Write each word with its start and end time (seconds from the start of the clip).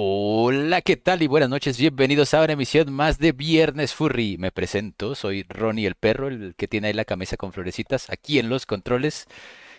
Hola, 0.00 0.80
¿qué 0.80 0.96
tal? 0.96 1.22
Y 1.22 1.26
buenas 1.26 1.48
noches, 1.50 1.76
bienvenidos 1.76 2.32
a 2.32 2.44
una 2.44 2.52
emisión 2.52 2.92
más 2.92 3.18
de 3.18 3.32
Viernes 3.32 3.94
Furry. 3.94 4.36
Me 4.38 4.52
presento, 4.52 5.16
soy 5.16 5.42
Ronnie 5.48 5.88
el 5.88 5.96
perro, 5.96 6.28
el 6.28 6.54
que 6.54 6.68
tiene 6.68 6.86
ahí 6.86 6.92
la 6.92 7.04
camisa 7.04 7.36
con 7.36 7.52
florecitas, 7.52 8.08
aquí 8.08 8.38
en 8.38 8.48
los 8.48 8.64
controles. 8.64 9.26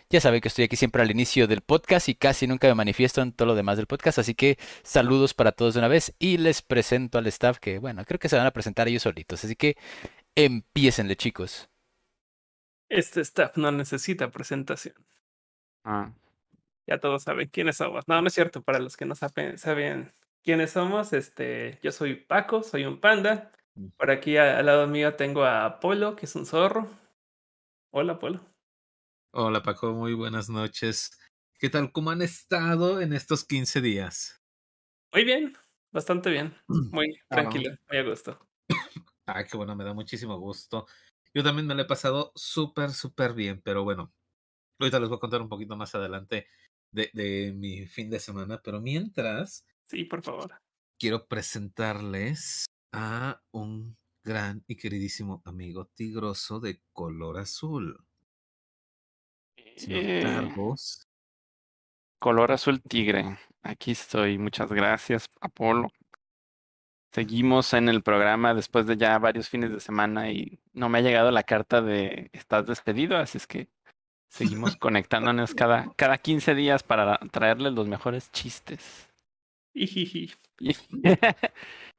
Ya 0.10 0.20
saben 0.20 0.42
que 0.42 0.50
estoy 0.50 0.66
aquí 0.66 0.76
siempre 0.76 1.02
al 1.02 1.10
inicio 1.10 1.48
del 1.48 1.62
podcast 1.62 2.10
y 2.10 2.16
casi 2.16 2.48
nunca 2.48 2.68
me 2.68 2.76
manifiesto 2.76 3.22
en 3.22 3.32
todo 3.32 3.46
lo 3.46 3.56
demás 3.56 3.78
del 3.78 3.88
podcast, 3.88 4.20
así 4.20 4.36
que 4.36 4.58
saludos 4.84 5.34
para 5.34 5.54
todos 5.54 5.76
de 5.76 5.80
una 5.80 5.88
vez 5.88 6.14
y 6.20 6.38
les 6.38 6.64
presento 6.64 7.18
al 7.18 7.28
staff 7.28 7.58
que, 7.58 7.80
bueno, 7.80 8.04
creo 8.04 8.20
que 8.20 8.28
se 8.28 8.36
van 8.36 8.46
a 8.46 8.52
presentar 8.52 8.90
ellos 8.90 9.04
solitos, 9.04 9.46
así 9.46 9.56
que 9.56 9.78
empiecenle, 10.36 11.16
chicos. 11.16 11.70
Este 12.90 13.22
staff 13.22 13.56
no 13.56 13.72
necesita 13.72 14.30
presentación. 14.32 14.96
Ah, 15.86 16.12
Ya 16.90 17.00
todos 17.00 17.22
saben 17.22 17.50
quiénes 17.50 17.78
somos. 17.78 18.08
No, 18.08 18.20
no 18.20 18.28
es 18.28 18.34
cierto. 18.34 18.64
Para 18.64 18.80
los 18.80 18.98
que 18.98 19.06
no 19.06 19.14
saben, 19.14 19.60
saben 19.60 20.12
quiénes 20.44 20.72
somos, 20.72 21.14
este, 21.14 21.80
yo 21.84 21.92
soy 21.92 22.16
Paco, 22.16 22.64
soy 22.64 22.86
un 22.86 23.00
panda. 23.00 23.52
Por 23.96 24.10
aquí 24.10 24.38
a- 24.38 24.58
al 24.58 24.66
lado 24.66 24.88
mío 24.88 25.16
tengo 25.16 25.44
a 25.44 25.66
Apolo, 25.66 26.16
que 26.16 26.26
es 26.26 26.36
un 26.36 26.48
zorro. 26.48 26.90
Hola, 27.92 28.14
Apolo. 28.14 28.40
Hola 29.32 29.62
Paco, 29.62 29.94
muy 29.94 30.16
buenas 30.16 30.50
noches. 30.50 31.12
¿Qué 31.60 31.70
tal? 31.70 31.92
¿Cómo 31.92 32.10
han 32.10 32.24
estado 32.24 33.02
en 33.02 33.14
estos 33.14 33.46
15 33.46 33.82
días? 33.82 34.42
Muy 35.14 35.26
bien, 35.26 35.54
bastante 35.92 36.32
bien. 36.32 36.56
Muy 36.92 37.20
Ah. 37.30 37.36
tranquilo, 37.36 37.70
muy 37.88 38.00
a 38.00 38.04
gusto. 38.04 38.40
Ah, 39.28 39.44
qué 39.44 39.56
bueno, 39.58 39.76
me 39.76 39.84
da 39.84 39.94
muchísimo 39.94 40.40
gusto. 40.40 40.88
Yo 41.36 41.44
también 41.44 41.68
me 41.68 41.76
lo 41.76 41.84
he 41.84 41.86
pasado 41.86 42.32
súper, 42.34 42.90
súper 42.90 43.34
bien, 43.34 43.62
pero 43.62 43.84
bueno, 43.84 44.12
ahorita 44.80 45.00
les 45.00 45.10
voy 45.10 45.18
a 45.18 45.20
contar 45.20 45.42
un 45.42 45.50
poquito 45.50 45.76
más 45.76 45.94
adelante 45.96 46.48
de, 46.92 47.10
de 47.14 47.54
mi 47.56 47.86
fin 47.88 48.10
de 48.10 48.20
semana, 48.20 48.62
pero 48.64 48.82
mientras 48.82 49.66
Sí, 49.88 50.04
por 50.06 50.22
favor. 50.22 50.62
quiero 50.98 51.28
presentarles 51.28 52.66
a 52.92 53.42
un 53.52 53.98
gran 54.24 54.64
y 54.68 54.76
queridísimo 54.76 55.42
amigo 55.46 55.86
tigroso 55.96 56.60
de 56.60 56.82
color 56.94 57.38
azul. 57.40 58.06
Señor 59.76 60.02
Eh, 60.04 60.54
color 62.20 62.52
azul 62.52 62.82
tigre. 62.82 63.38
Aquí 63.64 63.92
estoy. 63.92 64.38
Muchas 64.38 64.72
gracias, 64.72 65.26
Apolo. 65.42 65.90
Seguimos 67.12 67.74
en 67.74 67.90
el 67.90 68.04
programa 68.04 68.54
después 68.54 68.86
de 68.86 68.96
ya 68.96 69.18
varios 69.18 69.50
fines 69.50 69.72
de 69.72 69.80
semana 69.80 70.32
y 70.32 70.60
no 70.74 70.90
me 70.90 71.00
ha 71.00 71.02
llegado 71.02 71.32
la 71.32 71.44
carta 71.44 71.82
de 71.82 72.30
estás 72.34 72.68
despedido, 72.68 73.18
así 73.18 73.38
es 73.40 73.48
que 73.48 73.68
seguimos 74.30 74.76
conectándonos 74.78 75.54
cada, 75.54 75.92
cada 75.96 76.18
15 76.18 76.56
días 76.56 76.84
para 76.84 77.18
traerles 77.32 77.74
los 77.74 77.88
mejores 77.88 78.32
chistes. 78.32 79.10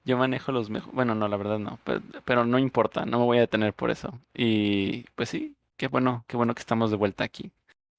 Yo 0.04 0.16
manejo 0.16 0.52
los 0.52 0.70
mejores, 0.70 0.94
bueno, 0.94 1.14
no, 1.14 1.28
la 1.28 1.36
verdad 1.36 1.58
no, 1.58 1.78
pero, 1.84 2.00
pero 2.24 2.44
no 2.44 2.58
importa, 2.58 3.04
no 3.04 3.18
me 3.18 3.24
voy 3.26 3.36
a 3.38 3.42
detener 3.42 3.74
por 3.74 3.90
eso. 3.90 4.18
Y 4.34 5.04
pues 5.14 5.28
sí, 5.28 5.54
qué 5.76 5.88
bueno, 5.88 6.24
qué 6.26 6.36
bueno 6.36 6.54
que 6.54 6.60
estamos 6.60 6.90
de 6.90 6.96
vuelta 6.96 7.24
aquí. 7.24 7.50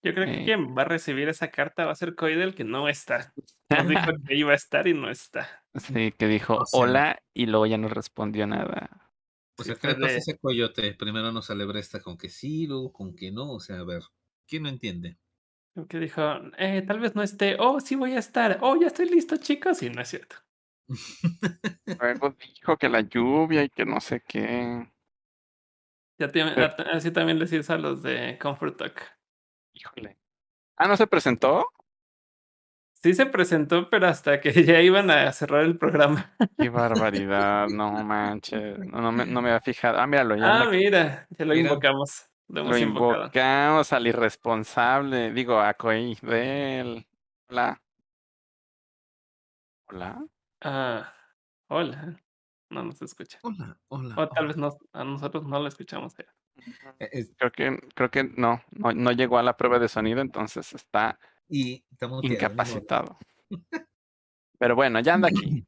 Yo 0.04 0.16
creo 0.16 0.26
que 0.26 0.42
Eh. 0.42 0.46
quien 0.46 0.76
va 0.76 0.82
a 0.82 0.86
recibir 0.86 1.30
esa 1.30 1.50
carta 1.52 1.86
va 1.86 1.92
a 1.92 1.96
ser 1.96 2.16
Coidel, 2.16 2.56
que 2.56 2.64
no 2.64 2.90
está. 2.90 3.34
Nos 3.70 3.88
dijo 3.88 4.02
que 4.28 4.36
iba 4.36 4.52
a 4.52 4.56
estar 4.56 4.88
y 4.88 4.96
no 4.96 5.12
está. 5.12 5.48
Sí, 5.76 6.12
que 6.18 6.28
dijo 6.28 6.56
O 6.58 6.66
sea- 6.66 6.80
hola 6.80 7.22
y 7.36 7.46
luego 7.46 7.68
ya 7.68 7.78
no 7.78 7.88
respondió 7.88 8.48
nada. 8.48 8.90
O 9.60 9.64
Sí, 9.64 9.68
sea, 9.70 9.76
fue 9.76 9.92
Carlos 9.92 10.10
de- 10.10 10.18
ese 10.18 10.40
coyote, 10.40 10.96
primero 10.96 11.32
nos 11.32 11.52
alebresta 11.52 12.00
con 12.02 12.18
que 12.18 12.30
sí, 12.30 12.66
luego 12.66 12.92
con 12.92 13.16
que 13.16 13.32
no, 13.32 13.52
o 13.52 13.60
sea, 13.60 13.78
a 13.80 13.84
ver, 13.84 14.02
¿quién 14.48 14.64
no 14.64 14.70
entiende? 14.70 15.18
Que 15.88 16.00
dijo, 16.00 16.22
eh, 16.58 16.84
tal 16.86 17.00
vez 17.00 17.16
no 17.16 17.24
esté. 17.24 17.56
Oh, 17.60 17.80
sí 17.80 17.96
voy 17.96 18.14
a 18.14 18.20
estar. 18.20 18.58
Oh, 18.62 18.76
ya 18.80 18.88
estoy 18.88 19.08
listo, 19.10 19.38
chicos. 19.38 19.82
Y 19.84 19.90
no 19.90 20.02
es 20.02 20.10
cierto. 20.10 20.36
Luego 22.00 22.36
dijo 22.38 22.78
que 22.78 22.90
la 22.90 23.02
lluvia 23.02 23.64
y 23.64 23.70
que 23.70 23.86
no 23.86 24.00
sé 24.02 24.22
qué. 24.28 24.88
Ya 26.20 26.28
te- 26.28 26.44
Pero- 26.44 26.76
así 26.92 27.12
también 27.12 27.40
les 27.40 27.52
hizo 27.54 27.74
a 27.74 27.78
los 27.78 28.04
de 28.04 28.38
Comfort 28.40 28.78
Talk. 28.78 29.02
Híjole. 29.74 30.18
Ah, 30.78 30.88
¿no 30.88 30.98
se 30.98 31.08
presentó? 31.08 31.66
Sí 33.04 33.14
se 33.16 33.26
presentó, 33.26 33.90
pero 33.90 34.08
hasta 34.08 34.40
que 34.42 34.52
ya 34.66 34.82
iban 34.82 35.10
a 35.10 35.32
cerrar 35.32 35.64
el 35.64 35.78
programa. 35.78 36.36
Qué 36.60 36.70
barbaridad, 36.70 37.68
no 37.74 37.92
manches. 38.04 38.78
No, 38.80 39.02
no 39.02 39.12
me, 39.12 39.26
no 39.26 39.42
me 39.42 39.50
había 39.50 39.62
fijado. 39.62 39.98
Ah, 40.00 40.06
míralo, 40.06 40.36
ya 40.36 40.62
Ah, 40.64 40.70
mira, 40.70 41.28
ya 41.30 41.46
lo 41.46 41.54
Mira. 41.54 41.70
invocamos. 41.70 42.28
Lo 42.52 42.64
lo 42.68 42.76
hemos 42.76 42.80
invocado. 42.80 43.24
invocamos 43.24 43.94
al 43.94 44.08
irresponsable. 44.08 45.32
Digo, 45.32 45.60
a 45.60 45.74
Coidel. 45.74 47.08
Hola. 47.50 47.82
Hola. 49.88 50.26
Ah, 50.62 51.14
hola. 51.70 52.16
No 52.70 52.84
nos 52.84 53.02
escucha. 53.02 53.40
Hola, 53.44 53.78
hola. 53.88 54.16
O 54.18 54.28
tal 54.30 54.46
hola. 54.52 54.70
vez 54.70 54.78
a 54.94 55.04
nosotros 55.04 55.46
no 55.46 55.60
lo 55.60 55.68
escuchamos. 55.68 56.14
ya. 56.18 56.26
Eh, 57.00 57.26
Creo 57.38 57.52
que, 57.52 57.80
creo 57.96 58.12
que 58.12 58.24
no, 58.26 58.62
no, 58.72 58.92
no 58.92 59.12
llegó 59.14 59.38
a 59.38 59.44
la 59.44 59.56
prueba 59.56 59.80
de 59.80 59.88
sonido, 59.88 60.20
entonces 60.22 60.74
está 60.74 61.18
y 61.48 61.84
incapacitado. 62.24 63.18
Pero 64.60 64.76
bueno, 64.76 65.00
ya 65.00 65.14
anda 65.14 65.30
aquí. 65.30 65.66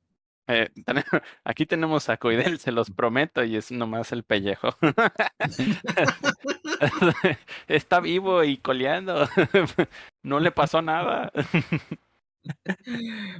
Eh, 0.47 0.69
aquí 1.43 1.65
tenemos 1.65 2.09
a 2.09 2.17
Coidel, 2.17 2.59
se 2.59 2.71
los 2.71 2.91
prometo, 2.91 3.43
y 3.43 3.55
es 3.55 3.71
nomás 3.71 4.11
el 4.11 4.23
pellejo. 4.23 4.69
Está 7.67 7.99
vivo 7.99 8.43
y 8.43 8.57
coleando. 8.57 9.27
No 10.25 10.39
le 10.39 10.51
pasó 10.51 10.81
nada. 10.81 11.33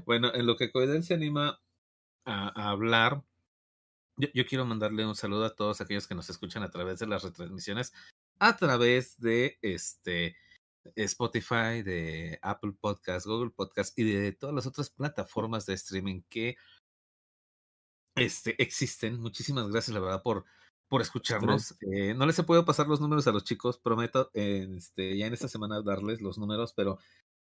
Bueno, 0.05 0.33
en 0.33 0.45
lo 0.45 0.57
que 0.57 0.69
Coidel 0.69 1.01
se 1.01 1.13
anima 1.13 1.61
a, 2.25 2.69
hablar, 2.69 3.23
yo, 4.17 4.27
yo 4.33 4.45
quiero 4.45 4.65
mandarle 4.65 5.05
un 5.05 5.15
saludo 5.15 5.45
a 5.45 5.55
todos 5.55 5.79
aquellos 5.79 6.09
que 6.09 6.15
nos 6.15 6.29
escuchan 6.29 6.61
a 6.61 6.71
través 6.71 6.99
de 6.99 7.07
las 7.07 7.23
retransmisiones, 7.23 7.93
a 8.37 8.57
través 8.57 9.17
de 9.17 9.57
este 9.61 10.35
Spotify, 10.95 11.81
de 11.83 12.39
Apple 12.41 12.73
Podcast, 12.79 13.25
Google 13.25 13.51
Podcast 13.51 13.97
y 13.97 14.03
de 14.03 14.31
todas 14.33 14.53
las 14.53 14.67
otras 14.67 14.89
plataformas 14.89 15.65
de 15.65 15.75
streaming 15.75 16.21
que 16.29 16.57
este, 18.15 18.61
existen. 18.61 19.19
Muchísimas 19.19 19.67
gracias, 19.69 19.93
la 19.93 19.99
verdad, 20.01 20.21
por, 20.23 20.45
por 20.87 21.01
escucharnos. 21.01 21.75
Eh, 21.91 22.13
no 22.13 22.25
les 22.25 22.37
he 22.39 22.43
podido 22.43 22.65
pasar 22.65 22.87
los 22.87 23.01
números 23.01 23.27
a 23.27 23.31
los 23.31 23.43
chicos, 23.43 23.77
prometo 23.77 24.29
eh, 24.33 24.67
este, 24.77 25.17
ya 25.17 25.27
en 25.27 25.33
esta 25.33 25.47
semana 25.47 25.81
darles 25.81 26.21
los 26.21 26.37
números, 26.37 26.73
pero 26.73 26.99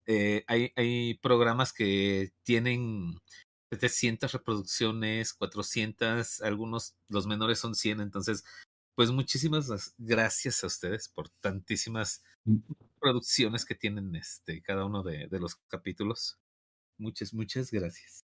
eh, 0.06 0.44
hay, 0.46 0.72
hay 0.76 1.14
programas 1.14 1.72
que 1.72 2.32
tienen 2.44 3.18
700 3.72 4.32
reproducciones, 4.32 5.32
400, 5.34 6.42
algunos, 6.42 6.94
los 7.08 7.26
menores 7.26 7.58
son 7.58 7.74
100, 7.74 8.00
entonces, 8.00 8.44
pues 8.94 9.10
muchísimas 9.10 9.94
gracias 9.98 10.62
a 10.62 10.66
ustedes 10.66 11.08
por 11.08 11.30
tantísimas 11.40 12.22
producciones 13.00 13.64
que 13.64 13.74
tienen 13.74 14.14
este, 14.14 14.62
cada 14.62 14.84
uno 14.84 15.02
de, 15.02 15.26
de 15.28 15.40
los 15.40 15.56
capítulos. 15.68 16.38
Muchas, 16.98 17.32
muchas 17.34 17.70
gracias. 17.70 18.24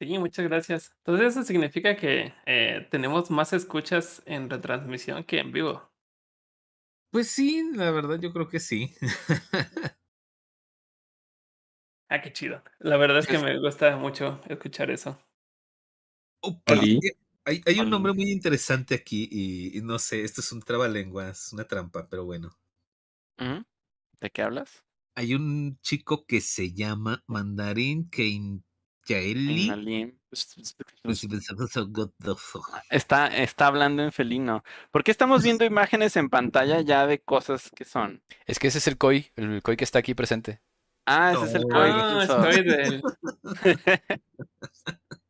Sí, 0.00 0.18
muchas 0.18 0.46
gracias. 0.46 0.94
Entonces 0.98 1.28
eso 1.28 1.42
significa 1.44 1.94
que 1.96 2.32
eh, 2.46 2.88
tenemos 2.90 3.30
más 3.30 3.52
escuchas 3.52 4.22
en 4.26 4.48
retransmisión 4.50 5.22
que 5.24 5.38
en 5.38 5.52
vivo. 5.52 5.90
Pues 7.10 7.28
sí, 7.30 7.62
la 7.74 7.90
verdad 7.90 8.18
yo 8.20 8.32
creo 8.32 8.48
que 8.48 8.60
sí. 8.60 8.94
Ah, 12.10 12.20
qué 12.20 12.30
chido. 12.32 12.62
La 12.78 12.96
verdad 12.98 13.18
es 13.20 13.26
que 13.28 13.38
me 13.38 13.58
gusta 13.58 13.96
mucho 13.96 14.40
escuchar 14.48 14.90
eso. 14.90 15.16
Eh, 16.66 16.98
Hay, 17.44 17.62
hay 17.66 17.80
un 17.80 17.90
nombre 17.90 18.12
muy 18.12 18.30
interesante 18.30 18.94
aquí 18.94 19.28
y, 19.30 19.78
y 19.78 19.82
no 19.82 19.98
sé, 19.98 20.22
esto 20.24 20.40
es 20.42 20.52
un 20.52 20.60
trabalenguas, 20.62 21.52
una 21.52 21.66
trampa, 21.66 22.06
pero 22.08 22.24
bueno. 22.24 22.56
¿Mm? 23.38 23.62
¿De 24.20 24.30
qué 24.30 24.42
hablas? 24.42 24.84
Hay 25.14 25.34
un 25.34 25.78
chico 25.82 26.26
que 26.26 26.40
se 26.40 26.72
llama 26.72 27.22
Mandarín. 27.28 28.10
Nalim. 28.10 28.62
Pues, 30.28 30.56
Está, 32.90 33.26
está 33.28 33.66
hablando 33.66 34.02
en 34.02 34.12
felino. 34.12 34.62
¿Por 34.90 35.02
qué 35.02 35.10
estamos 35.10 35.42
viendo 35.42 35.64
imágenes 35.64 36.16
en 36.16 36.28
pantalla 36.28 36.80
ya 36.80 37.06
de 37.06 37.20
cosas 37.20 37.70
que 37.74 37.84
son? 37.84 38.22
Es 38.46 38.58
que 38.58 38.68
ese 38.68 38.78
es 38.78 38.86
el 38.86 38.96
Koi, 38.98 39.32
el 39.36 39.62
Koi 39.62 39.76
que 39.76 39.84
está 39.84 39.98
aquí 39.98 40.14
presente. 40.14 40.60
Ah, 41.06 41.32
ese 41.34 41.44
es 41.46 41.54
el. 41.54 41.64
Koi. 41.64 41.90
Ah, 41.92 42.20
eso. 42.22 42.48
estoy 42.48 42.64
del... 42.64 43.02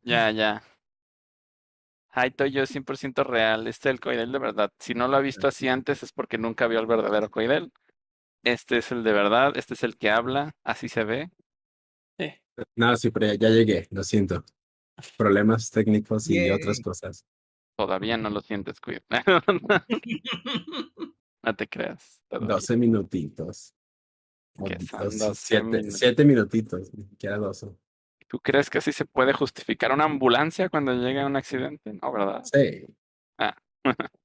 Ya, 0.03 0.31
ya. 0.31 0.63
Ay, 2.09 2.29
estoy 2.29 2.51
yo 2.51 2.65
100% 2.65 3.23
real. 3.23 3.67
Este 3.67 3.89
es 3.89 3.93
el 3.93 3.99
Coidel 3.99 4.31
de 4.31 4.39
verdad. 4.39 4.71
Si 4.79 4.93
no 4.93 5.07
lo 5.07 5.17
ha 5.17 5.21
visto 5.21 5.47
así 5.47 5.67
antes 5.67 6.03
es 6.03 6.11
porque 6.11 6.37
nunca 6.37 6.67
vio 6.67 6.79
al 6.79 6.87
verdadero 6.87 7.29
Coidel. 7.31 7.71
Este 8.43 8.79
es 8.79 8.91
el 8.91 9.03
de 9.03 9.13
verdad, 9.13 9.53
este 9.55 9.75
es 9.75 9.83
el 9.83 9.97
que 9.97 10.09
habla, 10.09 10.55
así 10.63 10.89
se 10.89 11.03
ve. 11.03 11.29
No, 12.75 12.95
sí, 12.95 13.09
pero 13.11 13.33
ya, 13.33 13.49
llegué, 13.49 13.87
lo 13.91 14.03
siento. 14.03 14.43
Problemas 15.17 15.69
técnicos 15.71 16.29
y 16.29 16.35
Yay. 16.35 16.51
otras 16.51 16.79
cosas. 16.81 17.25
Todavía 17.77 18.17
no 18.17 18.29
lo 18.29 18.41
sientes, 18.41 18.79
Coidel. 18.79 19.03
No 21.43 21.55
te 21.55 21.67
creas. 21.67 22.21
todavía. 22.27 22.49
12 22.55 22.77
minutitos. 22.77 23.73
O 24.59 24.65
Que 24.65 24.79
son 24.81 24.99
dos- 25.05 25.17
12 25.17 25.41
siete, 25.47 25.63
minutos. 25.63 25.97
siete 25.97 26.25
minutitos, 26.25 26.93
ni 26.93 27.03
siquiera 27.05 27.37
12. 27.37 27.75
¿Tú 28.27 28.39
crees 28.39 28.69
que 28.69 28.77
así 28.77 28.91
se 28.91 29.05
puede 29.05 29.33
justificar 29.33 29.91
una 29.91 30.03
ambulancia 30.05 30.69
cuando 30.69 30.93
llega 30.93 31.25
un 31.25 31.35
accidente? 31.35 31.93
No, 32.01 32.11
¿verdad? 32.11 32.43
Sí. 32.43 32.85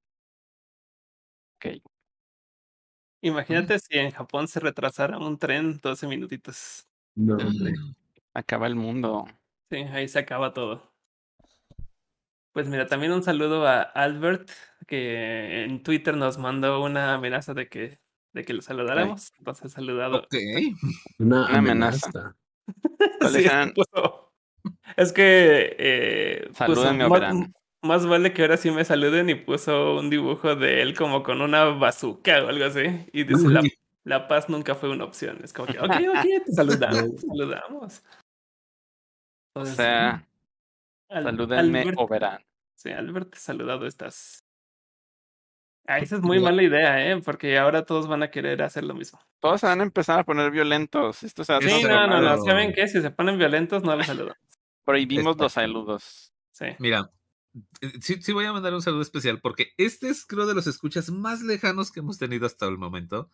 Ok. 1.58 1.80
Imagínate 3.22 3.78
si 3.78 3.96
en 3.98 4.10
Japón 4.10 4.46
se 4.46 4.60
retrasara 4.60 5.16
un 5.18 5.38
tren 5.38 5.78
12 5.82 6.06
minutitos. 6.06 6.86
No, 7.16 7.36
hombre. 7.36 7.72
Acaba 8.36 8.66
el 8.66 8.74
mundo. 8.74 9.24
Sí, 9.70 9.76
ahí 9.78 10.08
se 10.08 10.18
acaba 10.18 10.52
todo. 10.52 10.82
Pues 12.52 12.68
mira, 12.68 12.86
también 12.86 13.12
un 13.12 13.22
saludo 13.22 13.66
a 13.66 13.80
Albert, 13.80 14.50
que 14.86 15.64
en 15.64 15.82
Twitter 15.82 16.14
nos 16.18 16.36
mandó 16.36 16.82
una 16.82 17.14
amenaza 17.14 17.54
de 17.54 17.68
que, 17.68 17.98
de 18.34 18.44
que 18.44 18.52
lo 18.52 18.60
saludáramos. 18.60 19.32
Entonces, 19.38 19.72
saludado. 19.72 20.18
Ok. 20.18 20.34
Una, 21.18 21.46
Una 21.48 21.58
amenaza. 21.58 22.10
amenaza. 22.10 22.36
¿Cuáles 23.20 23.32
Sí, 23.32 23.38
es 23.38 23.50
que 23.50 23.56
eran? 23.56 23.72
puso- 23.72 24.32
Es 24.98 25.12
que 25.14 25.76
eh, 25.78 26.44
puso, 26.48 26.54
Salúdenme 26.58 27.04
o 27.04 27.08
"Más- 27.08 27.20
verán". 27.20 27.54
Más 27.82 28.06
vale 28.06 28.32
que 28.34 28.42
ahora 28.42 28.56
sí 28.58 28.70
me 28.70 28.84
saluden 28.84 29.30
y 29.30 29.34
puso 29.36 29.96
un 29.98 30.10
dibujo 30.10 30.56
de 30.56 30.82
él 30.82 30.94
como 30.94 31.22
con 31.22 31.40
una 31.40 31.64
bazooka 31.64 32.42
o 32.44 32.48
algo 32.48 32.64
así. 32.66 32.82
Y 33.12 33.24
dice, 33.24 33.48
la, 33.48 33.62
la 34.04 34.28
paz 34.28 34.48
nunca 34.48 34.74
fue 34.74 34.90
una 34.90 35.04
opción. 35.04 35.38
Es 35.44 35.52
como 35.52 35.68
que, 35.72 35.78
ok, 35.78 35.90
ok, 36.16 36.44
te 36.46 36.52
saludamos, 36.52 37.10
te 37.16 37.26
saludamos. 37.26 38.02
O 39.56 39.64
sea, 39.66 40.26
Al- 41.08 41.24
salúdenme 41.24 41.80
Albert- 41.80 41.98
o 41.98 42.08
verán. 42.08 42.44
Sí, 42.74 42.90
Albert, 42.90 43.34
saludado 43.34 43.86
estás. 43.86 44.44
Ah, 45.86 45.98
esa 45.98 46.16
es 46.16 46.22
muy 46.22 46.40
mala 46.40 46.62
idea, 46.62 47.10
¿eh? 47.10 47.22
Porque 47.22 47.56
ahora 47.58 47.84
todos 47.86 48.08
van 48.08 48.22
a 48.22 48.30
querer 48.30 48.62
hacer 48.62 48.84
lo 48.84 48.92
mismo. 48.92 49.20
Todos 49.40 49.60
se 49.60 49.66
van 49.68 49.80
a 49.80 49.84
empezar 49.84 50.18
a 50.18 50.24
poner 50.24 50.50
violentos. 50.50 51.22
Esto 51.22 51.44
se 51.44 51.56
Sí, 51.60 51.84
no, 51.84 52.06
no, 52.08 52.20
no. 52.20 52.44
¿Saben 52.44 52.72
qué? 52.74 52.88
Si 52.88 53.00
se 53.00 53.10
ponen 53.10 53.38
violentos, 53.38 53.82
no 53.84 53.94
los 53.94 54.06
saludamos. 54.06 54.36
Prohibimos 54.84 55.36
los 55.38 55.52
saludos. 55.52 56.32
Sí. 56.50 56.66
Mira, 56.80 57.10
eh, 57.80 57.92
sí, 58.00 58.20
sí 58.20 58.32
voy 58.32 58.46
a 58.46 58.52
mandar 58.52 58.74
un 58.74 58.82
saludo 58.82 59.02
especial 59.02 59.40
porque 59.40 59.72
este 59.78 60.08
es 60.08 60.26
creo 60.26 60.46
de 60.46 60.54
los 60.54 60.66
escuchas 60.66 61.10
más 61.10 61.42
lejanos 61.42 61.92
que 61.92 62.00
hemos 62.00 62.18
tenido 62.18 62.46
hasta 62.46 62.66
el 62.66 62.78
momento. 62.78 63.30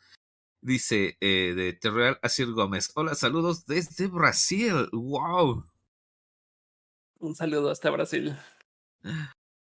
Dice 0.60 1.16
eh, 1.20 1.54
de 1.56 1.72
Terreal 1.72 2.18
Asir 2.22 2.52
Gómez. 2.52 2.92
Hola, 2.94 3.14
saludos 3.14 3.66
desde 3.66 4.06
Brasil. 4.08 4.88
¡Wow! 4.92 5.64
Un 7.22 7.36
saludo 7.36 7.70
hasta 7.70 7.88
Brasil. 7.90 8.34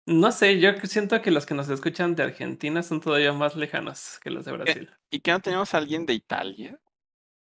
No 0.06 0.32
sé, 0.34 0.60
yo 0.60 0.74
siento 0.84 1.22
que 1.22 1.32
los 1.32 1.46
que 1.46 1.54
nos 1.54 1.70
escuchan 1.70 2.14
de 2.14 2.24
Argentina 2.24 2.84
son 2.84 3.00
todavía 3.00 3.32
más 3.32 3.56
lejanos 3.56 4.20
que 4.22 4.30
los 4.30 4.44
de 4.44 4.52
Brasil. 4.52 4.90
¿Y 5.10 5.22
que 5.22 5.32
no 5.32 5.40
tenemos 5.40 5.74
a 5.74 5.78
alguien 5.78 6.06
de 6.06 6.14
Italia? 6.14 6.78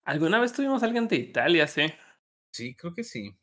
Alguna 0.04 0.40
vez 0.40 0.51
tuvimos 0.51 0.81
a 0.81 0.88
alguien 0.88 1.07
de 1.07 1.16
Italia, 1.18 1.68
sí. 1.68 1.84
Sí, 2.51 2.75
creo 2.75 2.92
que 2.95 3.04
sí. 3.04 3.36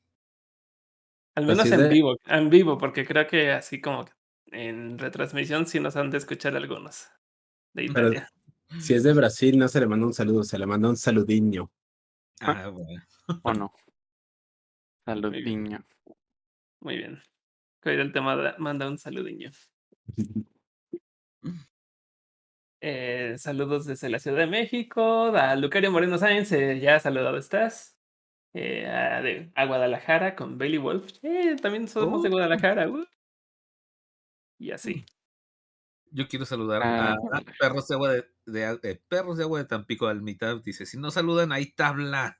Al 1.36 1.46
Pues 1.46 1.56
menos 1.58 1.72
en 1.72 1.80
de- 1.82 1.88
vivo, 1.88 2.16
en 2.26 2.50
vivo, 2.50 2.78
porque 2.78 3.06
creo 3.06 3.28
que 3.28 3.52
así 3.52 3.80
como 3.80 4.06
en 4.46 4.98
retransmisión 4.98 5.68
sí 5.68 5.78
nos 5.78 5.94
han 5.94 6.10
de 6.10 6.18
escuchar 6.18 6.56
algunos 6.56 7.06
de 7.74 7.88
Pero- 7.94 8.08
Italia. 8.08 8.28
Si 8.80 8.94
es 8.94 9.04
de 9.04 9.12
Brasil, 9.12 9.56
no 9.56 9.68
se 9.68 9.78
le 9.78 9.86
manda 9.86 10.06
un 10.06 10.14
saludo, 10.14 10.42
se 10.42 10.58
le 10.58 10.66
manda 10.66 10.88
un 10.88 10.96
saludiño. 10.96 11.70
Ah, 12.40 12.68
bueno. 12.68 13.02
¿O 13.42 13.52
no? 13.54 13.72
Salud, 15.04 15.32
Muy 16.80 16.96
bien. 16.96 17.20
Coidel 17.82 18.12
te 18.12 18.20
manda, 18.20 18.54
manda 18.58 18.88
un 18.88 18.98
saludiño. 18.98 19.50
Eh, 22.82 23.34
saludos 23.36 23.84
desde 23.84 24.08
la 24.08 24.18
Ciudad 24.18 24.38
de 24.38 24.46
México. 24.46 25.26
A 25.36 25.54
Lucario 25.54 25.90
Moreno 25.90 26.16
Sáenz, 26.16 26.50
eh, 26.52 26.80
ya 26.80 26.98
saludado 26.98 27.36
estás. 27.36 27.98
Eh, 28.54 28.86
a, 28.86 29.20
de- 29.20 29.52
a 29.54 29.66
Guadalajara 29.66 30.34
con 30.34 30.56
Bailey 30.56 30.78
Wolf. 30.78 31.10
Eh, 31.22 31.56
también 31.60 31.88
somos 31.88 32.22
de 32.22 32.28
Oh. 32.28 32.32
Guadalajara. 32.32 32.88
uh. 32.88 33.04
Y 34.58 34.70
así. 34.70 35.04
Yo 36.12 36.26
quiero 36.26 36.46
saludar 36.46 36.80
Ah, 36.82 37.16
a 37.32 37.40
Perros 37.58 37.86
de 37.86 37.94
Agua 37.94 38.12
de, 38.14 38.24
de- 38.78 38.96
Perros 39.08 39.36
de 39.36 39.44
Agua 39.44 39.58
de 39.58 39.66
Tampico 39.66 40.06
Almita. 40.08 40.54
Dice, 40.56 40.86
si 40.86 40.96
no 40.98 41.10
saludan, 41.10 41.52
hay 41.52 41.66
tabla. 41.72 42.38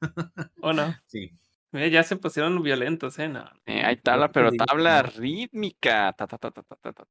¿O 0.63 0.73
no? 0.73 0.95
sí. 1.07 1.33
Mira, 1.73 1.87
ya 1.89 2.03
se 2.03 2.17
pusieron 2.17 2.63
violentos, 2.63 3.19
¿eh? 3.19 3.29
No. 3.29 3.45
Eh, 3.67 3.83
hay 3.85 3.97
tabla, 3.97 4.31
pero 4.33 4.51
tabla 4.53 5.03
rítmica. 5.03 6.13
Ta, 6.15 6.27
ta, 6.27 6.39
ta, 6.39 6.51
ta, 6.51 6.63
ta, 6.63 6.77
ta, 6.77 6.93
ta. 6.93 7.05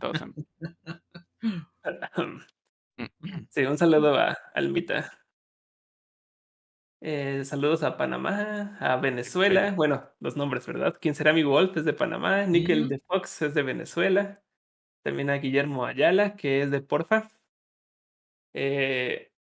Todos 0.00 0.22
en- 0.22 0.34
Sí, 3.50 3.64
un 3.64 3.78
saludo 3.78 4.14
a 4.18 4.36
Almita. 4.54 5.10
Eh, 7.02 7.44
saludos 7.46 7.82
a 7.82 7.96
Panamá, 7.96 8.76
a 8.78 8.96
Venezuela. 8.96 9.72
Bueno, 9.74 10.02
los 10.20 10.36
nombres, 10.36 10.66
¿verdad? 10.66 10.94
¿Quién 11.00 11.14
será 11.14 11.32
mi 11.32 11.42
Wolf? 11.42 11.76
Es 11.78 11.84
de 11.86 11.94
Panamá. 11.94 12.44
Nickel 12.46 12.80
Ujú. 12.82 12.88
de 12.90 12.98
Fox 13.06 13.42
es 13.42 13.54
de 13.54 13.62
Venezuela. 13.62 14.42
También 15.04 15.30
a 15.30 15.36
Guillermo 15.38 15.86
Ayala, 15.86 16.36
que 16.36 16.62
es 16.62 16.70
de 16.70 16.82
Porfa. 16.82 17.30
Eh, 18.54 19.32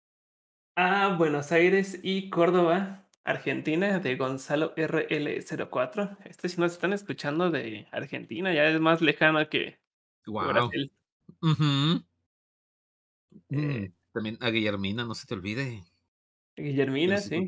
a 0.75 1.15
Buenos 1.17 1.51
Aires 1.51 1.99
y 2.03 2.29
Córdoba, 2.29 3.08
Argentina, 3.29 3.99
de 3.99 4.15
Gonzalo 4.15 4.73
RL04. 4.75 6.17
Este, 6.25 6.49
si 6.49 6.59
nos 6.59 6.71
están 6.73 6.93
escuchando 6.93 7.51
de 7.51 7.87
Argentina, 7.91 8.53
ya 8.53 8.65
es 8.69 8.79
más 8.79 9.01
lejano 9.01 9.47
que 9.49 9.77
Wow. 10.25 10.47
Brasil. 10.49 10.91
Ujú. 11.41 12.03
Eh, 13.49 13.89
Mm, 13.89 13.93
También 14.11 14.37
a 14.41 14.49
Guillermina, 14.49 15.05
no 15.05 15.13
se 15.13 15.27
te 15.27 15.35
olvide. 15.35 15.83
Guillermina, 16.57 17.17
sí. 17.17 17.47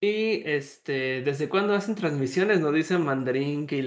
Y 0.00 0.42
este, 0.48 1.22
¿desde 1.22 1.48
cuándo 1.48 1.74
hacen 1.74 1.94
transmisiones? 1.94 2.60
Nos 2.60 2.74
dice 2.74 2.98
Mandarín, 2.98 3.66
que 3.66 3.78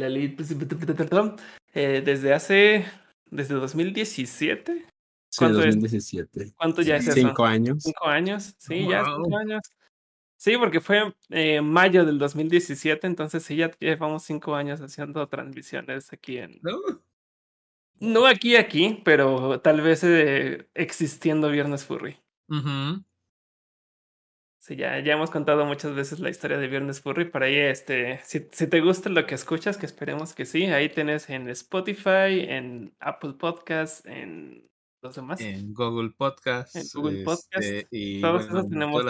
eh, 1.73 2.01
desde 2.03 2.33
hace, 2.33 2.85
desde 3.29 3.55
2017. 3.55 4.90
Sí, 5.31 5.39
¿Cuánto 5.39 5.59
es? 5.61 5.75
2017. 5.75 6.53
¿Cuánto 6.57 6.81
ya 6.81 6.97
es 6.97 7.07
eso? 7.07 7.13
Cinco 7.13 7.45
años. 7.45 7.83
Cinco 7.83 8.05
años, 8.05 8.53
sí, 8.57 8.85
ya 8.87 9.01
Wow. 9.03 9.23
cinco 9.23 9.37
años. 9.37 9.61
Sí, 10.35 10.57
porque 10.57 10.81
fue 10.81 11.15
eh, 11.29 11.61
mayo 11.61 12.03
del 12.03 12.17
2017, 12.19 13.07
entonces 13.07 13.43
sí, 13.43 13.55
ya 13.55 13.71
llevamos 13.79 14.23
cinco 14.23 14.55
años 14.55 14.81
haciendo 14.81 15.27
transmisiones 15.29 16.11
aquí 16.11 16.37
en... 16.37 16.59
¿No? 16.61 16.79
No 17.99 18.25
aquí, 18.25 18.55
aquí, 18.55 18.99
pero 19.05 19.61
tal 19.61 19.79
vez 19.81 20.03
eh, 20.03 20.67
existiendo 20.73 21.49
Viernes 21.49 21.85
Furry. 21.85 22.19
Ujú. 22.49 23.05
Sí, 24.59 24.75
ya, 24.75 24.99
ya 24.99 25.13
hemos 25.13 25.29
contado 25.31 25.65
muchas 25.65 25.95
veces 25.95 26.19
la 26.19 26.29
historia 26.29 26.57
de 26.57 26.67
Viernes 26.67 27.01
Furry. 27.01 27.25
Por 27.25 27.43
ahí, 27.43 27.55
este, 27.55 28.19
si, 28.23 28.47
si 28.51 28.67
te 28.67 28.81
gusta 28.81 29.09
lo 29.09 29.25
que 29.25 29.35
escuchas, 29.35 29.77
que 29.77 29.85
esperemos 29.85 30.33
que 30.33 30.45
sí, 30.45 30.65
ahí 30.65 30.89
tenés 30.89 31.29
en 31.29 31.47
Spotify, 31.49 32.45
en 32.47 32.95
Apple 32.99 33.33
Podcasts, 33.33 34.05
en 34.05 34.67
los 35.01 35.15
demás. 35.15 35.41
En 35.41 35.73
Google 35.73 36.11
Podcast. 36.15 36.75
En 36.75 36.83
Google 36.93 37.23
Podcast, 37.23 37.57
este, 37.63 37.87
y 37.91 38.21
todos 38.21 38.43
bueno, 38.45 38.59
esos 38.59 38.69
tenemos- 38.69 39.03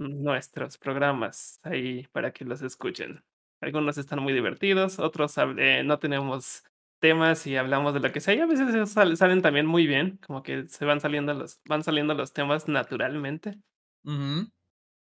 nuestros 0.00 0.76
programas 0.78 1.58
ahí 1.62 2.06
para 2.12 2.32
que 2.32 2.44
los 2.44 2.60
escuchen. 2.62 3.22
Algunos 3.60 3.96
están 3.96 4.20
muy 4.20 4.32
divertidos, 4.32 4.98
otros 4.98 5.38
hable- 5.38 5.82
no 5.84 5.98
tenemos 5.98 6.64
temas 7.00 7.46
y 7.46 7.56
hablamos 7.56 7.94
de 7.94 8.00
lo 8.00 8.12
que 8.12 8.20
sea. 8.20 8.34
Y 8.34 8.40
a 8.40 8.46
veces 8.46 8.90
salen 8.90 9.42
también 9.42 9.66
muy 9.66 9.86
bien, 9.86 10.18
como 10.26 10.42
que 10.42 10.68
se 10.68 10.84
van 10.84 11.00
saliendo 11.00 11.32
los, 11.34 11.60
van 11.64 11.82
saliendo 11.82 12.14
los 12.14 12.32
temas 12.32 12.68
naturalmente. 12.68 13.58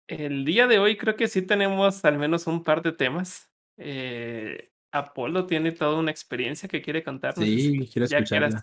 El 0.07 0.45
día 0.45 0.67
de 0.67 0.79
hoy 0.79 0.97
creo 0.97 1.15
que 1.15 1.27
sí 1.27 1.41
tenemos 1.41 2.03
al 2.05 2.17
menos 2.17 2.47
un 2.47 2.63
par 2.63 2.81
de 2.81 2.91
temas. 2.93 3.49
Eh, 3.77 4.69
Apolo 4.91 5.45
tiene 5.45 5.71
toda 5.71 5.99
una 5.99 6.11
experiencia 6.11 6.67
que 6.69 6.81
quiere 6.81 7.03
contarnos. 7.03 7.45
Sí, 7.45 7.87
quiero 7.91 8.07
ya 8.07 8.23
quieras. 8.23 8.55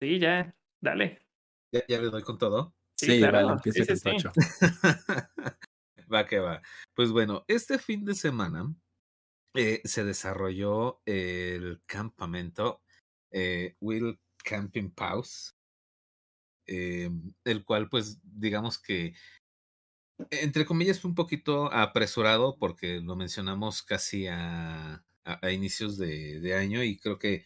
Sí, 0.00 0.18
ya, 0.18 0.54
dale. 0.80 1.20
Ya, 1.72 1.82
ya 1.88 2.00
le 2.00 2.10
doy 2.10 2.22
con 2.22 2.38
todo. 2.38 2.74
Sí, 2.96 3.06
Sí, 3.06 3.18
claro, 3.18 3.46
vale, 3.46 3.52
empieza 3.52 3.96
sí, 3.96 4.02
con 4.02 4.20
sí, 4.20 4.28
va 6.12 6.26
que 6.26 6.38
va. 6.38 6.62
Pues 6.94 7.10
bueno, 7.10 7.44
este 7.48 7.78
fin 7.78 8.04
de 8.04 8.14
semana 8.14 8.74
eh, 9.54 9.80
se 9.84 10.04
desarrolló 10.04 11.00
el 11.04 11.80
campamento 11.86 12.82
eh, 13.32 13.76
Will 13.80 14.18
Camping 14.44 14.90
Pause, 14.90 15.54
eh, 16.66 17.10
el 17.44 17.64
cual 17.64 17.88
pues 17.88 18.18
digamos 18.22 18.78
que 18.78 19.14
entre 20.30 20.66
comillas 20.66 21.00
fue 21.00 21.10
un 21.10 21.14
poquito 21.14 21.72
apresurado 21.72 22.56
porque 22.58 23.00
lo 23.00 23.16
mencionamos 23.16 23.82
casi 23.82 24.26
a, 24.26 25.04
a, 25.24 25.46
a 25.46 25.50
inicios 25.52 25.96
de, 25.96 26.40
de, 26.40 26.54
año 26.54 26.82
y 26.82 26.98
creo 26.98 27.18
que 27.18 27.44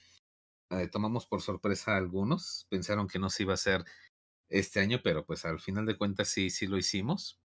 eh, 0.73 0.89
tomamos 0.89 1.27
por 1.27 1.43
sorpresa 1.43 1.93
a 1.93 1.99
algunos, 1.99 2.67
pensaron 2.69 3.09
que 3.09 3.19
no 3.19 3.31
se 3.31 3.45
iba 3.45 3.53
a 3.53 3.55
hacer 3.55 3.85
este 4.49 4.81
año, 4.81 5.01
pero 5.03 5.25
pues 5.25 5.45
al 5.45 5.61
final 5.61 5.87
de 5.87 5.97
cuentas 5.97 6.29
sí, 6.29 6.51
sí 6.51 6.67
lo 6.67 6.77
hicimos. 6.77 7.41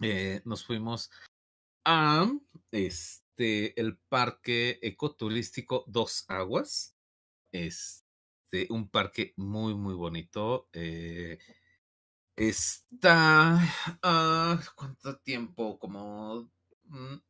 Eh, 0.00 0.42
nos 0.44 0.64
fuimos 0.64 1.10
a 1.84 2.28
este 2.70 3.80
el 3.80 3.98
parque 4.08 4.78
ecoturístico 4.82 5.84
Dos 5.86 6.24
Aguas. 6.28 6.96
Este, 7.52 8.66
un 8.70 8.88
parque 8.88 9.34
muy, 9.36 9.74
muy 9.74 9.94
bonito. 9.94 10.68
Eh, 10.72 11.38
Está. 12.36 13.60
ah, 14.02 14.60
¿Cuánto 14.74 15.18
tiempo? 15.18 15.78
Como 15.78 16.50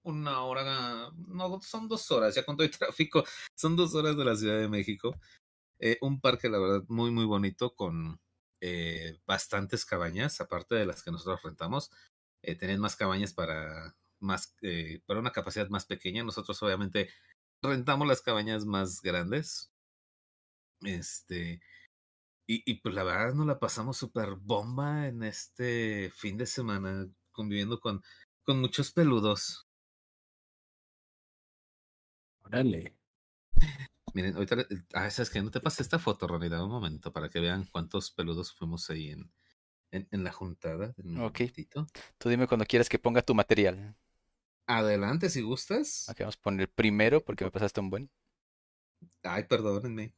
una 0.02 0.40
hora. 0.42 1.10
No, 1.28 1.60
son 1.60 1.88
dos 1.88 2.10
horas, 2.10 2.34
ya 2.34 2.44
todo 2.44 2.62
el 2.62 2.70
tráfico. 2.78 3.24
Son 3.56 3.76
dos 3.76 3.94
horas 3.94 4.16
de 4.16 4.24
la 4.24 4.36
Ciudad 4.36 4.58
de 4.58 4.68
México. 4.68 5.16
Eh, 5.78 5.98
un 6.00 6.20
parque, 6.20 6.48
la 6.48 6.58
verdad, 6.58 6.84
muy, 6.88 7.10
muy 7.10 7.24
bonito, 7.24 7.74
con 7.74 8.20
eh, 8.60 9.18
bastantes 9.26 9.84
cabañas, 9.84 10.40
aparte 10.40 10.76
de 10.76 10.86
las 10.86 11.02
que 11.02 11.10
nosotros 11.10 11.42
rentamos. 11.42 11.90
Eh, 12.42 12.76
más 12.78 12.96
cabañas 12.96 13.32
para, 13.32 13.96
más, 14.20 14.54
eh, 14.62 15.00
para 15.06 15.20
una 15.20 15.32
capacidad 15.32 15.68
más 15.68 15.86
pequeña. 15.86 16.24
Nosotros, 16.24 16.62
obviamente, 16.62 17.10
rentamos 17.62 18.06
las 18.08 18.22
cabañas 18.22 18.64
más 18.64 19.00
grandes. 19.02 19.72
Este. 20.82 21.60
Y, 22.46 22.62
y 22.70 22.74
pues 22.80 22.94
la 22.94 23.04
verdad 23.04 23.34
nos 23.34 23.46
la 23.46 23.58
pasamos 23.58 23.96
súper 23.96 24.34
bomba 24.36 25.08
en 25.08 25.22
este 25.22 26.10
fin 26.14 26.36
de 26.36 26.46
semana, 26.46 27.08
conviviendo 27.32 27.80
con, 27.80 28.02
con 28.44 28.60
muchos 28.60 28.92
peludos. 28.92 29.66
Órale. 32.44 32.96
Miren, 34.14 34.34
ahorita, 34.34 34.66
ah, 34.94 35.10
¿sabes 35.10 35.30
que 35.30 35.40
No 35.42 35.50
te 35.50 35.60
pasé 35.60 35.82
esta 35.82 35.98
foto, 35.98 36.26
Ronnie, 36.26 36.48
dame 36.50 36.64
un 36.64 36.70
momento 36.70 37.12
para 37.12 37.28
que 37.30 37.40
vean 37.40 37.64
cuántos 37.70 38.10
peludos 38.10 38.52
fuimos 38.52 38.90
ahí 38.90 39.10
en, 39.10 39.32
en, 39.90 40.06
en 40.10 40.24
la 40.24 40.32
juntada. 40.32 40.92
Un 40.98 41.18
Ok. 41.20 41.38
momentito. 41.40 41.86
Tú 42.18 42.28
dime 42.28 42.46
cuando 42.46 42.66
quieras 42.66 42.88
que 42.88 42.98
ponga 42.98 43.22
tu 43.22 43.34
material. 43.34 43.96
Adelante, 44.66 45.30
si 45.30 45.40
gustas. 45.40 46.08
Aquí 46.08 46.22
vamos 46.22 46.36
a 46.36 46.42
poner 46.42 46.68
primero 46.70 47.22
porque 47.24 47.44
me 47.44 47.50
pasaste 47.50 47.80
un 47.80 47.90
buen. 47.90 48.10
Ay, 49.22 49.44
perdónenme. 49.44 50.14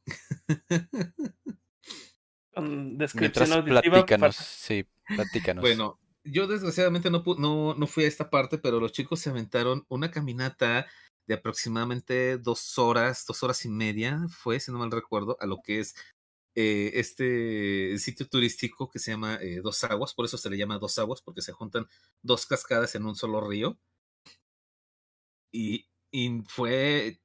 Con 2.53 2.97
descripción 2.97 3.49
Mientras 3.49 3.51
auditiva. 3.51 3.81
platícanos, 3.81 4.35
para- 4.35 4.47
sí, 4.47 4.85
platícanos. 5.07 5.61
Bueno, 5.61 5.99
yo 6.25 6.47
desgraciadamente 6.47 7.09
no, 7.09 7.23
no, 7.37 7.75
no 7.75 7.87
fui 7.87 8.03
a 8.03 8.07
esta 8.07 8.29
parte, 8.29 8.57
pero 8.57 8.79
los 8.79 8.91
chicos 8.91 9.19
se 9.19 9.29
aventaron 9.29 9.85
una 9.89 10.11
caminata 10.11 10.87
de 11.27 11.35
aproximadamente 11.35 12.37
dos 12.37 12.77
horas, 12.77 13.25
dos 13.27 13.41
horas 13.43 13.63
y 13.65 13.69
media, 13.69 14.21
fue, 14.29 14.59
si 14.59 14.71
no 14.71 14.79
mal 14.79 14.91
recuerdo, 14.91 15.37
a 15.39 15.45
lo 15.45 15.61
que 15.63 15.79
es 15.79 15.95
eh, 16.55 16.91
este 16.95 17.97
sitio 17.97 18.27
turístico 18.27 18.89
que 18.89 18.99
se 18.99 19.11
llama 19.11 19.35
eh, 19.41 19.61
Dos 19.61 19.83
Aguas, 19.83 20.13
por 20.13 20.25
eso 20.25 20.37
se 20.37 20.49
le 20.49 20.57
llama 20.57 20.79
Dos 20.79 20.97
Aguas, 20.99 21.21
porque 21.21 21.41
se 21.41 21.51
juntan 21.51 21.87
dos 22.23 22.45
cascadas 22.45 22.95
en 22.95 23.05
un 23.05 23.15
solo 23.15 23.41
río. 23.47 23.77
Y, 25.51 25.87
y 26.11 26.43
fue 26.47 27.19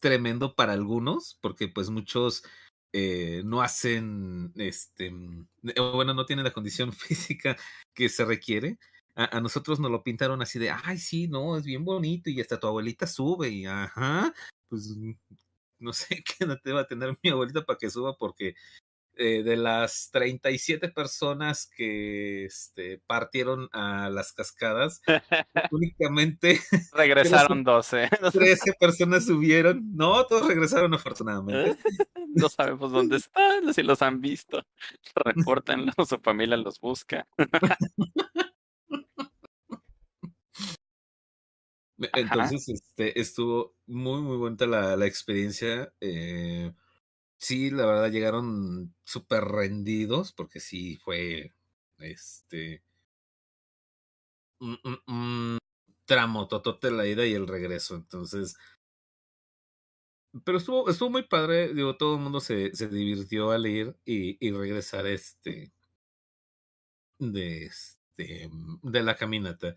tremendo 0.00 0.54
para 0.54 0.72
algunos, 0.72 1.38
porque 1.40 1.68
pues 1.68 1.90
muchos 1.90 2.44
eh, 2.92 3.42
no 3.44 3.62
hacen, 3.62 4.52
este, 4.56 5.10
mm, 5.10 5.48
eh, 5.68 5.80
bueno, 5.80 6.14
no 6.14 6.26
tienen 6.26 6.44
la 6.44 6.52
condición 6.52 6.92
física 6.92 7.56
que 7.94 8.08
se 8.08 8.24
requiere. 8.24 8.78
A, 9.14 9.40
nosotros 9.40 9.78
nos 9.78 9.90
lo 9.90 10.02
pintaron 10.02 10.40
así 10.40 10.58
de, 10.58 10.70
ay, 10.70 10.98
sí, 10.98 11.28
no, 11.28 11.56
es 11.58 11.64
bien 11.64 11.84
bonito 11.84 12.30
y 12.30 12.40
hasta 12.40 12.58
tu 12.58 12.66
abuelita 12.66 13.06
sube 13.06 13.50
y, 13.50 13.66
ajá, 13.66 14.32
pues 14.68 14.96
mm, 14.96 15.12
no 15.80 15.92
sé 15.92 16.06
qué 16.24 16.46
no 16.46 16.58
te 16.58 16.72
va 16.72 16.82
a 16.82 16.86
tener 16.88 17.16
mi 17.22 17.30
abuelita 17.30 17.64
para 17.64 17.78
que 17.78 17.90
suba 17.90 18.16
porque 18.16 18.54
eh, 19.22 19.44
de 19.44 19.56
las 19.56 20.10
37 20.10 20.88
personas 20.88 21.70
que 21.76 22.44
este, 22.44 23.00
partieron 23.06 23.68
a 23.72 24.10
las 24.10 24.32
cascadas, 24.32 25.00
únicamente 25.70 26.60
Regresaron 26.92 27.62
12. 27.64 28.10
13 28.32 28.72
personas 28.80 29.26
subieron. 29.26 29.94
No, 29.94 30.26
todos 30.26 30.48
regresaron 30.48 30.92
afortunadamente. 30.94 31.78
No 32.34 32.48
sabemos 32.48 32.90
dónde 32.90 33.18
están, 33.18 33.72
si 33.72 33.82
los 33.82 34.02
han 34.02 34.20
visto. 34.20 34.62
Repórtenlo, 35.14 35.92
su 36.08 36.18
familia 36.18 36.56
los 36.56 36.80
busca. 36.80 37.26
Entonces, 42.14 42.68
este, 42.68 43.20
estuvo 43.20 43.76
muy, 43.86 44.20
muy 44.20 44.36
buena 44.36 44.66
la, 44.66 44.96
la 44.96 45.06
experiencia. 45.06 45.92
Eh, 46.00 46.72
sí, 47.42 47.70
la 47.70 47.86
verdad 47.86 48.10
llegaron 48.10 48.94
súper 49.04 49.44
rendidos 49.44 50.32
porque 50.32 50.60
sí 50.60 50.96
fue, 50.98 51.54
este, 51.98 52.82
un, 54.60 54.78
un- 54.84 55.00
un 55.06 55.58
tramo, 56.06 56.48
totote 56.48 56.90
la 56.90 57.06
ida 57.06 57.26
y 57.26 57.34
el 57.34 57.46
regreso. 57.46 57.94
Entonces, 57.96 58.56
pero 60.44 60.58
estuvo, 60.58 60.88
estuvo 60.90 61.10
muy 61.10 61.22
padre. 61.24 61.74
Digo, 61.74 61.96
todo 61.96 62.16
el 62.16 62.22
mundo 62.22 62.40
se, 62.40 62.74
se 62.74 62.88
divirtió 62.88 63.50
al 63.50 63.66
ir 63.66 63.96
y, 64.04 64.36
y 64.46 64.50
regresar 64.52 65.06
este, 65.06 65.72
de 67.18 67.66
este, 67.66 68.50
de 68.82 69.02
la 69.02 69.16
caminata. 69.16 69.74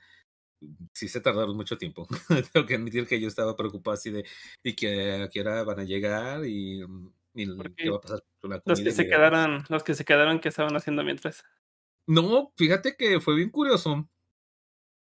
sí 0.94 1.08
se 1.08 1.22
tardaron 1.22 1.56
mucho 1.58 1.78
tiempo. 1.78 2.08
Tengo 2.54 2.66
que 2.68 2.76
admitir 2.76 3.08
que 3.08 3.20
yo 3.20 3.28
estaba 3.28 3.56
preocupado 3.56 3.96
así 3.96 4.12
de, 4.12 4.26
¿y 4.64 4.76
que 4.76 5.12
a 5.14 5.64
van 5.64 5.80
a 5.80 5.84
llegar? 5.84 6.46
¿Y, 6.46 6.84
Porque 7.58 7.76
qué 7.76 7.90
va 7.90 7.98
a 7.98 8.02
pasar 8.02 8.24
con 8.40 8.50
la 8.50 8.56
Los 8.58 8.64
comida? 8.64 8.84
que 8.84 8.90
y 8.90 8.92
se 8.94 9.08
quedaron, 9.08 9.64
los 9.70 9.84
que 9.84 9.94
se 9.94 10.06
quedaron, 10.06 10.40
¿qué 10.40 10.50
estaban 10.50 10.76
haciendo 10.76 11.04
mientras? 11.04 11.44
No, 12.08 12.54
fíjate 12.56 12.96
que 12.96 13.20
fue 13.20 13.36
bien 13.36 13.50
curioso. 13.50 14.10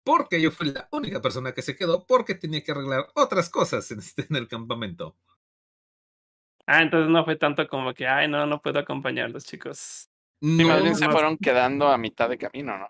Porque 0.03 0.41
yo 0.41 0.49
fui 0.51 0.71
la 0.71 0.87
única 0.91 1.21
persona 1.21 1.53
que 1.53 1.61
se 1.61 1.75
quedó 1.75 2.05
porque 2.07 2.33
tenía 2.35 2.63
que 2.63 2.71
arreglar 2.71 3.07
otras 3.15 3.49
cosas 3.49 3.91
en, 3.91 3.99
este, 3.99 4.25
en 4.29 4.35
el 4.35 4.47
campamento. 4.47 5.15
Ah, 6.65 6.81
entonces 6.81 7.09
no 7.09 7.25
fue 7.25 7.35
tanto 7.35 7.67
como 7.67 7.93
que, 7.93 8.07
ay, 8.07 8.27
no, 8.27 8.45
no 8.45 8.61
puedo 8.61 8.79
acompañarlos, 8.79 9.45
chicos. 9.45 10.09
No, 10.41 10.67
más 10.67 10.81
bien 10.81 10.95
se 10.95 11.05
no, 11.05 11.11
fueron 11.11 11.37
quedando 11.37 11.87
a 11.87 11.97
mitad 11.97 12.29
de 12.29 12.37
camino, 12.37 12.77
¿no? 12.77 12.89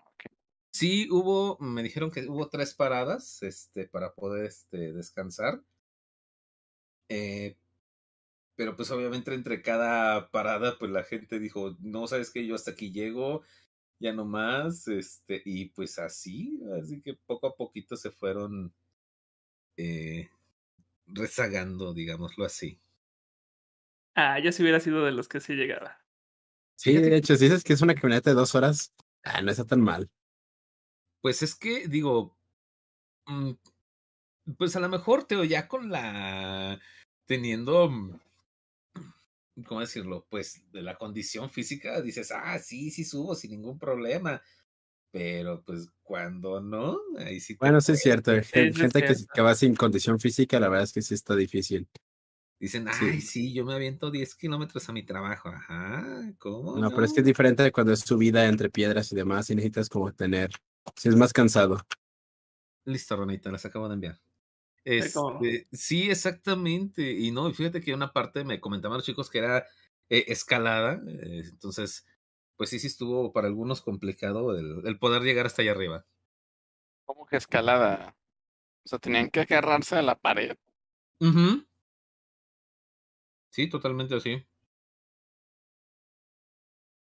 Sí, 0.72 1.06
hubo, 1.10 1.58
me 1.58 1.82
dijeron 1.82 2.10
que 2.10 2.26
hubo 2.26 2.48
tres 2.48 2.74
paradas 2.74 3.42
este, 3.42 3.88
para 3.88 4.14
poder 4.14 4.46
este, 4.46 4.92
descansar. 4.94 5.60
Eh, 7.10 7.58
pero 8.62 8.76
pues 8.76 8.92
obviamente 8.92 9.34
entre 9.34 9.60
cada 9.60 10.30
parada, 10.30 10.78
pues 10.78 10.92
la 10.92 11.02
gente 11.02 11.40
dijo, 11.40 11.76
no, 11.80 12.06
sabes 12.06 12.30
que 12.30 12.46
yo 12.46 12.54
hasta 12.54 12.70
aquí 12.70 12.92
llego, 12.92 13.42
ya 13.98 14.12
no 14.12 14.24
más, 14.24 14.86
este, 14.86 15.42
y 15.44 15.64
pues 15.70 15.98
así, 15.98 16.60
así 16.80 17.02
que 17.02 17.14
poco 17.14 17.48
a 17.48 17.56
poquito 17.56 17.96
se 17.96 18.12
fueron 18.12 18.72
eh, 19.76 20.30
rezagando, 21.06 21.92
digámoslo 21.92 22.44
así. 22.44 22.78
Ah, 24.14 24.38
yo 24.38 24.52
sí 24.52 24.62
hubiera 24.62 24.78
sido 24.78 25.04
de 25.04 25.10
los 25.10 25.26
que 25.26 25.40
sí 25.40 25.54
llegaba. 25.54 26.00
Sí, 26.76 26.92
de 26.92 27.16
hecho, 27.16 27.34
si 27.34 27.46
dices 27.46 27.64
que 27.64 27.72
es 27.72 27.82
una 27.82 27.96
caminata 27.96 28.30
de 28.30 28.36
dos 28.36 28.54
horas, 28.54 28.94
ah, 29.24 29.42
no 29.42 29.50
está 29.50 29.64
tan 29.64 29.80
mal. 29.80 30.08
Pues 31.20 31.42
es 31.42 31.56
que, 31.56 31.88
digo, 31.88 32.38
mm, 33.26 33.54
pues 34.56 34.76
a 34.76 34.80
lo 34.80 34.88
mejor, 34.88 35.24
Teo, 35.24 35.42
ya 35.42 35.66
con 35.66 35.90
la, 35.90 36.80
teniendo, 37.26 37.90
mm, 37.90 38.20
¿cómo 39.66 39.80
decirlo? 39.80 40.26
Pues 40.28 40.62
de 40.72 40.82
la 40.82 40.96
condición 40.96 41.50
física, 41.50 42.00
dices, 42.00 42.32
ah, 42.32 42.58
sí, 42.58 42.90
sí 42.90 43.04
subo 43.04 43.34
sin 43.34 43.52
ningún 43.52 43.78
problema. 43.78 44.42
Pero 45.10 45.62
pues 45.62 45.90
cuando 46.02 46.60
no, 46.60 46.98
ahí 47.18 47.38
sí 47.38 47.54
te 47.54 47.58
Bueno, 47.58 47.80
sí 47.82 47.92
es 47.92 48.00
cierto. 48.00 48.32
sí 48.32 48.50
es 48.54 48.76
gente 48.76 49.04
que, 49.04 49.42
va 49.42 49.54
sin 49.54 49.74
condición 49.74 50.18
física, 50.18 50.58
la 50.58 50.70
verdad 50.70 50.84
es 50.84 50.92
que 50.92 51.02
sí 51.02 51.12
está 51.12 51.36
difícil. 51.36 51.86
Dicen, 52.58 52.86
ay, 52.88 53.20
sí, 53.20 53.52
yo 53.52 53.64
me 53.64 53.74
aviento 53.74 54.10
10 54.10 54.34
kilómetros 54.36 54.88
a 54.88 54.92
mi 54.92 55.04
trabajo. 55.04 55.50
Ajá, 55.50 56.32
¿cómo? 56.38 56.78
No, 56.78 56.90
pero 56.90 57.04
es 57.04 57.12
que 57.12 57.20
es 57.20 57.26
diferente 57.26 57.62
de 57.62 57.72
cuando 57.72 57.92
es 57.92 58.00
subida 58.00 58.46
entre 58.46 58.70
piedras 58.70 59.12
y 59.12 59.16
demás, 59.16 59.50
y 59.50 59.54
necesitas 59.54 59.88
como 59.88 60.12
tener, 60.12 60.50
si 60.96 61.08
es 61.08 61.16
más 61.16 61.32
cansado. 61.32 61.84
Listo, 62.84 63.16
Ronita, 63.16 63.50
las 63.50 63.66
acabo 63.66 63.88
de 63.88 63.94
enviar. 63.94 64.20
Este, 64.84 65.68
sí, 65.72 66.10
exactamente. 66.10 67.12
Y 67.12 67.30
no, 67.30 67.48
y 67.48 67.54
fíjate 67.54 67.80
que 67.80 67.94
una 67.94 68.12
parte 68.12 68.44
me 68.44 68.60
comentaban 68.60 68.98
los 68.98 69.06
chicos 69.06 69.30
que 69.30 69.38
era 69.38 69.58
eh, 70.08 70.24
escalada. 70.28 71.00
eh, 71.06 71.42
entonces, 71.50 72.06
pues 72.56 72.70
sí, 72.70 72.78
sí 72.80 72.88
estuvo 72.88 73.32
para 73.32 73.46
algunos 73.48 73.80
complicado 73.82 74.56
el, 74.58 74.86
el 74.86 74.98
poder 74.98 75.22
llegar 75.22 75.46
hasta 75.46 75.62
allá 75.62 75.72
arriba. 75.72 76.06
¿Cómo 77.04 77.26
que 77.26 77.36
escalada? 77.36 78.16
O 78.84 78.88
sea, 78.90 78.98
tenían 79.00 79.30
que 79.30 79.40
agarrarse 79.42 79.96
a 79.96 80.02
la 80.02 80.16
pared. 80.16 80.56
Sí, 83.50 83.68
totalmente 83.68 84.16
así. 84.16 84.44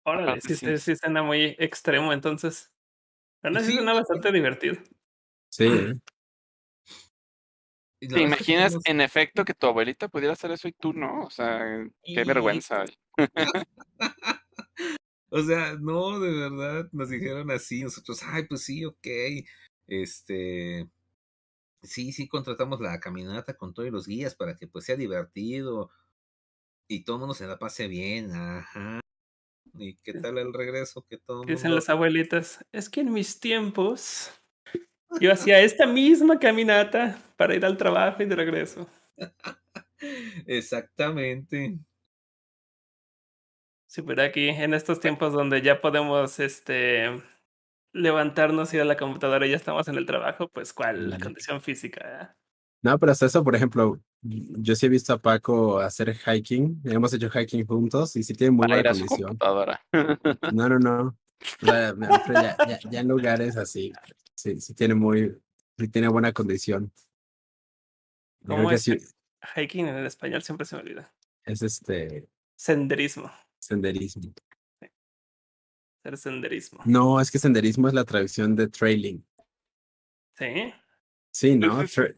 Órale, 0.03 0.39
Aparte, 0.39 0.41
sí, 0.41 0.55
sí. 0.59 0.75
sí, 0.75 0.77
sí 0.77 0.95
suena 0.95 1.23
muy 1.23 1.55
extremo, 1.59 2.13
entonces. 2.13 2.71
Pero 3.41 3.53
no, 3.53 3.61
sí 3.61 3.71
Sí, 3.71 3.73
suena 3.73 3.93
bastante 3.93 4.31
divertido. 4.31 4.77
Sí, 5.49 5.95
¿Te 7.99 8.21
imaginas 8.21 8.75
en 8.85 9.01
efecto 9.01 9.43
que 9.45 9.53
tu 9.53 9.67
abuelita 9.67 10.07
pudiera 10.09 10.33
hacer 10.33 10.51
eso 10.51 10.67
y 10.67 10.73
tú 10.73 10.93
no? 10.93 11.21
O 11.23 11.29
sea, 11.29 11.59
qué 12.03 12.21
Y- 12.21 12.23
vergüenza. 12.23 12.83
O 15.29 15.41
sea, 15.43 15.75
no, 15.75 16.19
de 16.19 16.31
verdad, 16.31 16.87
nos 16.93 17.09
dijeron 17.09 17.51
así, 17.51 17.83
nosotros, 17.83 18.21
ay, 18.23 18.45
pues 18.47 18.63
sí, 18.63 18.85
ok, 18.85 19.07
este, 19.87 20.87
sí, 21.81 22.13
sí, 22.13 22.27
contratamos 22.29 22.79
la 22.79 22.99
caminata 23.01 23.53
con 23.57 23.73
todos 23.73 23.89
los 23.91 24.07
guías 24.07 24.33
para 24.35 24.55
que 24.55 24.67
pues 24.67 24.85
sea 24.85 24.95
divertido 24.95 25.91
y 26.87 27.03
todo 27.03 27.17
el 27.17 27.19
mundo 27.21 27.33
se 27.33 27.47
la 27.47 27.57
pase 27.59 27.87
bien, 27.89 28.31
ajá. 28.33 29.01
¿Y 29.77 29.95
qué 29.97 30.13
tal 30.13 30.37
el 30.37 30.53
regreso? 30.53 31.05
Que 31.09 31.17
todo 31.17 31.41
Dicen 31.41 31.63
mundo- 31.63 31.75
las 31.77 31.89
abuelitas, 31.89 32.63
es 32.71 32.89
que 32.89 33.01
en 33.01 33.11
mis 33.11 33.39
tiempos 33.41 34.31
yo 35.19 35.31
hacía 35.31 35.59
esta 35.61 35.85
misma 35.85 36.39
caminata 36.39 37.17
para 37.37 37.55
ir 37.55 37.65
al 37.65 37.77
trabajo 37.77 38.21
y 38.23 38.25
de 38.25 38.35
regreso. 38.35 38.87
Exactamente. 40.45 41.79
Sí, 43.87 44.01
pero 44.01 44.23
aquí 44.23 44.49
en 44.49 44.73
estos 44.73 44.99
tiempos 44.99 45.33
donde 45.33 45.61
ya 45.61 45.79
podemos 45.79 46.39
este 46.39 47.21
levantarnos, 47.93 48.73
ir 48.73 48.81
a 48.81 48.85
la 48.85 48.97
computadora 48.97 49.47
y 49.47 49.51
ya 49.51 49.55
estamos 49.55 49.87
en 49.87 49.95
el 49.95 50.05
trabajo, 50.05 50.49
pues 50.49 50.73
cuál 50.73 51.05
Ándale. 51.05 51.23
condición 51.23 51.61
física. 51.61 52.21
eh? 52.21 52.35
No, 52.83 52.99
pero 52.99 53.13
hasta 53.13 53.25
eso, 53.27 53.41
por 53.43 53.55
ejemplo, 53.55 53.99
yo 54.21 54.75
sí 54.75 54.85
he 54.85 54.89
visto 54.89 55.13
a 55.13 55.17
Paco 55.21 55.79
hacer 55.79 56.13
hiking. 56.13 56.81
Hemos 56.83 57.13
hecho 57.13 57.29
hiking 57.29 57.65
juntos 57.65 58.15
y 58.17 58.23
sí 58.23 58.33
tiene 58.33 58.51
muy 58.51 58.67
Para 58.67 58.75
buena 58.81 58.91
condición. 58.91 59.37
No, 60.53 60.67
no, 60.69 60.77
no. 60.77 61.17
O 61.61 61.65
sea, 61.65 61.93
me- 61.95 62.07
pero 62.27 62.41
ya, 62.41 62.57
ya, 62.67 62.79
ya 62.91 62.99
en 62.99 63.07
lugares 63.07 63.55
así, 63.55 63.93
sí, 64.45 64.61
sí 64.61 64.73
tiene 64.75 64.93
muy, 64.93 65.35
sí 65.77 65.87
tiene 65.87 66.07
buena 66.07 66.31
condición. 66.31 66.91
¿Cómo 68.45 68.69
es 68.69 68.83
sí, 68.83 68.95
hiking 69.55 69.87
en 69.87 69.95
el 69.95 70.05
español? 70.05 70.43
Siempre 70.43 70.65
se 70.65 70.75
me 70.75 70.83
olvida. 70.83 71.11
es 71.45 71.61
este 71.63 72.29
Senderismo. 72.55 73.31
senderismo. 73.59 74.31
Hacer 76.03 76.17
senderismo. 76.17 76.81
No, 76.85 77.19
es 77.19 77.31
que 77.31 77.39
senderismo 77.39 77.87
es 77.87 77.95
la 77.95 78.03
traducción 78.05 78.55
de 78.55 78.67
trailing. 78.67 79.25
Sí. 80.37 80.71
Sí, 81.33 81.57
¿no? 81.57 81.81
Tra- 81.83 82.15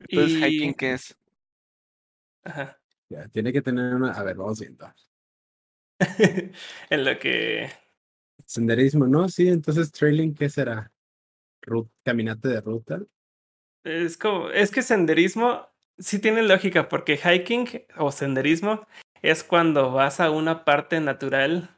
Entonces, 0.00 0.38
Y- 0.38 0.44
hiking, 0.44 0.74
¿qué 0.74 0.92
es? 0.92 1.16
Ajá. 2.44 2.78
ya, 3.08 3.26
tiene 3.28 3.52
que 3.52 3.62
tener 3.62 3.94
una. 3.94 4.12
A 4.12 4.22
ver, 4.22 4.36
vamos 4.36 4.60
viendo. 4.60 4.92
en 6.90 7.04
lo 7.04 7.18
que 7.18 7.70
Senderismo, 8.46 9.06
¿no? 9.06 9.28
Sí, 9.28 9.48
entonces 9.48 9.92
trailing, 9.92 10.34
¿qué 10.34 10.48
será? 10.48 10.90
Ru- 11.62 11.88
caminata 12.04 12.48
de 12.48 12.60
ruta. 12.60 13.00
es 13.84 14.16
como, 14.16 14.50
es 14.50 14.70
que 14.70 14.82
senderismo 14.82 15.68
sí 15.98 16.18
tiene 16.18 16.42
lógica, 16.42 16.88
porque 16.88 17.16
hiking 17.16 17.68
o 17.96 18.10
senderismo 18.10 18.86
es 19.22 19.44
cuando 19.44 19.92
vas 19.92 20.20
a 20.20 20.30
una 20.30 20.64
parte 20.64 21.00
natural, 21.00 21.70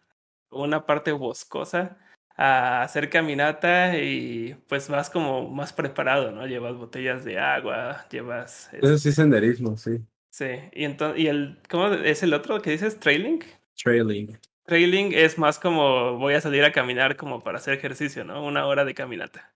una 0.50 0.86
parte 0.86 1.12
boscosa, 1.12 1.98
a 2.36 2.82
hacer 2.82 3.10
caminata 3.10 3.98
y 3.98 4.56
pues 4.68 4.88
vas 4.88 5.08
como 5.10 5.48
más 5.50 5.72
preparado, 5.72 6.32
¿no? 6.32 6.46
Llevas 6.46 6.76
botellas 6.76 7.24
de 7.24 7.38
agua, 7.38 8.06
llevas... 8.10 8.72
Eso 8.72 8.98
sí, 8.98 9.10
este, 9.10 9.12
senderismo, 9.12 9.76
sí. 9.76 10.00
sí, 10.30 10.46
y 10.72 10.84
entonces, 10.84 11.22
y 11.22 11.28
el, 11.28 11.58
¿cómo 11.68 11.88
es 11.88 12.22
el 12.22 12.34
otro 12.34 12.60
que 12.60 12.70
dices? 12.70 12.98
Trailing. 12.98 13.40
Trailing. 13.76 14.36
Trailing 14.66 15.12
es 15.14 15.36
más 15.38 15.58
como 15.58 16.18
voy 16.18 16.34
a 16.34 16.40
salir 16.40 16.64
a 16.64 16.72
caminar 16.72 17.16
como 17.16 17.42
para 17.42 17.58
hacer 17.58 17.74
ejercicio, 17.74 18.24
¿no? 18.24 18.44
Una 18.44 18.66
hora 18.66 18.84
de 18.84 18.94
caminata. 18.94 19.54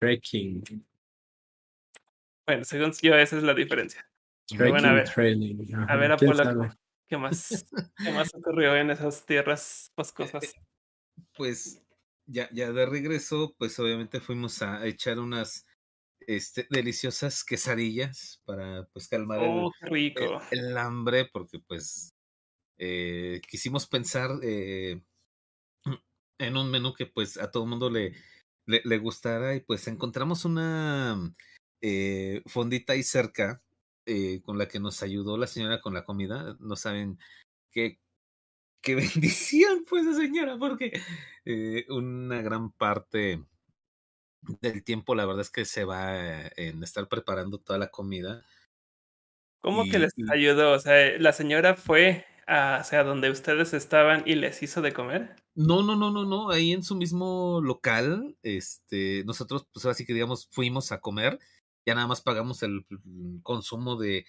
Trekking. 0.00 0.62
Bueno, 2.46 2.64
según 2.64 2.92
yo, 3.02 3.14
esa 3.14 3.36
es 3.36 3.42
la 3.42 3.54
diferencia. 3.54 4.10
Bueno, 4.50 4.88
a 4.88 4.92
Trekking, 4.92 4.94
ver. 4.94 5.08
trailing. 5.14 5.74
A 5.74 5.82
ajá, 5.84 5.96
ver, 5.96 6.10
¿quién 6.16 6.30
Apolo? 6.32 6.70
¿qué 7.08 7.16
más, 7.18 7.66
¿qué 8.02 8.10
más 8.10 8.34
ocurrió 8.34 8.76
en 8.76 8.90
esas 8.90 9.24
tierras 9.26 9.92
boscosas? 9.96 10.58
Pues 11.36 11.82
ya, 12.26 12.48
ya 12.52 12.72
de 12.72 12.86
regreso, 12.86 13.54
pues 13.58 13.78
obviamente 13.78 14.20
fuimos 14.20 14.62
a 14.62 14.86
echar 14.86 15.18
unas 15.18 15.66
este, 16.20 16.66
deliciosas 16.70 17.44
quesadillas 17.44 18.42
para 18.44 18.86
pues 18.92 19.08
calmar 19.08 19.42
el, 19.42 19.50
Oh, 19.52 19.72
qué 19.80 19.86
rico. 19.86 20.40
el, 20.50 20.60
el 20.70 20.78
hambre, 20.78 21.26
porque 21.32 21.58
pues 21.60 22.14
eh, 22.82 23.42
quisimos 23.46 23.86
pensar 23.86 24.30
eh, 24.42 25.02
en 26.38 26.56
un 26.56 26.70
menú 26.70 26.94
que 26.94 27.04
pues 27.04 27.36
a 27.36 27.50
todo 27.50 27.64
el 27.64 27.68
mundo 27.68 27.90
le, 27.90 28.14
le, 28.64 28.80
le 28.82 28.98
gustara 28.98 29.54
y 29.54 29.60
pues 29.60 29.86
encontramos 29.86 30.46
una 30.46 31.30
eh, 31.82 32.42
fondita 32.46 32.94
ahí 32.94 33.02
cerca 33.02 33.62
con 34.44 34.58
la 34.58 34.66
que 34.66 34.80
nos 34.80 35.04
ayudó 35.04 35.36
la 35.36 35.46
señora 35.46 35.80
con 35.80 35.94
la 35.94 36.04
comida. 36.04 36.56
No 36.58 36.74
saben 36.74 37.18
qué, 37.70 38.00
qué 38.82 38.94
bendición 38.96 39.84
fue 39.86 40.00
esa 40.00 40.14
señora, 40.14 40.56
porque 40.58 41.00
una 41.90 42.42
gran 42.42 42.72
parte 42.72 43.44
del 44.60 44.82
tiempo 44.82 45.14
la 45.14 45.26
verdad 45.26 45.42
es 45.42 45.50
que 45.50 45.64
se 45.64 45.84
va 45.84 46.48
en 46.56 46.82
estar 46.82 47.06
preparando 47.08 47.58
toda 47.58 47.78
la 47.78 47.90
comida. 47.90 48.44
¿Cómo 49.60 49.84
que 49.84 49.98
les 50.00 50.12
ayudó? 50.32 50.72
O 50.72 50.78
sea, 50.80 51.18
la 51.18 51.32
señora 51.32 51.76
fue 51.76 52.24
hacia 52.50 53.04
donde 53.04 53.30
ustedes 53.30 53.72
estaban 53.74 54.24
y 54.26 54.34
les 54.34 54.62
hizo 54.62 54.82
de 54.82 54.92
comer. 54.92 55.36
No, 55.54 55.82
no, 55.82 55.94
no, 55.94 56.10
no, 56.10 56.24
no. 56.24 56.50
Ahí 56.50 56.72
en 56.72 56.82
su 56.82 56.96
mismo 56.96 57.60
local, 57.62 58.36
este, 58.42 59.22
nosotros, 59.24 59.66
pues 59.72 59.86
así 59.86 60.04
que 60.04 60.14
digamos, 60.14 60.48
fuimos 60.50 60.90
a 60.90 61.00
comer, 61.00 61.38
ya 61.86 61.94
nada 61.94 62.08
más 62.08 62.22
pagamos 62.22 62.62
el 62.64 62.84
mm, 62.88 63.38
consumo 63.42 63.96
de, 63.96 64.26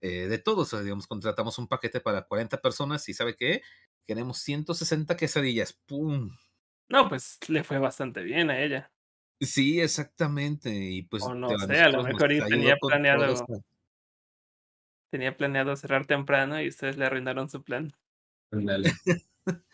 eh, 0.00 0.26
de 0.26 0.38
todo. 0.38 0.62
O 0.62 0.64
sea, 0.64 0.80
digamos, 0.80 1.06
contratamos 1.06 1.58
un 1.58 1.68
paquete 1.68 2.00
para 2.00 2.22
40 2.22 2.60
personas 2.60 3.08
y 3.08 3.14
¿sabe 3.14 3.36
qué? 3.36 3.62
Queremos 4.06 4.38
160 4.38 5.16
quesadillas. 5.16 5.72
¡Pum! 5.86 6.30
No, 6.88 7.08
pues 7.08 7.38
le 7.48 7.62
fue 7.62 7.78
bastante 7.78 8.22
bien 8.22 8.50
a 8.50 8.60
ella. 8.60 8.90
Sí, 9.40 9.80
exactamente. 9.80 10.74
Y 10.74 11.02
pues 11.02 11.22
O 11.22 11.34
no 11.34 11.56
sé, 11.56 11.78
a 11.78 11.88
lo 11.88 12.02
mejor 12.02 12.28
tenía 12.48 12.76
planeado. 12.76 13.34
Tenía 15.10 15.36
planeado 15.36 15.76
cerrar 15.76 16.06
temprano 16.06 16.60
y 16.60 16.68
ustedes 16.68 16.96
le 16.96 17.04
arruinaron 17.06 17.48
su 17.48 17.62
plan. 17.62 17.92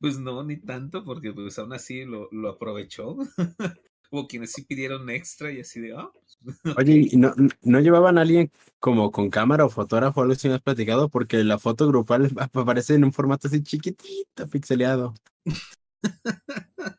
Pues 0.00 0.18
no, 0.18 0.42
ni 0.42 0.56
tanto, 0.58 1.04
porque 1.04 1.32
pues 1.32 1.58
aún 1.58 1.72
así 1.72 2.04
lo, 2.04 2.28
lo 2.32 2.50
aprovechó. 2.50 3.16
Hubo 4.10 4.26
quienes 4.26 4.52
sí 4.52 4.64
pidieron 4.64 5.08
extra 5.08 5.50
y 5.52 5.60
así 5.60 5.80
de, 5.80 5.94
ah, 5.96 6.10
Oye, 6.76 7.08
¿y 7.10 7.16
no, 7.18 7.34
no 7.62 7.80
llevaban 7.80 8.16
a 8.18 8.22
alguien 8.22 8.50
como 8.78 9.10
con 9.12 9.28
cámara 9.30 9.64
o 9.66 9.68
fotógrafo 9.70 10.20
o 10.20 10.22
algo 10.22 10.32
así 10.32 10.48
me 10.48 10.54
has 10.54 10.62
platicado? 10.62 11.08
Porque 11.10 11.44
la 11.44 11.58
foto 11.58 11.86
grupal 11.86 12.30
ap- 12.38 12.56
aparece 12.56 12.94
en 12.94 13.04
un 13.04 13.12
formato 13.12 13.46
así 13.48 13.62
chiquitito, 13.62 14.48
pixeleado. 14.48 15.14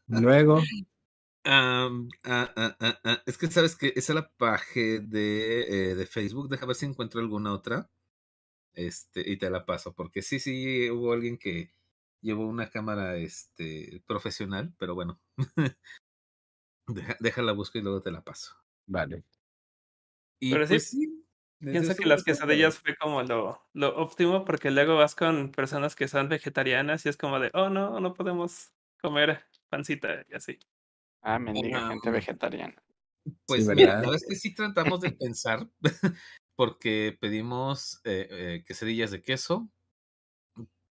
Luego, 0.07 0.69
Ah, 1.45 1.89
ah, 2.23 2.53
ah, 3.03 3.23
Es 3.25 3.37
que 3.37 3.47
sabes 3.47 3.75
que 3.75 3.87
esa 3.95 4.13
es 4.13 4.15
la 4.15 4.29
página 4.37 4.99
de, 5.05 5.91
eh, 5.91 5.95
de 5.95 6.05
Facebook. 6.05 6.49
Deja 6.49 6.65
ver 6.65 6.75
si 6.75 6.85
encuentro 6.85 7.19
alguna 7.19 7.53
otra. 7.53 7.89
Este, 8.75 9.29
y 9.29 9.37
te 9.37 9.49
la 9.49 9.65
paso. 9.65 9.93
Porque 9.95 10.21
sí, 10.21 10.39
sí, 10.39 10.89
hubo 10.91 11.13
alguien 11.13 11.37
que 11.37 11.73
llevó 12.21 12.47
una 12.47 12.69
cámara 12.69 13.17
este, 13.17 14.03
profesional, 14.07 14.73
pero 14.79 14.95
bueno. 14.95 15.21
Deja, 16.87 17.17
déjala 17.19 17.51
busco 17.51 17.77
y 17.77 17.81
luego 17.81 18.01
te 18.01 18.11
la 18.11 18.21
paso. 18.23 18.55
vale. 18.87 19.25
Y 20.39 20.51
Pero 20.51 20.67
sí, 20.67 20.73
pues 20.73 20.89
sí. 20.89 21.19
Pienso 21.59 21.95
que 21.95 22.05
las 22.05 22.23
quesadillas 22.23 22.77
fue 22.79 22.95
como 22.97 23.23
lo, 23.23 23.61
lo 23.73 23.95
óptimo 23.97 24.43
porque 24.45 24.69
luego 24.69 24.97
vas 24.97 25.15
con 25.15 25.51
personas 25.51 25.95
que 25.95 26.09
son 26.09 26.27
vegetarianas 26.29 27.05
y 27.05 27.09
es 27.09 27.17
como 27.17 27.39
de, 27.39 27.51
oh 27.53 27.69
no, 27.69 27.99
no 28.01 28.13
podemos 28.13 28.73
comer 29.01 29.45
pancita 29.69 30.25
y 30.29 30.35
así. 30.35 30.59
Ah, 31.23 31.39
mendiga 31.39 31.85
Ah, 31.85 31.89
gente 31.89 32.11
vegetariana. 32.11 32.83
Pues 33.47 33.65
Sí, 33.65 33.71
mira, 33.73 33.93
la 33.93 33.99
verdad 34.01 34.15
es 34.15 34.25
que 34.27 34.35
sí 34.35 34.53
tratamos 34.53 34.99
de 34.99 35.11
pensar, 35.11 35.67
porque 36.55 37.17
pedimos 37.19 38.01
eh, 38.03 38.27
eh, 38.29 38.63
quesadillas 38.67 39.11
de 39.11 39.21
queso, 39.21 39.69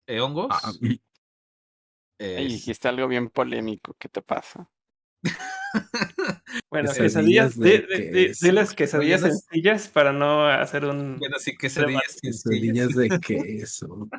eh, 0.08 0.22
hongos. 0.22 0.48
Ah, 0.50 0.72
eh, 2.20 2.38
Ey, 2.38 2.48
dijiste 2.48 2.88
algo 2.88 3.08
bien 3.08 3.30
polémico. 3.30 3.96
¿Qué 4.00 4.10
te 4.10 4.22
pasa? 4.22 4.70
Bueno, 6.70 6.90
Quesadillas 6.90 7.56
quesadillas, 7.56 7.60
de 7.60 7.80
de, 7.80 8.12
de, 8.12 8.34
diles 8.40 8.74
quesadillas 8.74 9.22
sencillas 9.22 9.88
para 9.90 10.14
no 10.14 10.46
hacer 10.48 10.86
un... 10.86 11.18
bueno, 11.18 11.38
sí, 11.40 11.56
quesadillas 11.58 12.18
sencillas. 12.22 12.44
quesadillas 12.44 12.90
de 12.96 13.20
queso. 13.60 14.10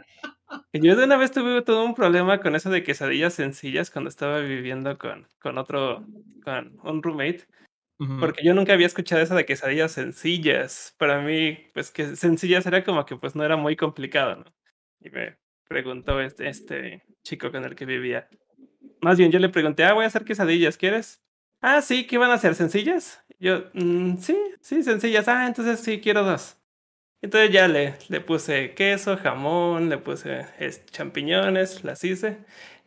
Yo 0.73 0.97
de 0.97 1.05
una 1.05 1.17
vez 1.17 1.31
tuve 1.33 1.63
todo 1.63 1.85
un 1.85 1.95
problema 1.95 2.41
con 2.41 2.55
eso 2.57 2.71
de 2.71 2.83
quesadillas 2.83 3.35
sencillas 3.35 3.91
cuando 3.91 4.09
estaba 4.09 4.41
viviendo 4.41 4.99
con, 4.99 5.27
con 5.41 5.59
otro, 5.59 6.05
con 6.45 6.79
un 6.83 7.03
roommate, 7.03 7.47
porque 8.19 8.45
yo 8.45 8.55
nunca 8.55 8.75
había 8.75 8.87
escuchado 8.87 9.23
eso 9.23 9.35
de 9.37 9.47
quesadillas 9.47 9.93
sencillas. 9.93 10.95
Para 10.99 11.21
mí, 11.23 11.59
pues 11.75 11.91
que 11.93 12.17
sencillas 12.17 12.67
era 12.67 12.85
como 12.85 13.07
que 13.07 13.17
pues 13.17 13.37
no 13.37 13.45
era 13.45 13.57
muy 13.57 13.77
complicado, 13.77 14.37
¿no? 14.37 14.45
Y 15.01 15.11
me 15.11 15.39
preguntó 15.69 16.21
este, 16.21 16.49
este 16.49 17.05
chico 17.25 17.53
con 17.53 17.65
el 17.65 17.75
que 17.77 17.87
vivía. 17.87 18.29
Más 19.03 19.19
bien, 19.19 19.33
yo 19.33 19.39
le 19.41 19.51
pregunté, 19.51 19.85
ah, 19.85 19.95
voy 19.95 20.05
a 20.05 20.09
hacer 20.09 20.25
quesadillas, 20.25 20.77
¿quieres? 20.79 21.23
Ah, 21.63 21.83
sí, 21.83 22.07
¿qué 22.07 22.19
van 22.19 22.31
a 22.33 22.35
hacer? 22.35 22.55
¿Sencillas? 22.57 23.25
Yo, 23.41 23.65
"Mm, 23.75 24.19
sí, 24.19 24.37
sí, 24.61 24.83
sencillas. 24.85 25.29
Ah, 25.29 25.47
entonces 25.49 25.81
sí, 25.81 26.01
quiero 26.01 26.25
dos. 26.25 26.59
Entonces 27.25 27.51
ya 27.53 27.69
le, 27.69 27.95
le 28.11 28.21
puse 28.21 28.75
queso, 28.75 29.17
jamón, 29.17 29.89
le 29.89 29.97
puse 29.97 30.45
es, 30.59 30.85
champiñones, 30.85 31.83
las 31.83 32.05
hice. 32.05 32.37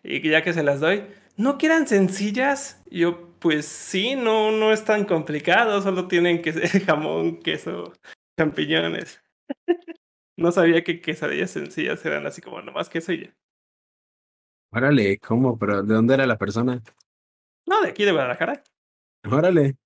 Y 0.03 0.21
ya 0.29 0.43
que 0.43 0.53
se 0.53 0.61
las 0.61 0.79
doy, 0.79 1.05
¿no 1.37 1.57
que 1.57 1.65
eran 1.65 1.87
sencillas? 1.87 2.79
Y 2.87 2.99
yo, 2.99 3.31
pues 3.39 3.65
sí, 3.65 4.15
no, 4.15 4.51
no 4.51 4.71
es 4.71 4.85
tan 4.85 5.05
complicado, 5.05 5.81
solo 5.81 6.07
tienen 6.07 6.43
que 6.43 6.53
ser 6.53 6.69
jamón, 6.85 7.39
queso, 7.39 7.93
champiñones. 8.37 9.23
No 10.37 10.51
sabía 10.51 10.83
que 10.83 11.01
quesadillas 11.01 11.49
sencillas 11.49 12.05
eran 12.05 12.27
así 12.27 12.39
como 12.39 12.61
nomás 12.61 12.89
queso 12.89 13.13
y 13.13 13.23
ya. 13.23 13.35
Órale, 14.71 15.17
¿cómo? 15.17 15.57
¿Pero 15.57 15.81
de 15.81 15.95
dónde 15.95 16.13
era 16.13 16.27
la 16.27 16.37
persona? 16.37 16.83
No, 17.65 17.81
de 17.81 17.89
aquí 17.89 18.05
de 18.05 18.11
Guadalajara. 18.11 18.63
Órale. 19.31 19.77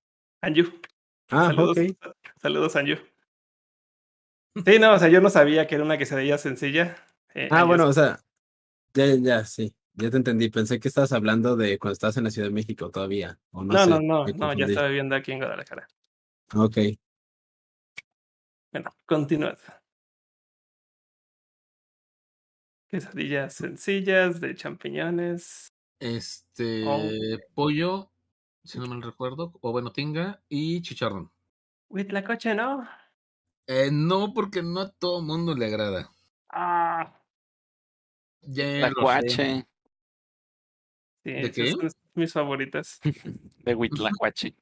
Anju. 0.42 0.70
Ah, 1.30 1.46
Saludos, 1.46 1.78
ok. 1.78 2.14
saludos, 2.36 2.76
Anju. 2.76 3.11
Sí, 4.54 4.78
no, 4.78 4.92
o 4.94 4.98
sea, 4.98 5.08
yo 5.08 5.20
no 5.20 5.30
sabía 5.30 5.66
que 5.66 5.76
era 5.76 5.84
una 5.84 5.96
quesadilla 5.98 6.36
sencilla. 6.38 6.96
eh, 7.34 7.48
Ah, 7.50 7.64
bueno, 7.64 7.86
o 7.88 7.92
sea, 7.92 8.20
ya, 8.94 9.06
ya, 9.16 9.44
sí. 9.44 9.74
Ya 9.94 10.10
te 10.10 10.16
entendí. 10.16 10.48
Pensé 10.50 10.80
que 10.80 10.88
estabas 10.88 11.12
hablando 11.12 11.56
de 11.56 11.78
cuando 11.78 11.92
estabas 11.92 12.16
en 12.16 12.24
la 12.24 12.30
Ciudad 12.30 12.48
de 12.48 12.54
México 12.54 12.90
todavía. 12.90 13.38
O 13.50 13.62
no, 13.64 13.72
No, 13.74 13.84
sé, 13.84 13.90
no, 13.90 14.00
no, 14.00 14.26
no, 14.26 14.52
ya 14.54 14.66
estaba 14.66 14.88
viviendo 14.88 15.14
aquí 15.14 15.32
en 15.32 15.38
Guadalajara. 15.38 15.86
Ok. 16.54 16.78
Bueno, 18.72 18.90
continuad. 19.06 19.58
Quesadillas 22.88 23.54
sencillas 23.54 24.40
de 24.40 24.54
champiñones. 24.54 25.68
Este, 25.98 26.84
Oh. 26.86 27.00
pollo, 27.54 28.10
si 28.64 28.78
no 28.78 28.86
mal 28.86 29.02
recuerdo, 29.02 29.52
o 29.60 29.72
bueno, 29.72 29.92
tinga 29.92 30.42
y 30.48 30.82
chicharrón. 30.82 31.30
Huitlacoche, 31.88 32.54
¿no? 32.54 32.86
Eh, 33.66 33.90
no, 33.92 34.32
porque 34.34 34.62
no 34.62 34.80
a 34.80 34.90
todo 34.92 35.22
mundo 35.22 35.54
le 35.54 35.66
agrada. 35.66 36.10
Ah, 36.50 37.18
Ya 38.42 38.88
sí, 39.24 39.64
¿De 41.24 41.50
qué? 41.52 41.70
son 41.70 41.90
mis 42.14 42.32
favoritas. 42.32 43.00
de 43.64 43.74
Huitlacuache. 43.74 44.54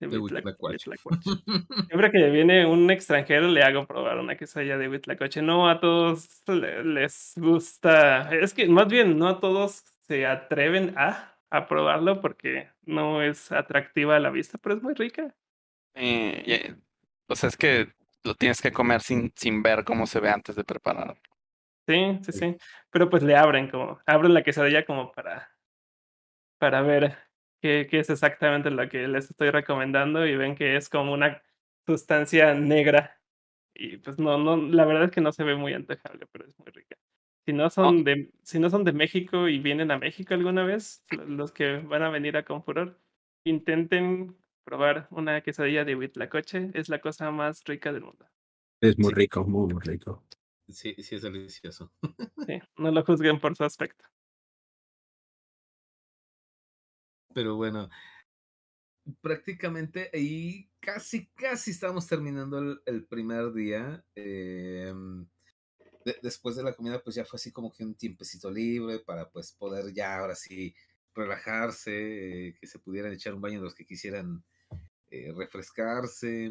De 0.00 0.08
De 0.08 0.18
Huitlac- 0.18 0.44
Huitlacoche. 0.44 0.90
Huitlacoche. 0.90 1.30
Siempre 1.90 2.10
que 2.10 2.30
viene 2.30 2.66
un 2.66 2.90
extranjero 2.90 3.48
le 3.48 3.62
hago 3.62 3.86
probar 3.86 4.18
una 4.18 4.36
quesadilla 4.36 4.76
de 4.78 4.88
Huitlacoche. 4.88 5.42
No 5.42 5.68
a 5.68 5.80
todos 5.80 6.42
le- 6.46 6.84
les 6.84 7.32
gusta. 7.36 8.30
Es 8.34 8.52
que 8.54 8.68
más 8.68 8.88
bien 8.88 9.18
no 9.18 9.28
a 9.28 9.40
todos 9.40 9.84
se 10.06 10.26
atreven 10.26 10.94
a, 10.96 11.38
a 11.50 11.66
probarlo 11.66 12.20
porque 12.20 12.70
no 12.84 13.22
es 13.22 13.52
atractiva 13.52 14.16
a 14.16 14.20
la 14.20 14.30
vista, 14.30 14.58
pero 14.58 14.76
es 14.76 14.82
muy 14.82 14.94
rica. 14.94 15.34
Eh, 15.94 16.72
y- 16.74 16.74
o 17.28 17.36
sea, 17.36 17.48
es 17.48 17.56
que 17.56 17.92
lo 18.26 18.34
tienes 18.34 18.60
que 18.60 18.72
comer 18.72 19.02
sin, 19.02 19.32
sin 19.36 19.62
ver 19.62 19.84
cómo 19.84 20.06
se 20.06 20.20
ve 20.20 20.30
antes 20.30 20.56
de 20.56 20.64
preparar. 20.64 21.18
Sí, 21.88 22.18
sí, 22.24 22.32
sí. 22.32 22.56
Pero 22.90 23.08
pues 23.08 23.22
le 23.22 23.36
abren 23.36 23.68
como, 23.70 24.00
abren 24.06 24.34
la 24.34 24.42
quesadilla 24.42 24.84
como 24.84 25.12
para, 25.12 25.48
para 26.58 26.82
ver 26.82 27.16
qué, 27.60 27.86
qué 27.90 28.00
es 28.00 28.10
exactamente 28.10 28.70
lo 28.70 28.88
que 28.88 29.06
les 29.08 29.30
estoy 29.30 29.50
recomendando 29.50 30.26
y 30.26 30.36
ven 30.36 30.54
que 30.56 30.76
es 30.76 30.88
como 30.88 31.12
una 31.12 31.42
sustancia 31.86 32.54
negra. 32.54 33.20
Y 33.74 33.98
pues 33.98 34.18
no, 34.18 34.38
no, 34.38 34.56
la 34.56 34.84
verdad 34.86 35.04
es 35.06 35.10
que 35.12 35.20
no 35.22 35.32
se 35.32 35.44
ve 35.44 35.56
muy 35.56 35.74
antojable, 35.74 36.26
pero 36.32 36.46
es 36.46 36.58
muy 36.58 36.68
rica. 36.72 36.96
Si 37.46 37.52
no 37.52 37.70
son 37.70 38.04
de, 38.04 38.30
si 38.44 38.58
no 38.60 38.70
son 38.70 38.84
de 38.84 38.92
México 38.92 39.48
y 39.48 39.58
vienen 39.60 39.90
a 39.92 39.98
México 39.98 40.34
alguna 40.34 40.64
vez, 40.64 41.04
lo- 41.10 41.26
los 41.26 41.52
que 41.52 41.78
van 41.78 42.02
a 42.04 42.10
venir 42.10 42.36
a 42.36 42.44
Confuror, 42.44 43.00
intenten 43.44 44.36
probar 44.66 45.08
una 45.12 45.40
quesadilla 45.42 45.86
de 45.86 45.96
huitlacoche, 45.96 46.72
es 46.74 46.90
la 46.90 47.00
cosa 47.00 47.30
más 47.30 47.64
rica 47.64 47.92
del 47.94 48.04
mundo. 48.04 48.28
Es 48.80 48.98
muy 48.98 49.12
Sí. 49.12 49.12
rico, 49.12 49.44
muy, 49.44 49.70
muy 49.74 49.82
rico. 49.82 50.24
Sí, 50.68 50.94
sí 51.02 51.14
es 51.16 51.22
delicioso. 51.22 51.92
Sí, 52.46 52.58
no 52.78 52.90
lo 52.90 53.04
juzguen 53.04 53.38
por 53.38 53.54
su 53.56 53.64
aspecto. 53.64 54.06
Pero 57.34 57.56
bueno, 57.56 57.88
prácticamente 59.20 60.10
ahí 60.12 60.70
casi, 60.80 61.28
casi 61.28 61.70
estamos 61.70 62.06
terminando 62.06 62.58
el, 62.58 62.80
el 62.86 63.06
primer 63.06 63.52
día. 63.52 64.04
em, 64.14 65.26
de- 66.04 66.18
después 66.22 66.56
de 66.56 66.64
la 66.64 66.74
comida, 66.74 67.02
pues 67.02 67.16
ya 67.16 67.24
fue 67.24 67.38
así 67.38 67.52
como 67.52 67.72
que 67.72 67.84
un 67.84 67.96
tiempecito 67.96 68.50
libre 68.50 69.00
para 69.00 69.30
pues 69.30 69.52
poder 69.52 69.92
ya 69.94 70.18
ahora 70.18 70.34
sí 70.36 70.74
relajarse, 71.14 72.48
eh, 72.50 72.54
que 72.60 72.66
se 72.68 72.78
pudieran 72.80 73.12
echar 73.12 73.34
un 73.34 73.40
baño 73.42 73.60
los 73.62 73.74
que 73.74 73.86
quisieran 73.86 74.44
eh, 75.10 75.32
refrescarse. 75.36 76.50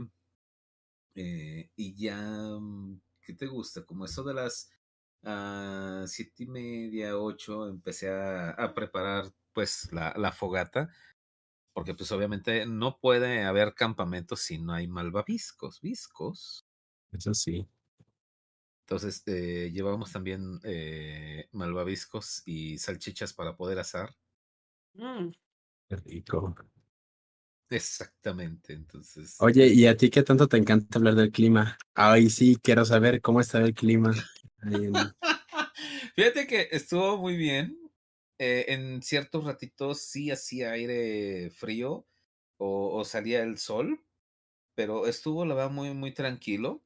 eh, 1.16 1.72
y 1.76 1.96
ya, 1.96 2.18
mm, 2.60 3.02
¿qué 3.22 3.34
te 3.34 3.48
gusta? 3.48 3.86
Como 3.86 4.06
eso 4.06 4.24
de 4.24 4.34
las 4.34 4.70
ah, 5.24 6.04
siete 6.08 6.44
y 6.44 6.48
media, 6.48 7.18
ocho, 7.18 7.68
empecé 7.68 8.10
a, 8.10 8.52
a 8.52 8.74
preparar 8.74 9.32
pues 9.54 9.92
la, 9.94 10.14
la 10.18 10.32
fogata, 10.32 10.90
porque 11.74 11.96
pues 11.96 12.12
obviamente 12.14 12.66
no 12.68 13.00
puede 13.00 13.44
haber 13.46 13.76
campamentos 13.76 14.42
si 14.42 14.60
no 14.60 14.74
hay 14.74 14.88
malvaviscos, 14.88 15.82
viscos. 15.82 16.68
Eso 17.12 17.34
sí. 17.34 17.68
Entonces 18.84 19.24
eh, 19.28 19.72
llevamos 19.74 20.12
también 20.12 20.60
eh, 20.64 21.50
malvaviscos 21.52 22.44
y 22.46 22.78
salchichas 22.78 23.34
para 23.34 23.56
poder 23.58 23.80
asar. 23.80 24.16
Mm, 24.96 25.32
Qué 25.90 25.96
rico. 25.96 26.54
Exactamente, 27.70 28.74
entonces. 28.74 29.36
Oye, 29.40 29.68
¿y 29.68 29.88
a 29.88 29.98
ti 29.98 30.10
qué 30.10 30.24
tanto 30.24 30.48
te 30.48 30.58
encanta 30.58 31.00
hablar 31.00 31.16
del 31.16 31.32
clima? 31.32 31.78
Ay, 31.94 32.30
sí, 32.30 32.58
quiero 32.62 32.86
saber 32.86 33.22
cómo 33.22 33.42
está 33.42 33.60
el 33.60 33.74
clima. 33.74 34.14
en- 34.64 34.94
Fíjate 36.16 36.48
que 36.48 36.68
estuvo 36.72 37.18
muy 37.18 37.36
bien. 37.36 37.80
Eh, 38.38 38.66
en 38.68 39.02
ciertos 39.02 39.46
ratitos 39.46 40.02
sí 40.02 40.30
hacía 40.30 40.72
aire 40.72 41.50
frío 41.52 42.06
o, 42.58 42.98
o 43.00 43.06
salía 43.06 43.42
el 43.44 43.58
sol, 43.58 44.04
pero 44.76 45.08
estuvo, 45.08 45.46
la 45.46 45.56
verdad, 45.56 45.72
muy, 45.72 45.94
muy 45.94 46.14
tranquilo. 46.14 46.84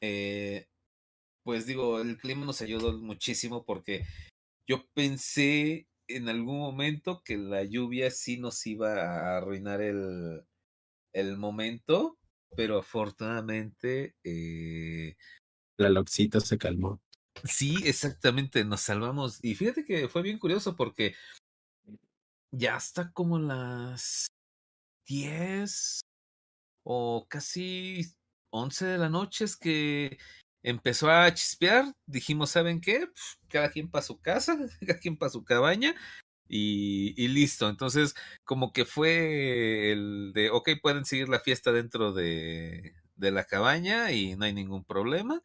Eh, 0.00 0.66
pues 1.42 1.66
digo, 1.66 2.00
el 2.00 2.16
clima 2.18 2.46
nos 2.46 2.62
ayudó 2.62 2.92
muchísimo 2.98 3.64
porque 3.64 4.04
yo 4.66 4.86
pensé 4.94 5.86
en 6.08 6.28
algún 6.28 6.58
momento 6.58 7.22
que 7.22 7.36
la 7.36 7.64
lluvia 7.64 8.10
sí 8.10 8.38
nos 8.38 8.66
iba 8.66 9.02
a 9.02 9.36
arruinar 9.36 9.80
el, 9.80 10.44
el 11.12 11.36
momento, 11.36 12.18
pero 12.56 12.78
afortunadamente 12.78 14.16
eh, 14.24 15.16
La 15.76 15.90
loxito 15.90 16.40
se 16.40 16.58
calmó. 16.58 17.00
Sí, 17.44 17.76
exactamente, 17.84 18.64
nos 18.64 18.80
salvamos. 18.80 19.38
Y 19.44 19.54
fíjate 19.54 19.84
que 19.84 20.08
fue 20.08 20.22
bien 20.22 20.38
curioso 20.38 20.74
porque 20.74 21.14
ya 22.50 22.76
hasta 22.76 23.12
como 23.12 23.38
las 23.38 24.28
10 25.06 26.00
o 26.84 27.26
casi 27.28 28.02
11 28.50 28.86
de 28.86 28.98
la 28.98 29.08
noche 29.08 29.44
es 29.44 29.56
que 29.56 30.18
empezó 30.62 31.10
a 31.10 31.32
chispear. 31.34 31.94
Dijimos, 32.06 32.50
¿saben 32.50 32.80
qué? 32.80 33.06
Pf, 33.08 33.36
Cada 33.48 33.70
quien 33.70 33.90
para 33.90 34.02
su 34.02 34.20
casa, 34.20 34.56
cada 34.86 34.98
quien 34.98 35.16
para 35.16 35.30
su 35.30 35.44
cabaña. 35.44 35.94
Y, 36.48 37.14
y 37.22 37.28
listo. 37.28 37.68
Entonces, 37.68 38.14
como 38.44 38.72
que 38.72 38.84
fue 38.86 39.92
el 39.92 40.32
de, 40.34 40.50
ok, 40.50 40.70
pueden 40.82 41.04
seguir 41.04 41.28
la 41.28 41.40
fiesta 41.40 41.72
dentro 41.72 42.12
de, 42.12 42.94
de 43.16 43.30
la 43.32 43.44
cabaña 43.44 44.12
y 44.12 44.36
no 44.36 44.44
hay 44.46 44.54
ningún 44.54 44.84
problema. 44.84 45.42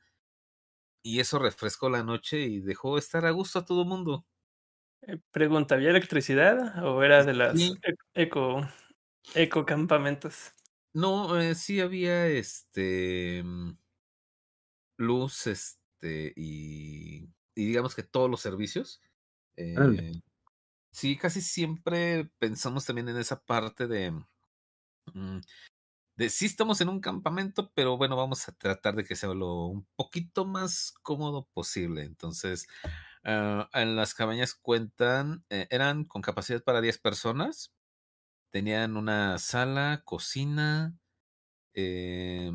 Y 1.02 1.21
eso 1.21 1.39
refrescó 1.39 1.88
la 1.89 2.04
noche 2.04 2.41
y 2.41 2.60
dejó 2.60 2.97
estar 2.97 3.26
a 3.26 3.32
gusto 3.32 3.60
a 3.60 3.63
todo 3.63 3.86
mundo. 3.86 4.26
eh, 5.02 5.17
Pregunta, 5.32 5.76
¿había 5.76 5.89
electricidad 5.89 6.84
o 6.86 7.04
era 7.04 7.23
de 7.23 7.34
las 7.34 7.71
Sí. 7.71 7.84
e- 7.84 7.95
eco, 8.13 8.62
eco 9.36 9.65
campamentos? 9.65 10.54
No, 10.95 11.39
eh, 11.39 11.56
sí 11.56 11.80
había 11.82 12.28
este 12.28 13.41
mm, 13.43 13.78
luz, 14.98 15.48
este, 15.48 16.34
y, 16.36 17.26
y 17.56 17.66
digamos 17.68 17.96
que 17.96 18.04
todos 18.04 18.30
los 18.30 18.42
servicios. 18.42 19.02
Eh, 19.58 20.14
sí, 20.92 21.18
casi 21.18 21.42
siempre 21.42 22.32
pensamos 22.40 22.86
también 22.86 23.10
en 23.10 23.18
esa 23.18 23.42
parte 23.44 23.88
de, 23.88 24.12
mm, 25.14 25.40
de 26.18 26.30
sí 26.30 26.46
estamos 26.48 26.82
en 26.82 26.90
un 26.90 27.02
campamento, 27.02 27.72
pero 27.76 27.98
bueno, 27.98 28.16
vamos 28.18 28.48
a 28.50 28.54
tratar 28.54 28.96
de 28.96 29.06
que 29.06 29.16
sea 29.16 29.34
lo 29.34 29.68
un 29.68 29.88
poquito 29.96 30.46
más 30.46 30.94
cómodo 31.04 31.48
posible. 31.54 32.04
Entonces, 32.04 32.68
ah, 33.26 33.70
en 33.74 33.96
las 33.96 34.14
cabañas 34.16 34.56
cuentan, 34.56 35.46
eh, 35.50 35.68
eran 35.72 36.06
con 36.06 36.22
capacidad 36.24 36.64
para 36.64 36.82
10 36.82 37.00
personas. 37.00 37.74
Tenían 38.52 38.98
una 38.98 39.40
sala, 39.40 40.04
cocina, 40.06 40.98
eh, 41.76 42.52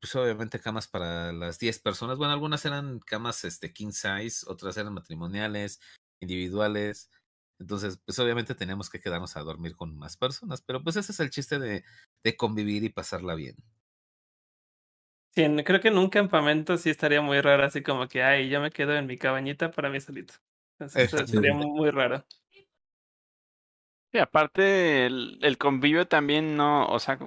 pues 0.00 0.14
obviamente 0.16 0.60
camas 0.60 0.88
para 0.88 1.32
las 1.32 1.58
10 1.58 1.78
personas. 1.80 2.18
Bueno, 2.18 2.32
algunas 2.32 2.64
eran 2.64 3.00
camas 3.00 3.44
este, 3.44 3.72
king 3.72 3.92
size, 3.92 4.46
otras 4.48 4.76
eran 4.76 4.94
matrimoniales, 4.94 5.80
individuales. 6.20 7.10
Entonces, 7.58 7.98
pues 8.04 8.18
obviamente 8.18 8.54
teníamos 8.54 8.90
que 8.90 9.00
quedarnos 9.00 9.36
a 9.36 9.42
dormir 9.42 9.76
con 9.76 9.96
más 9.96 10.16
personas, 10.16 10.62
pero 10.62 10.82
pues 10.82 10.96
ese 10.96 11.12
es 11.12 11.20
el 11.20 11.30
chiste 11.30 11.58
de, 11.58 11.84
de 12.24 12.36
convivir 12.36 12.84
y 12.84 12.90
pasarla 12.90 13.34
bien. 13.34 13.56
Sí, 15.34 15.44
creo 15.64 15.80
que 15.80 15.88
en 15.88 15.98
un 15.98 16.08
campamento 16.08 16.76
sí 16.78 16.88
estaría 16.90 17.20
muy 17.20 17.40
raro, 17.42 17.64
así 17.64 17.82
como 17.82 18.08
que, 18.08 18.22
ay, 18.22 18.48
yo 18.48 18.60
me 18.60 18.70
quedo 18.70 18.96
en 18.96 19.06
mi 19.06 19.18
cabañita 19.18 19.70
para 19.70 19.90
mí 19.90 20.00
solito. 20.00 20.34
Entonces 20.78 21.12
eso 21.12 21.26
Exactamente. 21.26 21.66
muy 21.66 21.90
raro. 21.90 22.24
Y 24.12 24.18
aparte, 24.18 25.06
el, 25.06 25.38
el 25.42 25.58
convivio 25.58 26.08
también 26.08 26.56
no, 26.56 26.86
o 26.86 26.98
sea, 26.98 27.18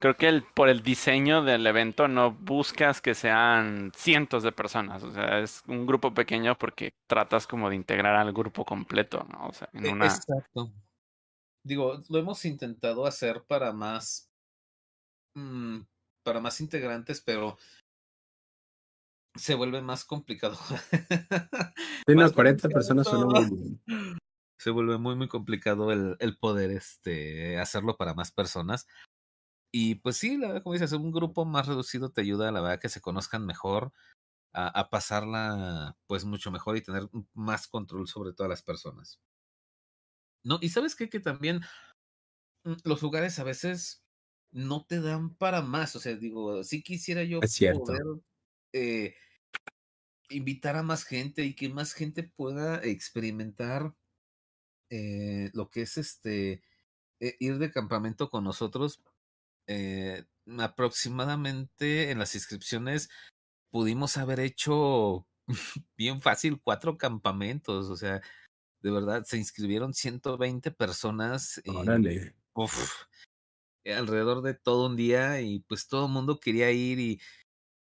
Creo 0.00 0.16
que 0.16 0.28
el, 0.28 0.44
por 0.44 0.68
el 0.68 0.82
diseño 0.82 1.42
del 1.42 1.66
evento 1.66 2.06
no 2.06 2.30
buscas 2.30 3.00
que 3.00 3.14
sean 3.16 3.90
cientos 3.96 4.44
de 4.44 4.52
personas, 4.52 5.02
o 5.02 5.10
sea, 5.12 5.40
es 5.40 5.64
un 5.66 5.86
grupo 5.86 6.14
pequeño 6.14 6.56
porque 6.56 6.92
tratas 7.08 7.48
como 7.48 7.68
de 7.68 7.74
integrar 7.74 8.14
al 8.14 8.32
grupo 8.32 8.64
completo, 8.64 9.26
¿no? 9.28 9.48
O 9.48 9.52
sea, 9.52 9.68
en 9.72 9.86
E- 9.86 9.90
una... 9.90 10.06
Exacto. 10.06 10.72
Digo, 11.64 12.00
lo 12.08 12.18
hemos 12.18 12.44
intentado 12.44 13.06
hacer 13.06 13.42
para 13.44 13.72
más, 13.72 14.30
mm, 15.34 15.80
para 16.22 16.40
más 16.40 16.60
integrantes, 16.60 17.20
pero 17.20 17.58
se 19.34 19.54
vuelve 19.54 19.82
más 19.82 20.04
complicado. 20.04 20.54
Sí, 20.54 20.74
no, 22.08 22.22
Más 22.22 22.32
40 22.32 22.62
complicado 22.68 22.72
personas 22.72 23.08
suena 23.08 23.24
todo. 23.26 23.42
muy 23.42 23.58
bien. 23.58 23.82
Se 24.60 24.70
vuelve 24.70 24.98
muy, 24.98 25.14
muy 25.14 25.28
complicado 25.28 25.92
el, 25.92 26.16
el 26.18 26.36
poder 26.36 26.72
este, 26.72 27.60
hacerlo 27.60 27.96
para 27.96 28.14
más 28.14 28.32
personas. 28.32 28.88
Y 29.72 29.96
pues 29.96 30.16
sí, 30.16 30.36
la 30.38 30.48
verdad, 30.48 30.62
como 30.62 30.74
dices, 30.74 30.92
un 30.92 31.12
grupo 31.12 31.44
más 31.44 31.66
reducido 31.66 32.10
te 32.10 32.22
ayuda, 32.22 32.50
la 32.52 32.60
verdad, 32.60 32.80
que 32.80 32.88
se 32.88 33.00
conozcan 33.02 33.46
mejor, 33.46 33.92
a, 34.54 34.68
a 34.68 34.90
pasarla 34.90 35.98
pues 36.06 36.24
mucho 36.26 36.50
mejor 36.52 36.76
y 36.78 36.82
tener 36.82 37.08
más 37.34 37.68
control 37.68 38.08
sobre 38.08 38.32
todas 38.34 38.50
las 38.50 38.62
personas. 38.62 39.20
No, 40.44 40.58
y 40.62 40.68
sabes 40.70 40.94
qué, 40.96 41.08
que 41.08 41.20
también 41.20 41.60
mm, 42.64 42.74
los 42.84 43.02
lugares 43.02 43.38
a 43.38 43.44
veces 43.44 44.04
no 44.50 44.84
te 44.86 45.00
dan 45.00 45.36
para 45.36 45.62
más. 45.62 45.96
O 45.96 46.00
sea, 46.00 46.16
digo, 46.16 46.62
sí 46.64 46.82
quisiera 46.82 47.22
yo 47.24 47.40
Es 47.40 47.52
cierto. 47.52 47.92
poder 47.92 48.02
eh, 48.72 49.14
invitar 50.30 50.76
a 50.76 50.82
más 50.82 51.04
gente 51.04 51.44
y 51.44 51.54
que 51.54 51.68
más 51.68 51.92
gente 51.94 52.22
pueda 52.22 52.82
experimentar 52.84 53.94
eh, 54.90 55.50
lo 55.54 55.70
que 55.70 55.82
es 55.82 55.98
este 55.98 56.62
eh, 57.20 57.36
ir 57.40 57.58
de 57.58 57.72
campamento 57.72 58.30
con 58.30 58.44
nosotros. 58.44 59.02
Eh, 59.68 60.24
aproximadamente 60.58 62.10
en 62.10 62.18
las 62.18 62.34
inscripciones 62.34 63.10
pudimos 63.70 64.16
haber 64.16 64.40
hecho 64.40 65.26
bien 65.96 66.20
fácil 66.20 66.60
cuatro 66.62 66.96
campamentos. 66.98 67.88
O 67.90 67.96
sea, 67.96 68.20
de 68.80 68.90
verdad, 68.90 69.24
se 69.24 69.36
inscribieron 69.36 69.94
120 69.94 70.70
personas. 70.70 71.60
Órale. 71.66 72.34
uf, 72.54 73.04
alrededor 73.84 74.42
de 74.42 74.54
todo 74.54 74.86
un 74.86 74.96
día 74.96 75.40
y 75.40 75.60
pues 75.60 75.88
todo 75.88 76.06
el 76.06 76.12
mundo 76.12 76.40
quería 76.40 76.70
ir 76.70 76.98
y 76.98 77.20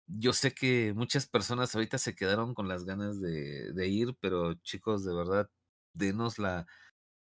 yo 0.08 0.34
sé 0.34 0.54
que 0.54 0.94
muchas 0.96 1.28
personas 1.28 1.74
ahorita 1.76 1.98
se 1.98 2.16
quedaron 2.16 2.54
con 2.56 2.68
las 2.68 2.84
ganas 2.84 3.22
de, 3.22 3.72
de 3.74 3.88
ir, 3.88 4.16
pero 4.20 4.56
chicos, 4.56 5.06
de 5.06 5.14
verdad, 5.14 5.50
denos 5.94 6.40
la, 6.40 6.66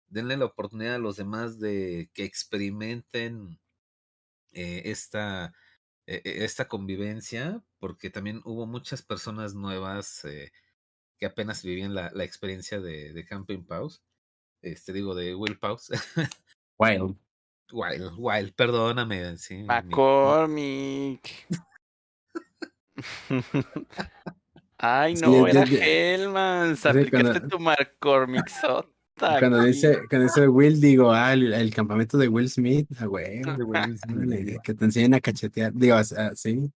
denle 0.08 0.36
la 0.36 0.44
oportunidad 0.44 0.94
a 0.94 0.98
los 0.98 1.16
demás 1.16 1.58
de 1.58 2.10
que 2.14 2.24
experimenten 2.24 3.58
eh, 4.52 4.82
esta, 4.86 5.52
eh, 6.06 6.22
eh, 6.24 6.44
esta 6.44 6.68
convivencia, 6.68 7.62
porque 7.78 8.10
también 8.10 8.40
hubo 8.44 8.66
muchas 8.66 9.02
personas 9.02 9.54
nuevas 9.54 10.24
eh, 10.24 10.52
que 11.18 11.26
apenas 11.26 11.62
vivían 11.62 11.94
la, 11.94 12.10
la 12.14 12.24
experiencia 12.24 12.80
de, 12.80 13.12
de 13.12 13.24
Camping 13.24 13.64
Pause, 13.64 14.02
este 14.62 14.92
digo 14.92 15.14
de 15.14 15.34
Will 15.34 15.58
Pause. 15.58 15.92
Wild. 16.78 17.16
Wild, 17.72 18.12
Wild, 18.16 18.54
perdóname. 18.54 19.36
Sí, 19.36 19.56
mi- 19.58 19.64
McCormick. 19.64 21.46
Ay, 24.78 25.16
Sí, 25.16 25.22
no, 25.24 25.44
de- 25.44 25.50
era. 25.50 25.66
Sí, 25.66 26.88
Aplicaste 26.88 27.40
cuando- 27.40 27.48
tu 27.48 27.58
McCormick. 27.58 28.48
Cuando 29.18 29.62
dice, 29.62 30.00
cuando 30.08 30.26
dice 30.26 30.48
Will, 30.48 30.80
digo, 30.80 31.12
ah, 31.12 31.32
el, 31.32 31.52
el 31.52 31.74
campamento 31.74 32.16
de 32.16 32.28
Will 32.28 32.48
Smith, 32.48 32.88
ah, 32.98 33.06
güey. 33.06 33.42
Will 33.42 33.98
Smith. 33.98 34.58
Que 34.62 34.74
te 34.74 34.84
enseñen 34.84 35.14
a 35.14 35.20
cachetear. 35.20 35.72
Digo, 35.74 35.96
o 35.96 36.04
sea, 36.04 36.34
sí. 36.34 36.70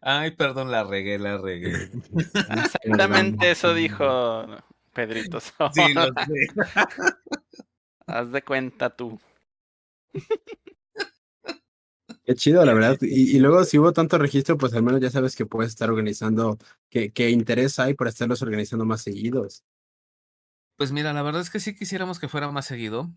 Ay, 0.00 0.32
perdón, 0.32 0.70
la 0.70 0.84
regué, 0.84 1.18
la 1.18 1.38
regué. 1.38 1.90
Exactamente 2.14 3.50
eso 3.50 3.72
dijo 3.72 4.46
Pedrito. 4.92 5.40
Sola. 5.40 5.70
Sí, 5.72 5.94
lo 5.94 6.04
sé. 6.04 6.46
Haz 8.06 8.32
de 8.32 8.42
cuenta 8.42 8.90
tú. 8.90 9.18
Qué 12.24 12.34
chido, 12.34 12.64
la 12.64 12.72
verdad. 12.72 12.98
Y, 13.02 13.36
y 13.36 13.38
luego, 13.38 13.64
si 13.64 13.78
hubo 13.78 13.92
tanto 13.92 14.18
registro, 14.18 14.56
pues 14.56 14.72
al 14.74 14.82
menos 14.82 15.00
ya 15.00 15.10
sabes 15.10 15.36
que 15.36 15.46
puedes 15.46 15.70
estar 15.70 15.90
organizando, 15.90 16.58
que, 16.88 17.10
que 17.12 17.30
interés 17.30 17.78
hay 17.78 17.94
por 17.94 18.08
estarlos 18.08 18.42
organizando 18.42 18.84
más 18.84 19.02
seguidos. 19.02 19.62
Pues 20.76 20.92
mira, 20.92 21.12
la 21.12 21.22
verdad 21.22 21.42
es 21.42 21.50
que 21.50 21.60
sí 21.60 21.76
quisiéramos 21.76 22.18
que 22.18 22.28
fuera 22.28 22.50
más 22.50 22.66
seguido, 22.66 23.12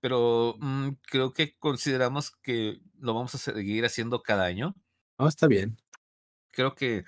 pero 0.00 0.56
mm, 0.58 0.90
creo 1.02 1.32
que 1.32 1.56
consideramos 1.58 2.30
que 2.30 2.80
lo 2.98 3.14
vamos 3.14 3.34
a 3.34 3.38
seguir 3.38 3.84
haciendo 3.84 4.22
cada 4.22 4.44
año. 4.44 4.74
Oh, 5.18 5.28
está 5.28 5.46
bien. 5.46 5.78
Creo 6.52 6.74
que, 6.74 7.04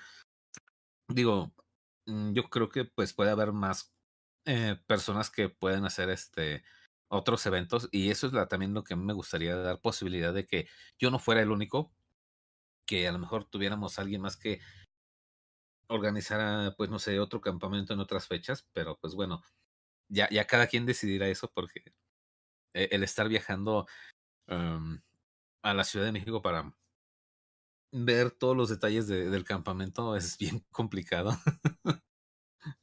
digo, 1.07 1.53
mm, 2.05 2.33
yo 2.33 2.43
creo 2.49 2.69
que 2.69 2.85
pues 2.85 3.13
puede 3.13 3.31
haber 3.31 3.51
más 3.53 3.93
eh, 4.45 4.77
personas 4.87 5.29
que 5.29 5.49
pueden 5.49 5.85
hacer 5.85 6.09
este 6.09 6.63
otros 7.09 7.45
eventos 7.45 7.89
y 7.91 8.09
eso 8.09 8.27
es 8.27 8.33
la, 8.33 8.47
también 8.47 8.73
lo 8.73 8.83
que 8.83 8.95
me 8.95 9.13
gustaría 9.13 9.55
dar 9.55 9.81
posibilidad 9.81 10.33
de 10.33 10.47
que 10.47 10.67
yo 10.97 11.11
no 11.11 11.19
fuera 11.19 11.41
el 11.41 11.51
único, 11.51 11.93
que 12.87 13.07
a 13.07 13.11
lo 13.11 13.19
mejor 13.19 13.45
tuviéramos 13.45 13.99
alguien 13.99 14.21
más 14.21 14.37
que 14.37 14.61
organizara, 15.87 16.73
pues 16.77 16.89
no 16.89 16.99
sé, 16.99 17.19
otro 17.19 17.41
campamento 17.41 17.93
en 17.93 17.99
otras 17.99 18.27
fechas, 18.27 18.67
pero 18.73 18.97
pues 18.99 19.15
bueno, 19.15 19.41
ya, 20.13 20.29
ya 20.31 20.45
cada 20.47 20.67
quien 20.67 20.85
decidirá 20.85 21.27
eso 21.29 21.51
porque 21.53 21.81
eh, 22.73 22.89
el 22.91 23.03
estar 23.03 23.29
viajando 23.29 23.87
um, 24.47 24.99
a 25.63 25.73
la 25.75 25.83
Ciudad 25.85 26.05
de 26.07 26.13
México 26.13 26.41
para 26.41 26.73
ver 27.91 28.31
todos 28.31 28.57
los 28.57 28.69
detalles 28.69 29.07
de, 29.07 29.29
del 29.29 29.43
campamento 29.45 30.15
es 30.17 30.37
bien 30.37 30.65
complicado. 30.71 31.31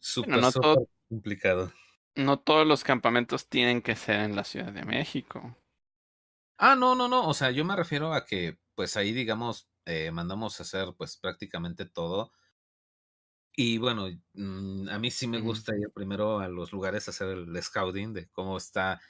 Súper, 0.00 0.40
no 0.40 0.52
todo- 0.52 0.88
complicado. 1.08 1.72
No 2.14 2.38
todos 2.38 2.64
los 2.68 2.84
campamentos 2.84 3.48
tienen 3.48 3.82
que 3.82 3.96
ser 3.96 4.20
en 4.20 4.36
la 4.36 4.44
Ciudad 4.44 4.72
de 4.72 4.84
México. 4.84 5.56
Ah, 6.58 6.76
no, 6.76 6.94
no, 6.94 7.08
no. 7.08 7.26
O 7.28 7.34
sea, 7.34 7.50
yo 7.50 7.64
me 7.64 7.74
refiero 7.76 8.12
a 8.12 8.24
que, 8.26 8.58
pues 8.74 8.96
ahí, 8.96 9.12
digamos, 9.12 9.68
eh, 9.86 10.10
mandamos 10.10 10.60
a 10.60 10.62
hacer, 10.62 10.88
pues 10.96 11.16
prácticamente 11.16 11.86
todo. 11.86 12.32
Y 13.56 13.78
bueno, 13.78 14.06
mm, 14.34 14.88
a 14.88 14.98
mí 14.98 15.10
sí 15.10 15.26
me 15.26 15.40
gusta 15.40 15.76
ir 15.76 15.90
primero 15.92 16.38
a 16.38 16.48
los 16.48 16.72
lugares 16.72 17.08
a 17.08 17.10
hacer 17.10 17.28
el 17.28 17.62
scouting 17.62 18.12
de 18.12 18.28
cómo 18.28 18.56
está 18.56 19.00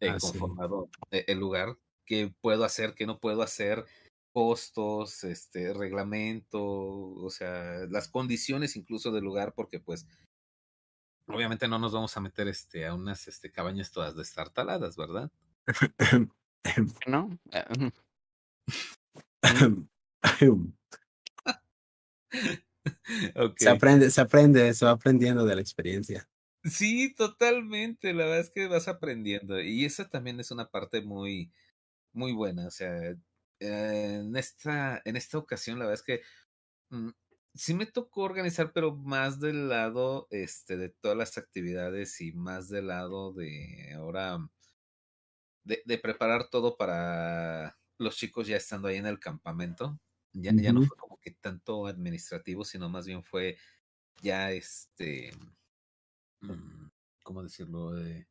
eh, 0.00 0.10
Ah, 0.10 0.16
conformado 0.20 0.88
eh, 1.10 1.24
el 1.26 1.38
lugar, 1.38 1.76
qué 2.06 2.32
puedo 2.40 2.64
hacer, 2.64 2.94
qué 2.94 3.04
no 3.04 3.18
puedo 3.18 3.42
hacer, 3.42 3.84
costos, 4.32 5.24
este, 5.24 5.74
reglamento, 5.74 6.60
o 6.62 7.30
sea, 7.30 7.86
las 7.90 8.08
condiciones 8.08 8.76
incluso 8.76 9.10
del 9.10 9.24
lugar, 9.24 9.54
porque 9.54 9.80
pues 9.80 10.06
obviamente 11.26 11.66
no 11.66 11.80
nos 11.80 11.92
vamos 11.92 12.16
a 12.16 12.20
meter 12.20 12.46
este, 12.46 12.86
a 12.86 12.94
unas 12.94 13.26
este, 13.26 13.50
cabañas 13.50 13.90
todas 13.90 14.14
destartaladas, 14.14 14.96
¿verdad? 14.96 15.32
¿No? 17.08 17.38
Se 23.56 23.68
aprende, 23.68 24.10
se 24.10 24.20
aprende, 24.20 24.74
se 24.74 24.84
va 24.84 24.92
aprendiendo 24.92 25.44
de 25.44 25.54
la 25.54 25.60
experiencia. 25.60 26.28
Sí, 26.64 27.14
totalmente. 27.14 28.12
La 28.12 28.24
verdad 28.24 28.40
es 28.40 28.50
que 28.50 28.66
vas 28.66 28.88
aprendiendo. 28.88 29.60
Y 29.60 29.84
esa 29.84 30.08
también 30.08 30.40
es 30.40 30.50
una 30.50 30.70
parte 30.70 31.02
muy, 31.02 31.52
muy 32.12 32.32
buena. 32.32 32.66
O 32.68 32.70
sea, 32.70 33.16
en 33.60 34.36
esta, 34.36 35.02
en 35.04 35.16
esta 35.16 35.38
ocasión, 35.38 35.78
la 35.78 35.86
verdad 35.86 36.00
es 36.00 36.06
que 36.06 36.22
mm, 36.90 37.10
sí 37.54 37.74
me 37.74 37.86
tocó 37.86 38.22
organizar, 38.22 38.72
pero 38.72 38.96
más 38.96 39.40
del 39.40 39.68
lado 39.68 40.28
este, 40.30 40.76
de 40.76 40.90
todas 40.90 41.16
las 41.16 41.38
actividades 41.38 42.20
y 42.20 42.32
más 42.32 42.68
del 42.68 42.88
lado 42.88 43.32
de 43.34 43.92
ahora 43.96 44.38
de, 45.64 45.82
de 45.84 45.98
preparar 45.98 46.48
todo 46.50 46.76
para 46.76 47.78
los 47.98 48.16
chicos 48.16 48.46
ya 48.46 48.56
estando 48.56 48.88
ahí 48.88 48.96
en 48.96 49.06
el 49.06 49.18
campamento. 49.20 50.00
Ya, 50.32 50.52
ya 50.54 50.72
no 50.72 50.82
fue 50.82 50.96
como 51.18 51.20
que 51.20 51.32
tanto 51.32 51.86
administrativo, 51.86 52.64
sino 52.64 52.88
más 52.88 53.06
bien 53.06 53.22
fue 53.24 53.58
ya 54.22 54.52
este 54.52 55.32
mm, 56.40 56.88
¿cómo 57.22 57.42
decirlo? 57.42 57.98
Eh, 58.00 58.28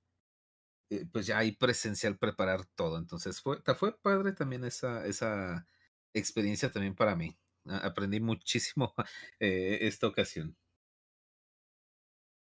eh, 0.90 1.06
pues 1.12 1.28
ya 1.28 1.40
ahí 1.40 1.54
presencial 1.54 2.18
preparar 2.18 2.66
todo. 2.76 2.98
Entonces 3.00 3.42
fue, 3.42 3.60
fue 3.78 3.98
padre 4.00 4.34
también 4.34 4.66
esa, 4.66 5.06
esa 5.08 5.68
experiencia 6.14 6.72
también 6.72 6.96
para 6.96 7.16
mí. 7.18 7.38
Aprendí 7.66 8.22
muchísimo 8.22 8.94
eh, 9.40 9.80
esta 9.84 10.08
ocasión. 10.08 10.58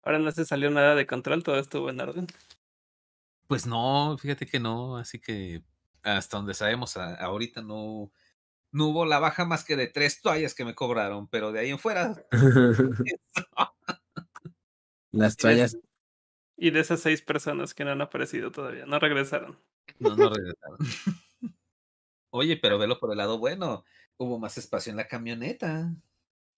Ahora 0.05 0.21
no 0.21 0.31
se 0.31 0.45
salió 0.45 0.71
nada 0.71 0.95
de 0.95 1.09
control, 1.09 1.43
todo 1.43 1.59
estuvo 1.59 1.91
en 1.91 2.01
orden. 2.01 2.29
Pues 3.47 3.67
no, 3.67 4.17
fíjate 4.19 4.47
que 4.47 4.59
no, 4.61 4.97
así 4.97 5.19
que 5.21 5.65
hasta 6.03 6.37
donde 6.39 6.55
sabemos, 6.55 6.97
a- 6.97 7.15
ahorita 7.17 7.61
no, 7.63 8.13
no 8.73 8.87
hubo 8.89 9.07
la 9.07 9.19
baja 9.19 9.45
más 9.45 9.65
que 9.65 9.77
de 9.77 9.87
tres 9.89 10.21
toallas 10.21 10.55
que 10.55 10.65
me 10.65 10.75
cobraron, 10.75 11.29
pero 11.29 11.53
de 11.53 11.61
ahí 11.61 11.71
en 11.71 11.79
fuera, 11.79 12.15
Las 15.13 15.35
Y 15.35 15.37
de, 15.37 15.41
toallas, 15.43 15.79
y 16.57 16.71
de 16.71 16.81
esas 16.81 17.01
seis 17.01 17.23
personas 17.23 17.75
que 17.75 17.85
no 17.85 17.91
han 17.93 18.01
aparecido 18.01 18.51
todavía, 18.51 18.87
no 18.87 18.99
regresaron. 18.99 19.59
no, 19.99 20.17
no 20.17 20.31
regresaron. 20.31 20.79
Oye, 22.31 22.57
pero 22.57 22.79
velo 22.79 22.99
por 22.99 23.11
el 23.13 23.19
lado 23.19 23.39
bueno. 23.39 23.85
Hubo 24.17 24.39
más 24.39 24.57
espacio 24.57 24.91
en 24.91 24.97
la 24.97 25.07
camioneta. 25.09 25.91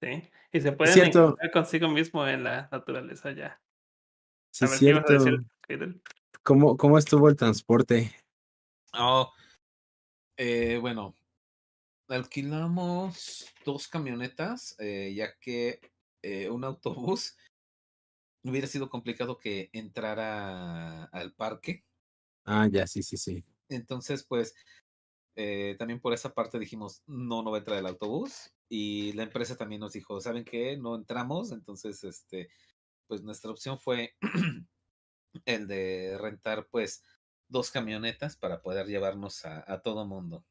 Sí. 0.00 0.30
Y 0.52 0.60
se 0.60 0.72
pueden 0.72 0.94
cierto. 0.94 1.18
encontrar 1.24 1.50
consigo 1.50 1.88
mismo 1.88 2.26
en 2.28 2.44
la 2.44 2.68
naturaleza 2.70 3.32
ya. 3.32 3.60
Sí, 4.52 4.64
A 4.64 4.68
es 4.68 4.70
ver, 4.70 4.78
¿qué 4.80 4.86
ibas 4.90 5.04
a 5.04 5.08
cierto. 5.08 5.44
decir? 5.68 6.02
¿Cómo, 6.42 6.76
¿Cómo 6.76 6.98
estuvo 6.98 7.28
el 7.28 7.36
transporte? 7.36 8.14
Oh, 8.92 9.32
eh, 10.36 10.78
bueno, 10.80 11.14
alquilamos 12.08 13.46
dos 13.64 13.88
camionetas, 13.88 14.76
eh, 14.78 15.12
ya 15.14 15.36
que 15.38 15.80
eh, 16.22 16.50
un 16.50 16.64
autobús 16.64 17.36
hubiera 18.44 18.66
sido 18.68 18.88
complicado 18.90 19.38
que 19.38 19.70
entrara 19.72 21.04
al 21.06 21.34
parque. 21.34 21.84
Ah, 22.44 22.66
ya, 22.70 22.86
sí, 22.86 23.02
sí, 23.02 23.16
sí. 23.16 23.44
Entonces, 23.68 24.24
pues, 24.24 24.54
eh, 25.36 25.76
también 25.78 26.00
por 26.00 26.14
esa 26.14 26.34
parte 26.34 26.58
dijimos, 26.58 27.02
no, 27.06 27.42
no 27.42 27.50
va 27.50 27.58
a 27.58 27.60
entrar 27.60 27.78
el 27.78 27.86
autobús. 27.86 28.52
Y 28.68 29.12
la 29.14 29.24
empresa 29.24 29.56
también 29.56 29.80
nos 29.80 29.92
dijo, 29.94 30.20
¿saben 30.20 30.44
qué? 30.44 30.76
No 30.78 30.96
entramos. 30.96 31.52
Entonces, 31.52 32.04
este, 32.04 32.50
pues 33.08 33.22
nuestra 33.22 33.50
opción 33.52 33.80
fue 33.80 34.16
el 35.46 35.66
de 35.68 36.18
rentar, 36.20 36.68
pues, 36.70 37.04
dos 37.48 37.70
camionetas 37.70 38.36
para 38.36 38.62
poder 38.62 38.86
llevarnos 38.86 39.44
a, 39.44 39.64
a 39.72 39.82
todo 39.82 40.06
mundo. 40.06 40.46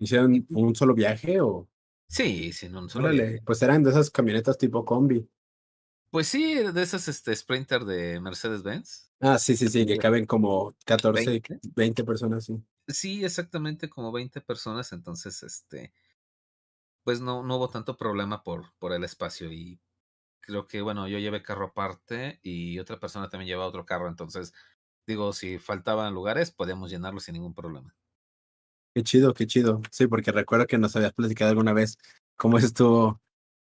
¿Hicieron 0.00 0.46
un 0.50 0.74
solo 0.74 0.94
viaje 0.94 1.40
o...? 1.40 1.68
Sí, 2.08 2.52
sin 2.52 2.76
un 2.76 2.88
solo 2.88 3.06
Órale, 3.06 3.22
viaje. 3.24 3.42
pues 3.44 3.62
eran 3.62 3.82
de 3.82 3.90
esas 3.90 4.10
camionetas 4.10 4.58
tipo 4.58 4.84
combi. 4.84 5.28
Pues 6.10 6.28
sí, 6.28 6.54
de 6.54 6.82
esas 6.82 7.08
este, 7.08 7.34
Sprinter 7.34 7.84
de 7.84 8.20
Mercedes-Benz. 8.20 9.10
Ah, 9.20 9.38
sí, 9.38 9.56
sí, 9.56 9.68
sí, 9.68 9.86
que 9.86 9.98
caben 9.98 10.26
como 10.26 10.74
14, 10.84 11.30
20. 11.30 11.60
20 11.74 12.04
personas, 12.04 12.44
sí. 12.44 12.62
Sí, 12.88 13.24
exactamente 13.24 13.88
como 13.90 14.12
20 14.12 14.40
personas, 14.40 14.92
entonces, 14.92 15.42
este, 15.42 15.92
pues 17.02 17.20
no, 17.20 17.42
no 17.42 17.56
hubo 17.56 17.70
tanto 17.70 17.96
problema 17.96 18.42
por, 18.42 18.72
por 18.78 18.92
el 18.92 19.04
espacio 19.04 19.50
y 19.52 19.80
creo 20.40 20.66
que, 20.66 20.82
bueno, 20.82 21.08
yo 21.08 21.18
llevé 21.18 21.42
carro 21.42 21.66
aparte 21.66 22.40
y 22.42 22.78
otra 22.78 23.00
persona 23.00 23.28
también 23.28 23.48
llevaba 23.48 23.68
otro 23.68 23.86
carro, 23.86 24.08
entonces, 24.08 24.54
digo, 25.06 25.32
si 25.32 25.58
faltaban 25.58 26.14
lugares, 26.14 26.52
podíamos 26.52 26.90
llenarlos 26.90 27.24
sin 27.24 27.34
ningún 27.34 27.54
problema. 27.54 27.96
Qué 28.96 29.02
chido, 29.02 29.34
qué 29.34 29.46
chido. 29.46 29.82
Sí, 29.90 30.06
porque 30.06 30.32
recuerdo 30.32 30.66
que 30.66 30.78
nos 30.78 30.96
habías 30.96 31.12
platicado 31.12 31.50
alguna 31.50 31.74
vez 31.74 31.98
cómo 32.34 32.56
estuvo 32.56 33.20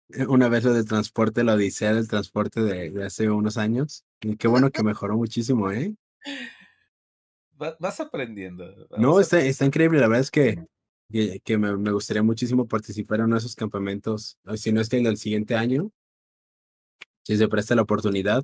eh, 0.09 0.25
una 0.27 0.49
vez 0.49 0.65
lo 0.65 0.73
del 0.73 0.85
transporte, 0.85 1.45
la 1.45 1.53
odisea 1.53 1.93
del 1.93 2.09
transporte 2.09 2.61
de, 2.61 2.89
de 2.89 3.05
hace 3.05 3.29
unos 3.29 3.55
años. 3.55 4.03
Y 4.19 4.35
qué 4.35 4.49
bueno 4.49 4.71
que 4.71 4.83
mejoró 4.83 5.15
muchísimo, 5.15 5.71
¿eh? 5.71 5.95
Va- 7.61 7.77
vas 7.79 8.01
aprendiendo. 8.01 8.65
No, 8.97 9.13
vas 9.13 9.21
está, 9.21 9.37
aprendiendo. 9.37 9.49
está 9.51 9.65
increíble. 9.67 9.99
La 10.01 10.07
verdad 10.09 10.19
es 10.19 10.31
que, 10.31 10.65
que, 11.09 11.39
que 11.39 11.57
me, 11.57 11.77
me 11.77 11.93
gustaría 11.93 12.23
muchísimo 12.23 12.67
participar 12.67 13.19
en 13.19 13.27
uno 13.27 13.35
de 13.35 13.39
esos 13.39 13.55
campamentos. 13.55 14.37
Si 14.57 14.73
no 14.73 14.81
es 14.81 14.89
que 14.89 14.97
en 14.97 15.05
el 15.05 15.15
siguiente 15.15 15.55
año, 15.55 15.93
si 17.23 17.37
se 17.37 17.47
presta 17.47 17.73
la 17.73 17.83
oportunidad. 17.83 18.43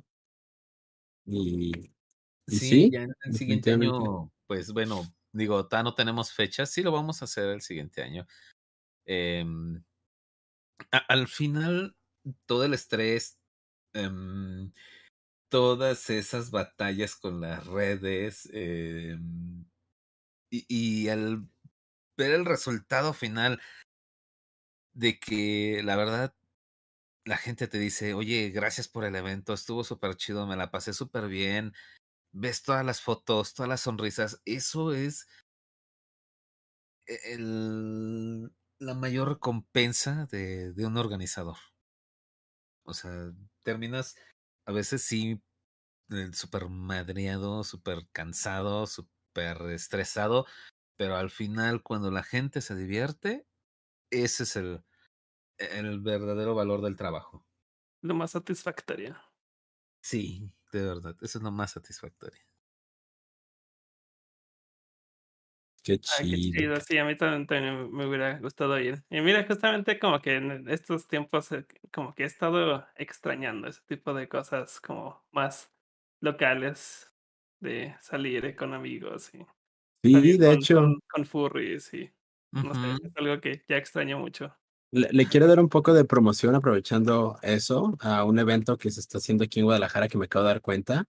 Y, 1.26 1.70
y 1.70 1.92
Sí, 2.46 2.58
sí, 2.58 2.90
ya 2.90 3.02
en 3.02 3.14
el 3.24 3.34
siguiente 3.34 3.72
año, 3.72 4.32
pues 4.46 4.72
bueno, 4.72 5.02
digo, 5.32 5.68
ta 5.68 5.82
no 5.82 5.94
tenemos 5.94 6.32
fechas, 6.32 6.70
sí 6.70 6.82
lo 6.82 6.92
vamos 6.92 7.22
a 7.22 7.26
hacer 7.26 7.48
el 7.50 7.62
siguiente 7.62 8.02
año. 8.02 8.26
Em, 9.06 9.82
al 11.08 11.28
final, 11.28 11.96
todo 12.46 12.64
el 12.64 12.74
estrés, 12.74 13.38
em, 13.94 14.72
todas 15.50 16.10
esas 16.10 16.50
batallas 16.52 17.16
con 17.16 17.40
las 17.40 17.66
redes, 17.66 18.48
em, 18.52 19.66
y, 20.50 20.66
y 20.68 21.08
al 21.08 21.48
ver 22.18 22.32
el 22.32 22.46
resultado 22.46 23.14
final 23.14 23.60
de 24.94 25.18
que 25.18 25.82
la 25.84 25.96
verdad 25.96 26.34
la 27.24 27.36
gente 27.36 27.68
te 27.68 27.78
dice, 27.78 28.14
oye, 28.14 28.50
gracias 28.50 28.88
por 28.88 29.04
el 29.04 29.14
evento, 29.16 29.54
estuvo 29.54 29.84
súper 29.84 30.16
chido, 30.16 30.46
me 30.46 30.56
la 30.56 30.70
pasé 30.70 30.92
súper 30.94 31.28
bien, 31.28 31.74
ves 32.38 32.62
todas 32.62 32.84
las 32.84 33.00
fotos, 33.00 33.54
todas 33.54 33.68
las 33.68 33.80
sonrisas, 33.82 34.40
eso 34.44 34.92
es 34.92 35.26
e- 37.06 37.34
el, 37.34 38.52
la 38.78 38.94
mayor 38.94 39.28
recompensa 39.28 40.26
de, 40.26 40.72
de 40.72 40.86
un 40.86 40.96
organizador. 40.96 41.56
O 42.84 42.94
sea, 42.94 43.32
terminas 43.62 44.16
a 44.66 44.72
veces 44.72 45.02
sí 45.02 45.42
eh, 46.10 46.30
súper 46.32 46.68
madreado, 46.68 47.64
súper 47.64 48.08
cansado, 48.12 48.86
súper 48.86 49.62
estresado, 49.72 50.46
pero 50.96 51.16
al 51.16 51.30
final 51.30 51.82
cuando 51.82 52.10
la 52.10 52.22
gente 52.24 52.60
se 52.60 52.76
divierte, 52.76 53.46
ese 54.10 54.44
es 54.44 54.56
el, 54.56 54.84
el 55.58 56.00
verdadero 56.00 56.54
valor 56.54 56.82
del 56.82 56.96
trabajo. 56.96 57.46
Lo 58.02 58.14
más 58.14 58.32
satisfactorio. 58.32 59.16
Sí, 60.02 60.50
de 60.72 60.82
verdad, 60.82 61.16
eso 61.22 61.38
es 61.38 61.44
lo 61.44 61.50
más 61.52 61.72
satisfactorio. 61.72 62.40
Qué 65.82 65.98
Ah, 66.10 66.26
qué 66.26 66.38
chido. 66.40 66.62
chido, 66.62 66.80
sí, 66.80 66.96
a 66.96 67.04
mí 67.04 67.16
también, 67.16 67.46
también 67.46 67.92
me 67.92 68.06
hubiera 68.06 68.38
gustado 68.38 68.78
ir. 68.80 69.04
Y 69.10 69.20
mira, 69.20 69.44
justamente 69.46 69.98
como 69.98 70.20
que 70.22 70.36
en 70.36 70.66
estos 70.70 71.06
tiempos, 71.06 71.52
eh, 71.52 71.66
como 71.92 72.14
que 72.14 72.22
he 72.22 72.26
estado 72.26 72.86
extrañando 72.96 73.68
ese 73.68 73.82
tipo 73.86 74.14
de 74.14 74.26
cosas 74.26 74.80
como 74.80 75.26
más 75.32 75.70
locales, 76.20 77.12
de 77.60 77.94
salir 78.00 78.44
eh, 78.46 78.56
con 78.56 78.72
amigos 78.72 79.34
y 79.34 79.44
Sí, 80.02 80.36
de 80.38 80.50
con, 80.50 80.52
hecho. 80.52 80.74
con, 80.74 81.00
con 81.08 81.26
furries 81.26 81.94
y 81.94 82.14
no 82.60 82.74
sé, 82.74 82.88
es 83.02 83.12
algo 83.16 83.40
que 83.40 83.64
ya 83.68 83.76
extraño 83.78 84.18
mucho. 84.18 84.56
Le, 84.90 85.26
quiero 85.26 85.46
dar 85.46 85.60
un 85.60 85.68
poco 85.68 85.92
de 85.92 86.04
promoción 86.04 86.54
aprovechando 86.54 87.38
eso 87.42 87.96
a 88.00 88.24
un 88.24 88.38
evento 88.38 88.78
que 88.78 88.90
se 88.90 89.00
está 89.00 89.18
haciendo 89.18 89.44
aquí 89.44 89.60
en 89.60 89.66
Guadalajara 89.66 90.08
que 90.08 90.16
me 90.16 90.24
acabo 90.24 90.44
de 90.44 90.52
dar 90.52 90.62
cuenta. 90.62 91.04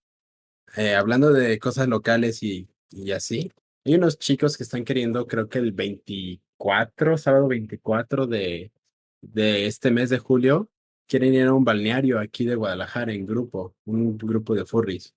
Eh, 0.76 0.94
hablando 0.94 1.32
de 1.32 1.58
cosas 1.58 1.88
locales 1.88 2.42
y, 2.42 2.68
y 2.90 3.12
así, 3.12 3.50
hay 3.84 3.94
unos 3.94 4.18
chicos 4.18 4.56
que 4.56 4.64
están 4.64 4.84
queriendo, 4.84 5.26
creo 5.26 5.48
que 5.48 5.58
el 5.58 5.72
24, 5.72 7.16
sábado 7.16 7.48
24 7.48 8.26
de, 8.26 8.70
de 9.22 9.66
este 9.66 9.90
mes 9.90 10.10
de 10.10 10.18
julio, 10.18 10.68
quieren 11.06 11.34
ir 11.34 11.46
a 11.46 11.54
un 11.54 11.64
balneario 11.64 12.18
aquí 12.20 12.44
de 12.44 12.54
Guadalajara 12.56 13.12
en 13.12 13.26
grupo, 13.26 13.74
un 13.84 14.16
grupo 14.18 14.54
de 14.54 14.64
furries. 14.64 15.14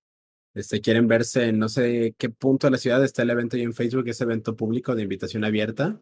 Este, 0.54 0.80
quieren 0.80 1.08
verse 1.08 1.48
en 1.48 1.58
no 1.58 1.68
sé 1.68 2.14
qué 2.16 2.30
punto 2.30 2.66
de 2.66 2.72
la 2.72 2.78
ciudad 2.78 3.04
está 3.04 3.22
el 3.22 3.30
evento 3.30 3.56
ahí 3.56 3.62
en 3.62 3.74
Facebook, 3.74 4.08
es 4.08 4.20
evento 4.20 4.56
público 4.56 4.94
de 4.94 5.02
invitación 5.02 5.44
abierta. 5.44 6.00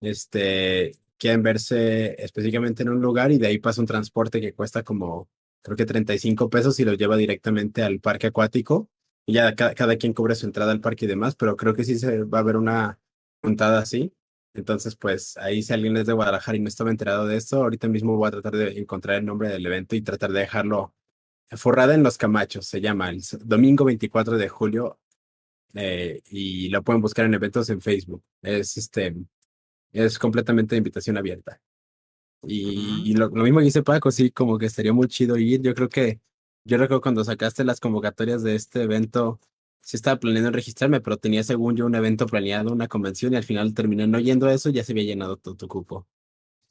Este, 0.00 0.92
quieren 1.22 1.44
verse 1.44 2.16
específicamente 2.20 2.82
en 2.82 2.88
un 2.88 3.00
lugar 3.00 3.30
y 3.30 3.38
de 3.38 3.46
ahí 3.46 3.58
pasa 3.58 3.80
un 3.80 3.86
transporte 3.86 4.40
que 4.40 4.54
cuesta 4.54 4.82
como, 4.82 5.28
creo 5.62 5.76
que 5.76 5.86
35 5.86 6.50
pesos 6.50 6.80
y 6.80 6.84
los 6.84 6.98
lleva 6.98 7.16
directamente 7.16 7.84
al 7.84 8.00
parque 8.00 8.26
acuático. 8.26 8.90
Y 9.24 9.34
ya 9.34 9.54
cada, 9.54 9.72
cada 9.74 9.96
quien 9.96 10.14
cubre 10.14 10.34
su 10.34 10.46
entrada 10.46 10.72
al 10.72 10.80
parque 10.80 11.04
y 11.04 11.08
demás, 11.08 11.36
pero 11.36 11.56
creo 11.56 11.74
que 11.74 11.84
sí 11.84 11.96
se 11.96 12.24
va 12.24 12.40
a 12.40 12.42
ver 12.42 12.56
una 12.56 12.98
juntada 13.40 13.78
así. 13.78 14.12
Entonces, 14.52 14.96
pues 14.96 15.36
ahí 15.36 15.62
si 15.62 15.72
alguien 15.72 15.96
es 15.96 16.06
de 16.06 16.12
Guadalajara 16.12 16.56
y 16.56 16.60
no 16.60 16.66
estaba 16.68 16.90
enterado 16.90 17.26
de 17.28 17.36
esto, 17.36 17.58
ahorita 17.62 17.86
mismo 17.86 18.16
voy 18.16 18.26
a 18.26 18.32
tratar 18.32 18.56
de 18.56 18.80
encontrar 18.80 19.18
el 19.18 19.24
nombre 19.24 19.48
del 19.48 19.64
evento 19.64 19.94
y 19.94 20.02
tratar 20.02 20.32
de 20.32 20.40
dejarlo 20.40 20.92
Forrada 21.50 21.94
en 21.94 22.02
los 22.02 22.18
Camachos, 22.18 22.66
se 22.66 22.80
llama, 22.80 23.10
el 23.10 23.22
domingo 23.44 23.84
24 23.84 24.38
de 24.38 24.48
julio, 24.48 24.98
eh, 25.74 26.20
y 26.26 26.68
lo 26.70 26.82
pueden 26.82 27.02
buscar 27.02 27.26
en 27.26 27.34
eventos 27.34 27.68
en 27.70 27.80
Facebook. 27.80 28.24
Es 28.42 28.76
este, 28.76 29.14
es 29.92 30.18
completamente 30.18 30.74
de 30.74 30.78
invitación 30.78 31.16
abierta. 31.16 31.60
Y, 32.44 33.10
y 33.10 33.14
lo, 33.14 33.28
lo 33.28 33.44
mismo 33.44 33.60
que 33.60 33.66
dice 33.66 33.82
Paco, 33.82 34.10
sí, 34.10 34.30
como 34.30 34.58
que 34.58 34.66
estaría 34.66 34.92
muy 34.92 35.06
chido 35.06 35.36
ir. 35.36 35.62
Yo 35.62 35.74
creo 35.74 35.88
que, 35.88 36.20
yo 36.64 36.76
recuerdo 36.76 37.00
cuando 37.00 37.24
sacaste 37.24 37.64
las 37.64 37.78
convocatorias 37.78 38.42
de 38.42 38.54
este 38.54 38.82
evento, 38.82 39.38
sí 39.78 39.96
estaba 39.96 40.18
planeando 40.18 40.50
registrarme, 40.50 41.00
pero 41.00 41.18
tenía 41.18 41.44
según 41.44 41.76
yo 41.76 41.86
un 41.86 41.94
evento 41.94 42.26
planeado, 42.26 42.72
una 42.72 42.88
convención, 42.88 43.32
y 43.32 43.36
al 43.36 43.44
final 43.44 43.74
terminé 43.74 44.06
no 44.06 44.18
yendo 44.18 44.46
a 44.46 44.54
eso, 44.54 44.70
ya 44.70 44.82
se 44.82 44.92
había 44.92 45.04
llenado 45.04 45.36
todo 45.36 45.56
tu 45.56 45.68
cupo. 45.68 46.08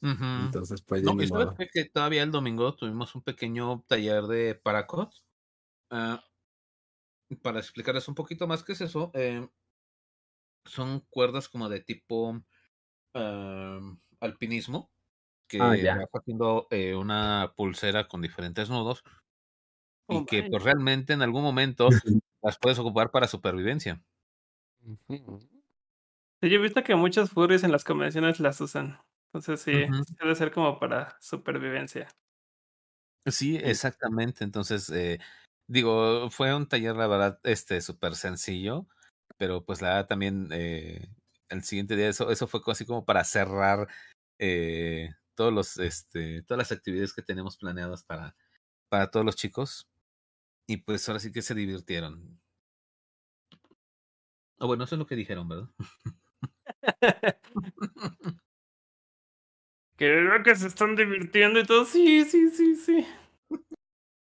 Entonces, 0.02 0.82
pues 0.82 1.02
No, 1.04 1.16
que 1.16 1.84
todavía 1.84 2.24
el 2.24 2.32
domingo 2.32 2.74
tuvimos 2.74 3.14
un 3.14 3.22
pequeño 3.22 3.84
taller 3.86 4.24
de 4.24 4.56
Paracot. 4.56 5.12
Ah, 5.90 6.24
para 7.40 7.60
explicarles 7.60 8.08
un 8.08 8.14
poquito 8.16 8.46
más 8.48 8.64
qué 8.64 8.72
es 8.72 8.80
eso, 8.80 9.12
eh, 9.14 9.48
son 10.64 11.00
cuerdas 11.08 11.48
como 11.48 11.68
de 11.68 11.80
tipo 11.80 12.42
alpinismo, 14.20 14.90
Ah, 15.58 15.74
que 15.74 15.82
ya. 15.82 15.98
vas 15.98 16.08
haciendo 16.14 16.68
eh, 16.70 16.94
una 16.96 17.54
pulsera 17.56 18.08
con 18.08 18.22
diferentes 18.22 18.70
nudos 18.70 19.04
Oh, 20.08 20.22
y 20.22 20.24
que 20.26 20.44
pues 20.44 20.62
realmente 20.62 21.12
en 21.12 21.22
algún 21.22 21.42
momento 21.42 21.88
las 22.42 22.58
puedes 22.58 22.78
ocupar 22.78 23.10
para 23.10 23.26
supervivencia. 23.26 24.00
Sí, 26.40 26.48
yo 26.50 26.56
he 26.56 26.58
visto 26.62 26.82
que 26.82 26.94
muchos 26.96 27.30
furries 27.30 27.62
en 27.64 27.70
las 27.72 27.84
convenciones 27.84 28.40
las 28.40 28.60
usan. 28.60 28.98
Entonces 29.32 29.60
sí 29.62 29.86
debe 30.20 30.34
ser 30.34 30.50
como 30.52 30.78
para 30.78 31.16
supervivencia. 31.20 32.08
Sí, 33.26 33.56
exactamente. 33.56 34.42
Entonces, 34.44 34.88
eh, 34.90 35.20
digo, 35.68 36.28
fue 36.30 36.54
un 36.54 36.66
taller, 36.68 36.96
la 36.96 37.06
verdad, 37.06 37.40
este, 37.44 37.80
súper 37.80 38.16
sencillo, 38.16 38.88
pero 39.36 39.64
pues 39.64 39.80
la 39.80 39.88
verdad 39.90 40.06
también 40.08 40.48
eh, 40.52 41.08
el 41.52 41.64
siguiente 41.64 41.96
día. 41.96 42.08
Eso, 42.08 42.30
eso 42.30 42.46
fue 42.46 42.60
así 42.68 42.86
como 42.86 43.04
para 43.04 43.24
cerrar 43.24 43.88
eh, 44.38 45.10
todos 45.34 45.52
los, 45.52 45.78
este, 45.78 46.42
todas 46.42 46.58
las 46.58 46.72
actividades 46.72 47.12
que 47.12 47.22
tenemos 47.22 47.56
planeadas 47.56 48.04
para, 48.04 48.36
para 48.88 49.10
todos 49.10 49.26
los 49.26 49.36
chicos. 49.36 49.88
Y 50.66 50.78
pues 50.78 51.08
ahora 51.08 51.20
sí 51.20 51.32
que 51.32 51.42
se 51.42 51.54
divirtieron. 51.54 52.40
O 54.58 54.66
bueno, 54.66 54.84
eso 54.84 54.94
es 54.94 54.98
lo 54.98 55.06
que 55.06 55.16
dijeron, 55.16 55.48
¿verdad? 55.48 55.68
que 59.96 60.28
que 60.44 60.56
se 60.56 60.68
están 60.68 60.96
divirtiendo 60.96 61.60
y 61.60 61.64
todo. 61.64 61.84
Sí, 61.84 62.24
sí, 62.24 62.50
sí, 62.50 62.76
sí. 62.76 63.06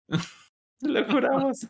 Lo 0.81 1.05
juramos. 1.05 1.67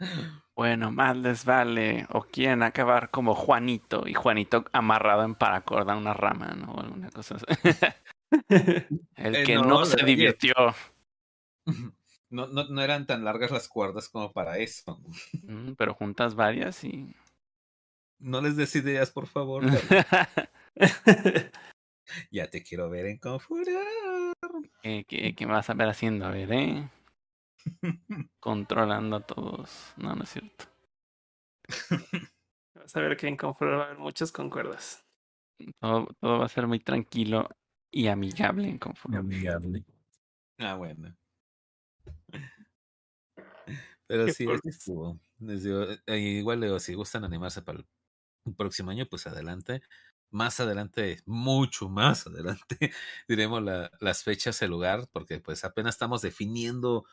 Bueno, 0.60 0.90
más 0.92 1.16
les 1.16 1.46
vale. 1.46 2.06
O 2.10 2.20
quieren 2.20 2.62
acabar 2.62 3.08
como 3.08 3.34
Juanito 3.34 4.06
y 4.06 4.12
Juanito 4.12 4.66
amarrado 4.72 5.24
en 5.24 5.34
paracord 5.34 5.88
a 5.88 5.96
una 5.96 6.12
rama, 6.12 6.48
¿no? 6.48 6.72
O 6.72 6.80
alguna 6.80 7.08
cosa 7.08 7.36
así. 7.36 7.46
El 9.16 9.36
Eh, 9.36 9.44
que 9.44 9.54
no, 9.54 9.86
se 9.86 10.04
divirtió. 10.04 10.52
No, 12.32 12.46
no, 12.46 12.68
no 12.68 12.80
eran 12.82 13.06
tan 13.06 13.24
largas 13.24 13.50
las 13.50 13.68
cuerdas 13.68 14.08
como 14.08 14.32
para 14.32 14.58
eso. 14.58 15.00
Mm, 15.42 15.72
Pero 15.78 15.94
juntas 15.94 16.36
varias 16.36 16.84
y. 16.84 17.12
No 18.20 18.40
les 18.40 18.54
des 18.54 18.76
ideas, 18.76 19.10
por 19.10 19.26
favor. 19.26 19.64
ya 22.30 22.46
te 22.48 22.62
quiero 22.62 22.88
ver 22.88 23.06
en 23.06 23.18
Confurar. 23.18 24.34
¿Qué, 24.82 25.04
qué, 25.08 25.34
qué 25.34 25.46
vas 25.46 25.70
a 25.70 25.74
ver 25.74 25.88
haciendo? 25.88 26.26
A 26.26 26.30
ver, 26.30 26.52
¿eh? 26.52 26.88
Controlando 28.40 29.16
a 29.16 29.20
todos. 29.26 29.94
No, 29.96 30.14
no 30.14 30.24
es 30.24 30.30
cierto. 30.30 30.64
Vas 32.74 32.96
a 32.96 33.00
ver 33.00 33.16
que 33.16 33.28
en 33.28 33.36
Confort 33.36 33.72
va 33.72 33.82
a 33.82 33.84
haber 33.86 33.98
muchos 33.98 34.32
concuerdas. 34.32 35.04
Todo, 35.80 36.08
todo 36.20 36.38
va 36.38 36.46
a 36.46 36.48
ser 36.48 36.66
muy 36.66 36.80
tranquilo 36.80 37.48
y 37.90 38.08
amigable 38.08 38.68
en 38.68 38.78
Confort. 38.78 39.14
Amigable. 39.14 39.84
Ah, 40.58 40.76
bueno. 40.76 41.16
Pero 44.06 44.28
sí, 44.28 44.50
así 44.50 44.68
estuvo. 44.68 45.20
Les 45.38 45.62
digo, 45.64 45.84
eh, 46.06 46.18
igual 46.18 46.60
digo, 46.60 46.78
si 46.80 46.94
gustan 46.94 47.24
animarse 47.24 47.62
para 47.62 47.80
el 48.46 48.56
próximo 48.56 48.90
año, 48.90 49.06
pues 49.10 49.26
adelante. 49.26 49.82
Más 50.30 50.60
adelante, 50.60 51.20
mucho 51.26 51.88
más 51.88 52.26
adelante, 52.26 52.92
diremos 53.28 53.62
la- 53.62 53.90
las 54.00 54.24
fechas, 54.24 54.62
el 54.62 54.70
lugar, 54.70 55.08
porque 55.12 55.40
pues 55.40 55.64
apenas 55.64 55.94
estamos 55.96 56.22
definiendo, 56.22 57.04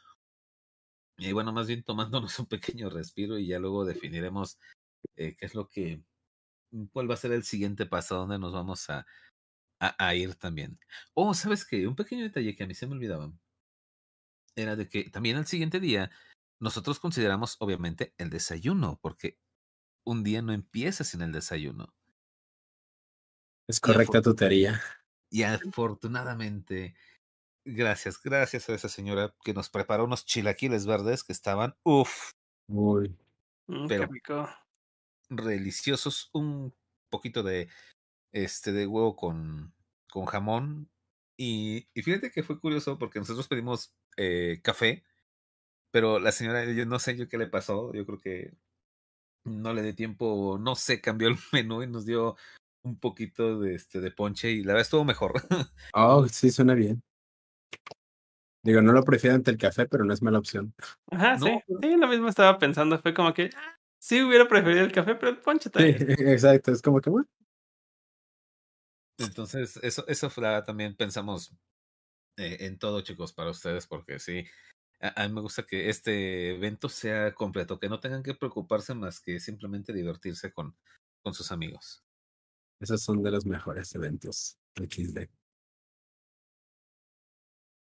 y 1.18 1.32
bueno, 1.32 1.51
más 1.53 1.68
bien 1.68 1.84
tomándonos 1.84 2.38
un 2.39 2.45
pequeño 2.47 2.89
respiro 2.89 3.38
y 3.38 3.47
ya 3.47 3.59
luego 3.59 3.86
definiremos 3.86 4.59
eh, 5.15 5.36
qué 5.38 5.45
es 5.45 5.55
lo 5.55 5.68
que, 5.70 6.03
cuál 6.91 7.09
va 7.09 7.15
a 7.15 7.18
ser 7.18 7.32
el 7.32 7.43
siguiente 7.43 7.86
paso, 7.86 8.15
a 8.15 8.20
dónde 8.20 8.39
nos 8.39 8.53
vamos 8.53 8.89
a, 8.89 9.05
a, 9.80 10.07
a 10.07 10.15
ir 10.15 10.36
también. 10.36 10.80
Oh, 11.13 11.34
¿sabes 11.34 11.65
qué? 11.65 11.88
Un 11.88 11.95
pequeño 11.95 12.24
detalle 12.24 12.55
que 12.55 12.63
a 12.63 12.68
mí 12.68 12.76
se 12.76 12.88
me 12.88 12.93
olvidaba 12.93 13.32
era 14.55 14.76
de 14.76 14.89
que 14.89 15.09
también 15.09 15.38
al 15.38 15.45
siguiente 15.45 15.80
día 15.80 16.11
nosotros 16.59 16.99
consideramos 16.99 17.55
obviamente 17.59 18.13
el 18.18 18.30
desayuno, 18.30 18.99
porque 19.01 19.39
un 20.03 20.24
día 20.24 20.41
no 20.41 20.51
empieza 20.53 21.03
sin 21.03 21.22
el 21.22 21.32
desayuno. 21.32 21.93
Es 23.68 23.80
correcta 23.80 24.22
tu 24.22 24.34
teoría. 24.34 24.82
Y 25.30 25.43
afortunadamente, 25.43 26.95
gracias, 27.68 28.22
gracias 28.24 28.70
a 28.70 28.74
esa 28.76 28.89
señora 28.89 29.34
que 29.43 29.53
nos 29.53 29.70
preparó 29.70 30.05
unos 30.05 30.26
chilaquiles 30.26 30.86
verdes 30.86 31.24
que 31.24 31.34
estaban, 31.34 31.76
uff, 31.84 32.32
Uy. 32.70 33.15
Mm, 33.68 33.88
Pero- 33.88 34.07
Qué 34.07 34.13
rico. 34.13 34.49
deliciosos, 35.30 36.30
un 36.34 36.74
poquito 37.09 37.43
de 37.43 37.70
este 38.34 38.72
de 38.72 38.88
huevo 38.88 39.15
con, 39.15 39.74
con 40.09 40.26
jamón. 40.26 40.89
Y, 41.38 41.88
y 41.93 42.01
fíjate 42.01 42.32
que 42.32 42.43
fue 42.43 42.59
curioso 42.59 42.97
porque 42.97 43.20
nosotros 43.20 43.47
pedimos 43.47 43.93
eh, 44.18 44.59
café, 44.63 45.03
pero 45.91 46.20
la 46.20 46.32
señora, 46.32 46.65
yo 46.65 46.86
no 46.86 46.99
sé 46.99 47.15
yo 47.15 47.28
qué 47.28 47.38
le 47.38 47.47
pasó, 47.47 47.93
yo 47.93 48.05
creo 48.05 48.20
que 48.20 48.53
no 49.45 49.74
le 49.74 49.84
dio 49.84 49.95
tiempo, 49.95 50.57
no 50.59 50.76
sé, 50.76 50.99
cambió 50.99 51.28
el 51.30 51.36
menú 51.53 51.84
y 51.84 51.88
nos 51.88 52.05
dio 52.05 52.36
un 52.84 52.99
poquito 52.99 53.59
de 53.59 53.76
este 53.76 53.99
de 54.01 54.11
ponche 54.11 54.51
y 54.51 54.63
la 54.63 54.74
verdad 54.74 54.82
estuvo 54.84 55.03
mejor. 55.05 55.34
Oh, 55.93 56.28
sí, 56.28 56.51
suena 56.51 56.74
bien. 56.74 57.01
Digo, 58.68 58.82
no 58.82 58.91
lo 58.91 59.01
prefiero 59.03 59.36
ante 59.38 59.49
el 59.49 59.57
café, 59.57 59.86
pero 59.88 60.03
no 60.03 60.13
es 60.13 60.22
mala 60.22 60.39
opción. 60.39 60.74
Ajá, 61.09 61.38
No, 61.38 61.45
sí. 61.45 61.76
Sí, 61.82 61.95
lo 61.95 62.07
mismo 62.07 62.28
estaba 62.28 62.57
pensando. 62.59 62.99
Fue 62.99 63.13
como 63.13 63.34
que 63.34 63.49
ah, 63.55 63.80
sí 63.97 64.22
hubiera 64.22 64.47
preferido 64.47 64.84
el 64.84 64.91
café, 64.91 65.15
pero 65.15 65.30
el 65.32 65.38
ponche 65.38 65.70
Sí, 65.70 65.74
también. 65.74 65.97
exacto. 66.28 66.72
Es 66.74 66.82
como 66.82 66.99
que, 66.99 67.09
bueno, 67.09 67.28
Entonces, 69.20 69.78
eso, 69.82 70.05
eso 70.07 70.30
fue 70.30 70.43
la- 70.43 70.63
también 70.63 70.95
pensamos 70.95 71.51
eh, 72.38 72.57
en 72.61 72.80
todo, 72.80 73.01
chicos, 73.01 73.34
para 73.34 73.51
ustedes, 73.51 73.88
porque 73.88 74.20
sí, 74.20 74.45
a, 75.01 75.24
a 75.24 75.28
mí 75.28 75.34
me 75.36 75.41
gusta 75.41 75.65
que 75.65 75.89
este 75.89 76.55
evento 76.55 76.89
sea 76.89 77.34
completo, 77.36 77.80
que 77.80 77.89
no 77.89 77.99
tengan 77.99 78.24
que 78.24 78.36
preocuparse 78.36 78.95
más 78.95 79.22
que 79.22 79.39
simplemente 79.39 79.93
divertirse 79.93 80.51
con, 80.53 80.76
con 81.24 81.34
sus 81.34 81.51
amigos. 81.51 82.03
esos 82.80 83.01
son 83.03 83.24
de 83.24 83.32
los 83.32 83.45
mejores 83.45 83.93
eventos 83.95 84.57
XD. 84.76 85.30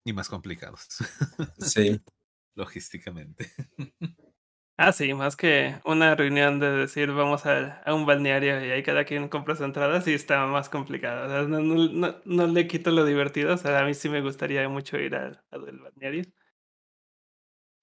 Y 0.05 0.13
más 0.13 0.29
complicados, 0.29 0.87
Sí, 1.59 2.01
logísticamente. 2.55 3.51
Ah, 4.77 4.91
sí, 4.91 5.15
más 5.15 5.37
que 5.37 5.77
una 5.85 6.17
reunión 6.17 6.59
de 6.59 6.69
decir 6.73 7.13
vamos 7.13 7.47
a, 7.47 7.81
a 7.83 7.95
un 7.95 8.07
balneario 8.07 8.59
y 8.67 8.73
ahí 8.73 8.83
cada 8.83 9.05
quien 9.05 9.29
compra 9.29 9.55
su 9.55 9.63
entrada, 9.63 10.01
sí 10.01 10.13
está 10.13 10.45
más 10.47 10.69
complicado. 10.69 11.27
O 11.27 11.29
sea, 11.29 11.43
no, 11.43 11.61
no- 11.61 11.89
no- 11.89 12.17
no 12.25 12.47
le 12.49 12.67
quito 12.67 12.91
lo 12.91 13.05
divertido. 13.05 13.55
O 13.55 13.57
sea, 13.57 13.79
a 13.79 13.85
mí 13.85 13.95
sí 13.95 14.09
me 14.09 14.21
gustaría 14.21 14.69
mucho 14.69 14.99
ir 14.99 15.15
al, 15.15 15.41
al 15.53 15.79
balneario. 15.79 16.25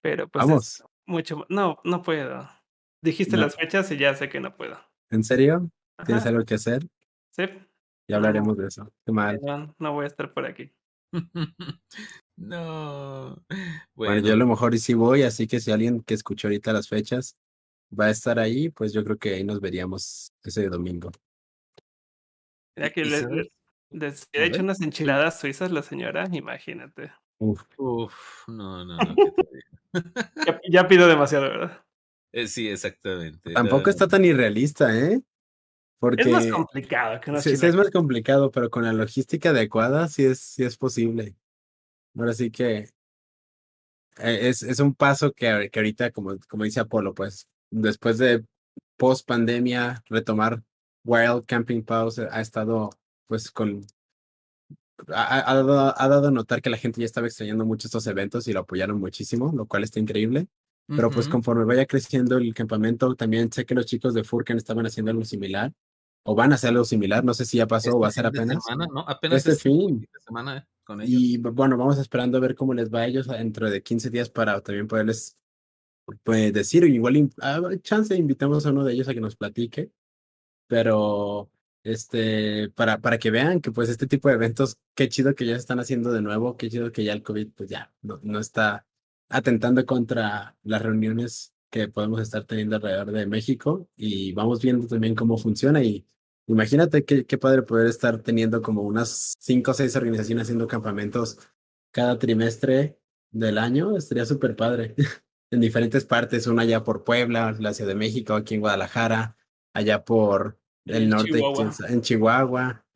Pero 0.02 0.28
pues 0.28 0.42
es 0.44 0.48
vamos. 0.48 0.84
mucho 1.06 1.38
ma- 1.38 1.46
No, 1.48 1.78
no 1.82 2.02
puedo. 2.02 2.46
Dijiste 3.00 3.36
No. 3.38 3.44
las 3.44 3.56
fechas 3.56 3.90
y 3.90 3.96
ya 3.96 4.12
sé 4.14 4.28
que 4.28 4.40
no 4.40 4.54
puedo. 4.54 4.78
¿En 5.08 5.24
serio? 5.24 5.70
¿Tienes 6.04 6.24
Ajá, 6.24 6.28
algo 6.28 6.44
que 6.44 6.56
hacer? 6.56 6.86
sí, 7.30 7.44
Ya 8.06 8.16
hablaremos 8.16 8.58
de 8.58 8.66
eso. 8.66 8.92
Qué 9.06 9.12
mal. 9.12 9.40
no, 9.42 9.74
no 9.78 9.92
voy 9.94 10.04
a 10.04 10.08
estar 10.08 10.30
por 10.30 10.44
aquí. 10.44 10.70
no. 12.36 13.36
Bueno, 13.48 13.84
Bueno, 13.94 14.26
yo 14.26 14.32
a 14.32 14.36
lo 14.36 14.46
mejor 14.46 14.74
y 14.74 14.78
sí 14.78 14.94
voy, 14.94 15.22
así 15.22 15.46
que 15.46 15.60
si 15.60 15.70
alguien 15.70 16.02
que 16.02 16.14
escuchó 16.14 16.48
ahorita 16.48 16.72
las 16.72 16.88
fechas 16.88 17.36
va 17.98 18.06
a 18.06 18.10
estar 18.10 18.38
ahí, 18.38 18.70
pues 18.70 18.92
yo 18.92 19.04
creo 19.04 19.18
que 19.18 19.34
ahí 19.34 19.44
nos 19.44 19.60
veríamos 19.60 20.32
ese 20.42 20.68
domingo. 20.68 21.10
Ya 22.76 22.90
que 22.90 23.02
¿y 23.02 23.04
les, 23.04 23.26
les 23.90 24.28
he 24.32 24.46
hecho 24.46 24.62
unas 24.62 24.80
enchiladas 24.80 25.38
suizas 25.38 25.70
la 25.70 25.82
señora, 25.82 26.26
imagínate. 26.32 27.12
Uf, 27.38 27.62
Uf, 27.76 28.48
no, 28.48 28.84
no, 28.84 28.96
no. 28.96 29.14
¿qué 29.14 29.30
te 29.36 29.46
digo? 29.52 30.12
Ya, 30.46 30.60
ya 30.70 30.88
pido 30.88 31.06
demasiado, 31.06 31.44
¿verdad? 31.44 31.84
Eh, 32.32 32.46
sí, 32.46 32.68
exactamente. 32.68 33.52
tampoco 33.52 33.84
no, 33.84 33.90
está 33.90 34.08
tan 34.08 34.24
irrealista, 34.24 34.96
¿eh? 34.98 35.20
Porque 36.02 36.22
Es 36.22 36.28
más 36.30 36.46
complicado 36.50 37.20
que 37.20 37.40
sí, 37.40 37.56
sí 37.56 37.64
es 37.64 37.76
más 37.76 37.92
complicado, 37.92 38.50
pero 38.50 38.70
con 38.70 38.82
la 38.82 38.92
logística 38.92 39.50
adecuada 39.50 40.08
sí 40.08 40.24
es, 40.24 40.40
sí 40.40 40.64
es 40.64 40.76
posible. 40.76 41.36
Ahora 42.18 42.32
sí 42.32 42.50
que 42.50 42.88
eh, 44.18 44.48
es, 44.48 44.64
es 44.64 44.80
un 44.80 44.96
paso 44.96 45.32
que, 45.32 45.70
que 45.70 45.78
ahorita, 45.78 46.10
como, 46.10 46.36
como 46.48 46.64
dice 46.64 46.80
Apolo, 46.80 47.14
pues 47.14 47.46
después 47.70 48.18
de 48.18 48.44
post 48.96 49.28
pandemia, 49.28 50.02
retomar 50.06 50.60
Wild 51.04 51.44
Camping 51.46 51.82
Pause 51.84 52.26
ha 52.28 52.40
estado 52.40 52.90
pues 53.28 53.52
con 53.52 53.86
ha, 55.14 55.50
ha- 55.50 55.54
dado, 55.54 55.94
ha 55.96 56.08
dado 56.08 56.28
a 56.28 56.30
notar 56.32 56.62
que 56.62 56.70
la 56.70 56.78
gente 56.78 57.00
ya 57.00 57.06
estaba 57.06 57.28
extrañando 57.28 57.64
mucho 57.64 57.86
estos 57.86 58.08
eventos 58.08 58.48
y 58.48 58.52
lo 58.52 58.60
apoyaron 58.60 58.98
muchísimo, 58.98 59.52
lo 59.54 59.66
cual 59.66 59.84
está 59.84 60.00
increíble. 60.00 60.48
Pero 60.88 61.10
pues 61.10 61.26
Ujú. 61.26 61.34
conforme 61.34 61.64
vaya 61.64 61.86
creciendo 61.86 62.38
el 62.38 62.52
campamento, 62.54 63.14
también 63.14 63.52
sé 63.52 63.64
que 63.64 63.76
los 63.76 63.86
chicos 63.86 64.14
de 64.14 64.24
Furkan 64.24 64.56
estaban 64.56 64.84
haciendo 64.84 65.12
algo 65.12 65.24
similar 65.24 65.72
o 66.24 66.34
van 66.34 66.52
a 66.52 66.54
hacer 66.54 66.70
algo 66.70 66.84
similar, 66.84 67.24
no 67.24 67.34
sé 67.34 67.44
si 67.44 67.56
ya 67.58 67.66
pasó 67.66 67.96
o 67.96 68.00
va 68.00 68.06
a 68.06 68.10
Este 68.10 68.20
ser 68.20 68.26
apenas. 68.26 68.64
semana, 68.64 68.86
¿no? 68.92 69.00
Apenas 69.08 69.38
Este 69.38 69.52
es 69.52 69.62
fin. 69.62 70.00
de 70.00 70.20
semana 70.24 70.58
eh, 70.58 70.66
con 70.84 71.00
ellos. 71.00 71.20
Y 71.20 71.38
bu- 71.38 71.52
bueno, 71.52 71.76
vamos 71.76 71.98
esperando 71.98 72.38
a 72.38 72.40
ver 72.40 72.54
cómo 72.54 72.74
les 72.74 72.90
va 72.92 73.00
a 73.00 73.06
ellos 73.06 73.26
dentro 73.28 73.68
de 73.70 73.82
15 73.82 74.10
días 74.10 74.28
para 74.30 74.60
también 74.60 74.86
poderles 74.88 75.36
pues, 76.24 76.52
decir, 76.52 76.84
igual 76.84 77.30
a 77.40 77.60
ver, 77.60 77.80
chance 77.82 78.14
invitamos 78.16 78.66
a 78.66 78.70
uno 78.70 78.84
de 78.84 78.92
ellos 78.92 79.08
a 79.08 79.14
que 79.14 79.20
nos 79.20 79.36
platique, 79.36 79.92
pero 80.66 81.50
este, 81.84 82.70
para, 82.70 83.00
para 83.00 83.18
que 83.18 83.30
vean 83.30 83.60
que 83.60 83.72
pues 83.72 83.88
este 83.88 84.06
tipo 84.06 84.28
de 84.28 84.34
eventos, 84.34 84.78
qué 84.94 85.08
chido 85.08 85.34
que 85.34 85.46
ya 85.46 85.54
se 85.54 85.60
están 85.60 85.80
haciendo 85.80 86.12
de 86.12 86.22
nuevo, 86.22 86.56
qué 86.56 86.68
chido 86.70 86.92
que 86.92 87.04
ya 87.04 87.12
el 87.12 87.22
COVID 87.22 87.50
pues 87.54 87.68
ya 87.68 87.92
no, 88.02 88.18
no 88.22 88.38
está 88.38 88.86
atentando 89.28 89.84
contra 89.86 90.56
las 90.62 90.82
reuniones 90.82 91.52
que 91.72 91.88
podemos 91.88 92.20
estar 92.20 92.44
teniendo 92.44 92.76
alrededor 92.76 93.10
de 93.10 93.26
México 93.26 93.88
y 93.96 94.32
vamos 94.34 94.60
viendo 94.60 94.86
también 94.86 95.14
cómo 95.14 95.38
funciona 95.38 95.82
y 95.82 96.06
imagínate 96.46 97.04
qué, 97.04 97.24
qué 97.24 97.38
padre 97.38 97.62
poder 97.62 97.86
estar 97.86 98.18
teniendo 98.22 98.60
como 98.60 98.82
unas 98.82 99.32
cinco 99.38 99.70
o 99.70 99.74
seis 99.74 99.96
organizaciones 99.96 100.42
haciendo 100.42 100.66
campamentos 100.66 101.38
cada 101.90 102.18
trimestre 102.18 102.98
del 103.30 103.56
año, 103.56 103.96
estaría 103.96 104.26
súper 104.26 104.54
padre. 104.54 104.94
en 105.50 105.60
diferentes 105.60 106.04
partes, 106.04 106.46
una 106.46 106.62
allá 106.62 106.84
por 106.84 107.04
Puebla, 107.04 107.56
la 107.58 107.72
Ciudad 107.72 107.88
de 107.88 107.94
México, 107.94 108.34
aquí 108.34 108.54
en 108.54 108.60
Guadalajara, 108.60 109.36
allá 109.72 110.04
por 110.04 110.58
el 110.84 111.04
en 111.04 111.08
norte, 111.08 111.32
Chihuahua. 111.32 111.72
en 111.88 112.00
Chihuahua. 112.02 112.86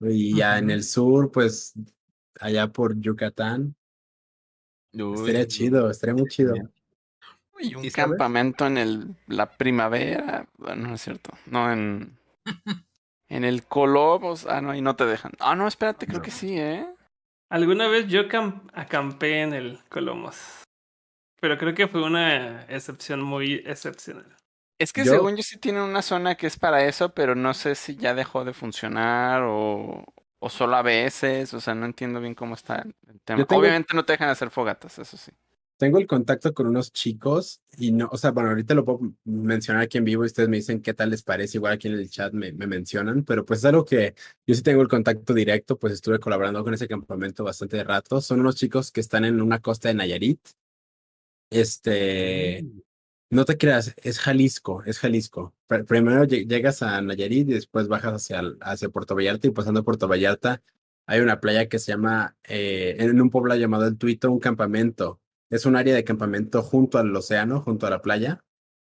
Y 0.00 0.36
ya 0.36 0.58
en 0.58 0.70
el 0.70 0.84
sur, 0.84 1.30
pues 1.30 1.74
allá 2.40 2.72
por 2.72 2.98
Yucatán. 2.98 3.76
Estaría 4.92 5.46
chido, 5.46 5.90
estaría 5.90 6.14
muy 6.14 6.28
chido. 6.28 6.54
Y 7.60 7.74
un 7.74 7.88
campamento 7.90 8.66
en 8.66 8.78
el, 8.78 9.16
la 9.26 9.46
primavera. 9.46 10.46
Bueno, 10.58 10.88
no 10.88 10.94
es 10.94 11.02
cierto. 11.02 11.30
No, 11.46 11.72
en. 11.72 12.18
En 13.28 13.42
el 13.44 13.64
Colobos. 13.66 14.46
Ah, 14.46 14.60
no, 14.60 14.70
ahí 14.70 14.80
no 14.80 14.94
te 14.94 15.04
dejan. 15.04 15.32
Ah, 15.40 15.56
no, 15.56 15.66
espérate, 15.66 16.06
creo 16.06 16.18
No. 16.18 16.22
que 16.24 16.30
sí, 16.30 16.56
¿eh? 16.60 16.86
Alguna 17.50 17.88
vez 17.88 18.06
yo 18.06 18.28
cam- 18.28 18.62
acampé 18.72 19.40
en 19.42 19.52
el 19.52 19.80
Colomos. 19.88 20.62
Pero 21.40 21.58
creo 21.58 21.74
que 21.74 21.88
fue 21.88 22.04
una 22.04 22.62
excepción 22.66 23.20
muy 23.22 23.54
excepcional. 23.66 24.36
Es 24.78 24.92
que 24.92 25.04
Yo- 25.04 25.10
según 25.10 25.34
yo 25.36 25.42
sí 25.42 25.58
tienen 25.58 25.82
una 25.82 26.02
zona 26.02 26.36
que 26.36 26.46
es 26.46 26.56
para 26.56 26.84
eso, 26.84 27.14
pero 27.14 27.34
no 27.34 27.52
sé 27.52 27.74
si 27.74 27.96
ya 27.96 28.14
dejó 28.14 28.44
de 28.44 28.52
funcionar 28.52 29.42
o, 29.42 30.04
o 30.38 30.48
solo 30.48 30.76
a 30.76 30.82
veces. 30.82 31.52
O 31.52 31.60
sea, 31.60 31.74
no 31.74 31.84
entiendo 31.86 32.20
bien 32.20 32.36
cómo 32.36 32.54
está 32.54 32.76
el 33.08 33.20
tema. 33.24 33.44
Tengo- 33.44 33.60
Obviamente 33.60 33.92
no 33.96 34.04
te 34.04 34.12
dejan 34.12 34.28
hacer 34.28 34.50
fogatas, 34.50 35.00
eso 35.00 35.16
sí. 35.16 35.32
Tengo 35.78 35.98
el 35.98 36.06
contacto 36.06 36.54
con 36.54 36.66
unos 36.68 36.90
chicos 36.92 37.60
y 37.76 37.92
no, 37.92 38.08
o 38.10 38.16
sea, 38.16 38.30
bueno, 38.30 38.48
ahorita 38.48 38.72
lo 38.74 38.84
puedo 38.84 39.00
mencionar 39.24 39.82
aquí 39.82 39.98
en 39.98 40.04
vivo 40.04 40.24
y 40.24 40.26
ustedes 40.26 40.48
me 40.48 40.56
dicen 40.56 40.80
qué 40.80 40.94
tal 40.94 41.10
les 41.10 41.22
parece, 41.22 41.58
igual 41.58 41.74
aquí 41.74 41.88
en 41.88 41.94
el 41.94 42.08
chat 42.08 42.32
me, 42.32 42.52
me 42.52 42.66
mencionan, 42.66 43.24
pero 43.24 43.44
pues 43.44 43.58
es 43.60 43.66
algo 43.66 43.84
que 43.84 44.14
yo 44.46 44.54
sí 44.54 44.62
tengo 44.62 44.80
el 44.80 44.88
contacto 44.88 45.34
directo, 45.34 45.78
pues 45.78 45.92
estuve 45.92 46.18
colaborando 46.18 46.64
con 46.64 46.72
ese 46.72 46.88
campamento 46.88 47.44
bastante 47.44 47.84
rato. 47.84 48.22
Son 48.22 48.40
unos 48.40 48.56
chicos 48.56 48.90
que 48.90 49.00
están 49.00 49.26
en 49.26 49.42
una 49.42 49.60
costa 49.60 49.88
de 49.88 49.94
Nayarit. 49.94 50.40
Este, 51.50 52.66
no 53.30 53.44
te 53.44 53.56
creas, 53.56 53.94
es 54.02 54.18
Jalisco, 54.18 54.82
es 54.84 54.98
Jalisco. 54.98 55.54
Pr- 55.68 55.86
Primero 55.86 56.24
lle- 56.24 56.46
llegas 56.48 56.82
a 56.82 57.00
Nayarit 57.02 57.48
y 57.48 57.54
después 57.54 57.88
bajas 57.88 58.14
hacia, 58.14 58.42
hacia 58.60 58.88
Puerto 58.88 59.14
Vallarta 59.14 59.46
y 59.46 59.50
pasando 59.50 59.84
Puerto 59.84 60.08
Vallarta 60.08 60.62
hay 61.06 61.20
una 61.20 61.40
playa 61.40 61.68
que 61.68 61.78
se 61.78 61.92
llama, 61.92 62.36
eh, 62.44 62.96
en 62.98 63.20
un 63.20 63.30
pueblo 63.30 63.54
llamado 63.54 63.86
El 63.86 63.96
Tuito, 63.96 64.30
un 64.32 64.40
campamento. 64.40 65.20
Es 65.50 65.66
un 65.66 65.76
área 65.76 65.94
de 65.94 66.04
campamento 66.04 66.62
junto 66.62 66.98
al 66.98 67.14
océano, 67.14 67.60
junto 67.60 67.86
a 67.86 67.90
la 67.90 68.02
playa. 68.02 68.44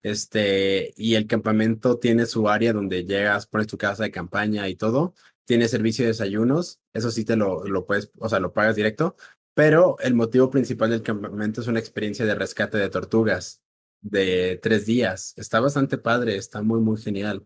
Este, 0.04 0.94
y 0.96 1.16
el 1.16 1.28
campamento 1.28 2.00
tiene 2.00 2.26
su 2.26 2.48
área 2.50 2.74
donde 2.74 3.06
llegas, 3.06 3.48
pones 3.48 3.68
tu 3.68 3.78
casa 3.78 4.04
de 4.04 4.12
campaña 4.12 4.68
y 4.70 4.76
todo. 4.76 5.14
Tiene 5.46 5.68
servicio 5.68 6.04
de 6.06 6.10
desayunos, 6.10 6.80
eso 6.94 7.12
sí 7.12 7.26
te 7.26 7.36
lo, 7.36 7.66
lo 7.68 7.86
puedes, 7.86 8.12
o 8.20 8.30
sea, 8.30 8.40
lo 8.40 8.54
pagas 8.54 8.76
directo. 8.76 9.16
Pero 9.54 9.98
el 10.00 10.14
motivo 10.14 10.50
principal 10.50 10.92
del 10.92 11.02
campamento 11.04 11.62
es 11.62 11.68
una 11.68 11.80
experiencia 11.80 12.26
de 12.26 12.36
rescate 12.36 12.78
de 12.78 12.90
tortugas 12.90 13.62
de 14.02 14.60
tres 14.62 14.86
días. 14.86 15.34
Está 15.38 15.60
bastante 15.60 15.98
padre, 15.98 16.38
está 16.38 16.62
muy, 16.62 16.80
muy 16.80 16.98
genial. 17.02 17.46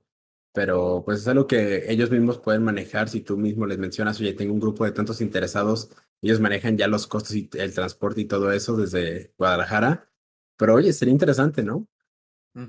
Pero 0.54 1.04
pues 1.06 1.22
es 1.22 1.28
algo 1.28 1.48
que 1.48 1.92
ellos 1.92 2.12
mismos 2.12 2.40
pueden 2.40 2.64
manejar 2.64 3.10
si 3.10 3.22
tú 3.22 3.38
mismo 3.38 3.66
les 3.66 3.78
mencionas, 3.78 4.20
oye, 4.20 4.34
tengo 4.34 4.54
un 4.54 4.60
grupo 4.60 4.84
de 4.86 4.92
tantos 4.92 5.22
interesados, 5.22 5.92
ellos 6.22 6.40
manejan 6.40 6.78
ya 6.78 6.88
los 6.88 7.08
costos 7.08 7.36
y 7.36 7.50
el 7.54 7.74
transporte 7.74 8.22
y 8.22 8.26
todo 8.26 8.52
eso 8.52 8.78
desde 8.78 9.34
Guadalajara. 9.38 10.08
Pero 10.56 10.76
oye, 10.76 10.94
sería 10.94 11.12
interesante, 11.12 11.64
¿no? 11.64 11.88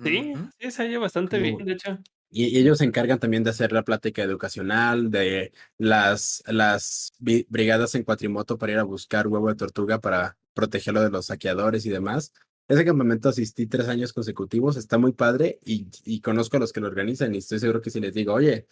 Sí, 0.03 0.33
sí, 0.59 0.71
se 0.71 0.85
oye 0.85 0.97
bastante 0.97 1.39
bien, 1.39 1.59
de 1.59 1.73
hecho. 1.73 1.99
Y, 2.31 2.47
y 2.47 2.59
ellos 2.59 2.79
se 2.79 2.85
encargan 2.85 3.19
también 3.19 3.45
de 3.45 3.51
hacer 3.51 3.73
la 3.73 3.83
plática 3.83 4.23
educacional, 4.23 5.11
de 5.11 5.53
las, 5.77 6.43
las 6.47 7.13
brigadas 7.19 7.95
en 7.95 8.05
cuatrimoto 8.05 8.57
para 8.57 8.73
ir 8.73 8.79
a 8.79 8.85
buscar 8.85 9.29
huevo 9.29 9.49
de 9.49 9.57
tortuga 9.57 10.01
para 10.01 10.39
protegerlo 10.55 11.03
de 11.03 11.11
los 11.11 11.27
saqueadores 11.27 11.85
y 11.85 11.91
demás. 11.91 12.33
Ese 12.69 12.87
campamento 12.87 13.29
asistí 13.29 13.67
tres 13.67 13.89
años 13.89 14.15
consecutivos, 14.15 14.79
está 14.79 14.97
muy 14.97 15.13
padre 15.13 15.59
y, 15.63 15.89
y 16.05 16.23
conozco 16.23 16.57
a 16.57 16.61
los 16.61 16.73
que 16.73 16.81
lo 16.81 16.87
organizan 16.87 17.35
y 17.35 17.39
estoy 17.39 17.59
seguro 17.59 17.83
que 17.83 17.91
si 17.91 18.01
les 18.01 18.15
digo, 18.15 18.33
oye, 18.33 18.67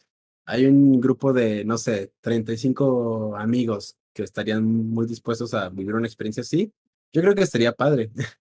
hay 0.47 0.65
un 0.65 0.99
grupo 1.01 1.35
de, 1.35 1.65
no 1.67 1.77
sé, 1.77 2.15
35 2.23 3.37
amigos 3.37 4.00
que 4.13 4.23
estarían 4.23 4.65
muy 4.65 5.07
dispuestos 5.07 5.55
a 5.55 5.69
vivir 5.69 5.95
una 5.95 6.07
experiencia 6.07 6.43
así, 6.43 6.73
yo 7.13 7.23
creo 7.23 7.35
que 7.35 7.43
estaría 7.43 7.73
padre. 7.73 8.11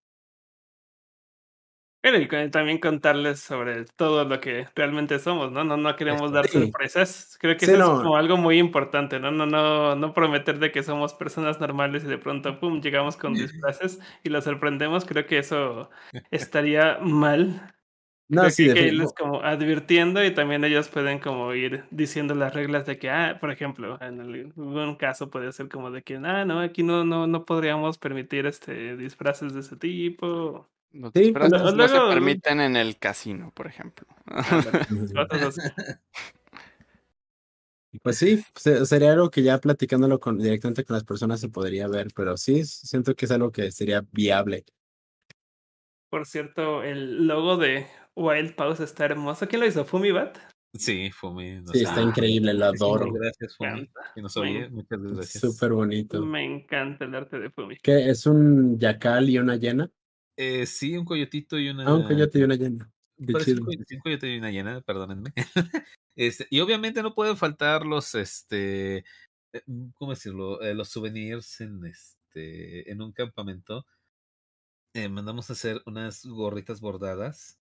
Pero 2.02 2.18
y 2.18 2.50
también 2.50 2.78
contarles 2.78 3.42
sobre 3.42 3.84
todo 3.84 4.24
lo 4.24 4.40
que 4.40 4.68
realmente 4.74 5.20
somos, 5.20 5.52
¿no? 5.52 5.66
No, 5.66 5.76
no 5.76 5.96
queremos 5.98 6.32
dar 6.32 6.48
Sí. 6.48 6.58
sorpresas. 6.60 7.38
Creo 7.42 7.58
que 7.58 7.66
Sí, 7.66 7.72
eso 7.74 7.80
no. 7.80 7.98
es 7.98 8.04
como 8.04 8.16
algo 8.16 8.38
muy 8.38 8.58
importante, 8.58 9.20
¿no? 9.20 9.32
No, 9.32 9.46
no, 9.46 9.96
no 9.98 10.14
prometer 10.14 10.60
de 10.60 10.72
que 10.72 10.82
somos 10.82 11.14
personas 11.14 11.60
normales 11.60 12.06
y 12.06 12.08
de 12.08 12.18
pronto, 12.18 12.58
pum, 12.58 12.80
llegamos 12.82 13.18
con 13.18 13.34
disfraces 13.68 14.00
y 14.24 14.30
los 14.30 14.46
sorprendemos. 14.46 15.04
Creo 15.04 15.26
que 15.26 15.40
eso 15.40 15.90
estaría 16.32 17.00
mal. 17.02 17.76
No, 18.32 18.42
Creo 18.42 18.52
sí, 18.52 18.64
que 18.66 18.70
hay 18.70 18.76
que 18.76 18.82
defini- 18.82 18.88
irles 18.94 19.14
como 19.18 19.42
advirtiendo 19.42 20.24
y 20.24 20.32
también 20.32 20.64
ellos 20.64 20.88
pueden 20.88 21.18
como 21.20 21.52
ir 21.56 21.86
diciendo 21.90 22.36
las 22.36 22.54
reglas 22.54 22.86
de 22.86 23.00
que, 23.00 23.10
ah, 23.10 23.38
por 23.42 23.50
ejemplo, 23.52 23.98
en 24.02 24.22
algún 24.22 24.96
caso 24.98 25.32
puede 25.32 25.52
ser 25.52 25.68
como 25.68 25.90
de 25.90 26.04
que, 26.04 26.18
ah, 26.18 26.46
no, 26.46 26.60
aquí 26.60 26.84
no, 26.84 27.04
no, 27.04 27.26
no 27.26 27.44
podríamos 27.46 27.98
permitir 27.98 28.46
este 28.46 28.96
disfraces 28.98 29.56
de 29.56 29.62
ese 29.62 29.76
tipo. 29.78 30.70
Los 30.92 31.12
Sí, 31.14 31.22
disfraces 31.22 31.62
pues, 31.62 31.74
no 31.74 31.88
se 31.88 32.00
permiten 32.02 32.62
en 32.62 32.76
el 32.76 32.98
casino, 32.98 33.52
por 33.56 33.66
ejemplo. 33.66 34.06
Pues 38.04 38.18
sí, 38.20 38.44
se- 38.56 38.86
sería 38.86 39.14
algo 39.14 39.32
que 39.32 39.42
ya 39.42 39.58
platicándolo 39.58 40.20
con, 40.20 40.38
directamente 40.38 40.86
con 40.86 40.94
las 40.94 41.04
personas 41.04 41.40
se 41.40 41.50
podría 41.50 41.88
ver, 41.88 42.08
pero 42.16 42.38
sí, 42.38 42.64
siento 42.64 43.16
que 43.16 43.26
es 43.26 43.32
algo 43.32 43.52
que 43.52 43.72
sería 43.72 44.06
viable. 44.12 44.64
Por 46.12 46.26
cierto, 46.28 46.84
el 46.84 47.26
logo 47.28 47.58
de 47.58 47.88
Wild 48.16 48.56
Pause 48.56 48.82
está 48.82 49.06
hermoso. 49.06 49.48
¿Quién 49.48 49.62
lo 49.62 49.68
hizo? 49.68 49.86
¿Fumibat? 49.86 50.38
Sí, 50.74 51.10
Fumi. 51.12 51.64
Sí, 51.74 51.84
está 51.84 52.02
increíble, 52.02 52.54
lo 52.54 52.66
adoro. 52.66 53.12
Gracias, 53.12 53.56
Fumi. 53.58 53.90
Que 54.14 54.22
nos 54.22 54.36
Me 54.36 54.42
oye, 54.42 54.70
muchas 54.70 55.02
gracias. 55.02 55.42
Súper 55.42 55.72
bonito. 55.74 56.24
Me 56.24 56.44
encanta 56.44 57.06
el 57.06 57.16
arte 57.16 57.40
de 57.40 57.50
Fumi. 57.50 57.78
¿Qué? 57.82 58.10
¿Es 58.10 58.26
un 58.28 58.78
yacal 58.78 59.30
y 59.30 59.40
una 59.40 59.56
hiena? 59.56 59.90
Eh, 60.38 60.66
sí, 60.68 60.96
un 60.96 61.06
coyotito 61.06 61.58
y 61.58 61.70
una. 61.70 61.86
Ah, 61.86 61.96
un 61.96 62.04
coyote 62.04 62.40
y 62.40 62.44
una 62.44 62.56
hiena. 62.56 62.92
Qué 63.18 63.34
chido. 63.44 63.66
coyote, 63.66 63.86
sí, 63.88 63.96
un 63.96 64.02
coyote 64.02 64.34
y 64.34 64.38
una 64.38 64.52
hiena, 64.52 64.82
perdónenme. 64.82 65.34
este, 66.16 66.48
y 66.50 66.60
obviamente 66.60 67.02
no 67.02 67.16
pueden 67.16 67.36
faltar 67.36 67.86
los, 67.86 68.16
este, 68.16 68.98
eh, 69.54 69.64
¿cómo 69.96 70.12
decirlo? 70.12 70.62
Eh, 70.62 70.74
los 70.76 70.90
souvenirs 70.90 71.62
en 71.62 71.84
este, 71.86 72.90
en 72.92 73.02
un 73.02 73.12
campamento. 73.12 73.86
Eh, 74.94 75.10
mandamos 75.10 75.50
a 75.50 75.54
hacer 75.54 75.82
unas 75.86 76.26
gorritas 76.26 76.80
bordadas, 76.80 77.59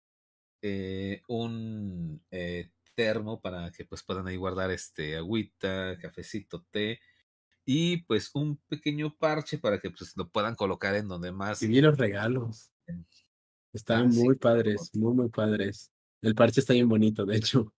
eh, 0.61 1.21
un 1.27 2.23
eh, 2.31 2.71
termo 2.95 3.41
para 3.41 3.71
que 3.71 3.85
pues 3.85 4.03
puedan 4.03 4.27
ahí 4.27 4.37
guardar 4.37 4.71
este 4.71 5.17
agüita, 5.17 5.97
cafecito, 5.99 6.63
té 6.71 6.99
y 7.65 7.99
pues 8.05 8.31
un 8.35 8.57
pequeño 8.69 9.17
parche 9.17 9.59
para 9.59 9.79
que 9.79 9.91
pues 9.91 10.17
lo 10.17 10.29
puedan 10.31 10.55
colocar 10.55 10.95
en 10.95 11.07
donde 11.09 11.31
más 11.33 11.61
Y 11.61 11.79
los 11.81 11.97
regalos. 11.97 12.71
Están 13.73 14.07
Ah, 14.07 14.11
sí, 14.11 14.27
muy 14.27 14.35
claro. 14.39 14.61
padres, 14.65 14.91
muy, 14.95 15.13
muy 15.13 15.29
padres. 15.29 15.91
El 16.21 16.35
parche 16.35 16.59
está 16.61 16.73
bien 16.73 16.89
bonito, 16.89 17.25
de 17.25 17.37
hecho. 17.37 17.73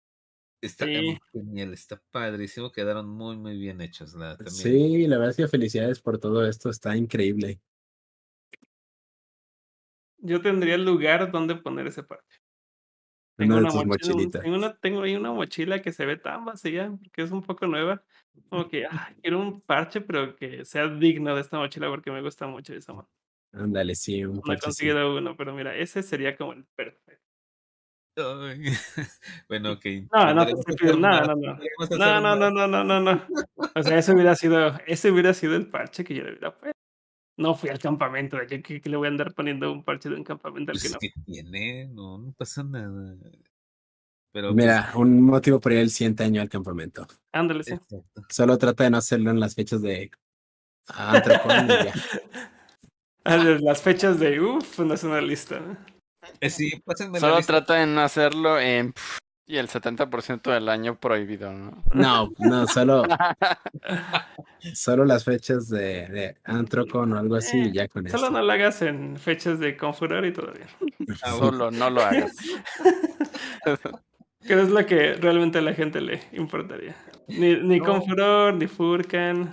Está 0.63 0.87
Sí. 0.87 1.19
genial, 1.33 1.73
está 1.73 2.01
padrísimo, 2.11 2.71
quedaron 2.71 3.07
muy, 3.09 3.35
muy 3.37 3.57
bien 3.57 3.81
hechos. 3.81 4.13
La, 4.15 4.39
también. 4.39 4.67
Sí, 4.67 5.07
la 5.07 5.17
verdad 5.17 5.31
es 5.31 5.37
que 5.37 5.47
felicidades 5.47 5.99
por 6.01 6.17
todo 6.19 6.45
esto, 6.47 6.69
está 6.69 6.95
increíble. 6.97 7.61
Yo 10.19 10.41
tendría 10.41 10.75
el 10.75 10.85
lugar 10.85 11.31
donde 11.31 11.55
poner 11.55 11.87
ese 11.87 12.03
parche. 12.03 12.40
Tengo 13.37 13.57
Una 13.57 13.71
una 13.71 13.83
mochila, 13.85 14.41
tengo, 14.41 14.55
una, 14.55 14.75
tengo 14.77 15.01
ahí 15.01 15.15
una 15.15 15.31
mochila 15.31 15.81
que 15.81 15.91
se 15.91 16.05
ve 16.05 16.17
tan 16.17 16.45
vacía 16.45 16.91
porque 17.01 17.23
es 17.23 17.31
un 17.31 17.41
poco 17.41 17.65
nueva. 17.65 18.03
Como 18.49 18.67
que 18.67 18.85
ah, 19.09 19.13
quiero 19.21 19.39
un 19.39 19.61
parche, 19.61 20.01
pero 20.01 20.35
que 20.35 20.65
sea 20.65 20.87
digno 20.87 21.33
de 21.35 21.41
esta 21.41 21.57
mochila 21.57 21.89
porque 21.89 22.11
me 22.11 22.21
gusta 22.21 22.47
mucho 22.47 22.73
esa 22.73 22.93
mochila. 22.93 23.15
Ándale, 23.53 23.95
sí, 23.95 24.23
un 24.23 24.41
No 24.45 24.53
he 24.53 24.57
conseguido 24.57 25.17
uno, 25.17 25.35
pero 25.35 25.53
mira, 25.53 25.75
ese 25.75 26.03
sería 26.03 26.37
como 26.37 26.53
el 26.53 26.65
perfecto. 26.75 27.21
Bueno, 29.47 29.71
ok. 29.73 29.85
No, 30.13 30.33
no 30.33 30.45
te 30.45 30.51
estoy 30.51 30.75
que 30.75 30.83
pidiendo, 30.83 31.07
no, 31.07 31.13
más, 31.15 31.27
no, 31.27 31.35
no. 31.35 31.59
que 31.59 31.97
No, 31.97 32.21
no, 32.21 32.35
no, 32.35 32.51
no, 32.51 32.67
no, 32.67 32.83
no, 32.83 32.99
no. 32.99 33.27
O 33.75 33.83
sea, 33.83 33.97
ese 33.97 34.13
hubiera 34.13 34.35
sido, 34.35 34.77
ese 34.85 35.11
hubiera 35.11 35.33
sido 35.33 35.55
el 35.55 35.67
parche 35.67 36.03
que 36.03 36.15
yo 36.15 36.23
le 36.23 36.31
hubiera 36.31 36.55
puesto. 36.57 36.80
No 37.37 37.55
fui 37.55 37.69
al 37.69 37.79
campamento, 37.79 38.37
¿de 38.37 38.47
qué, 38.47 38.61
qué- 38.61 38.81
qué 38.81 38.89
le 38.89 38.97
voy 38.97 39.07
a 39.07 39.11
andar 39.11 39.33
poniendo 39.33 39.71
un 39.71 39.83
parche 39.83 40.09
de 40.09 40.15
un 40.15 40.23
campamento 40.23 40.71
al 40.71 40.77
que 40.77 40.81
Pues 40.89 40.93
no? 40.93 40.99
que 40.99 41.11
tiene, 41.25 41.87
no, 41.87 42.17
no 42.17 42.31
pasa 42.33 42.63
nada. 42.63 43.15
Pero 44.33 44.53
Mira, 44.53 44.83
pues, 44.93 44.95
un 44.95 45.21
motivo 45.23 45.59
para 45.59 45.75
ir 45.75 45.81
el 45.81 45.89
siguiente 45.89 46.23
año 46.23 46.41
al 46.41 46.49
campamento. 46.49 47.05
Ándale, 47.33 47.63
sí. 47.63 47.73
exacto. 47.73 48.05
Solo 48.29 48.57
trata 48.57 48.83
de 48.85 48.89
no 48.91 48.97
hacerlo 48.97 49.31
en 49.31 49.39
las 49.39 49.55
fechas 49.55 49.81
de. 49.81 50.11
Ah, 53.23 53.37
Las 53.61 53.83
fechas 53.83 54.19
de 54.19 54.41
uff, 54.41 54.79
no 54.79 54.95
es 54.95 55.03
una 55.03 55.21
lista. 55.21 55.59
¿no? 55.59 55.77
Eh, 56.39 56.49
sí, 56.49 56.71
pásenme 56.83 57.13
la 57.13 57.19
Solo 57.19 57.37
lista. 57.37 57.53
trata 57.53 57.75
de 57.75 57.85
no 57.85 58.01
hacerlo 58.01 58.59
en 58.59 58.93
pff, 58.93 59.19
y 59.51 59.57
el 59.57 59.67
70% 59.67 60.51
del 60.51 60.69
año 60.69 60.99
prohibido, 60.99 61.51
¿no? 61.51 61.83
No, 61.93 62.29
no, 62.39 62.65
solo, 62.67 63.03
solo 64.73 65.05
las 65.05 65.23
fechas 65.25 65.67
de, 65.69 66.07
de 66.07 66.37
Antrocon 66.45 67.11
o 67.13 67.19
algo 67.19 67.35
así 67.35 67.59
y 67.59 67.71
ya 67.73 67.87
con 67.87 68.07
Solo 68.09 68.23
eso. 68.25 68.31
no 68.31 68.41
lo 68.41 68.51
hagas 68.51 68.81
en 68.81 69.17
fechas 69.17 69.59
de 69.59 69.75
Confuror 69.75 70.25
y 70.25 70.31
bien. 70.31 70.67
Ah. 71.23 71.31
Solo 71.31 71.69
no 71.71 71.89
lo 71.89 72.01
hagas. 72.01 72.35
Que 74.43 74.59
es 74.59 74.69
lo 74.69 74.83
que 74.87 75.13
realmente 75.13 75.59
a 75.59 75.61
la 75.61 75.75
gente 75.75 76.01
le 76.01 76.19
importaría. 76.31 76.95
Ni, 77.27 77.57
ni 77.57 77.77
No. 77.77 77.85
con 77.85 78.03
Furor, 78.03 78.55
ni 78.55 78.65
Furcan, 78.65 79.51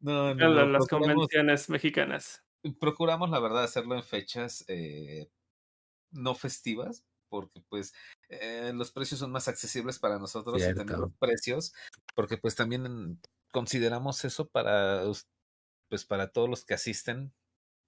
No, 0.00 0.32
no, 0.36 0.48
la- 0.48 0.64
no, 0.66 0.70
las 0.70 0.86
convenciones 0.86 1.68
mexicanas. 1.68 2.40
procuramos, 2.78 3.28
la 3.30 3.40
verdad, 3.40 3.64
hacerlo 3.64 3.96
en 3.96 4.04
fechas 4.04 4.64
eh, 4.68 5.28
no 6.12 6.36
festivas, 6.36 7.02
porque 7.30 7.62
pues 7.70 7.94
eh, 8.28 8.72
los 8.74 8.92
precios 8.92 9.20
son 9.20 9.32
más 9.32 9.48
accesibles 9.48 9.98
para 9.98 10.18
nosotros 10.18 10.68
y 10.68 10.74
Cierto. 10.74 10.74
tenemos 10.74 11.12
precios, 11.18 11.72
porque 12.14 12.38
pues 12.38 12.56
también 12.56 13.20
consideramos 13.52 14.24
eso 14.26 14.48
para, 14.48 15.04
pues 15.88 16.04
para 16.04 16.32
todos 16.32 16.48
los 16.48 16.64
que 16.64 16.74
asisten. 16.74 17.32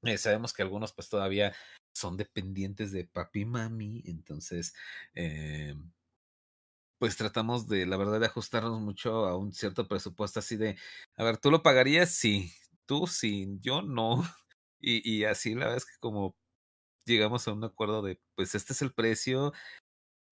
Eh, 0.02 0.18
sabemos 0.18 0.52
que 0.54 0.62
algunos 0.62 0.92
pues 0.94 1.08
todavía 1.08 1.54
son 1.94 2.16
dependientes 2.16 2.92
de 2.92 3.06
papi 3.06 3.42
y 3.42 3.44
mami, 3.46 4.02
entonces 4.06 4.74
eh, 5.14 5.74
pues 6.98 7.16
tratamos 7.16 7.66
de, 7.68 7.86
la 7.86 7.96
verdad, 7.96 8.20
de 8.20 8.26
ajustarnos 8.26 8.80
mucho 8.80 9.26
a 9.26 9.36
un 9.36 9.52
cierto 9.52 9.88
presupuesto 9.88 10.38
así 10.40 10.56
de, 10.56 10.76
a 11.16 11.24
ver, 11.24 11.36
¿tú 11.38 11.50
lo 11.50 11.62
pagarías? 11.62 12.10
Sí, 12.10 12.52
tú 12.86 13.06
sí, 13.06 13.58
yo 13.60 13.82
no. 13.82 14.22
Y, 14.84 15.08
y 15.08 15.24
así 15.26 15.54
la 15.54 15.66
verdad 15.66 15.76
es 15.76 15.84
que 15.86 15.96
como 16.00 16.34
llegamos 17.04 17.46
a 17.48 17.52
un 17.52 17.64
acuerdo 17.64 18.02
de, 18.02 18.20
pues 18.34 18.54
este 18.54 18.72
es 18.72 18.82
el 18.82 18.92
precio 18.92 19.52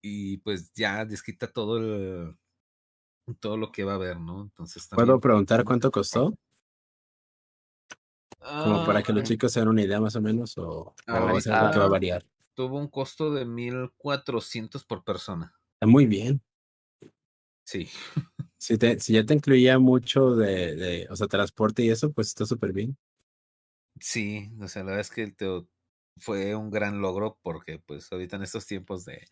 y 0.01 0.37
pues 0.37 0.71
ya 0.73 1.05
desquita 1.05 1.47
todo 1.51 1.77
el, 1.77 2.37
todo 3.39 3.57
lo 3.57 3.71
que 3.71 3.83
va 3.83 3.93
a 3.93 3.95
haber, 3.95 4.19
¿no? 4.19 4.41
Entonces 4.43 4.87
¿Puedo 4.89 5.05
también... 5.07 5.21
preguntar 5.21 5.63
cuánto 5.63 5.91
costó? 5.91 6.33
Como 8.39 8.83
para 8.85 9.03
que 9.03 9.13
los 9.13 9.21
Ah, 9.21 9.25
chicos 9.25 9.51
se 9.53 9.59
den 9.59 9.69
una 9.69 9.83
idea 9.83 10.01
más 10.01 10.15
o 10.15 10.21
menos, 10.21 10.57
o, 10.57 10.65
o 10.67 10.95
va 11.07 11.37
a 11.37 11.41
ser 11.41 11.53
algo 11.53 11.71
que 11.71 11.77
va 11.77 11.83
a 11.85 11.87
Ahorita- 11.87 11.89
variar. 11.89 12.25
Tuvo 12.53 12.77
un 12.77 12.87
costo 12.89 13.31
de 13.33 13.45
1400 13.45 14.83
por 14.83 15.03
persona. 15.03 15.53
Está 15.75 15.87
muy 15.87 16.05
bien. 16.05 16.41
Sí. 17.65 17.87
Si, 18.61 18.77
te, 18.77 18.99
si 18.99 19.13
ya 19.13 19.25
te 19.25 19.33
incluía 19.33 19.79
mucho 19.79 20.35
de, 20.35 20.75
de, 20.75 21.07
o 21.09 21.15
sea, 21.15 21.25
transporte 21.25 21.81
y 21.83 21.89
eso, 21.89 22.11
pues 22.13 22.27
está 22.27 22.45
súper 22.45 22.71
bien. 22.73 22.95
Sí, 23.99 24.51
o 24.61 24.67
sea, 24.67 24.83
la 24.83 24.91
verdad 24.91 25.01
es 25.01 25.09
que 25.09 25.31
te- 25.31 25.65
fue 26.21 26.55
un 26.55 26.71
gran 26.71 27.01
logro 27.01 27.37
porque 27.41 27.79
pues 27.79 28.11
ahorita 28.11 28.37
en 28.37 28.43
estos 28.43 28.65
tiempos 28.67 29.05
de, 29.05 29.27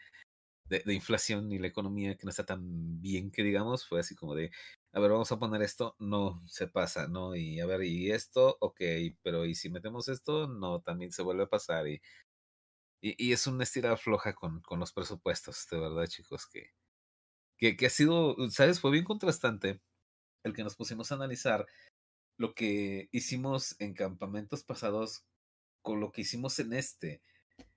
de, 0.65 0.83
de 0.85 0.93
inflación 0.93 1.51
y 1.51 1.59
la 1.59 1.67
economía 1.67 2.15
que 2.17 2.25
no 2.25 2.29
está 2.31 2.45
tan 2.45 3.01
bien 3.01 3.31
que 3.31 3.43
digamos, 3.43 3.87
fue 3.87 3.99
así 4.01 4.15
como 4.15 4.35
de, 4.35 4.51
a 4.93 4.99
ver, 4.99 5.11
vamos 5.11 5.31
a 5.31 5.39
poner 5.39 5.61
esto, 5.61 5.95
no, 5.99 6.43
se 6.47 6.67
pasa, 6.67 7.07
¿no? 7.07 7.35
Y 7.35 7.59
a 7.59 7.65
ver, 7.65 7.83
y 7.83 8.11
esto, 8.11 8.57
ok, 8.61 8.81
pero 9.23 9.45
y 9.45 9.55
si 9.55 9.69
metemos 9.69 10.07
esto, 10.09 10.47
no, 10.47 10.81
también 10.81 11.11
se 11.11 11.23
vuelve 11.23 11.43
a 11.43 11.49
pasar 11.49 11.87
y, 11.87 12.01
y, 13.01 13.15
y 13.29 13.33
es 13.33 13.47
una 13.47 13.63
estira 13.63 13.95
floja 13.97 14.33
con, 14.35 14.61
con 14.61 14.79
los 14.79 14.93
presupuestos, 14.93 15.67
de 15.71 15.79
verdad, 15.79 16.07
chicos, 16.07 16.47
que, 16.47 16.71
que, 17.57 17.77
que 17.77 17.85
ha 17.87 17.89
sido, 17.89 18.35
¿sabes? 18.51 18.79
Fue 18.79 18.91
bien 18.91 19.05
contrastante 19.05 19.81
el 20.43 20.53
que 20.53 20.63
nos 20.63 20.75
pusimos 20.75 21.11
a 21.11 21.15
analizar 21.15 21.67
lo 22.37 22.53
que 22.55 23.09
hicimos 23.11 23.75
en 23.79 23.93
campamentos 23.93 24.63
pasados 24.63 25.25
con 25.81 25.99
lo 25.99 26.11
que 26.11 26.21
hicimos 26.21 26.59
en 26.59 26.73
este. 26.73 27.21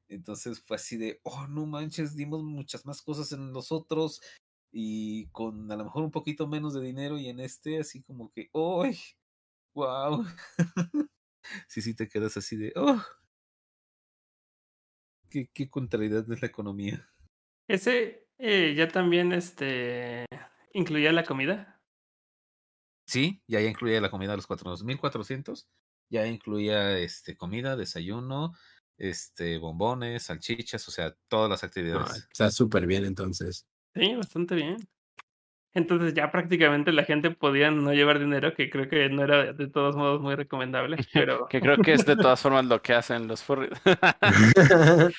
Entonces 0.08 0.60
fue 0.60 0.76
así 0.76 0.96
de, 0.96 1.20
oh, 1.22 1.46
no 1.48 1.66
manches, 1.66 2.16
dimos 2.16 2.42
muchas 2.42 2.84
más 2.86 3.02
cosas 3.02 3.32
en 3.32 3.52
los 3.52 3.72
otros 3.72 4.20
y 4.70 5.26
con 5.28 5.70
a 5.70 5.76
lo 5.76 5.84
mejor 5.84 6.02
un 6.02 6.10
poquito 6.10 6.46
menos 6.48 6.74
de 6.74 6.82
dinero 6.82 7.18
y 7.18 7.28
en 7.28 7.40
este 7.40 7.80
así 7.80 8.02
como 8.02 8.30
que, 8.32 8.48
oh, 8.52 8.84
wow. 9.74 10.24
sí, 11.68 11.82
sí, 11.82 11.94
te 11.94 12.08
quedas 12.08 12.36
así 12.36 12.56
de, 12.56 12.72
oh, 12.76 13.02
qué, 15.30 15.48
qué 15.52 15.70
contrariedad 15.70 16.30
es 16.30 16.40
la 16.40 16.48
economía. 16.48 17.08
Ese 17.68 18.28
eh, 18.38 18.74
ya 18.76 18.88
también 18.88 19.32
este 19.32 20.26
incluía 20.74 21.12
la 21.12 21.24
comida. 21.24 21.80
Sí, 23.06 23.42
ya, 23.46 23.60
ya 23.60 23.68
incluía 23.68 24.00
la 24.00 24.10
comida 24.10 24.32
de 24.32 24.36
los 24.36 24.48
4.400, 24.48 25.66
ya 26.08 26.26
incluía 26.26 26.98
este, 26.98 27.36
comida, 27.36 27.76
desayuno, 27.76 28.52
este, 28.98 29.58
bombones, 29.58 30.24
salchichas, 30.24 30.86
o 30.88 30.90
sea, 30.90 31.14
todas 31.28 31.48
las 31.50 31.62
No, 31.62 31.66
actividades. 31.68 32.28
está 32.30 32.50
súper 32.50 32.86
bien 32.86 33.04
entonces. 33.04 33.66
Sí, 33.94 34.14
bastante 34.14 34.54
bien. 34.54 34.76
Entonces 35.74 36.12
ya 36.12 36.30
prácticamente 36.30 36.92
la 36.92 37.04
gente 37.04 37.30
podía 37.30 37.70
no 37.70 37.94
llevar 37.94 38.18
dinero, 38.18 38.52
que 38.54 38.68
creo 38.68 38.88
que 38.90 39.08
no 39.08 39.24
era 39.24 39.54
de 39.54 39.68
todos 39.68 39.96
modos 39.96 40.20
muy 40.20 40.34
recomendable, 40.34 40.96
pero 41.14 41.48
Que 41.48 41.60
creo 41.60 41.78
que 41.78 41.94
es 41.94 42.04
de 42.04 42.16
todas 42.16 42.40
formas 42.42 42.66
lo 42.66 42.82
que 42.82 42.92
hacen 42.92 43.26
los 43.26 43.42
furries. 43.42 43.72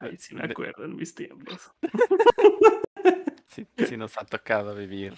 ay, 0.00 0.16
sí 0.18 0.34
me 0.34 0.44
acuerdo 0.44 0.84
en 0.84 0.96
mis 0.96 1.14
tiempos. 1.14 1.70
sí, 3.46 3.66
sí 3.86 3.96
nos 3.96 4.16
ha 4.18 4.24
tocado 4.24 4.74
vivir. 4.74 5.14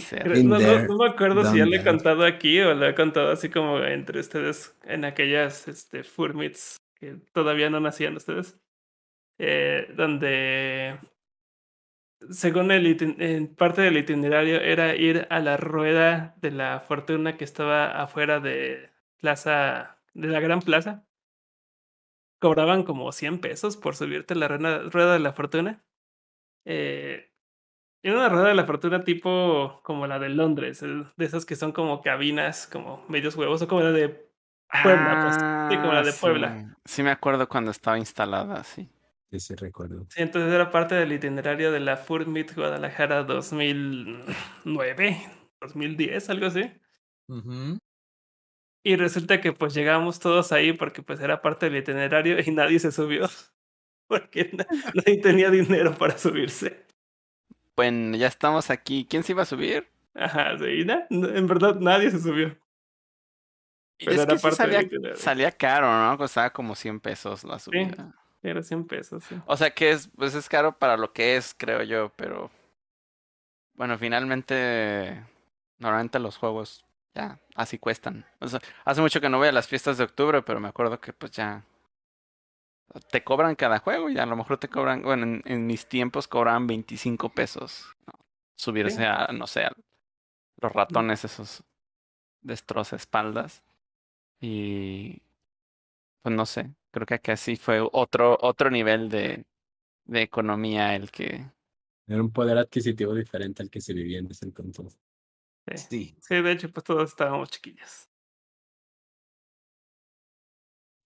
Sí, 0.00 0.06
no, 0.24 0.34
no- 0.48 0.58
there, 0.58 0.88
no 0.88 0.96
me 0.96 1.08
acuerdo 1.10 1.44
si 1.44 1.58
ya 1.58 1.66
lo 1.66 1.76
he 1.76 1.84
contado 1.84 2.24
aquí 2.24 2.60
o 2.60 2.74
lo 2.74 2.86
he 2.86 2.94
contado 2.94 3.30
así 3.32 3.50
como 3.50 3.78
entre 3.80 4.20
ustedes 4.20 4.78
en 4.84 5.04
aquellas 5.04 5.68
este, 5.68 6.04
Furmits 6.04 6.76
que 6.94 7.16
todavía 7.32 7.68
no 7.68 7.80
nacían 7.80 8.16
ustedes, 8.16 8.58
eh, 9.38 9.88
donde 9.96 10.98
según 12.30 12.70
el 12.70 12.86
en 13.20 13.54
parte 13.54 13.82
del 13.82 13.96
itinerario 13.98 14.60
era 14.60 14.94
ir 14.94 15.26
a 15.30 15.40
la 15.40 15.56
rueda 15.56 16.34
de 16.40 16.50
la 16.52 16.80
fortuna 16.80 17.36
que 17.36 17.44
estaba 17.44 18.00
afuera 18.00 18.38
de 18.40 18.90
plaza, 19.20 19.98
de 20.14 20.28
la 20.28 20.40
gran 20.40 20.60
plaza. 20.60 21.04
Cobraban 22.40 22.82
como 22.84 23.12
100 23.12 23.40
pesos 23.40 23.76
por 23.76 23.94
subirte 23.96 24.34
a 24.34 24.36
la 24.36 24.48
rueda, 24.48 24.82
rueda 24.90 25.12
de 25.14 25.18
la 25.20 25.32
fortuna. 25.32 25.84
Eh, 26.64 27.31
era 28.02 28.16
una 28.16 28.28
rueda 28.28 28.48
de 28.48 28.54
la 28.54 28.64
fortuna 28.66 29.04
tipo 29.04 29.80
como 29.82 30.06
la 30.06 30.18
de 30.18 30.28
Londres, 30.28 30.82
el- 30.82 31.06
de 31.16 31.24
esas 31.24 31.44
que 31.44 31.56
son 31.56 31.72
como 31.72 32.02
cabinas, 32.02 32.66
como 32.66 33.04
medios 33.08 33.36
huevos, 33.36 33.62
o 33.62 33.68
como 33.68 33.82
la 33.82 33.92
de 33.92 34.08
Puebla, 34.82 35.18
pues. 35.20 35.36
Sí, 35.70 35.76
como 35.78 35.92
la 35.92 36.00
Ah, 36.00 36.02
de 36.04 36.12
Puebla. 36.12 36.74
sí. 36.84 37.02
Me 37.02 37.10
acuerdo 37.10 37.48
cuando 37.48 37.70
estaba 37.70 37.98
instalada, 37.98 38.64
sí. 38.64 38.88
Sí, 39.30 39.38
sí, 39.40 39.54
recuerdo. 39.54 40.06
Sí, 40.10 40.20
entonces 40.22 40.52
era 40.52 40.70
parte 40.70 40.94
del 40.94 41.12
itinerario 41.12 41.72
de 41.72 41.80
la 41.80 41.96
Fur 41.96 42.26
Meet 42.26 42.54
Guadalajara 42.54 43.22
2009, 43.24 45.16
2010, 45.60 46.28
algo 46.30 46.46
así. 46.46 46.70
Y 48.84 48.96
resulta 48.96 49.40
que 49.40 49.52
pues 49.52 49.74
llegamos 49.74 50.18
todos 50.18 50.52
ahí 50.52 50.72
porque 50.72 51.02
pues 51.02 51.20
era 51.20 51.40
parte 51.40 51.66
del 51.70 51.78
itinerario 51.78 52.36
y 52.44 52.50
nadie 52.50 52.78
se 52.78 52.92
subió. 52.92 53.28
Porque 54.08 54.50
na- 54.52 54.66
nadie 54.94 55.18
tenía 55.22 55.48
dinero 55.50 55.94
para 55.96 56.18
subirse. 56.18 56.84
Bueno, 57.76 58.16
ya 58.16 58.26
estamos 58.26 58.70
aquí. 58.70 59.06
¿Quién 59.08 59.22
se 59.22 59.32
iba 59.32 59.42
a 59.42 59.46
subir? 59.46 59.88
Ajá, 60.14 60.58
sí, 60.58 60.84
na- 60.84 61.06
en 61.10 61.46
verdad 61.46 61.76
nadie 61.76 62.10
se 62.10 62.20
subió. 62.20 62.56
Pero 63.98 64.12
es 64.12 64.26
que 64.26 64.38
sí 64.38 64.56
salía, 65.14 65.50
caro, 65.52 65.86
¿no? 65.86 66.18
Costaba 66.18 66.50
como 66.50 66.74
100 66.74 66.98
pesos 67.00 67.44
la 67.44 67.58
subida. 67.58 68.12
Era 68.42 68.62
100 68.62 68.84
pesos, 68.86 69.22
sí. 69.24 69.36
O 69.46 69.56
sea 69.56 69.70
que 69.70 69.92
es, 69.92 70.08
pues 70.16 70.34
es 70.34 70.48
caro 70.48 70.76
para 70.76 70.96
lo 70.96 71.12
que 71.12 71.36
es, 71.36 71.54
creo 71.56 71.82
yo, 71.84 72.10
pero 72.16 72.50
bueno, 73.74 73.96
finalmente 73.98 75.24
normalmente 75.78 76.18
los 76.18 76.36
juegos 76.36 76.84
ya 77.14 77.38
así 77.54 77.78
cuestan. 77.78 78.26
O 78.40 78.48
sea, 78.48 78.60
hace 78.84 79.00
mucho 79.00 79.20
que 79.20 79.28
no 79.28 79.38
voy 79.38 79.48
a 79.48 79.52
las 79.52 79.68
fiestas 79.68 79.98
de 79.98 80.04
octubre, 80.04 80.42
pero 80.42 80.58
me 80.60 80.68
acuerdo 80.68 81.00
que 81.00 81.12
pues 81.12 81.30
ya 81.32 81.62
te 83.10 83.24
cobran 83.24 83.54
cada 83.56 83.78
juego 83.78 84.10
y 84.10 84.18
a 84.18 84.26
lo 84.26 84.36
mejor 84.36 84.58
te 84.58 84.68
cobran, 84.68 85.02
bueno, 85.02 85.24
en, 85.24 85.42
en 85.44 85.66
mis 85.66 85.86
tiempos 85.86 86.28
cobraban 86.28 86.66
25 86.66 87.30
pesos. 87.30 87.86
¿no? 88.06 88.12
Subirse 88.56 88.96
Sí. 88.98 89.02
a, 89.04 89.28
no 89.32 89.46
sé, 89.46 89.64
a 89.64 89.72
los 90.60 90.72
ratones 90.72 91.24
esos 91.24 91.64
destroza 92.42 92.96
espaldas. 92.96 93.62
Y 94.40 95.22
pues 96.22 96.34
no 96.34 96.46
sé, 96.46 96.70
creo 96.90 97.06
que 97.06 97.14
acá 97.14 97.36
sí 97.36 97.56
fue 97.56 97.80
otro, 97.92 98.38
otro 98.40 98.70
nivel 98.70 99.08
de, 99.08 99.44
de 100.04 100.22
economía 100.22 100.94
el 100.94 101.10
que 101.10 101.46
Era 102.06 102.22
un 102.22 102.32
poder 102.32 102.58
adquisitivo 102.58 103.14
diferente 103.14 103.62
al 103.62 103.70
que 103.70 103.80
se 103.80 103.92
vivía 103.94 104.18
en 104.18 104.30
ese 104.30 104.46
entonces. 104.46 104.98
Sí. 105.66 105.76
Sí. 105.78 106.16
Sí, 106.20 106.42
de 106.42 106.52
hecho, 106.52 106.70
pues 106.72 106.84
todos 106.84 107.10
estábamos 107.10 107.50
chiquillos. 107.50 108.08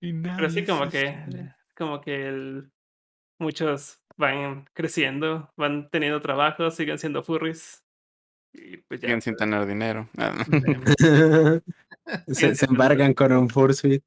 Pero 0.00 0.50
sí, 0.50 0.64
como 0.64 0.88
que, 0.88 1.54
como 1.76 2.00
que 2.00 2.26
el- 2.28 2.70
muchos 3.38 4.00
van 4.16 4.66
creciendo, 4.72 5.52
van 5.56 5.90
teniendo 5.90 6.20
trabajo, 6.20 6.70
siguen 6.70 6.98
siendo 6.98 7.22
furries. 7.22 7.82
Y 8.54 8.78
pues 8.78 9.00
ya. 9.00 9.08
siguen 9.08 9.20
sin 9.22 9.36
tener 9.36 9.66
dinero. 9.66 10.08
se, 12.26 12.54
se 12.54 12.66
embargan 12.66 13.12
con 13.14 13.32
un 13.32 13.48
fursuit. 13.50 14.02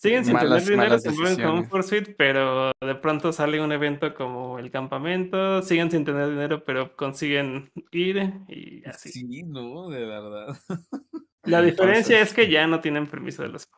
Siguen 0.00 0.24
sin 0.24 0.34
Malas- 0.34 0.64
tener 0.64 0.78
dinero, 0.80 0.98
se 0.98 1.10
mueven 1.12 1.36
con 1.40 1.50
un 1.58 1.68
fursuit, 1.68 2.14
pero 2.16 2.72
de 2.80 2.94
pronto 2.96 3.32
sale 3.32 3.60
un 3.60 3.70
evento 3.72 4.14
como 4.14 4.58
el 4.58 4.70
campamento, 4.70 5.62
siguen 5.62 5.90
sin 5.90 6.04
tener 6.04 6.28
dinero, 6.28 6.64
pero 6.64 6.96
consiguen 6.96 7.70
ir 7.92 8.16
y 8.48 8.82
así. 8.84 9.10
Sí, 9.12 9.42
no, 9.44 9.88
de 9.90 10.04
verdad. 10.04 10.48
La 11.44 11.62
diferencia 11.62 12.16
Entonces- 12.18 12.28
es 12.28 12.34
que 12.34 12.50
ya 12.50 12.66
no 12.66 12.80
tienen 12.80 13.06
permiso 13.06 13.42
de 13.42 13.48
los... 13.50 13.68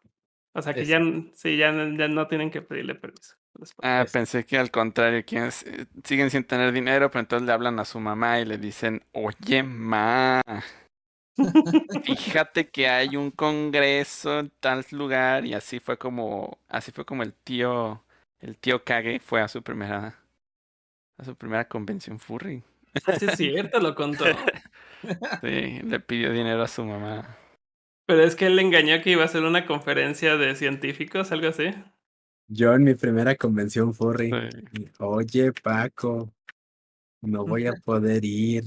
O 0.55 0.63
sea, 0.63 0.73
que 0.73 0.87
ya, 0.87 1.01
sí, 1.33 1.57
ya, 1.57 1.73
ya 1.73 2.09
no 2.09 2.29
tienen 2.29 2.51
que 2.51 2.63
pedirle 2.63 2.95
permiso. 2.95 3.35
Ah, 3.83 4.05
pensé 4.13 4.45
que 4.45 4.57
al 4.57 4.71
contrario, 4.71 5.25
quienes 5.25 5.65
eh, 5.65 5.87
siguen 6.05 6.31
sin 6.31 6.45
tener 6.45 6.73
dinero, 6.73 7.11
pero 7.11 7.21
entonces 7.21 7.47
le 7.47 7.53
hablan 7.53 7.79
a 7.79 7.85
su 7.85 8.01
mamá 8.01 8.41
y 8.41 8.45
le 8.45 8.59
dicen, 8.59 9.03
oye, 9.13 9.63
ma, 9.63 10.43
fíjate 12.05 12.69
que 12.71 12.89
hay 12.89 13.17
un 13.17 13.31
congreso 13.31 14.41
en 14.41 14.51
tal 14.61 14.85
lugar 14.91 15.45
y 15.45 15.55
así 15.55 15.81
fue 15.81 15.99
como, 15.99 16.59
así 16.69 16.93
fue 16.93 17.05
como 17.05 17.23
el 17.23 17.33
tío, 17.33 18.05
el 18.41 18.57
tío 18.57 18.85
Kage 18.85 19.21
fue 19.21 19.41
a 19.41 19.49
su 19.49 19.63
primera, 19.63 20.19
a 21.19 21.25
su 21.25 21.35
primera 21.37 21.69
convención 21.69 22.19
furry. 22.19 22.63
Ah, 23.07 23.19
sí 23.19 23.27
es 23.27 23.37
cierto, 23.37 23.81
lo 23.81 23.95
contó. 23.95 24.25
Sí, 25.41 25.81
le 25.83 26.01
pidió 26.01 26.33
dinero 26.33 26.63
a 26.63 26.69
su 26.69 26.85
mamá. 26.85 27.37
Pero 28.07 28.23
es 28.23 28.37
que 28.37 28.47
él 28.47 28.57
le 28.57 28.63
engañó 28.63 29.01
que 29.03 29.11
iba 29.11 29.23
a 29.23 29.27
hacer 29.27 29.43
una 29.43 29.67
conferencia 29.67 30.37
de 30.37 30.55
científicos, 30.55 31.33
algo 31.33 31.49
así. 31.49 31.71
Yo 32.49 32.75
en 32.75 32.85
mi 32.85 32.95
primera 32.95 33.35
convención 33.37 33.95
furry. 33.95 34.31
Sí. 34.75 34.85
Oye, 34.99 35.53
Paco, 35.53 36.33
no 37.23 37.47
voy 37.47 37.67
a 37.67 37.73
poder 37.73 38.25
ir. 38.25 38.65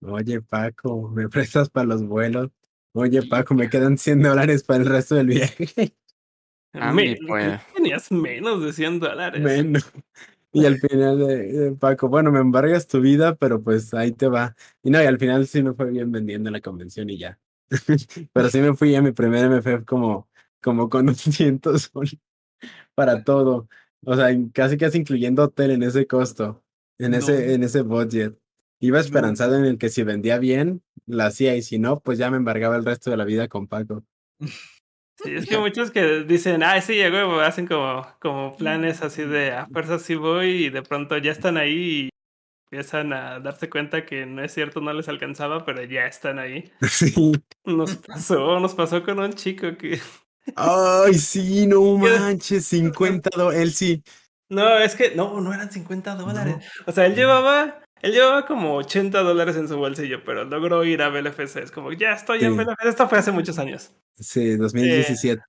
Oye, 0.00 0.40
Paco, 0.40 1.08
¿me 1.08 1.28
prestas 1.28 1.68
para 1.68 1.86
los 1.86 2.04
vuelos? 2.04 2.50
Oye, 2.92 3.22
Paco, 3.24 3.54
me 3.54 3.68
quedan 3.68 3.98
100 3.98 4.22
dólares 4.22 4.62
para 4.62 4.82
el 4.82 4.88
resto 4.88 5.16
del 5.16 5.26
viaje. 5.26 5.66
Andy, 6.72 7.16
Me- 7.20 7.26
pues. 7.26 7.60
Tenías 7.74 8.12
menos 8.12 8.62
de 8.62 8.72
100 8.72 9.00
dólares. 9.00 9.42
Menos. 9.42 9.92
Y 10.52 10.66
al 10.66 10.78
final 10.78 11.18
de, 11.18 11.52
de 11.52 11.72
Paco, 11.72 12.08
bueno, 12.08 12.30
me 12.30 12.38
embargas 12.38 12.86
tu 12.86 13.00
vida, 13.00 13.34
pero 13.34 13.60
pues 13.60 13.92
ahí 13.92 14.12
te 14.12 14.28
va. 14.28 14.54
Y 14.84 14.90
no, 14.90 15.02
y 15.02 15.06
al 15.06 15.18
final 15.18 15.48
sí 15.48 15.60
me 15.64 15.72
fue 15.72 15.90
bien 15.90 16.12
vendiendo 16.12 16.48
la 16.52 16.60
convención 16.60 17.10
y 17.10 17.18
ya. 17.18 17.40
Pero 18.32 18.48
sí 18.48 18.60
me 18.60 18.74
fui 18.74 18.94
a 18.94 19.02
mi 19.02 19.12
primer 19.12 19.50
MFF 19.50 19.84
como, 19.84 20.28
como 20.60 20.88
con 20.88 21.06
200 21.06 21.82
soles 21.92 22.18
para 22.94 23.24
todo. 23.24 23.68
O 24.04 24.16
sea, 24.16 24.28
casi 24.52 24.76
casi 24.76 24.98
incluyendo 24.98 25.44
hotel 25.44 25.70
en 25.72 25.82
ese 25.82 26.06
costo, 26.06 26.62
en 26.98 27.12
No. 27.12 27.18
ese, 27.18 27.54
en 27.54 27.62
ese 27.62 27.82
budget. 27.82 28.38
Iba 28.80 29.00
esperanzado 29.00 29.56
en 29.56 29.64
el 29.64 29.78
que 29.78 29.88
si 29.88 30.02
vendía 30.02 30.38
bien, 30.38 30.82
la 31.06 31.26
hacía, 31.26 31.56
y 31.56 31.62
si 31.62 31.78
no, 31.78 32.00
pues 32.00 32.18
ya 32.18 32.30
me 32.30 32.36
embargaba 32.36 32.76
el 32.76 32.84
resto 32.84 33.10
de 33.10 33.16
la 33.16 33.24
vida 33.24 33.48
con 33.48 33.66
Paco. 33.66 34.04
Sí, 35.22 35.30
es 35.32 35.46
que 35.46 35.56
muchos 35.58 35.92
que 35.92 36.24
dicen, 36.24 36.64
ah, 36.64 36.80
sí, 36.80 36.94
llegó, 36.94 37.40
hacen 37.40 37.68
como, 37.68 38.04
como 38.20 38.56
planes 38.56 39.00
así 39.00 39.22
de, 39.22 39.52
a 39.52 39.64
fuerza 39.66 40.00
sí 40.00 40.16
voy, 40.16 40.66
y 40.66 40.70
de 40.70 40.82
pronto 40.82 41.16
ya 41.18 41.30
están 41.30 41.56
ahí 41.56 42.06
y 42.06 42.08
empiezan 42.74 43.12
a 43.12 43.38
darse 43.38 43.70
cuenta 43.70 44.04
que 44.04 44.26
no 44.26 44.42
es 44.42 44.52
cierto, 44.52 44.80
no 44.80 44.92
les 44.92 45.08
alcanzaba, 45.08 45.64
pero 45.64 45.84
ya 45.84 46.06
están 46.06 46.40
ahí. 46.40 46.72
Sí. 46.90 47.32
Nos 47.64 47.96
pasó, 47.96 48.58
nos 48.58 48.74
pasó 48.74 49.04
con 49.04 49.20
un 49.20 49.32
chico 49.32 49.76
que... 49.78 50.00
Ay, 50.56 51.14
sí, 51.14 51.68
no 51.68 51.80
manches, 51.98 52.66
50 52.66 53.30
dólares. 53.36 53.62
Él 53.62 53.72
sí. 53.72 54.02
No, 54.48 54.78
es 54.78 54.96
que, 54.96 55.14
no, 55.14 55.40
no 55.40 55.54
eran 55.54 55.70
50 55.70 56.16
dólares. 56.16 56.56
No. 56.56 56.62
O 56.86 56.92
sea, 56.92 57.06
él 57.06 57.14
llevaba, 57.14 57.80
él 58.02 58.12
llevaba 58.12 58.44
como 58.44 58.74
80 58.74 59.22
dólares 59.22 59.56
en 59.56 59.68
su 59.68 59.76
bolsillo, 59.76 60.24
pero 60.24 60.44
logró 60.44 60.84
ir 60.84 61.00
a 61.00 61.10
BLFC. 61.10 61.58
Es 61.58 61.70
como, 61.70 61.92
ya 61.92 62.12
estoy 62.12 62.44
en. 62.44 62.56
BLFC. 62.56 62.86
Esto 62.86 63.08
fue 63.08 63.18
hace 63.18 63.30
muchos 63.30 63.58
años. 63.58 63.92
Sí, 64.16 64.56
2017. 64.56 65.42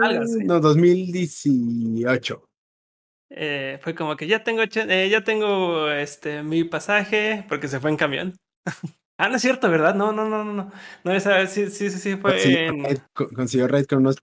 algo 0.00 0.22
así. 0.22 0.44
No, 0.44 0.60
2018. 0.60 2.47
Eh, 3.30 3.78
fue 3.82 3.94
como 3.94 4.16
que 4.16 4.26
ya 4.26 4.42
tengo, 4.42 4.62
eh, 4.62 5.08
ya 5.10 5.22
tengo 5.22 5.90
este, 5.90 6.42
mi 6.42 6.64
pasaje, 6.64 7.44
porque 7.48 7.68
se 7.68 7.80
fue 7.80 7.90
en 7.90 7.96
camión. 7.96 8.36
ah, 9.18 9.28
no 9.28 9.36
es 9.36 9.42
cierto, 9.42 9.70
¿verdad? 9.70 9.94
No, 9.94 10.12
no, 10.12 10.28
no, 10.28 10.44
no, 10.44 10.52
no. 10.54 10.72
No, 11.04 11.12
esa, 11.12 11.46
sí, 11.46 11.70
sí, 11.70 11.90
sí, 11.90 11.98
sí, 11.98 12.16
fue 12.16 12.32
Consiguió 12.32 12.58
en... 12.70 13.02
co- 13.12 13.28
consiguió 13.28 13.68
raid 13.68 13.86
con 13.86 13.98
unos. 13.98 14.16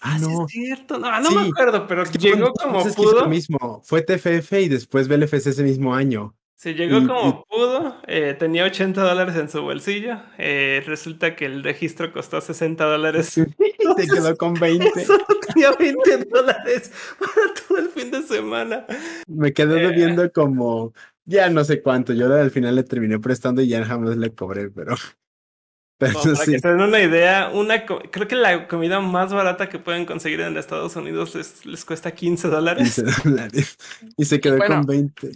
Ah, 0.00 0.14
Ah, 0.14 0.18
sí 0.18 0.24
no. 0.32 0.44
es 0.46 0.52
cierto. 0.52 0.98
No, 0.98 1.20
no 1.20 1.30
me 1.30 1.42
Sí. 1.42 1.50
acuerdo, 1.50 1.86
pero 1.86 2.02
Es 2.02 2.10
que 2.10 2.18
llegó 2.18 2.52
como 2.52 2.78
lo 2.78 2.94
pudo. 2.94 3.28
mismo. 3.28 3.82
Fue 3.84 4.02
TFF 4.02 4.60
y 4.62 4.68
después 4.68 5.06
BLFC 5.08 5.50
ese 5.50 5.62
mismo 5.62 5.94
año. 5.94 6.34
Sí, 6.62 6.74
llegó 6.74 6.98
Y- 6.98 7.06
como 7.08 7.44
pudo, 7.46 7.96
eh, 8.06 8.36
tenía 8.38 8.64
80 8.64 9.02
dólares 9.02 9.34
en 9.34 9.48
su 9.48 9.62
bolsillo. 9.62 10.18
eh, 10.38 10.80
resulta 10.86 11.34
que 11.34 11.46
el 11.46 11.64
registro 11.64 12.12
costó 12.12 12.40
60 12.40 12.84
dólares. 12.84 13.26
Sí, 13.30 13.42
se 13.96 14.06
quedó 14.06 14.36
con 14.36 14.54
20. 14.54 14.88
Solo 15.04 15.26
tenía 15.48 15.72
20 15.72 16.18
dólares 16.30 16.92
para 17.18 17.54
todo 17.66 17.78
el 17.78 17.88
fin 17.88 18.12
de 18.12 18.22
semana. 18.22 18.86
Me 19.26 19.52
quedé 19.52 19.82
Eh. 19.82 19.88
debiendo 19.88 20.30
como 20.30 20.92
ya 21.24 21.50
no 21.50 21.64
sé 21.64 21.82
cuánto. 21.82 22.12
Yo 22.12 22.32
al 22.32 22.52
final 22.52 22.76
le 22.76 22.84
terminé 22.84 23.18
prestando 23.18 23.60
y 23.60 23.66
ya 23.66 23.84
jamás 23.84 24.16
le 24.16 24.32
cobré, 24.32 24.70
pero. 24.70 24.94
Para 25.98 26.12
sí. 26.14 26.52
que 26.52 26.58
se 26.60 26.68
den 26.68 26.80
una 26.80 27.00
idea, 27.00 27.50
una 27.52 27.84
creo 27.86 28.28
que 28.28 28.34
la 28.36 28.68
comida 28.68 29.00
más 29.00 29.32
barata 29.32 29.68
que 29.68 29.78
pueden 29.80 30.04
conseguir 30.04 30.40
en 30.42 30.56
Estados 30.56 30.94
Unidos 30.96 31.34
les, 31.34 31.66
les 31.66 31.84
cuesta 31.84 32.12
15 32.12 32.46
dólares. 32.48 32.94
15 33.02 33.28
dólares. 33.28 33.76
Y 34.16 34.24
se 34.24 34.40
quedó 34.40 34.58
bueno, 34.58 34.76
con 34.76 34.86
20. 34.86 35.30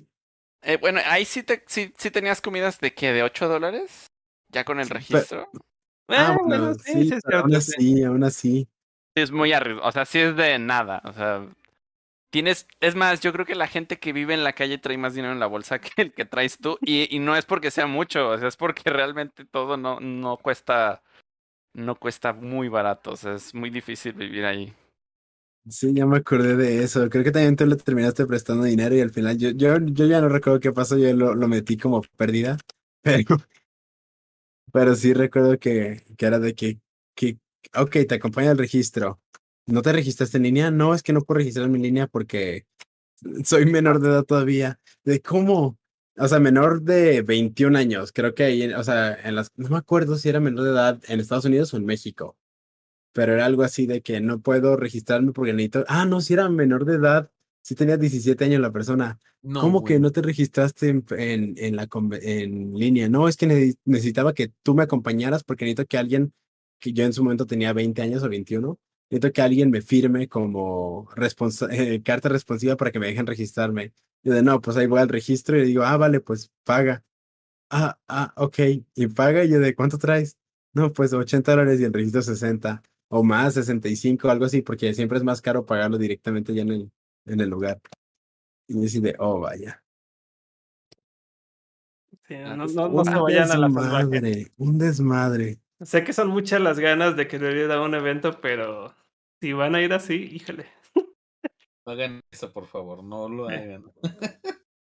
Eh, 0.66 0.78
bueno, 0.78 1.00
ahí 1.04 1.24
sí, 1.24 1.44
te, 1.44 1.62
sí, 1.68 1.94
sí 1.96 2.10
tenías 2.10 2.40
comidas 2.40 2.80
de 2.80 2.92
que 2.92 3.12
de 3.12 3.22
8 3.22 3.46
dólares, 3.46 4.08
ya 4.48 4.64
con 4.64 4.80
el 4.80 4.88
registro. 4.88 5.48
Ah, 6.08 6.36
bueno, 6.42 6.42
bueno, 6.44 6.74
sí, 6.74 6.92
sí, 6.92 7.08
sí, 7.08 7.14
es 7.14 7.22
pero 7.24 7.38
aún 7.38 7.54
así, 7.54 8.02
aún 8.02 8.24
así. 8.24 8.68
Sí, 9.14 9.22
es 9.22 9.30
muy 9.30 9.52
arriesgado, 9.52 9.88
o 9.88 9.92
sea, 9.92 10.04
sí 10.04 10.18
es 10.18 10.34
de 10.34 10.58
nada, 10.58 11.02
o 11.04 11.12
sea, 11.12 11.46
tienes, 12.30 12.66
es 12.80 12.96
más, 12.96 13.20
yo 13.20 13.32
creo 13.32 13.46
que 13.46 13.54
la 13.54 13.68
gente 13.68 14.00
que 14.00 14.12
vive 14.12 14.34
en 14.34 14.42
la 14.42 14.54
calle 14.54 14.78
trae 14.78 14.98
más 14.98 15.14
dinero 15.14 15.32
en 15.32 15.38
la 15.38 15.46
bolsa 15.46 15.78
que 15.80 16.02
el 16.02 16.12
que 16.12 16.24
traes 16.24 16.58
tú, 16.58 16.78
y, 16.80 17.14
y 17.14 17.20
no 17.20 17.36
es 17.36 17.44
porque 17.44 17.70
sea 17.70 17.86
mucho, 17.86 18.30
o 18.30 18.38
sea, 18.38 18.48
es 18.48 18.56
porque 18.56 18.82
realmente 18.90 19.44
todo 19.44 19.76
no, 19.76 20.00
no 20.00 20.36
cuesta, 20.36 21.00
no 21.74 21.94
cuesta 21.94 22.32
muy 22.32 22.68
barato, 22.68 23.12
o 23.12 23.16
sea, 23.16 23.34
es 23.34 23.54
muy 23.54 23.70
difícil 23.70 24.14
vivir 24.14 24.44
ahí. 24.44 24.74
Sí, 25.68 25.92
ya 25.92 26.06
me 26.06 26.18
acordé 26.18 26.56
de 26.56 26.84
eso. 26.84 27.08
Creo 27.10 27.24
que 27.24 27.32
también 27.32 27.56
tú 27.56 27.66
le 27.66 27.74
terminaste 27.76 28.24
prestando 28.24 28.64
dinero 28.64 28.94
y 28.94 29.00
al 29.00 29.10
final 29.10 29.36
yo, 29.36 29.50
yo, 29.50 29.78
yo 29.80 30.06
ya 30.06 30.20
no 30.20 30.28
recuerdo 30.28 30.60
qué 30.60 30.72
pasó, 30.72 30.96
yo 30.96 31.12
lo, 31.12 31.34
lo 31.34 31.48
metí 31.48 31.76
como 31.76 32.02
pérdida. 32.16 32.56
Pero, 34.72 34.94
sí 34.94 35.12
recuerdo 35.14 35.58
que, 35.58 36.02
que 36.16 36.26
era 36.26 36.38
de 36.38 36.54
que, 36.54 36.80
que, 37.14 37.38
ok, 37.74 37.90
te 38.08 38.14
acompaña 38.16 38.52
el 38.52 38.58
registro. 38.58 39.20
¿No 39.66 39.82
te 39.82 39.92
registraste 39.92 40.36
en 40.36 40.44
línea? 40.44 40.70
No, 40.70 40.94
es 40.94 41.02
que 41.02 41.12
no 41.12 41.22
puedo 41.22 41.38
registrarme 41.38 41.76
en 41.78 41.82
línea 41.82 42.06
porque 42.06 42.66
soy 43.44 43.66
menor 43.66 44.00
de 44.00 44.08
edad 44.10 44.24
todavía. 44.24 44.78
¿De 45.04 45.20
cómo? 45.22 45.78
O 46.18 46.28
sea, 46.28 46.38
menor 46.40 46.82
de 46.82 47.22
21 47.22 47.76
años. 47.76 48.12
Creo 48.12 48.34
que 48.34 48.44
ahí, 48.44 48.72
o 48.72 48.84
sea, 48.84 49.14
en 49.14 49.34
las, 49.34 49.50
no 49.56 49.68
me 49.70 49.78
acuerdo 49.78 50.16
si 50.16 50.28
era 50.28 50.40
menor 50.40 50.64
de 50.64 50.70
edad 50.70 51.00
en 51.08 51.20
Estados 51.20 51.44
Unidos 51.46 51.74
o 51.74 51.76
en 51.78 51.86
México 51.86 52.36
pero 53.16 53.32
era 53.32 53.46
algo 53.46 53.62
así 53.62 53.86
de 53.86 54.02
que 54.02 54.20
no 54.20 54.40
puedo 54.42 54.76
registrarme 54.76 55.32
porque 55.32 55.54
necesito. 55.54 55.86
Ah, 55.88 56.04
no, 56.04 56.20
si 56.20 56.34
era 56.34 56.50
menor 56.50 56.84
de 56.84 56.96
edad, 56.96 57.30
si 57.62 57.74
tenía 57.74 57.96
17 57.96 58.44
años 58.44 58.60
la 58.60 58.72
persona. 58.72 59.18
No, 59.40 59.62
¿Cómo 59.62 59.84
que 59.84 59.98
no 59.98 60.12
te 60.12 60.20
registraste 60.20 60.90
en, 60.90 61.02
en, 61.16 61.54
en 61.56 61.76
la 61.76 61.88
en 62.20 62.74
línea? 62.74 63.08
No, 63.08 63.26
es 63.26 63.38
que 63.38 63.46
neces- 63.48 63.78
necesitaba 63.86 64.34
que 64.34 64.52
tú 64.62 64.74
me 64.74 64.82
acompañaras 64.82 65.44
porque 65.44 65.64
necesito 65.64 65.86
que 65.86 65.96
alguien, 65.96 66.34
que 66.78 66.92
yo 66.92 67.04
en 67.06 67.14
su 67.14 67.24
momento 67.24 67.46
tenía 67.46 67.72
20 67.72 68.02
años 68.02 68.22
o 68.22 68.28
21, 68.28 68.78
necesito 69.08 69.32
que 69.32 69.40
alguien 69.40 69.70
me 69.70 69.80
firme 69.80 70.28
como 70.28 71.08
responsa- 71.16 71.70
eh, 71.72 72.02
carta 72.02 72.28
responsiva 72.28 72.76
para 72.76 72.90
que 72.92 72.98
me 72.98 73.06
dejen 73.06 73.26
registrarme. 73.26 73.94
Y 74.24 74.28
de 74.28 74.42
no, 74.42 74.60
pues 74.60 74.76
ahí 74.76 74.86
voy 74.88 75.00
al 75.00 75.08
registro 75.08 75.56
y 75.56 75.60
le 75.60 75.66
digo, 75.68 75.84
ah, 75.84 75.96
vale, 75.96 76.20
pues 76.20 76.50
paga. 76.64 77.02
Ah, 77.70 77.98
ah, 78.08 78.34
ok. 78.36 78.58
Y 78.94 79.06
paga 79.06 79.42
y 79.42 79.48
yo 79.48 79.58
de 79.58 79.74
¿cuánto 79.74 79.96
traes? 79.96 80.36
No, 80.74 80.92
pues 80.92 81.14
80 81.14 81.52
dólares 81.52 81.80
y 81.80 81.84
el 81.84 81.94
registro 81.94 82.20
60 82.20 82.82
o 83.08 83.22
más, 83.22 83.54
65, 83.54 84.28
algo 84.30 84.44
así, 84.44 84.62
porque 84.62 84.92
siempre 84.94 85.18
es 85.18 85.24
más 85.24 85.40
caro 85.40 85.64
pagarlo 85.64 85.98
directamente 85.98 86.54
ya 86.54 86.62
en 86.62 86.70
el, 86.70 86.90
en 87.26 87.40
el 87.40 87.48
lugar. 87.48 87.80
Y 88.68 88.80
yo 88.80 88.86
así 88.86 89.00
de, 89.00 89.14
oh, 89.18 89.40
vaya. 89.40 89.82
Sí, 92.26 92.34
Ah, 92.34 92.56
no, 92.56 92.66
no, 92.66 92.88
no 92.88 93.04
se 93.04 93.10
un 93.16 93.22
vayan 93.22 93.50
a 93.52 93.56
la 93.56 94.48
un 94.56 94.78
desmadre. 94.78 95.60
Sé 95.80 96.02
que 96.02 96.12
son 96.12 96.28
muchas 96.28 96.60
las 96.60 96.78
ganas 96.78 97.16
de 97.16 97.28
querer 97.28 97.56
ir 97.56 97.70
a 97.70 97.80
un 97.82 97.94
evento, 97.94 98.40
pero 98.40 98.94
si 99.40 99.52
van 99.52 99.74
a 99.74 99.82
ir 99.82 99.92
así, 99.92 100.14
híjole. 100.14 100.66
No 101.86 101.92
hagan 101.92 102.20
eso, 102.32 102.52
por 102.52 102.66
favor, 102.66 103.04
no 103.04 103.28
lo 103.28 103.46
Sí. 103.48 103.54
hagan. 103.54 103.84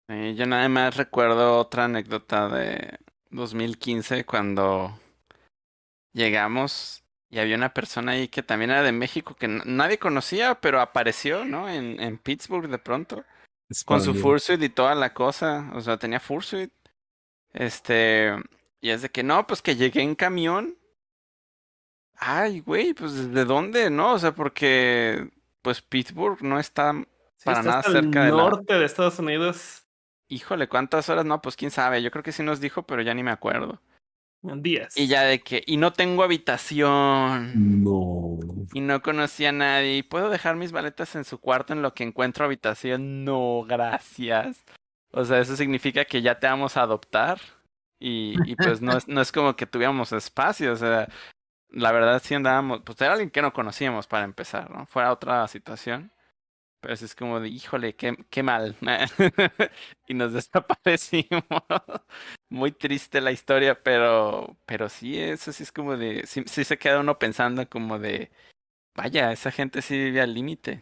Eh, 0.07 0.35
yo 0.37 0.45
nada 0.45 0.69
más 0.69 0.95
recuerdo 0.95 1.57
otra 1.59 1.85
anécdota 1.85 2.47
de 2.47 2.97
2015 3.29 4.25
cuando 4.25 4.97
llegamos 6.13 7.02
y 7.33 7.39
había 7.39 7.55
una 7.55 7.73
persona 7.73 8.11
ahí 8.11 8.27
que 8.27 8.43
también 8.43 8.69
era 8.69 8.83
de 8.83 8.91
México 8.91 9.35
que 9.35 9.47
nadie 9.47 9.97
conocía, 9.97 10.53
pero 10.61 10.79
apareció, 10.79 11.45
¿no? 11.45 11.67
En, 11.67 11.99
en 11.99 12.19
Pittsburgh 12.19 12.69
de 12.69 12.77
pronto. 12.77 13.23
Con 13.85 14.01
su 14.01 14.13
fursuit 14.13 14.61
y 14.61 14.69
toda 14.69 14.93
la 14.93 15.15
cosa. 15.15 15.71
O 15.73 15.81
sea, 15.81 15.97
tenía 15.97 16.19
fursuit. 16.19 16.71
Este. 17.53 18.31
Y 18.81 18.91
es 18.91 19.01
de 19.01 19.09
que 19.09 19.23
no, 19.23 19.47
pues 19.47 19.63
que 19.63 19.75
llegué 19.75 20.03
en 20.03 20.13
camión. 20.13 20.77
Ay, 22.17 22.59
güey, 22.59 22.93
pues 22.93 23.31
¿de 23.33 23.45
dónde? 23.45 23.89
No, 23.89 24.13
o 24.13 24.19
sea, 24.19 24.33
porque. 24.35 25.27
Pues 25.63 25.81
Pittsburgh 25.81 26.41
no 26.43 26.59
está. 26.59 26.93
Sí, 26.93 27.45
Para 27.45 27.59
está 27.61 27.69
nada 27.71 27.83
cerca 27.83 27.99
el 27.99 28.11
de 28.11 28.37
la- 28.37 28.43
norte 28.43 28.73
de 28.75 28.85
Estados 28.85 29.17
Unidos. 29.17 29.85
Híjole, 30.27 30.67
¿cuántas 30.69 31.09
horas? 31.09 31.25
No, 31.25 31.41
pues 31.41 31.55
quién 31.55 31.71
sabe. 31.71 32.03
Yo 32.03 32.11
creo 32.11 32.21
que 32.23 32.31
sí 32.31 32.43
nos 32.43 32.59
dijo, 32.59 32.83
pero 32.83 33.01
ya 33.01 33.13
ni 33.15 33.23
me 33.23 33.31
acuerdo. 33.31 33.81
Días. 34.43 34.97
Y 34.97 35.07
ya 35.07 35.23
de 35.23 35.39
que, 35.39 35.63
y 35.65 35.77
no 35.77 35.93
tengo 35.93 36.21
habitación. 36.21 37.83
No. 37.83 38.37
Y 38.73 38.81
no 38.81 39.01
conocía 39.01 39.49
a 39.49 39.53
nadie. 39.53 39.97
¿Y 39.97 40.03
puedo 40.03 40.29
dejar 40.29 40.57
mis 40.57 40.73
maletas 40.73 41.15
en 41.15 41.23
su 41.23 41.39
cuarto 41.39 41.71
en 41.71 41.81
lo 41.81 41.93
que 41.93 42.03
encuentro 42.03 42.43
habitación? 42.43 43.23
No, 43.23 43.63
gracias. 43.65 44.63
O 45.11 45.23
sea, 45.23 45.39
eso 45.39 45.55
significa 45.55 46.03
que 46.03 46.21
ya 46.21 46.39
te 46.39 46.47
vamos 46.47 46.75
a 46.75 46.81
adoptar. 46.81 47.39
Y, 47.99 48.35
y 48.45 48.57
pues 48.57 48.81
no 48.81 48.97
es, 48.97 49.07
no 49.07 49.21
es 49.21 49.31
como 49.31 49.55
que 49.55 49.65
tuviéramos 49.65 50.11
espacio. 50.11 50.73
O 50.73 50.75
sea, 50.75 51.07
la 51.69 51.91
verdad 51.93 52.21
sí 52.21 52.35
andábamos. 52.35 52.81
Pues 52.83 52.99
era 52.99 53.13
alguien 53.13 53.31
que 53.31 53.41
no 53.41 53.53
conocíamos 53.53 54.07
para 54.07 54.25
empezar, 54.25 54.69
¿no? 54.69 54.85
Fuera 54.87 55.13
otra 55.13 55.47
situación. 55.47 56.11
Pero 56.83 56.95
es 56.95 57.15
como 57.15 57.39
de, 57.39 57.47
híjole, 57.47 57.95
qué, 57.95 58.13
qué 58.29 58.43
mal. 58.43 58.75
y 60.07 60.13
nos 60.13 60.33
desaparecimos. 60.33 61.43
Muy 62.49 62.73
triste 62.73 63.21
la 63.21 63.31
historia, 63.31 63.81
pero, 63.81 64.57
pero 64.65 64.89
sí, 64.89 65.17
eso 65.17 65.53
sí 65.53 65.63
es 65.63 65.71
como 65.71 65.95
de, 65.95 66.27
sí, 66.27 66.43
sí 66.45 66.65
se 66.65 66.77
queda 66.77 66.99
uno 66.99 67.17
pensando 67.17 67.67
como 67.69 67.99
de, 67.99 68.31
vaya, 68.95 69.31
esa 69.31 69.49
gente 69.49 69.81
sí 69.81 69.97
vive 69.97 70.19
al 70.19 70.33
límite. 70.33 70.81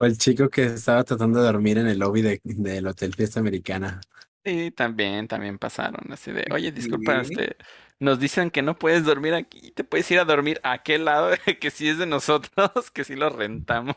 O 0.00 0.06
el 0.06 0.16
chico 0.16 0.48
que 0.48 0.64
estaba 0.64 1.04
tratando 1.04 1.40
de 1.40 1.46
dormir 1.46 1.76
en 1.76 1.88
el 1.88 1.98
lobby 1.98 2.22
de, 2.22 2.40
del 2.42 2.86
Hotel 2.86 3.14
Fiesta 3.14 3.40
Americana. 3.40 4.00
Sí, 4.42 4.70
también, 4.70 5.28
también 5.28 5.58
pasaron 5.58 6.10
así 6.10 6.32
de, 6.32 6.46
oye, 6.50 6.72
disculpa, 6.72 7.20
este, 7.20 7.56
nos 8.00 8.18
dicen 8.20 8.50
que 8.50 8.62
no 8.62 8.78
puedes 8.78 9.04
dormir 9.04 9.34
aquí, 9.34 9.72
te 9.72 9.84
puedes 9.84 10.10
ir 10.10 10.18
a 10.20 10.24
dormir 10.24 10.60
a 10.62 10.72
aquel 10.72 11.04
lado, 11.06 11.30
que 11.60 11.70
sí 11.70 11.88
es 11.88 11.98
de 11.98 12.06
nosotros, 12.06 12.90
que 12.92 13.04
sí 13.04 13.16
lo 13.16 13.30
rentamos. 13.30 13.96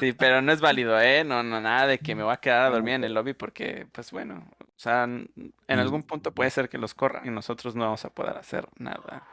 Sí, 0.00 0.12
pero 0.12 0.42
no 0.42 0.52
es 0.52 0.60
válido, 0.60 1.00
¿eh? 1.00 1.24
No, 1.24 1.42
no, 1.42 1.60
nada 1.60 1.86
de 1.86 1.98
que 2.00 2.14
me 2.14 2.22
voy 2.22 2.32
a 2.32 2.38
quedar 2.38 2.62
a 2.66 2.70
dormir 2.70 2.94
en 2.94 3.04
el 3.04 3.14
lobby 3.14 3.34
porque, 3.34 3.86
pues 3.92 4.10
bueno, 4.12 4.48
o 4.60 4.66
sea, 4.76 5.04
en 5.04 5.52
algún 5.68 6.02
punto 6.04 6.32
puede 6.34 6.50
ser 6.50 6.68
que 6.68 6.78
los 6.78 6.94
corran 6.94 7.26
y 7.26 7.30
nosotros 7.30 7.74
no 7.74 7.84
vamos 7.84 8.04
a 8.04 8.10
poder 8.10 8.36
hacer 8.36 8.68
nada. 8.76 9.26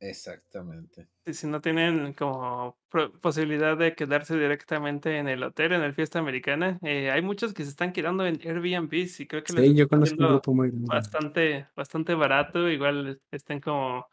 Exactamente. 0.00 1.10
Y 1.28 1.34
si 1.34 1.48
no 1.48 1.60
tienen 1.60 2.12
como 2.14 2.78
posibilidad 3.20 3.76
de 3.76 3.96
quedarse 3.96 4.36
directamente 4.38 5.18
en 5.18 5.26
el 5.28 5.42
hotel, 5.42 5.72
en 5.72 5.82
el 5.82 5.92
fiesta 5.92 6.20
americana, 6.20 6.78
eh, 6.82 7.10
hay 7.10 7.20
muchos 7.20 7.52
que 7.52 7.64
se 7.64 7.70
están 7.70 7.92
quedando 7.92 8.24
en 8.24 8.36
Airbnb 8.48 8.92
y 8.94 9.26
creo 9.26 9.42
que 9.42 9.52
les 9.52 9.64
Sí, 9.64 9.68
está 9.68 9.74
yo 9.74 9.88
conozco 9.88 10.22
un 10.22 10.28
grupo 10.28 10.54
muy 10.54 10.70
grande. 10.70 11.18
bastante, 11.18 11.68
bastante 11.74 12.14
barato. 12.14 12.68
Igual 12.70 13.20
estén 13.32 13.60
como 13.60 14.06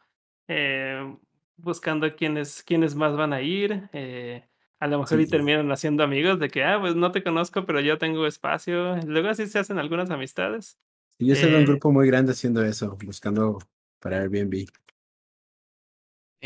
eh, 0.48 1.16
buscando 1.56 2.14
quiénes, 2.16 2.64
quiénes 2.64 2.96
más 2.96 3.16
van 3.16 3.32
a 3.32 3.42
ir. 3.42 3.88
eh, 3.92 4.48
a 4.80 4.88
lo 4.88 4.98
mejor 4.98 5.20
Sí, 5.20 5.20
y 5.20 5.28
sí. 5.28 5.28
terminan 5.28 5.70
haciendo 5.72 6.02
amigos 6.04 6.40
de 6.40 6.48
que, 6.50 6.64
ah, 6.64 6.78
pues 6.80 6.96
no 6.96 7.12
te 7.12 7.22
conozco, 7.22 7.64
pero 7.64 7.80
yo 7.80 7.96
tengo 7.98 8.26
espacio. 8.26 8.96
Luego 9.06 9.28
así 9.28 9.46
se 9.46 9.60
hacen 9.60 9.78
algunas 9.78 10.10
amistades. 10.10 10.78
Sí, 11.18 11.26
yo 11.26 11.34
sé 11.36 11.48
de 11.48 11.56
un 11.58 11.64
grupo 11.64 11.90
muy 11.92 12.06
grande 12.06 12.32
haciendo 12.32 12.64
eso, 12.64 12.96
buscando 13.04 13.58
para 14.00 14.18
Airbnb. 14.20 14.66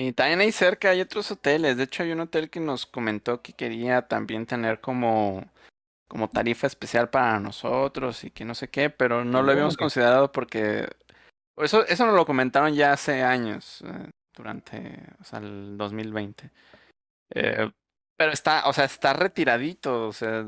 Y 0.00 0.12
también 0.12 0.38
ahí 0.38 0.52
cerca 0.52 0.90
hay 0.90 1.00
otros 1.00 1.28
hoteles. 1.32 1.76
De 1.76 1.82
hecho, 1.82 2.04
hay 2.04 2.12
un 2.12 2.20
hotel 2.20 2.50
que 2.50 2.60
nos 2.60 2.86
comentó 2.86 3.42
que 3.42 3.52
quería 3.52 4.02
también 4.02 4.46
tener 4.46 4.80
como, 4.80 5.44
como 6.06 6.30
tarifa 6.30 6.68
especial 6.68 7.10
para 7.10 7.40
nosotros 7.40 8.22
y 8.22 8.30
que 8.30 8.44
no 8.44 8.54
sé 8.54 8.68
qué, 8.70 8.90
pero 8.90 9.24
no 9.24 9.42
lo 9.42 9.50
habíamos 9.50 9.76
considerado 9.76 10.30
porque 10.30 10.88
eso, 11.56 11.84
eso 11.84 12.06
nos 12.06 12.14
lo 12.14 12.26
comentaron 12.26 12.74
ya 12.74 12.92
hace 12.92 13.24
años, 13.24 13.82
eh, 13.84 14.10
durante, 14.36 15.02
o 15.20 15.24
sea, 15.24 15.40
el 15.40 15.76
2020. 15.76 16.48
Eh, 17.34 17.68
pero 18.16 18.30
está, 18.30 18.68
o 18.68 18.72
sea, 18.72 18.84
está 18.84 19.14
retiradito, 19.14 20.06
o 20.06 20.12
sea, 20.12 20.46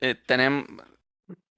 eh, 0.00 0.16
tenemos, 0.16 0.66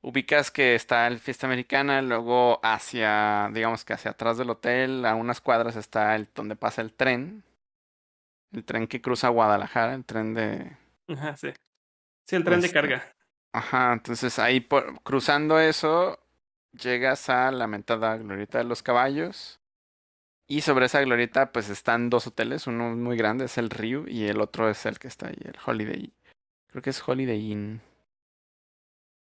ubicas 0.03 0.51
que 0.51 0.75
está 0.75 1.07
el 1.07 1.19
Fiesta 1.19 1.47
Americana, 1.47 2.03
luego 2.03 2.61
hacia, 2.63 3.51
digamos 3.53 3.85
que 3.85 3.93
hacia 3.95 4.13
atrás 4.13 4.39
del 4.39 4.51
hotel, 4.51 5.05
a 5.07 5.15
unas 5.15 5.41
cuadras 5.41 5.77
está 5.77 6.17
el 6.17 6.29
donde 6.35 6.57
pasa 6.57 6.83
el 6.83 6.93
tren, 6.95 7.45
el 8.53 8.65
tren 8.65 8.87
que 8.87 9.01
cruza 9.01 9.29
Guadalajara, 9.29 9.95
el 9.95 10.05
tren 10.05 10.35
de, 10.35 10.77
Ajá, 11.09 11.37
sí. 11.37 11.49
Sí, 12.27 12.37
el 12.37 12.45
tren 12.45 12.61
de 12.63 12.69
Este, 12.69 12.75
carga. 12.75 13.05
ajá, 13.53 13.93
entonces 13.95 14.39
ahí 14.39 14.61
por, 14.61 15.03
cruzando 15.03 15.59
eso, 15.61 16.21
llegas 16.73 17.29
a 17.31 17.53
la 17.53 17.67
mentada 17.67 18.17
Glorieta 18.19 18.59
de 18.59 18.65
los 18.65 18.83
Caballos. 18.83 19.61
Y 20.49 20.63
sobre 20.63 20.87
esa 20.87 21.01
glorieta, 21.01 21.53
pues 21.53 21.69
están 21.71 22.11
dos 22.11 22.27
hoteles. 22.27 22.67
Uno 22.67 22.97
muy 22.97 23.17
grande 23.17 23.45
es 23.47 23.57
el 23.59 23.71
Rio 23.71 24.07
y 24.09 24.27
el 24.27 24.41
otro 24.41 24.69
es 24.69 24.85
el 24.87 24.99
que 24.99 25.09
está 25.09 25.29
ahí, 25.29 25.39
el 25.45 25.57
Holiday. 25.65 26.13
Creo 26.69 26.83
que 26.83 26.91
es 26.91 27.07
Holiday 27.07 27.53
Inn. 27.53 27.83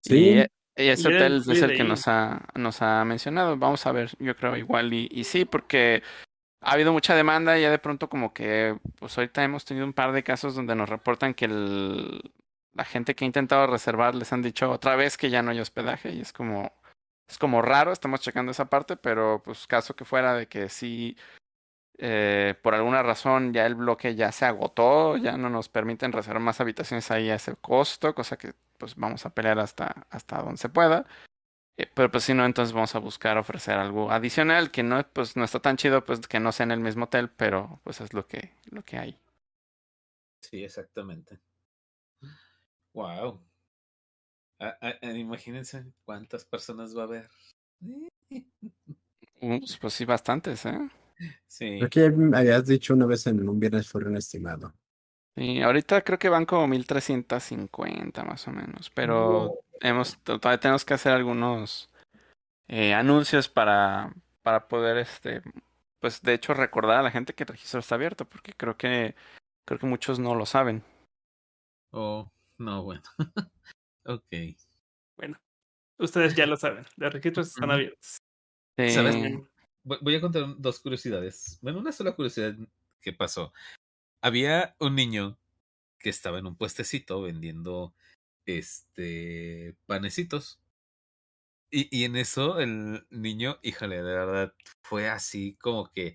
Y, 0.07 0.45
Sí, 0.77 0.83
y 0.85 0.89
ese 0.89 1.09
hotel 1.09 1.43
es 1.49 1.63
el 1.63 1.77
que 1.77 1.85
nos 1.85 2.07
ha, 2.07 2.43
nos 2.55 2.83
ha 2.83 3.05
mencionado. 3.05 3.57
Vamos 3.57 3.87
a 3.87 3.93
ver, 3.93 4.11
yo 4.19 4.37
creo 4.37 4.57
igual. 4.57 4.93
Y, 4.93 5.09
y 5.11 5.25
sí, 5.25 5.45
porque 5.47 6.03
ha 6.61 6.73
habido 6.73 6.93
mucha 6.93 7.15
demanda 7.15 7.59
y 7.59 7.63
ya 7.63 7.71
de 7.71 7.79
pronto 7.79 8.09
como 8.09 8.35
que, 8.35 8.79
pues 8.99 9.17
ahorita 9.17 9.43
hemos 9.43 9.65
tenido 9.65 9.87
un 9.87 9.93
par 9.93 10.13
de 10.13 10.23
casos 10.23 10.55
donde 10.55 10.75
nos 10.75 10.89
reportan 10.89 11.33
que 11.33 11.47
el, 11.47 12.33
la 12.75 12.85
gente 12.85 13.15
que 13.15 13.25
ha 13.25 13.27
intentado 13.27 13.67
reservar 13.67 14.15
les 14.15 14.33
han 14.33 14.43
dicho 14.43 14.71
otra 14.71 14.97
vez 14.97 15.17
que 15.17 15.31
ya 15.31 15.43
no 15.43 15.51
hay 15.51 15.61
hospedaje 15.61 16.13
y 16.13 16.21
es 16.21 16.33
como, 16.33 16.73
es 17.29 17.39
como 17.39 17.63
raro, 17.63 17.93
estamos 17.93 18.21
checando 18.21 18.53
esa 18.53 18.67
parte, 18.67 18.97
pero 18.97 19.43
pues 19.45 19.67
caso 19.67 19.97
que 19.97 20.05
fuera 20.05 20.35
de 20.35 20.47
que 20.49 20.69
sí, 20.69 21.17
eh, 21.99 22.55
por 22.63 22.75
alguna 22.75 23.03
razón 23.03 23.53
ya 23.53 23.65
el 23.67 23.77
bloque 23.77 24.15
ya 24.15 24.33
se 24.33 24.45
agotó, 24.45 25.17
ya 25.17 25.37
no 25.39 25.49
nos 25.49 25.69
permiten 25.69 26.13
reservar 26.13 26.43
más 26.43 26.61
habitaciones 26.61 27.11
ahí 27.11 27.31
a 27.31 27.37
ese 27.37 27.57
costo, 27.57 28.15
cosa 28.15 28.37
que 28.37 28.55
pues 28.79 28.97
vamos 28.97 29.27
a 29.27 29.35
pelear 29.35 29.59
hasta, 29.59 30.07
hasta 30.11 30.43
donde 30.43 30.59
se 30.59 30.69
pueda. 30.69 31.07
Eh, 31.79 31.91
pero 31.95 32.11
pues 32.11 32.25
si 32.25 32.33
no, 32.35 32.45
entonces 32.45 32.73
vamos 32.73 32.95
a 32.95 32.99
buscar 32.99 33.37
ofrecer 33.37 33.75
algo 33.75 34.11
adicional 34.11 34.71
que 34.71 34.83
no, 34.83 35.07
pues 35.13 35.37
no 35.37 35.45
está 35.45 35.61
tan 35.61 35.77
chido, 35.77 36.05
pues 36.05 36.21
que 36.27 36.41
no 36.41 36.53
sea 36.53 36.65
en 36.65 36.71
el 36.71 36.81
mismo 36.81 37.05
hotel, 37.05 37.31
pero 37.31 37.81
pues 37.85 38.01
es 38.01 38.15
lo 38.15 38.27
que, 38.27 38.55
lo 38.71 38.83
que 38.83 38.99
hay. 38.99 39.19
Sí, 40.41 40.65
exactamente. 40.65 41.41
Wow. 42.95 43.43
imagínense 45.03 45.85
cuántas 46.05 46.45
personas 46.45 46.97
va 46.97 47.03
a 47.03 47.07
haber. 47.07 47.29
Pues 49.81 49.93
sí, 49.93 50.07
bastantes, 50.07 50.65
¿eh? 50.65 50.79
Sí. 51.47 51.79
creo 51.79 51.91
que 51.91 52.37
habías 52.37 52.67
dicho 52.67 52.95
una 52.95 53.05
vez 53.05 53.27
en 53.27 53.47
un 53.47 53.61
viernes 53.61 53.87
fue 53.87 54.03
un 54.03 54.17
estimado. 54.17 54.73
Sí, 55.37 55.61
ahorita 55.61 56.03
creo 56.03 56.19
que 56.19 56.31
van 56.31 56.47
como 56.47 56.67
1350 56.67 58.25
más 58.25 58.49
o 58.49 58.53
menos, 58.53 58.89
pero 58.89 59.53
hemos, 59.81 60.17
todavía 60.23 60.59
tenemos 60.59 60.87
que 60.87 60.95
hacer 60.95 61.13
algunos 61.13 61.91
eh, 62.69 62.95
anuncios 62.95 63.47
para, 63.49 64.15
para 64.43 64.67
poder, 64.67 64.97
este, 64.97 65.43
pues 66.01 66.23
de 66.23 66.33
hecho 66.33 66.55
recordar 66.55 67.01
a 67.01 67.03
la 67.03 67.11
gente 67.11 67.35
que 67.35 67.45
el 67.45 67.49
registro 67.49 67.81
está 67.81 67.97
abierto, 67.97 68.25
porque 68.25 68.55
creo 68.55 68.79
que, 68.79 69.15
creo 69.67 69.79
que 69.79 69.87
muchos 69.87 70.19
no 70.19 70.35
lo 70.35 70.47
saben. 70.47 70.83
Oh, 71.91 72.33
no, 72.57 72.83
bueno. 72.83 73.03
ok. 74.07 74.25
Bueno, 75.19 75.39
ustedes 75.99 76.35
ya 76.35 76.47
lo 76.47 76.57
saben. 76.57 76.87
Los 76.97 77.13
registros 77.13 77.49
están 77.49 77.65
Ujú. 77.65 77.75
abiertos. 77.75 78.17
¿Sabes? 78.79 79.17
Voy 79.83 79.99
voy 80.01 80.15
a 80.17 80.21
contar 80.21 80.45
dos 80.59 80.81
curiosidades. 80.81 81.59
Bueno, 81.61 81.79
una 81.79 81.93
sola 81.93 82.17
curiosidad 82.17 82.55
que 83.01 83.13
pasó. 83.13 83.53
Había 84.27 84.75
un 84.81 84.97
niño 84.97 85.39
que 86.01 86.11
estaba 86.11 86.39
en 86.41 86.47
un 86.47 86.57
puestecito 86.57 87.23
vendiendo 87.23 87.95
este 88.47 89.77
panecitos. 89.87 90.61
Y, 91.71 91.89
y 91.97 92.05
en 92.05 92.17
eso 92.17 92.61
el 92.61 93.07
niño, 93.11 93.59
híjole, 93.63 93.97
de 93.97 94.03
verdad, 94.03 94.55
fue 94.85 95.09
así 95.09 95.57
como 95.61 95.91
que 95.93 96.15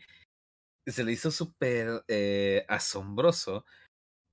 se 0.88 1.04
le 1.06 1.14
hizo 1.14 1.32
súper 1.32 2.04
eh, 2.10 2.66
asombroso 2.70 3.66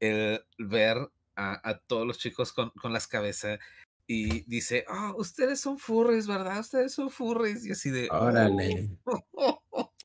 el 0.01 0.45
ver 0.59 0.99
a, 1.37 1.69
a 1.71 1.79
todos 1.81 2.07
los 2.07 2.19
chicos 2.19 2.53
con, 2.53 2.71
con 2.73 2.93
las 2.93 3.09
cabezas 3.09 3.61
y 4.07 4.43
dice, 4.51 4.85
ah, 4.89 5.15
ustedes 5.17 5.61
son 5.61 5.79
furries, 5.79 6.27
¿verdad? 6.29 6.61
Ustedes 6.61 6.95
son 6.95 7.11
furries. 7.11 7.67
Y 7.67 7.73
así 7.73 7.91
de... 7.91 8.15
Órale. 8.25 8.69
"Oh". 9.07 9.93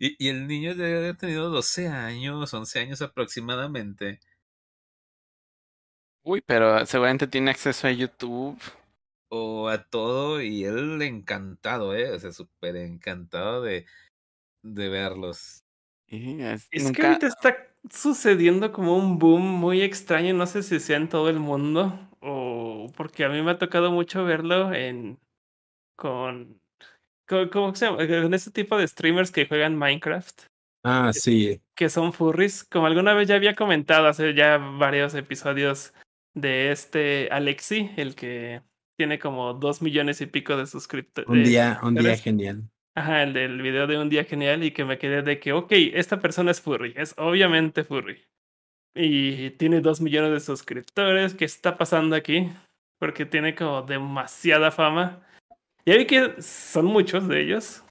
Y, 0.00 0.16
y 0.24 0.28
el 0.28 0.46
niño 0.46 0.74
debe 0.74 0.98
haber 0.98 1.16
tenido 1.16 1.50
12 1.50 1.88
años, 1.88 2.52
11 2.54 2.78
años 2.80 3.02
aproximadamente. 3.02 4.20
uy, 6.22 6.40
pero 6.46 6.84
seguramente 6.86 7.26
tiene 7.26 7.50
acceso 7.50 7.86
a 7.86 7.92
YouTube. 7.92 8.58
O 9.32 9.68
a 9.68 9.84
todo, 9.88 10.40
y 10.42 10.64
él 10.64 11.00
encantado, 11.02 11.94
¿eh? 11.94 12.10
O 12.12 12.18
sea, 12.18 12.32
súper 12.32 12.76
encantado 12.76 13.62
de, 13.62 13.86
de 14.62 14.88
verlos. 14.90 15.64
Y 16.06 16.42
es- 16.42 16.70
Es 16.70 16.90
que 16.92 17.02
ahorita 17.02 17.26
está 17.26 17.56
sucediendo 17.90 18.72
como 18.72 18.96
un 18.96 19.18
boom 19.18 19.42
muy 19.42 19.82
extraño, 19.82 20.34
no 20.34 20.46
sé 20.46 20.62
si 20.62 20.78
sea 20.80 20.96
en 20.96 21.08
todo 21.08 21.28
el 21.28 21.40
mundo 21.40 22.08
o 22.20 22.86
porque 22.96 23.24
a 23.24 23.28
mí 23.28 23.42
me 23.42 23.52
ha 23.52 23.58
tocado 23.58 23.90
mucho 23.90 24.24
verlo 24.24 24.72
en 24.74 25.18
con, 25.96 26.59
con 27.30 27.48
¿cómo 27.48 27.74
se 27.74 27.86
llama? 27.86 27.98
Con 28.06 28.34
este 28.34 28.50
tipo 28.50 28.76
de 28.76 28.86
streamers 28.88 29.30
que 29.30 29.46
juegan 29.46 29.76
Minecraft, 29.76 30.42
Ah, 30.84 31.12
sí. 31.14 31.60
que 31.76 31.88
son 31.88 32.12
furries, 32.12 32.64
como 32.64 32.86
alguna 32.86 33.14
vez 33.14 33.28
ya 33.28 33.36
había 33.36 33.54
comentado 33.54 34.08
hace 34.08 34.34
ya 34.34 34.58
varios 34.58 35.14
episodios 35.14 35.94
de 36.34 36.72
este 36.72 37.28
Alexi, 37.30 37.90
el 37.96 38.14
que 38.14 38.62
tiene 38.98 39.18
como 39.18 39.54
dos 39.54 39.80
millones 39.80 40.20
y 40.20 40.26
pico 40.26 40.56
de 40.56 40.66
suscriptores. 40.66 41.30
Un 41.30 41.44
día, 41.44 41.78
un 41.82 41.94
día 41.94 42.16
genial. 42.16 42.64
Ajá, 42.96 43.22
el 43.22 43.32
del 43.32 43.62
video 43.62 43.86
de 43.86 43.98
un 43.98 44.08
día 44.08 44.24
genial 44.24 44.64
y 44.64 44.72
que 44.72 44.84
me 44.84 44.98
quedé 44.98 45.22
de 45.22 45.38
que, 45.38 45.52
ok, 45.52 45.70
esta 45.94 46.18
persona 46.20 46.50
es 46.50 46.60
furry, 46.60 46.92
es 46.96 47.14
obviamente 47.16 47.84
furry. 47.84 48.24
Y 48.94 49.50
tiene 49.50 49.80
dos 49.80 50.00
millones 50.00 50.32
de 50.32 50.40
suscriptores, 50.40 51.34
¿qué 51.34 51.44
está 51.44 51.78
pasando 51.78 52.16
aquí? 52.16 52.48
Porque 52.98 53.24
tiene 53.24 53.54
como 53.54 53.82
demasiada 53.82 54.70
fama. 54.70 55.22
Ya 55.90 55.96
vi 55.96 56.06
que 56.06 56.40
son 56.40 56.86
muchos 56.86 57.26
de 57.26 57.40
ellos. 57.42 57.82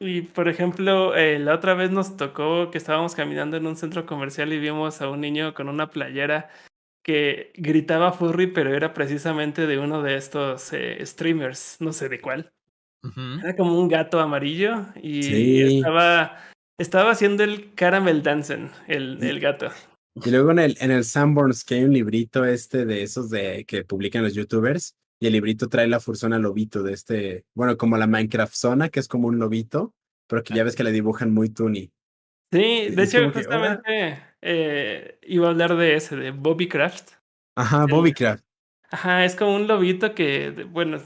Y 0.00 0.22
por 0.22 0.48
ejemplo, 0.48 1.14
eh, 1.14 1.38
la 1.38 1.54
otra 1.54 1.74
vez 1.74 1.92
nos 1.92 2.16
tocó 2.16 2.72
que 2.72 2.78
estábamos 2.78 3.14
caminando 3.14 3.56
en 3.56 3.68
un 3.68 3.76
centro 3.76 4.06
comercial 4.06 4.52
y 4.52 4.58
vimos 4.58 5.00
a 5.00 5.08
un 5.08 5.20
niño 5.20 5.54
con 5.54 5.68
una 5.68 5.92
playera 5.92 6.50
que 7.04 7.52
gritaba 7.54 8.10
furry, 8.12 8.48
pero 8.48 8.74
era 8.74 8.92
precisamente 8.92 9.68
de 9.68 9.78
uno 9.78 10.02
de 10.02 10.16
estos 10.16 10.72
eh, 10.72 10.98
streamers, 11.06 11.76
no 11.78 11.92
sé 11.92 12.08
de 12.08 12.20
cuál. 12.20 12.50
Ujú. 13.04 13.38
Era 13.40 13.54
como 13.54 13.78
un 13.78 13.86
gato 13.86 14.18
amarillo 14.18 14.86
y 15.00 15.22
Sí. 15.22 15.76
estaba, 15.76 16.38
estaba 16.76 17.12
haciendo 17.12 17.44
el 17.44 17.72
caramel 17.74 18.24
dancing, 18.24 18.68
el, 18.88 19.22
el 19.22 19.38
gato. 19.38 19.68
Y 20.16 20.30
luego 20.30 20.50
en 20.50 20.58
el, 20.58 20.76
en 20.80 20.90
el 20.90 21.04
Sanborns, 21.04 21.62
que 21.62 21.76
hay 21.76 21.84
un 21.84 21.92
librito 21.92 22.44
este 22.44 22.84
de 22.84 23.04
esos 23.04 23.30
de 23.30 23.64
que 23.64 23.84
publican 23.84 24.24
los 24.24 24.34
youtubers, 24.34 24.96
y 25.20 25.26
el 25.26 25.34
librito 25.34 25.68
trae 25.68 25.86
la 25.86 26.00
fursona 26.00 26.38
lobito 26.38 26.82
de 26.82 26.94
este, 26.94 27.44
bueno, 27.54 27.76
como 27.76 27.98
la 27.98 28.06
Minecraft 28.06 28.54
zona, 28.54 28.88
que 28.88 29.00
es 29.00 29.06
como 29.06 29.28
un 29.28 29.38
lobito, 29.38 29.94
pero 30.26 30.42
que 30.42 30.54
ya 30.54 30.64
ves 30.64 30.74
que 30.74 30.82
le 30.82 30.92
dibujan 30.92 31.32
muy 31.32 31.50
tuni. 31.50 31.92
Sí, 32.50 32.88
de 32.88 33.02
hecho, 33.02 33.18
que, 33.18 33.30
justamente 33.30 34.18
eh, 34.40 35.18
iba 35.22 35.46
a 35.46 35.50
hablar 35.50 35.76
de 35.76 35.94
ese, 35.94 36.16
de 36.16 36.30
Bobby 36.30 36.68
Craft. 36.68 37.12
Ajá, 37.54 37.84
El- 37.84 37.90
Bobbycraft. 37.90 38.42
Ajá, 38.90 39.24
es 39.24 39.36
como 39.36 39.54
un 39.54 39.68
lobito 39.68 40.14
que, 40.14 40.66
bueno, 40.68 40.98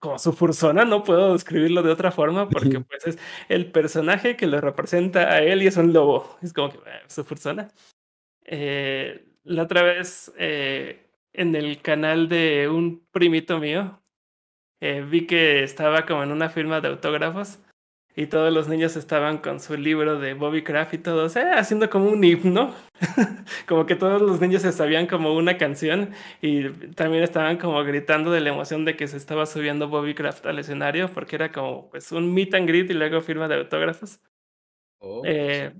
como 0.00 0.18
su 0.18 0.32
fursona, 0.32 0.84
no 0.84 1.04
puedo 1.04 1.34
describirlo 1.34 1.82
de 1.82 1.90
otra 1.92 2.10
forma 2.10 2.48
porque 2.48 2.80
pues 2.88 3.06
es 3.06 3.18
el 3.48 3.70
personaje 3.70 4.36
que 4.36 4.46
lo 4.46 4.60
representa 4.60 5.30
a 5.30 5.40
él 5.40 5.62
y 5.62 5.66
es 5.66 5.76
un 5.76 5.92
lobo. 5.92 6.36
Es 6.42 6.52
como 6.52 6.70
que 6.70 6.78
eh, 6.78 7.02
su 7.06 7.22
fursona. 7.22 7.70
Eh, 8.44 9.24
la 9.44 9.62
otra 9.62 9.82
vez 9.82 10.32
eh, 10.36 11.03
en 11.34 11.54
el 11.54 11.82
canal 11.82 12.28
de 12.28 12.68
un 12.68 13.06
primito 13.10 13.58
mío 13.58 14.00
eh, 14.80 15.02
vi 15.02 15.26
que 15.26 15.62
estaba 15.62 16.06
como 16.06 16.22
en 16.22 16.32
una 16.32 16.48
firma 16.48 16.80
de 16.80 16.88
autógrafos 16.88 17.60
y 18.16 18.26
todos 18.28 18.52
los 18.52 18.68
niños 18.68 18.94
estaban 18.94 19.38
con 19.38 19.58
su 19.58 19.76
libro 19.76 20.20
de 20.20 20.34
Bobby 20.34 20.62
Craft 20.62 20.94
y 20.94 20.98
todos 20.98 21.34
eh, 21.34 21.50
haciendo 21.52 21.90
como 21.90 22.08
un 22.08 22.22
himno. 22.22 22.72
como 23.66 23.86
que 23.86 23.96
todos 23.96 24.22
los 24.22 24.40
niños 24.40 24.62
se 24.62 24.70
sabían 24.70 25.08
como 25.08 25.34
una 25.34 25.58
canción 25.58 26.10
y 26.40 26.68
también 26.94 27.24
estaban 27.24 27.56
como 27.58 27.82
gritando 27.82 28.30
de 28.30 28.40
la 28.40 28.50
emoción 28.50 28.84
de 28.84 28.96
que 28.96 29.08
se 29.08 29.16
estaba 29.16 29.46
subiendo 29.46 29.88
Bobby 29.88 30.14
Craft 30.14 30.46
al 30.46 30.60
escenario 30.60 31.10
porque 31.12 31.34
era 31.34 31.50
como 31.50 31.90
pues 31.90 32.12
un 32.12 32.32
meet 32.32 32.54
and 32.54 32.68
greet 32.68 32.90
y 32.90 32.94
luego 32.94 33.20
firma 33.20 33.48
de 33.48 33.56
autógrafos. 33.56 34.20
Oh, 35.00 35.22
Eh, 35.24 35.72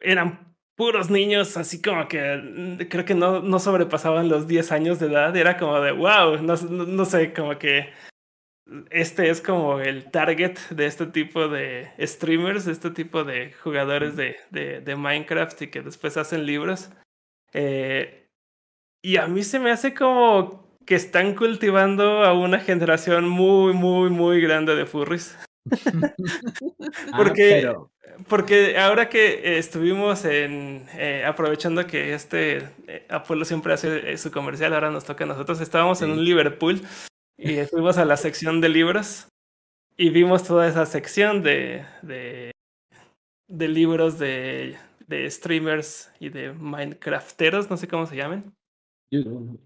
eran 0.00 0.51
puros 0.76 1.10
niños, 1.10 1.56
así 1.56 1.80
como 1.82 2.08
que 2.08 2.86
creo 2.90 3.04
que 3.04 3.14
no, 3.14 3.40
no 3.40 3.58
sobrepasaban 3.58 4.28
los 4.28 4.46
10 4.46 4.72
años 4.72 4.98
de 4.98 5.06
edad. 5.06 5.36
Era 5.36 5.56
como 5.56 5.80
de 5.80 5.92
wow, 5.92 6.38
no, 6.42 6.56
no, 6.56 6.84
no 6.84 7.04
sé, 7.04 7.32
como 7.32 7.58
que 7.58 7.90
este 8.90 9.28
es 9.28 9.40
como 9.40 9.80
el 9.80 10.10
target 10.10 10.58
de 10.70 10.86
este 10.86 11.06
tipo 11.06 11.48
de 11.48 11.90
streamers, 12.00 12.64
de 12.64 12.72
este 12.72 12.90
tipo 12.90 13.24
de 13.24 13.52
jugadores 13.52 14.16
de, 14.16 14.36
de, 14.50 14.80
de 14.80 14.96
Minecraft 14.96 15.62
y 15.62 15.68
que 15.68 15.82
después 15.82 16.16
hacen 16.16 16.46
libros. 16.46 16.90
Eh, 17.52 18.28
y 19.02 19.16
a 19.16 19.26
mí 19.26 19.42
se 19.42 19.58
me 19.58 19.70
hace 19.70 19.94
como 19.94 20.78
que 20.86 20.94
están 20.94 21.34
cultivando 21.34 22.24
a 22.24 22.32
una 22.32 22.58
generación 22.60 23.28
muy, 23.28 23.72
muy, 23.72 24.10
muy 24.10 24.40
grande 24.40 24.74
de 24.74 24.86
furries. 24.86 25.36
Ah, 27.12 27.16
Porque- 27.16 27.60
pero- 27.62 27.90
Porque 28.28 28.76
ahora 28.78 29.08
que 29.08 29.58
estuvimos 29.58 30.24
en 30.26 30.86
eh, 30.94 31.24
aprovechando 31.26 31.86
que 31.86 32.12
este 32.14 32.58
eh, 32.86 33.06
Apolo 33.08 33.44
siempre 33.44 33.72
hace 33.72 34.12
eh, 34.12 34.18
su 34.18 34.30
comercial, 34.30 34.74
ahora 34.74 34.90
nos 34.90 35.04
toca 35.04 35.24
a 35.24 35.26
nosotros. 35.26 35.60
Estábamos 35.60 36.02
en 36.02 36.10
un 36.10 36.24
Liverpool 36.24 36.82
y 37.38 37.56
fuimos 37.64 37.96
a 37.98 38.04
la 38.04 38.16
sección 38.18 38.60
de 38.60 38.68
libros 38.68 39.28
y 39.96 40.10
vimos 40.10 40.44
toda 40.44 40.68
esa 40.68 40.84
sección 40.84 41.42
de, 41.42 41.84
de, 42.02 42.50
de 43.48 43.68
libros 43.68 44.18
de, 44.18 44.76
de 45.06 45.30
streamers 45.30 46.10
y 46.20 46.28
de 46.28 46.52
Minecrafteros, 46.52 47.70
no 47.70 47.76
sé 47.78 47.88
cómo 47.88 48.06
se 48.06 48.16
llamen. 48.16 48.52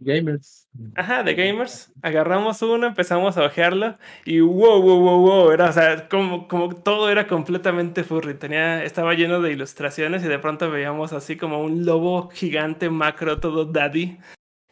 Gamers. 0.00 0.68
Ajá, 0.96 1.22
de 1.22 1.34
gamers. 1.34 1.92
Agarramos 2.02 2.60
uno, 2.62 2.88
empezamos 2.88 3.36
a 3.36 3.44
ojearlo 3.44 3.96
y 4.24 4.40
wow, 4.40 4.82
wow, 4.82 4.98
wow, 4.98 5.20
wow. 5.20 5.50
Era, 5.52 5.70
o 5.70 5.72
sea, 5.72 6.08
como, 6.08 6.48
como 6.48 6.74
todo 6.74 7.08
era 7.10 7.28
completamente 7.28 8.02
furry. 8.02 8.34
Tenía, 8.34 8.82
estaba 8.82 9.14
lleno 9.14 9.40
de 9.40 9.52
ilustraciones 9.52 10.24
y 10.24 10.28
de 10.28 10.40
pronto 10.40 10.68
veíamos 10.68 11.12
así 11.12 11.36
como 11.36 11.62
un 11.62 11.86
lobo 11.86 12.28
gigante 12.30 12.90
macro, 12.90 13.38
todo 13.38 13.64
daddy. 13.64 14.18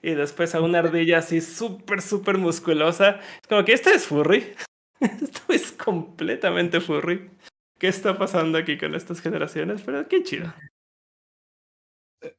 Y 0.03 0.11
después 0.15 0.55
a 0.57 0.61
una 0.61 0.81
ardilla 0.81 1.19
así 1.19 1.41
súper, 1.41 2.03
súper 2.03 2.39
musculosa. 2.39 3.21
Como 3.49 3.65
que 3.65 3.75
esto 3.75 3.91
es 3.91 4.07
furry. 4.07 4.55
Esto 5.01 5.53
es 5.53 5.73
completamente 5.73 6.81
furry. 6.81 7.31
¿Qué 7.79 7.89
está 7.89 8.17
pasando 8.17 8.57
aquí 8.57 8.79
con 8.79 8.95
estas 8.95 9.21
generaciones? 9.21 9.83
Pero 9.83 10.09
qué 10.09 10.23
chido. 10.23 10.53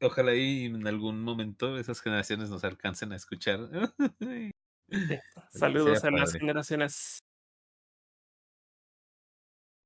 Ojalá 0.01 0.33
y 0.35 0.65
en 0.65 0.87
algún 0.87 1.21
momento 1.21 1.77
esas 1.77 2.01
generaciones 2.01 2.49
nos 2.49 2.63
alcancen 2.63 3.11
a 3.11 3.15
escuchar. 3.15 3.59
Saludos 5.51 6.03
a 6.03 6.11
las 6.11 6.33
generaciones. 6.33 7.19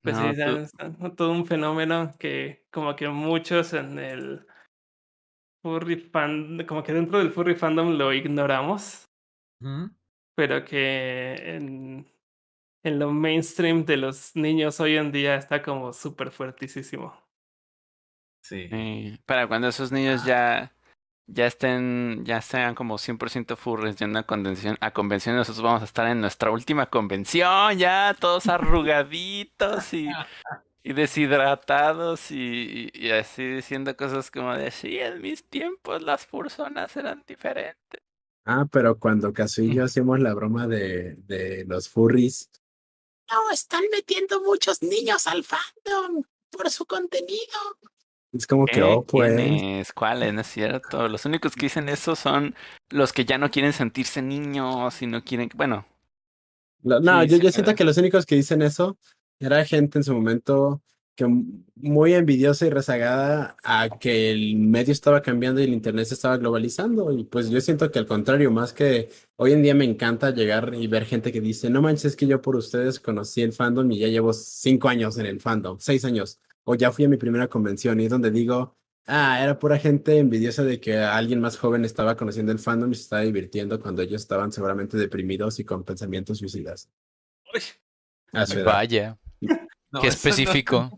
Pues 0.01 0.17
No, 0.17 0.33
sí, 0.33 0.39
tú- 0.39 0.57
es 0.57 1.15
todo 1.15 1.31
un 1.31 1.45
fenómeno 1.45 2.15
que 2.17 2.65
como 2.71 2.95
que 2.95 3.07
muchos 3.09 3.73
en 3.73 3.99
el 3.99 4.45
furry 5.63 5.95
fan, 6.11 6.65
como 6.67 6.83
que 6.83 6.93
dentro 6.93 7.17
del 7.19 7.31
furry 7.31 7.55
fandom 7.55 7.97
lo 7.97 8.13
ignoramos, 8.13 9.05
pero 10.35 10.63
que 10.65 11.33
en, 11.55 12.07
en 12.83 12.99
lo 12.99 13.11
mainstream 13.11 13.85
de 13.85 13.97
los 13.97 14.35
niños 14.35 14.79
hoy 14.79 14.97
en 14.97 15.11
día 15.11 15.35
está 15.35 15.61
como 15.63 15.93
súper 15.93 16.31
fuertísimo. 16.31 17.13
Sí. 18.49 18.67
Sí, 18.67 19.19
para 19.27 19.47
cuando 19.47 19.67
esos 19.67 19.91
niños 19.91 20.25
ya, 20.25 20.73
ya 21.27 21.45
estén, 21.45 22.25
ya 22.25 22.41
sean 22.41 22.73
como 22.73 22.97
100% 22.97 23.55
furries 23.55 23.95
yendo 23.97 24.17
a 24.17 24.23
convención, 24.23 24.75
a 24.81 24.89
convención, 24.89 25.35
nosotros 25.35 25.63
vamos 25.63 25.83
a 25.83 25.85
estar 25.85 26.07
en 26.07 26.19
nuestra 26.19 26.49
última 26.49 26.87
convención, 26.89 27.77
ya 27.77 28.15
todos 28.19 28.47
arrugaditos 28.47 29.93
y, 29.93 30.07
y 30.83 30.93
deshidratados 30.93 32.31
y, 32.31 32.89
así 33.11 33.45
diciendo 33.45 33.95
cosas 33.95 34.31
como 34.31 34.55
de, 34.55 34.71
sí, 34.71 34.97
en 34.97 35.21
mis 35.21 35.47
tiempos 35.47 36.01
las 36.01 36.25
fursonas 36.25 36.97
eran 36.97 37.23
diferentes. 37.27 38.01
Ah, 38.45 38.65
pero 38.71 38.97
cuando 38.97 39.31
Casu 39.31 39.61
y 39.61 39.75
yo 39.75 39.83
hacíamos 39.83 40.19
la 40.19 40.33
broma 40.33 40.65
de, 40.65 41.13
de 41.27 41.65
los 41.67 41.87
furries. 41.87 42.49
No, 43.29 43.51
están 43.51 43.83
metiendo 43.91 44.41
muchos 44.41 44.81
niños 44.81 45.27
al 45.27 45.43
fandom 45.43 46.23
por 46.49 46.71
su 46.71 46.87
contenido. 46.87 47.77
Es 48.32 48.45
como 48.47 48.65
que, 48.65 48.84
oh, 48.84 49.03
pues. 49.05 49.32
¿Quiénes? 49.32 49.93
¿Cuáles? 49.93 50.34
No 50.34 50.41
es 50.41 50.47
cierto. 50.47 51.07
Los 51.07 51.25
únicos 51.25 51.55
que 51.55 51.65
dicen 51.65 51.89
eso 51.89 52.15
son 52.15 52.55
los 52.89 53.11
que 53.13 53.25
ya 53.25 53.38
no 53.38 53.49
quieren 53.51 53.73
sentirse 53.73 54.21
niños 54.21 55.01
y 55.01 55.07
no 55.07 55.23
quieren, 55.23 55.49
bueno, 55.55 55.86
Lo- 56.84 56.99
no, 56.99 57.23
Sí, 57.23 57.30
yo, 57.30 57.38
yo 57.38 57.51
siento 57.51 57.75
que 57.75 57.84
los 57.84 57.97
únicos 57.97 58.25
que 58.25 58.36
dicen 58.36 58.61
eso 58.61 58.97
era 59.39 59.65
gente 59.65 59.97
en 59.99 60.03
su 60.03 60.13
momento 60.13 60.82
que 61.15 61.25
muy 61.75 62.13
envidiosa 62.13 62.65
y 62.65 62.69
rezagada 62.69 63.57
a 63.63 63.89
que 63.99 64.32
el 64.32 64.55
medio 64.55 64.93
estaba 64.93 65.21
cambiando 65.21 65.59
y 65.59 65.65
el 65.65 65.73
internet 65.73 66.05
se 66.05 66.13
estaba 66.13 66.38
globalizando. 66.38 67.11
Y 67.11 67.25
pues 67.25 67.49
yo 67.49 67.59
siento 67.59 67.91
que 67.91 67.99
al 67.99 68.05
contrario, 68.07 68.51
más 68.51 68.71
que 68.71 69.09
hoy 69.36 69.51
en 69.51 69.61
día 69.61 69.75
me 69.75 69.84
encanta 69.84 70.32
llegar 70.32 70.73
y 70.75 70.88
ver 70.88 71.03
gente 71.05 71.34
que 71.34 71.41
dice, 71.41 71.69
no 71.69 71.82
manches, 71.82 72.05
es 72.05 72.15
que 72.15 72.25
yo 72.27 72.41
por 72.41 72.55
ustedes 72.55 72.99
conocí 73.01 73.41
el 73.41 73.51
fandom 73.51 73.91
y 73.91 73.99
ya 73.99 74.07
llevo 74.07 74.32
cinco 74.32 74.88
años 74.88 75.17
en 75.17 75.25
el 75.25 75.41
fandom, 75.41 75.77
seis 75.80 76.05
años, 76.05 76.39
o 76.72 76.76
ya 76.76 76.91
fui 76.91 77.05
a 77.05 77.09
mi 77.09 77.17
primera 77.17 77.47
convención 77.47 77.99
y 77.99 78.05
es 78.05 78.11
donde 78.11 78.30
digo, 78.30 78.76
ah, 79.07 79.39
era 79.41 79.57
pura 79.57 79.80
gente 79.80 80.17
envidiosa 80.20 80.63
de 80.63 80.80
que 80.80 80.97
alguien 80.97 81.39
más 81.41 81.57
joven 81.57 81.84
estaba 81.84 82.15
conociendo 82.15 82.51
el 82.51 82.59
fandom 82.59 82.91
y 82.91 82.95
se 82.95 83.01
estaba 83.01 83.24
divirtiendo 83.24 83.80
cuando 83.80 84.03
ellos 84.03 84.22
estaban 84.22 84.51
seguramente 84.51 84.95
deprimidos 84.97 85.59
y 85.59 85.63
con 85.65 85.84
pensamientos 85.84 86.38
suicidas. 86.38 86.89
Uy. 87.53 87.61
Vaya, 88.63 89.17
No, 89.91 90.01
qué 90.01 90.07
no- 90.07 90.13
específico. 90.13 90.91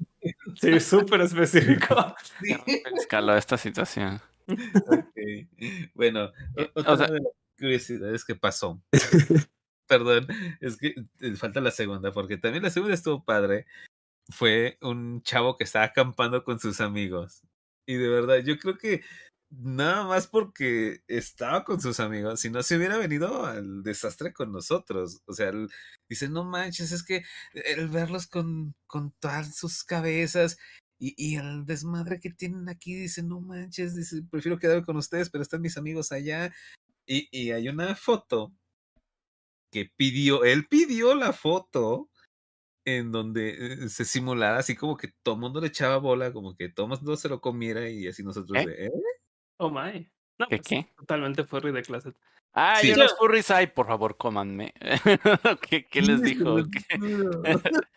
sí, 0.60 0.78
súper 0.82 1.22
específico. 1.22 1.96
Sí. 2.66 2.84
escaló 2.98 3.38
esta 3.38 3.58
situación. 3.58 4.20
Ok. 4.48 5.48
Bueno, 5.94 6.32
Eh, 6.58 6.70
otra 6.76 6.94
o 6.94 6.98
sea- 6.98 7.08
de 7.08 7.20
las 7.22 7.32
curiosidades 7.58 8.26
que 8.26 8.36
pasó. 8.36 8.82
Perdón, 9.88 10.28
es 10.62 10.78
que 10.78 10.96
eh, 11.22 11.36
falta 11.36 11.60
la 11.62 11.72
segunda, 11.72 12.12
porque 12.12 12.38
también 12.38 12.64
la 12.64 12.70
segunda 12.70 12.94
estuvo 12.96 13.24
padre. 13.24 13.66
Fue 14.30 14.78
un 14.82 15.22
chavo 15.24 15.58
que 15.58 15.64
estaba 15.64 15.86
acampando 15.86 16.44
con 16.44 16.60
sus 16.60 16.82
amigos. 16.82 17.42
Y 17.86 17.96
de 17.96 18.10
verdad, 18.10 18.38
yo 18.38 18.58
creo 18.58 18.78
que 18.78 19.02
nada 19.52 20.06
más 20.06 20.28
porque 20.28 21.04
estaba 21.08 21.66
con 21.66 21.82
sus 21.82 22.00
amigos, 22.00 22.40
si 22.40 22.50
no 22.50 22.64
se 22.64 22.78
hubiera 22.78 22.98
venido 22.98 23.46
al 23.46 23.84
desastre 23.84 24.34
con 24.34 24.52
nosotros. 24.52 25.22
O 25.26 25.34
sea, 25.34 25.50
él 25.50 25.70
dice, 26.10 26.30
no 26.30 26.44
manches, 26.46 26.92
es 26.92 27.04
que 27.04 27.24
el 27.54 27.90
verlos 27.90 28.28
con, 28.28 28.76
con 28.88 29.12
todas 29.20 29.56
sus 29.58 29.84
cabezas 29.84 30.58
y, 31.00 31.16
y 31.18 31.38
el 31.38 31.66
desmadre 31.66 32.20
que 32.20 32.30
tienen 32.30 32.70
aquí, 32.70 32.96
dice, 32.96 33.24
no 33.24 33.42
manches, 33.42 33.96
dice, 33.96 34.24
prefiero 34.30 34.60
quedarme 34.60 34.86
con 34.86 34.98
ustedes, 34.98 35.30
pero 35.30 35.42
están 35.42 35.62
mis 35.62 35.78
amigos 35.78 36.12
allá. 36.12 36.54
Y, 37.06 37.28
y 37.32 37.52
hay 37.52 37.68
una 37.68 37.96
foto 37.96 38.54
que 39.72 39.92
pidió, 39.98 40.44
él 40.44 40.68
pidió 40.68 41.16
la 41.16 41.34
foto 41.34 42.11
en 42.86 43.12
donde 43.12 43.84
eh, 43.86 43.90
se 43.90 44.06
simulara 44.06 44.58
así 44.60 44.76
como 44.76 44.98
que 44.98 45.10
todo 45.24 45.36
el 45.36 45.42
mundo 45.42 45.62
le 45.62 45.68
echaba 45.68 45.98
bola, 45.98 46.34
como 46.34 46.56
que 46.56 46.70
todo 46.70 46.88
el 46.88 46.98
mundo 46.98 47.16
se 47.18 47.30
lo 47.30 47.42
comiera 47.42 47.90
y 47.90 48.08
así 48.08 48.24
nosotros 48.24 48.58
¿Eh? 48.64 48.66
de, 48.66 48.86
¿eh? 48.88 48.92
Oh 49.58 49.70
my. 49.70 50.10
No, 50.40 50.48
¿Qué 50.48 50.58
pues, 50.58 50.68
qué? 50.68 50.88
Totalmente 50.98 51.44
furry 51.44 51.72
de 51.72 51.84
clase. 51.84 52.14
Ah, 52.54 52.76
Sí. 52.82 52.90
y 52.90 52.94
unos 52.94 53.16
furries 53.18 53.50
hay, 53.52 53.68
por 53.68 53.88
favor, 53.88 54.18
cómanme. 54.18 54.74
¿Qué, 55.70 55.88
qué 55.88 56.02
les 56.02 56.22
dijo? 56.22 56.58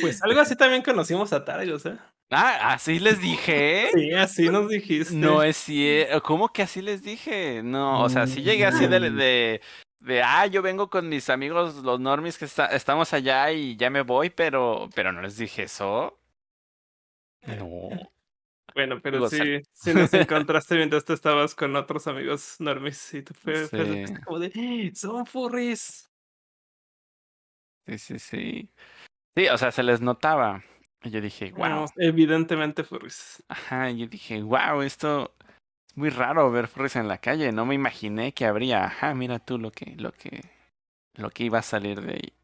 Pues 0.00 0.22
algo 0.22 0.40
así 0.40 0.56
también 0.56 0.82
conocimos 0.82 1.32
a 1.32 1.44
Targos, 1.44 1.84
¿eh? 1.86 1.98
Ah, 2.30 2.72
así 2.72 2.98
les 2.98 3.20
dije. 3.20 3.90
Sí, 3.94 4.12
así 4.12 4.48
nos 4.48 4.68
dijiste. 4.68 5.14
No 5.14 5.42
es 5.42 5.56
cierto. 5.56 6.22
¿Cómo 6.22 6.48
que 6.52 6.62
así 6.62 6.80
les 6.80 7.02
dije? 7.02 7.62
No, 7.62 8.02
o 8.02 8.08
sea, 8.08 8.26
sí 8.26 8.42
llegué 8.42 8.64
así 8.64 8.86
de, 8.86 9.10
de, 9.10 9.60
de, 10.04 10.22
ah, 10.22 10.46
yo 10.46 10.62
vengo 10.62 10.90
con 10.90 11.08
mis 11.08 11.30
amigos, 11.30 11.76
los 11.76 11.98
normies 12.00 12.36
que 12.38 12.44
está- 12.44 12.66
estamos 12.66 13.12
allá 13.12 13.50
y 13.52 13.76
ya 13.76 13.90
me 13.90 14.02
voy, 14.02 14.30
pero, 14.30 14.88
pero 14.94 15.12
no 15.12 15.22
les 15.22 15.36
dije 15.36 15.64
eso. 15.64 16.20
No. 17.46 17.88
Bueno, 18.74 19.00
pero 19.02 19.28
sí, 19.28 19.60
sí 19.72 19.94
nos 19.94 20.12
encontraste 20.48 20.76
mientras 20.76 21.04
tú 21.04 21.12
estabas 21.12 21.54
con 21.54 21.76
otros 21.76 22.06
amigos 22.06 22.56
normis 22.58 23.14
y 23.14 23.22
tú 23.22 23.32
fue, 23.34 23.66
Sí. 23.68 24.04
como 24.24 24.38
de, 24.40 24.52
"¡Ah, 24.54 24.90
son 24.96 25.24
furries. 25.26 26.10
Sí, 27.86 27.98
sí, 27.98 28.18
sí. 28.18 28.70
Sí, 29.36 29.48
o 29.48 29.58
sea, 29.58 29.70
se 29.72 29.82
les 29.82 30.00
notaba. 30.00 30.64
Y 31.02 31.10
yo 31.10 31.20
dije, 31.20 31.52
wow. 31.52 31.68
No, 31.68 31.86
evidentemente 31.96 32.82
furries. 32.82 33.42
Ajá, 33.48 33.90
y 33.90 33.98
yo 33.98 34.06
dije, 34.06 34.42
wow, 34.42 34.80
esto 34.82 35.34
es 35.40 35.43
muy 35.96 36.10
raro 36.10 36.50
ver 36.50 36.68
furries 36.68 36.96
en 36.96 37.08
la 37.08 37.18
calle. 37.18 37.52
No 37.52 37.66
me 37.66 37.74
imaginé 37.74 38.32
que 38.34 38.46
habría. 38.46 38.84
Ajá, 38.84 39.14
mira 39.14 39.38
tú 39.38 39.58
lo 39.58 39.70
que, 39.72 39.94
lo 39.96 40.12
que, 40.12 40.42
lo 41.14 41.30
que 41.30 41.44
iba 41.44 41.60
a 41.60 41.62
salir 41.62 42.00
de 42.02 42.14
ahí. 42.14 42.34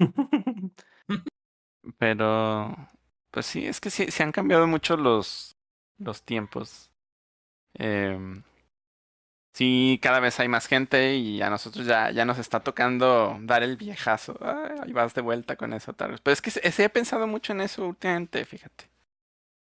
Pero, 1.98 2.74
pues 3.30 3.46
sí, 3.46 3.66
es 3.66 3.80
que 3.80 3.90
sí, 3.90 4.10
se 4.10 4.22
han 4.22 4.32
cambiado 4.32 4.66
mucho 4.66 4.96
los, 4.96 5.56
los 5.98 6.22
tiempos. 6.24 6.90
Em, 7.74 8.42
sí, 9.52 9.98
cada 10.02 10.20
vez 10.20 10.38
hay 10.40 10.48
más 10.48 10.66
gente 10.66 11.16
y 11.16 11.42
a 11.42 11.50
nosotros 11.50 11.86
ya, 11.86 12.10
ya 12.10 12.24
nos 12.24 12.38
está 12.38 12.60
tocando 12.60 13.36
dar 13.42 13.62
el 13.62 13.76
viejazo. 13.76 14.36
Ay, 14.40 14.76
ahí 14.82 14.92
vas 14.92 15.14
de 15.14 15.20
vuelta 15.22 15.56
con 15.56 15.72
eso, 15.72 15.92
tal 15.94 16.12
vez. 16.12 16.20
Pero 16.20 16.32
es 16.32 16.42
que 16.42 16.50
se, 16.50 16.70
se 16.72 16.84
he 16.84 16.88
pensado 16.90 17.26
mucho 17.26 17.52
en 17.52 17.60
eso 17.60 17.86
últimamente, 17.86 18.44
fíjate. 18.44 18.90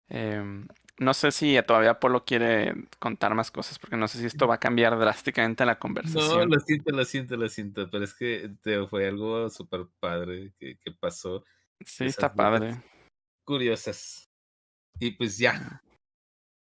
Em, 0.09 0.67
no 1.01 1.15
sé 1.15 1.31
si 1.31 1.59
todavía 1.65 1.99
Polo 1.99 2.23
quiere 2.25 2.75
contar 2.99 3.33
más 3.33 3.49
cosas, 3.49 3.79
porque 3.79 3.97
no 3.97 4.07
sé 4.07 4.19
si 4.19 4.27
esto 4.27 4.47
va 4.47 4.55
a 4.55 4.59
cambiar 4.59 4.97
drásticamente 4.99 5.65
la 5.65 5.73
No, 5.73 5.79
conversación. 5.79 6.49
lo 6.49 6.59
siento, 6.59 6.91
lo 6.91 7.05
siento, 7.05 7.37
lo 7.37 7.49
siento, 7.49 7.89
pero 7.89 8.03
es 8.03 8.13
que 8.13 8.51
te, 8.61 8.85
fue 8.85 9.07
algo 9.07 9.49
súper 9.49 9.87
padre 9.99 10.53
que, 10.59 10.77
que 10.77 10.91
pasó. 10.91 11.43
Sí, 11.79 12.05
esas 12.05 12.05
está 12.05 12.33
padre. 12.33 12.83
Curiosas. 13.43 14.29
Y 14.99 15.11
pues 15.11 15.39
ya. 15.39 15.81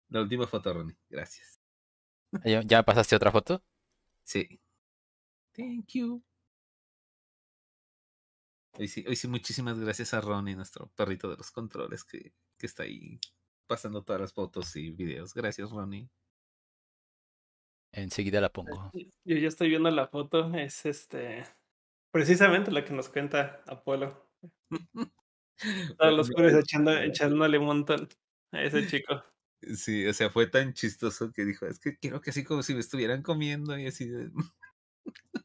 La 0.09 0.22
última 0.22 0.47
foto, 0.47 0.72
Ronnie. 0.72 0.97
Gracias. 1.11 1.59
¿Ya, 2.43 2.62
ya 2.62 2.82
pasaste 2.82 3.16
otra 3.16 3.30
foto? 3.30 3.62
Sí. 4.24 4.59
Thank 5.53 5.88
you. 5.93 6.22
Hoy 8.78 8.88
sí, 8.88 9.05
hoy 9.07 9.16
sí, 9.16 9.28
muchísimas 9.28 9.78
gracias 9.78 10.14
a 10.14 10.22
Ronnie, 10.22 10.57
nuestro 10.57 10.86
perrito 10.97 11.28
de 11.28 11.36
los 11.36 11.51
controles, 11.51 12.05
que, 12.05 12.32
que 12.57 12.66
está 12.66 12.84
ahí 12.84 13.20
pasando 13.71 14.03
todas 14.03 14.21
las 14.21 14.33
fotos 14.33 14.75
y 14.75 14.91
videos. 14.91 15.33
Gracias, 15.33 15.71
Ronnie. 15.71 16.11
Enseguida 17.93 18.41
la 18.41 18.53
pongo. 18.53 18.91
Yo 19.25 19.37
ya 19.37 19.47
estoy 19.47 19.68
viendo 19.68 19.89
la 19.93 20.09
foto, 20.09 20.53
es 20.57 20.85
este 20.87 21.45
precisamente 22.12 22.73
lo 22.73 22.85
que 22.85 22.93
nos 22.93 23.09
cuenta 23.09 23.62
Apolo. 23.68 24.29
Todos 25.99 26.16
los 26.16 26.31
furries 26.31 26.55
echando, 26.55 26.99
echándole 26.99 27.59
un 27.59 27.66
montón 27.66 28.09
a 28.53 28.62
ese 28.64 28.87
chico. 28.87 29.23
Sí, 29.77 30.07
o 30.07 30.14
sea, 30.14 30.31
fue 30.31 30.47
tan 30.47 30.73
chistoso 30.73 31.33
que 31.33 31.45
dijo, 31.45 31.66
es 31.66 31.79
que 31.79 31.99
quiero 31.99 32.23
que 32.23 32.31
así 32.31 32.45
como 32.45 32.62
si 32.62 32.73
me 32.73 32.81
estuvieran 32.81 33.23
comiendo 33.23 33.79
y 33.79 33.87
así 33.89 34.09
de... 34.09 34.31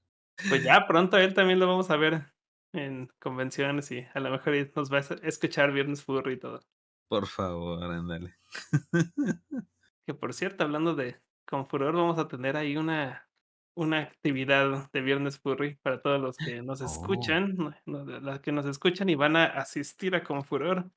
Pues 0.50 0.64
ya 0.64 0.88
pronto 0.88 1.18
él 1.18 1.34
también 1.34 1.60
lo 1.60 1.68
vamos 1.68 1.90
a 1.90 1.98
ver 1.98 2.32
en 2.72 3.10
convenciones 3.20 3.92
y 3.92 4.08
a 4.14 4.22
lo 4.22 4.32
mejor 4.32 4.54
nos 4.74 4.90
va 4.90 5.00
a 5.00 5.28
escuchar 5.28 5.74
Viernes 5.74 6.02
Furry 6.02 6.36
y 6.36 6.40
todo. 6.40 6.62
Por 7.08 7.28
favor, 7.28 7.84
ándale. 7.84 8.36
Que 10.06 10.14
por 10.14 10.34
cierto, 10.34 10.64
hablando 10.64 10.94
de 10.96 11.20
con 11.48 11.66
furor, 11.66 11.96
vamos 11.96 12.20
a 12.20 12.28
tener 12.28 12.56
ahí 12.58 12.78
una, 12.78 13.28
una 13.76 14.00
actividad 14.02 14.90
de 14.92 15.02
Viernes 15.02 15.40
Furry 15.40 15.76
para 15.82 16.00
todos 16.02 16.22
los 16.22 16.38
que 16.38 16.62
nos 16.62 16.82
Oh. 16.82 16.86
escuchan, 16.86 17.76
las 17.86 18.40
que 18.42 18.52
nos 18.52 18.66
escuchan 18.68 19.10
y 19.10 19.16
van 19.16 19.36
a 19.36 19.46
asistir 19.46 20.16
a 20.16 20.24
Confuror. 20.24 20.92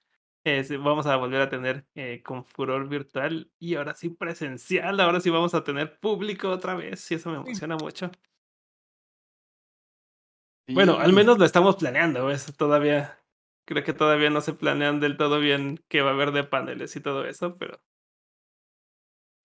Es- 0.45 0.71
vamos 0.79 1.07
a 1.07 1.17
volver 1.17 1.41
a 1.41 1.49
tener 1.49 1.87
eh, 1.95 2.23
Confuror 2.23 2.87
virtual 2.89 3.51
y 3.59 3.77
ahora 3.77 3.95
sí 3.95 4.11
presencial. 4.11 5.01
Ahora 5.01 5.21
sí 5.21 5.31
vamos 5.31 5.55
a 5.55 5.65
tener 5.65 5.99
público 6.01 6.51
otra 6.51 6.75
vez 6.75 7.11
y 7.11 7.15
eso 7.15 7.31
me 7.31 7.37
emociona 7.39 7.77
mucho. 7.77 8.11
Bueno, 10.69 10.99
al 10.99 11.13
menos 11.15 11.39
lo 11.39 11.45
estamos 11.47 11.77
planeando. 11.77 12.31
Eso 12.31 12.53
todavía, 12.53 13.19
creo 13.69 13.85
que 13.85 13.93
todavía 13.93 14.31
no 14.31 14.41
se 14.41 14.55
planean 14.55 14.99
del 14.99 15.19
todo 15.19 15.41
bien 15.41 15.85
qué 15.89 16.01
va 16.01 16.11
a 16.11 16.14
haber 16.14 16.33
de 16.33 16.43
paneles 16.43 16.97
y 16.97 17.01
todo 17.03 17.27
eso, 17.27 17.55
pero, 17.59 17.83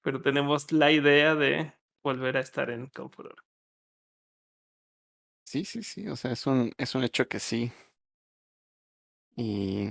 pero 0.01 0.21
tenemos 0.21 0.71
la 0.71 0.93
idea 0.93 1.36
de 1.36 1.74
volver 2.01 2.38
a 2.38 2.39
estar 2.39 2.69
en 2.69 2.88
Confuror. 2.88 3.36
Sí, 5.43 5.65
sí, 5.65 5.84
sí, 5.84 6.07
o 6.07 6.15
sea, 6.15 6.32
es 6.32 6.47
un, 6.47 6.71
es 6.78 6.95
un 6.95 7.03
hecho 7.03 7.28
que 7.28 7.39
sí. 7.39 7.69
Y, 9.36 9.89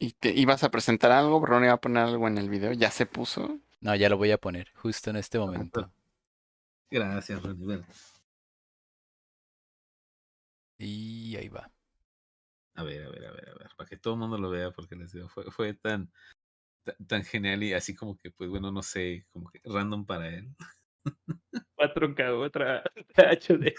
y 0.00 0.10
te 0.14 0.30
ibas 0.30 0.64
a 0.64 0.70
presentar 0.70 1.12
algo, 1.12 1.46
Ron 1.46 1.62
iba 1.64 1.74
a 1.74 1.80
poner 1.80 2.02
algo 2.02 2.26
en 2.26 2.36
el 2.36 2.50
video, 2.50 2.72
ya 2.72 2.90
se 2.90 3.06
puso. 3.06 3.60
No, 3.80 3.94
ya 3.94 4.08
lo 4.08 4.16
voy 4.16 4.32
a 4.32 4.38
poner 4.38 4.68
justo 4.74 5.10
en 5.10 5.16
este 5.16 5.38
momento. 5.38 5.92
Gracias, 6.90 7.42
Ronnie. 7.42 7.82
Y 10.78 11.36
ahí 11.36 11.48
va. 11.48 11.71
A 12.74 12.82
ver, 12.84 13.04
a 13.06 13.10
ver, 13.10 13.26
a 13.26 13.32
ver, 13.32 13.48
a 13.50 13.54
ver, 13.54 13.70
para 13.76 13.88
que 13.88 13.96
todo 13.96 14.14
el 14.14 14.20
mundo 14.20 14.38
lo 14.38 14.50
vea, 14.50 14.70
porque 14.70 14.96
les 14.96 15.12
digo, 15.12 15.28
fue, 15.28 15.44
fue 15.50 15.74
tan, 15.74 16.10
tan, 16.84 17.06
tan 17.06 17.24
genial 17.24 17.62
y 17.62 17.72
así 17.74 17.94
como 17.94 18.16
que, 18.16 18.30
pues 18.30 18.48
bueno, 18.50 18.72
no 18.72 18.82
sé, 18.82 19.26
como 19.32 19.50
que 19.50 19.60
random 19.64 20.06
para 20.06 20.28
él. 20.28 20.48
4K, 21.76 22.32
otra 22.38 22.82
HD. 23.16 23.74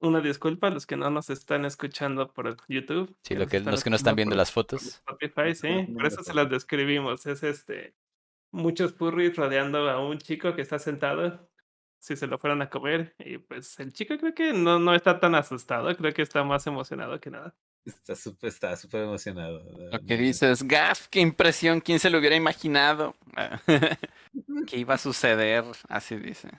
Una 0.00 0.20
disculpa 0.20 0.66
a 0.66 0.70
los 0.70 0.84
que 0.84 0.96
no 0.96 1.10
nos 1.10 1.30
están 1.30 1.64
escuchando 1.64 2.32
por 2.32 2.56
YouTube. 2.68 3.16
Sí, 3.22 3.34
que 3.34 3.36
lo 3.36 3.46
que, 3.46 3.60
los 3.60 3.84
que 3.84 3.90
no 3.90 3.96
están 3.96 4.16
viendo 4.16 4.32
por- 4.32 4.38
las 4.38 4.50
por 4.50 4.64
fotos. 4.64 4.86
Spotify, 5.06 5.54
sí, 5.54 5.92
por 5.92 6.06
eso 6.06 6.24
se 6.24 6.34
las 6.34 6.50
describimos. 6.50 7.24
Es 7.26 7.42
este 7.44 7.94
muchos 8.50 8.94
furries 8.94 9.36
rodeando 9.36 9.88
a 9.88 10.04
un 10.04 10.18
chico 10.18 10.56
que 10.56 10.62
está 10.62 10.80
sentado. 10.80 11.48
Si 12.02 12.16
se 12.16 12.26
lo 12.26 12.36
fueran 12.36 12.62
a 12.62 12.68
comer. 12.68 13.14
Y 13.20 13.38
pues 13.38 13.78
el 13.78 13.92
chico 13.92 14.18
creo 14.18 14.34
que 14.34 14.52
no, 14.52 14.80
no 14.80 14.92
está 14.94 15.20
tan 15.20 15.36
asustado. 15.36 15.94
Creo 15.96 16.12
que 16.12 16.22
está 16.22 16.42
más 16.42 16.66
emocionado 16.66 17.20
que 17.20 17.30
nada. 17.30 17.54
Está 17.84 18.16
súper, 18.16 18.48
está 18.48 18.76
súper 18.76 19.02
emocionado. 19.02 19.62
Lo 19.92 20.00
que 20.00 20.16
dices, 20.16 20.64
Gaf, 20.64 21.06
qué 21.08 21.20
impresión, 21.20 21.80
¿quién 21.80 22.00
se 22.00 22.10
lo 22.10 22.18
hubiera 22.18 22.34
imaginado? 22.34 23.14
que 24.66 24.78
iba 24.78 24.94
a 24.94 24.98
suceder, 24.98 25.64
así 25.88 26.16
dice. 26.16 26.50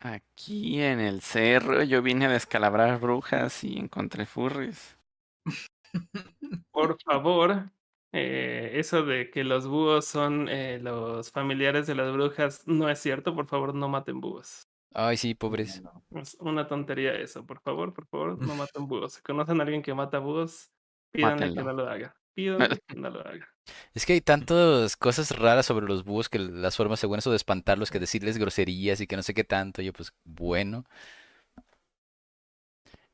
Aquí 0.00 0.82
en 0.82 0.98
el 0.98 1.22
cerro 1.22 1.84
yo 1.84 2.02
vine 2.02 2.26
a 2.26 2.30
descalabrar 2.30 2.98
brujas 2.98 3.62
y 3.62 3.78
encontré 3.78 4.26
furries. 4.26 4.96
Por 6.72 7.00
favor, 7.02 7.70
eh, 8.12 8.72
eso 8.74 9.04
de 9.04 9.30
que 9.30 9.44
los 9.44 9.66
búhos 9.66 10.04
son 10.06 10.48
eh, 10.48 10.78
los 10.80 11.30
familiares 11.30 11.86
de 11.86 11.94
las 11.94 12.12
brujas 12.12 12.66
no 12.66 12.88
es 12.90 12.98
cierto. 12.98 13.34
Por 13.34 13.46
favor, 13.46 13.74
no 13.74 13.88
maten 13.88 14.20
búhos. 14.20 14.68
Ay, 14.94 15.16
sí, 15.16 15.34
pobres. 15.34 15.82
Es 16.10 16.36
una 16.40 16.66
tontería 16.66 17.14
eso. 17.14 17.46
Por 17.46 17.60
favor, 17.60 17.94
por 17.94 18.06
favor, 18.06 18.38
no 18.38 18.54
maten 18.56 18.86
búhos. 18.86 19.14
Si 19.14 19.22
conocen 19.22 19.60
a 19.60 19.64
alguien 19.64 19.82
que 19.82 19.94
mata 19.94 20.18
búhos, 20.18 20.70
pídanle 21.10 21.52
que 21.52 21.62
no 21.62 21.72
lo 21.72 21.88
haga. 21.88 22.14
Pídanle 22.34 22.68
que 22.86 22.96
no 22.96 23.10
lo 23.10 23.20
haga. 23.26 23.48
Es 23.94 24.06
que 24.06 24.14
hay 24.14 24.20
tantas 24.20 24.96
cosas 24.96 25.38
raras 25.38 25.66
sobre 25.66 25.86
los 25.86 26.04
búhos 26.04 26.28
que 26.28 26.38
las 26.38 26.76
formas 26.76 27.00
según 27.00 27.18
eso 27.18 27.30
de 27.30 27.36
espantarlos, 27.36 27.90
que 27.90 28.00
decirles 28.00 28.38
groserías 28.38 29.00
y 29.00 29.06
que 29.06 29.16
no 29.16 29.22
sé 29.22 29.34
qué 29.34 29.44
tanto. 29.44 29.82
Yo, 29.82 29.92
pues, 29.92 30.12
bueno. 30.24 30.84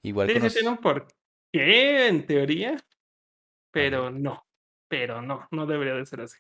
Igual 0.03 0.29
Sí, 0.29 0.39
los- 0.39 0.63
un 0.63 0.79
por 0.79 1.07
qué 1.53 2.09
en 2.09 2.27
teoría, 2.27 2.77
pero 3.73 4.11
no, 4.11 4.48
pero 4.89 5.23
no, 5.23 5.47
no 5.51 5.67
debería 5.67 5.95
de 5.95 6.07
ser 6.07 6.23
así. 6.23 6.39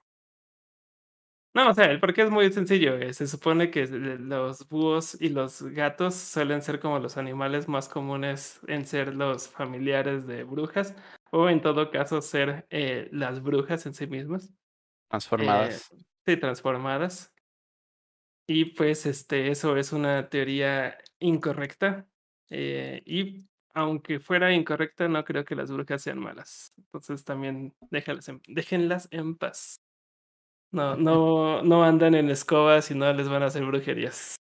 No, 1.54 1.70
o 1.70 1.74
sea, 1.74 1.86
el 1.90 1.98
porqué 1.98 2.22
es 2.22 2.30
muy 2.30 2.52
sencillo. 2.52 2.96
eh, 2.98 3.12
Se 3.12 3.26
supone 3.26 3.70
que 3.70 3.86
los 3.86 4.68
búhos 4.68 5.20
y 5.20 5.30
los 5.30 5.62
gatos 5.62 6.14
suelen 6.14 6.62
ser 6.62 6.78
como 6.78 6.98
los 6.98 7.16
animales 7.16 7.68
más 7.68 7.88
comunes 7.88 8.60
en 8.68 8.86
ser 8.86 9.14
los 9.14 9.48
familiares 9.48 10.26
de 10.26 10.44
brujas, 10.44 10.94
o 11.32 11.48
en 11.48 11.60
todo 11.60 11.90
caso 11.90 12.20
ser 12.22 12.66
eh, 12.70 13.08
las 13.12 13.42
brujas 13.42 13.86
en 13.86 13.94
sí 13.94 14.06
mismas, 14.06 14.52
Transformadas. 15.10 15.92
sí, 16.26 16.36
transformadas. 16.36 17.32
Y 18.46 18.66
pues 18.74 19.04
este, 19.06 19.50
eso 19.50 19.76
es 19.76 19.92
una 19.92 20.28
teoría 20.30 20.96
incorrecta. 21.18 22.08
eh, 22.50 23.02
y 23.04 23.46
aunque 23.74 24.20
fuera 24.20 24.52
incorrecta, 24.52 25.08
no 25.08 25.24
creo 25.24 25.44
que 25.44 25.54
las 25.54 25.70
brujas 25.70 26.02
sean 26.02 26.18
malas. 26.18 26.72
Entonces 26.76 27.24
también 27.24 27.74
déjalas 27.90 28.28
en- 28.28 28.42
déjenlas 28.48 29.08
en 29.10 29.36
paz. 29.36 29.80
No, 30.70 30.96
no, 30.96 31.62
no 31.62 31.84
andan 31.84 32.14
en 32.14 32.30
escobas 32.30 32.90
y 32.90 32.94
no 32.94 33.12
les 33.12 33.28
van 33.28 33.42
a 33.42 33.46
hacer 33.46 33.64
brujerías. 33.64 34.36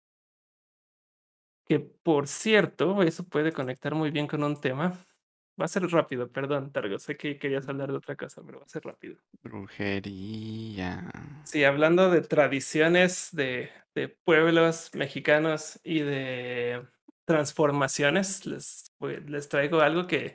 Que 1.66 1.78
por 1.80 2.26
cierto, 2.28 3.02
eso 3.02 3.24
puede 3.24 3.52
conectar 3.52 3.94
muy 3.94 4.10
bien 4.10 4.26
con 4.26 4.42
un 4.42 4.60
tema. 4.60 4.92
Va 5.60 5.66
a 5.66 5.68
ser 5.68 5.86
rápido, 5.88 6.30
perdón, 6.30 6.72
Targo. 6.72 6.98
Sé 6.98 7.16
que 7.16 7.38
querías 7.38 7.68
hablar 7.68 7.90
de 7.90 7.98
otra 7.98 8.16
cosa, 8.16 8.42
pero 8.44 8.58
va 8.58 8.64
a 8.64 8.68
ser 8.68 8.82
rápido. 8.84 9.16
Brujería. 9.42 11.10
Sí, 11.44 11.62
hablando 11.64 12.10
de 12.10 12.22
tradiciones 12.22 13.28
de, 13.32 13.70
de 13.94 14.08
pueblos 14.08 14.90
mexicanos 14.94 15.78
y 15.84 16.00
de 16.00 16.86
transformaciones, 17.24 18.46
les, 18.46 18.92
voy- 18.98 19.20
les 19.26 19.48
traigo 19.48 19.80
algo 19.80 20.06
que 20.06 20.34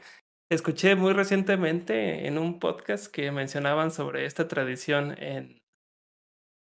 escuché 0.49 0.95
muy 0.95 1.13
recientemente 1.13 2.27
en 2.27 2.37
un 2.37 2.59
podcast 2.59 3.07
que 3.11 3.31
mencionaban 3.31 3.91
sobre 3.91 4.25
esta 4.25 4.47
tradición 4.47 5.15
en, 5.21 5.61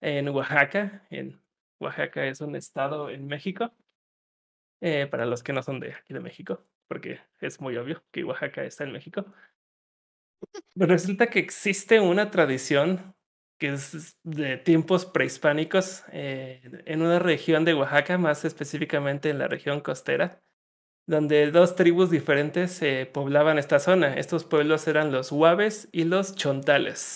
en 0.00 0.28
Oaxaca. 0.28 1.06
En 1.10 1.42
Oaxaca 1.80 2.26
es 2.26 2.40
un 2.40 2.54
estado 2.56 3.10
en 3.10 3.26
México, 3.26 3.72
eh, 4.80 5.06
para 5.06 5.26
los 5.26 5.42
que 5.42 5.52
no 5.52 5.62
son 5.62 5.80
de 5.80 5.94
aquí 5.94 6.14
de 6.14 6.20
México, 6.20 6.64
porque 6.88 7.20
es 7.40 7.60
muy 7.60 7.76
obvio 7.76 8.04
que 8.12 8.24
Oaxaca 8.24 8.64
está 8.64 8.84
en 8.84 8.92
México. 8.92 9.24
Resulta 10.76 11.28
que 11.28 11.38
existe 11.38 12.00
una 12.00 12.30
tradición 12.30 13.14
que 13.58 13.68
es 13.68 14.18
de 14.24 14.56
tiempos 14.56 15.06
prehispánicos 15.06 16.02
eh, 16.12 16.60
en 16.86 17.02
una 17.02 17.18
región 17.18 17.64
de 17.64 17.74
Oaxaca, 17.74 18.18
más 18.18 18.44
específicamente 18.44 19.30
en 19.30 19.38
la 19.38 19.48
región 19.48 19.80
costera, 19.80 20.42
donde 21.06 21.50
dos 21.50 21.76
tribus 21.76 22.10
diferentes 22.10 22.80
eh, 22.82 23.08
poblaban 23.12 23.58
esta 23.58 23.78
zona. 23.78 24.14
Estos 24.14 24.44
pueblos 24.44 24.86
eran 24.88 25.12
los 25.12 25.32
Huaves 25.32 25.88
y 25.92 26.04
los 26.04 26.34
Chontales. 26.34 27.14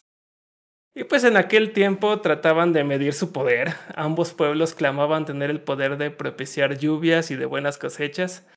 Y 0.95 1.05
pues 1.05 1.23
en 1.23 1.37
aquel 1.37 1.73
tiempo 1.73 2.21
trataban 2.21 2.73
de 2.73 2.83
medir 2.83 3.13
su 3.13 3.33
poder. 3.33 3.75
Ambos 3.95 4.35
pueblos 4.35 4.75
clamaban 4.75 5.27
tener 5.27 5.49
el 5.49 5.61
poder 5.61 5.97
de 5.97 6.11
propiciar 6.11 6.77
lluvias 6.77 7.31
y 7.31 7.37
de 7.37 7.47
buenas 7.47 7.79
cosechas. 7.79 8.49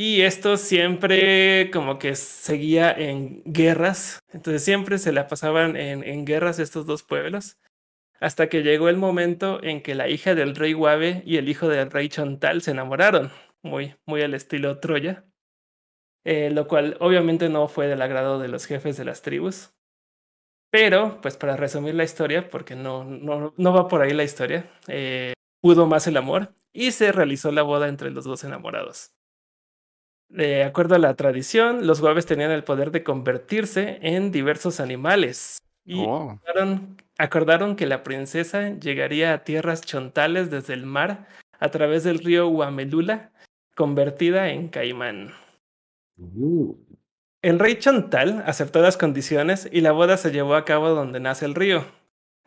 Y 0.00 0.20
esto 0.20 0.56
siempre 0.58 1.72
como 1.72 1.98
que 1.98 2.14
seguía 2.14 2.92
en 2.92 3.42
guerras. 3.44 4.20
Entonces 4.32 4.64
siempre 4.64 4.96
se 4.98 5.10
la 5.10 5.26
pasaban 5.26 5.74
en, 5.74 6.04
en 6.04 6.24
guerras 6.24 6.60
estos 6.60 6.86
dos 6.86 7.02
pueblos. 7.02 7.58
Hasta 8.20 8.48
que 8.48 8.62
llegó 8.62 8.88
el 8.88 8.96
momento 8.96 9.60
en 9.60 9.82
que 9.82 9.96
la 9.96 10.08
hija 10.08 10.36
del 10.36 10.54
rey 10.54 10.72
Guave 10.72 11.24
y 11.26 11.36
el 11.36 11.48
hijo 11.48 11.66
del 11.66 11.90
rey 11.90 12.08
Chontal 12.08 12.62
se 12.62 12.70
enamoraron. 12.70 13.32
Muy, 13.64 13.96
muy 14.06 14.22
al 14.22 14.34
estilo 14.34 14.78
Troya. 14.78 15.24
Eh, 16.24 16.50
lo 16.50 16.68
cual 16.68 16.96
obviamente 17.00 17.48
no 17.48 17.66
fue 17.66 17.88
del 17.88 18.00
agrado 18.00 18.38
de 18.38 18.46
los 18.46 18.66
jefes 18.66 18.96
de 18.96 19.04
las 19.04 19.22
tribus. 19.22 19.74
Pero, 20.70 21.20
pues 21.20 21.36
para 21.36 21.56
resumir 21.56 21.96
la 21.96 22.04
historia, 22.04 22.48
porque 22.48 22.76
no, 22.76 23.02
no, 23.02 23.52
no 23.56 23.72
va 23.72 23.88
por 23.88 24.02
ahí 24.02 24.12
la 24.12 24.22
historia, 24.22 24.64
eh, 24.86 25.32
pudo 25.60 25.88
más 25.88 26.06
el 26.06 26.18
amor 26.18 26.54
y 26.72 26.92
se 26.92 27.10
realizó 27.10 27.50
la 27.50 27.62
boda 27.62 27.88
entre 27.88 28.12
los 28.12 28.24
dos 28.24 28.44
enamorados. 28.44 29.17
De 30.28 30.62
acuerdo 30.62 30.94
a 30.94 30.98
la 30.98 31.14
tradición, 31.14 31.86
los 31.86 32.00
guaves 32.00 32.26
tenían 32.26 32.50
el 32.50 32.64
poder 32.64 32.90
de 32.90 33.02
convertirse 33.02 33.98
en 34.02 34.30
diversos 34.30 34.78
animales 34.78 35.58
y 35.86 36.04
Oh, 36.06 36.32
acordaron, 36.32 36.96
acordaron 37.16 37.76
que 37.76 37.86
la 37.86 38.02
princesa 38.02 38.70
llegaría 38.78 39.32
a 39.32 39.44
tierras 39.44 39.80
chontales 39.80 40.50
desde 40.50 40.74
el 40.74 40.84
mar 40.84 41.26
a 41.58 41.70
través 41.70 42.04
del 42.04 42.18
río 42.18 42.48
Huamelula, 42.48 43.32
convertida 43.74 44.50
en 44.50 44.68
caimán. 44.68 45.32
Uh, 46.18 46.76
El 47.40 47.58
rey 47.58 47.76
Chontal 47.76 48.42
aceptó 48.46 48.82
las 48.82 48.98
condiciones 48.98 49.66
y 49.72 49.80
la 49.80 49.92
boda 49.92 50.18
se 50.18 50.30
llevó 50.30 50.56
a 50.56 50.64
cabo 50.66 50.90
donde 50.90 51.20
nace 51.20 51.46
el 51.46 51.54
río, 51.54 51.86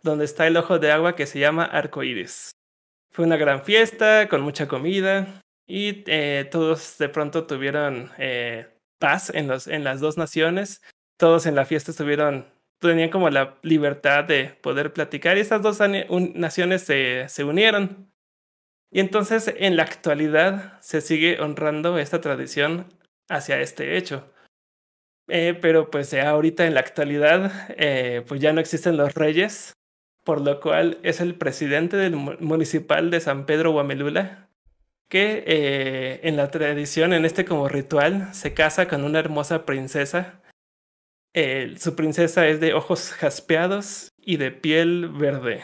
donde 0.03 0.25
está 0.25 0.45
el 0.45 0.55
ojo 0.55 0.77
de 0.77 0.91
agua 0.91 1.15
que 1.15 1.25
se 1.25 1.39
llama 1.39 1.65
Arcoíris. 1.65 2.51
Fue 3.11 3.25
una 3.25 3.37
gran 3.37 3.63
fiesta, 3.63 4.27
con 4.29 4.41
mucha 4.41 4.67
comida, 4.67 5.40
y 5.72 6.03
eh, 6.07 6.49
todos 6.52 6.98
de 6.98 7.07
pronto 7.07 7.48
tuvieron 7.48 8.11
eh, 8.18 8.68
paz 8.99 9.31
en, 9.34 9.48
los, 9.48 9.68
en 9.68 9.85
las 9.85 10.02
dos 10.02 10.18
naciones. 10.18 10.81
Todos 11.18 11.45
en 11.45 11.56
la 11.56 11.64
fiesta 11.64 11.91
estuvieron, 11.91 12.45
tenían 12.80 13.10
como 13.10 13.30
la 13.30 13.57
libertad 13.61 14.26
de 14.26 14.45
poder 14.61 14.91
platicar, 14.91 15.38
y 15.38 15.39
estas 15.39 15.61
dos 15.61 15.80
naciones 16.35 16.81
se, 16.81 17.30
se 17.30 17.45
unieron. 17.45 18.11
Y 18.91 18.99
entonces 18.99 19.53
en 19.57 19.77
la 19.77 19.84
actualidad 19.84 20.77
se 20.81 20.99
sigue 20.99 21.39
honrando 21.39 21.98
esta 21.98 22.19
tradición 22.19 22.88
hacia 23.30 23.61
este 23.61 23.95
hecho. 23.95 24.30
Eh, 25.30 25.57
pero 25.61 25.89
pues 25.89 26.14
ahorita 26.14 26.65
en 26.65 26.73
la 26.73 26.81
actualidad, 26.81 27.49
pues 28.27 28.41
ya 28.41 28.52
no 28.52 28.60
existen 28.60 28.98
los 28.98 29.14
reyes, 29.14 29.72
por 30.26 30.41
lo 30.41 30.60
cual 30.60 30.98
es 31.03 31.22
el 31.22 31.35
presidente 31.35 31.95
del 31.95 32.18
mu- 32.18 32.35
municipal 32.39 33.10
de 33.10 33.22
San 33.22 33.45
Pedro 33.45 33.72
Guamelula, 33.72 34.49
que 35.11 35.43
eh, 35.45 36.21
en 36.23 36.38
la 36.38 36.49
tradición, 36.51 37.11
en 37.11 37.25
este 37.25 37.43
como 37.43 37.67
ritual, 37.67 38.33
se 38.33 38.53
casa 38.53 38.88
con 38.88 39.03
una 39.03 39.19
hermosa 39.19 39.65
princesa. 39.65 40.41
Su 41.77 41.95
princesa 41.97 42.47
es 42.47 42.61
de 42.61 42.73
ojos 42.73 43.11
jaspeados 43.11 44.13
y 44.17 44.38
de 44.38 44.51
piel 44.51 45.09
verde. 45.09 45.63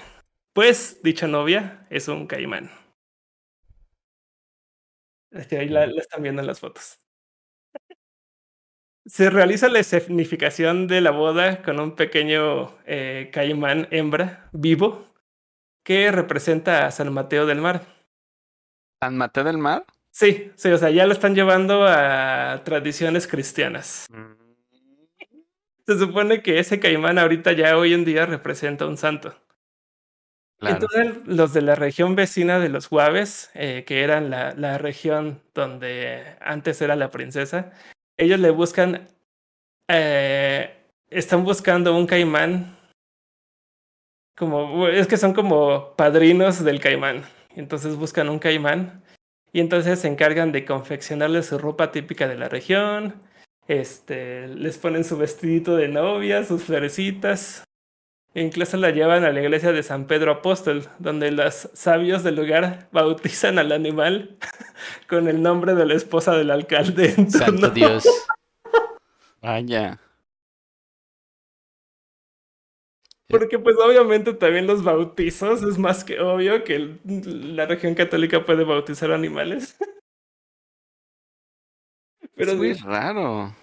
Pues 0.54 1.02
dicha 1.02 1.28
novia 1.28 1.88
es 1.90 2.10
un 2.10 2.28
caimán. 2.28 2.70
Este, 5.32 5.60
ahí 5.60 5.70
la, 5.70 5.88
la 5.88 6.02
están 6.02 6.24
viendo 6.24 6.42
en 6.42 6.48
las 6.48 6.60
fotos. 6.60 7.00
Se 9.06 9.30
realiza 9.30 9.70
la 9.70 9.80
escenificación 9.80 10.88
de 10.88 11.00
la 11.00 11.12
boda 11.12 11.62
con 11.64 11.80
un 11.80 11.96
pequeño 11.96 12.78
eh, 12.86 13.30
caimán 13.32 13.88
hembra 13.92 14.50
vivo 14.52 15.06
que 15.86 16.12
representa 16.12 16.86
a 16.86 16.92
San 16.92 17.14
Mateo 17.14 17.46
del 17.46 17.62
Mar. 17.62 17.97
¿San 19.02 19.18
Mateo 19.18 19.44
del 19.44 19.58
Mar? 19.58 19.86
Sí, 20.12 20.52
sí, 20.56 20.70
o 20.70 20.78
sea, 20.78 20.90
ya 20.90 21.06
lo 21.06 21.14
están 21.14 21.36
llevando 21.36 21.86
a 21.86 22.62
tradiciones 22.64 23.28
cristianas. 23.28 24.08
Se 25.86 26.00
supone 26.00 26.42
que 26.42 26.60
ese 26.60 26.80
caimán 26.80 27.20
ahorita 27.20 27.52
ya 27.52 27.78
hoy 27.78 27.94
en 27.94 28.04
día 28.04 28.26
representa 28.26 28.88
un 28.88 28.98
santo. 28.98 29.36
Claro. 30.60 30.80
Entonces, 30.82 31.28
los 31.28 31.54
de 31.54 31.62
la 31.62 31.76
región 31.76 32.16
vecina 32.16 32.60
de 32.60 32.70
los 32.70 32.92
Huaves, 32.92 33.52
eh, 33.54 33.84
que 33.86 34.02
eran 34.02 34.32
la, 34.32 34.56
la 34.56 34.80
región 34.80 35.40
donde 35.54 36.36
antes 36.42 36.82
era 36.82 36.96
la 36.96 37.12
princesa, 37.12 37.72
ellos 38.18 38.40
le 38.40 38.50
buscan, 38.50 39.08
eh, 39.88 40.76
están 41.12 41.44
buscando 41.44 41.96
un 41.96 42.08
caimán, 42.08 42.76
como, 44.36 44.88
es 44.88 45.06
que 45.06 45.18
son 45.18 45.34
como 45.34 45.96
padrinos 45.96 46.64
del 46.64 46.80
caimán. 46.80 47.24
Entonces 47.58 47.96
buscan 47.96 48.30
un 48.30 48.40
caimán 48.40 49.04
y 49.52 49.60
entonces 49.60 50.00
se 50.00 50.08
encargan 50.08 50.52
de 50.52 50.64
confeccionarle 50.64 51.42
su 51.42 51.58
ropa 51.58 51.92
típica 51.92 52.28
de 52.28 52.36
la 52.36 52.50
región. 52.50 53.16
Este, 53.68 54.48
les 54.48 54.78
ponen 54.78 55.04
su 55.04 55.18
vestidito 55.18 55.76
de 55.76 55.88
novia, 55.88 56.44
sus 56.44 56.64
florecitas, 56.64 57.64
e 58.36 58.42
incluso 58.42 58.78
la 58.78 58.92
llevan 58.92 59.26
a 59.26 59.32
la 59.32 59.42
iglesia 59.42 59.72
de 59.72 59.82
San 59.82 60.06
Pedro 60.06 60.32
Apóstol, 60.32 60.88
donde 61.00 61.32
los 61.32 61.70
sabios 61.74 62.24
del 62.24 62.36
lugar 62.36 62.88
bautizan 62.92 63.58
al 63.58 63.72
animal 63.72 64.38
con 65.10 65.28
el 65.28 65.42
nombre 65.42 65.74
de 65.74 65.88
la 65.88 65.96
esposa 65.96 66.34
del 66.34 66.52
alcalde. 66.52 67.16
Santo. 67.30 67.72
Dios. 67.72 68.08
Vaya. 69.42 70.00
Porque 73.30 73.60
pues 73.60 73.76
obviamente 73.78 74.34
también 74.34 74.68
los 74.68 74.84
bautizos 74.84 75.62
es 75.64 75.78
más 75.78 76.04
que 76.06 76.20
obvio 76.22 76.64
que 76.64 76.76
el- 76.76 77.56
la 77.56 77.66
región 77.66 77.94
católica 77.94 78.46
puede 78.46 78.64
bautizar 78.64 79.12
animales. 79.12 79.78
Pero 82.36 82.52
es 82.52 82.58
muy 82.58 82.76
sí, 82.76 82.84
raro. 82.84 83.56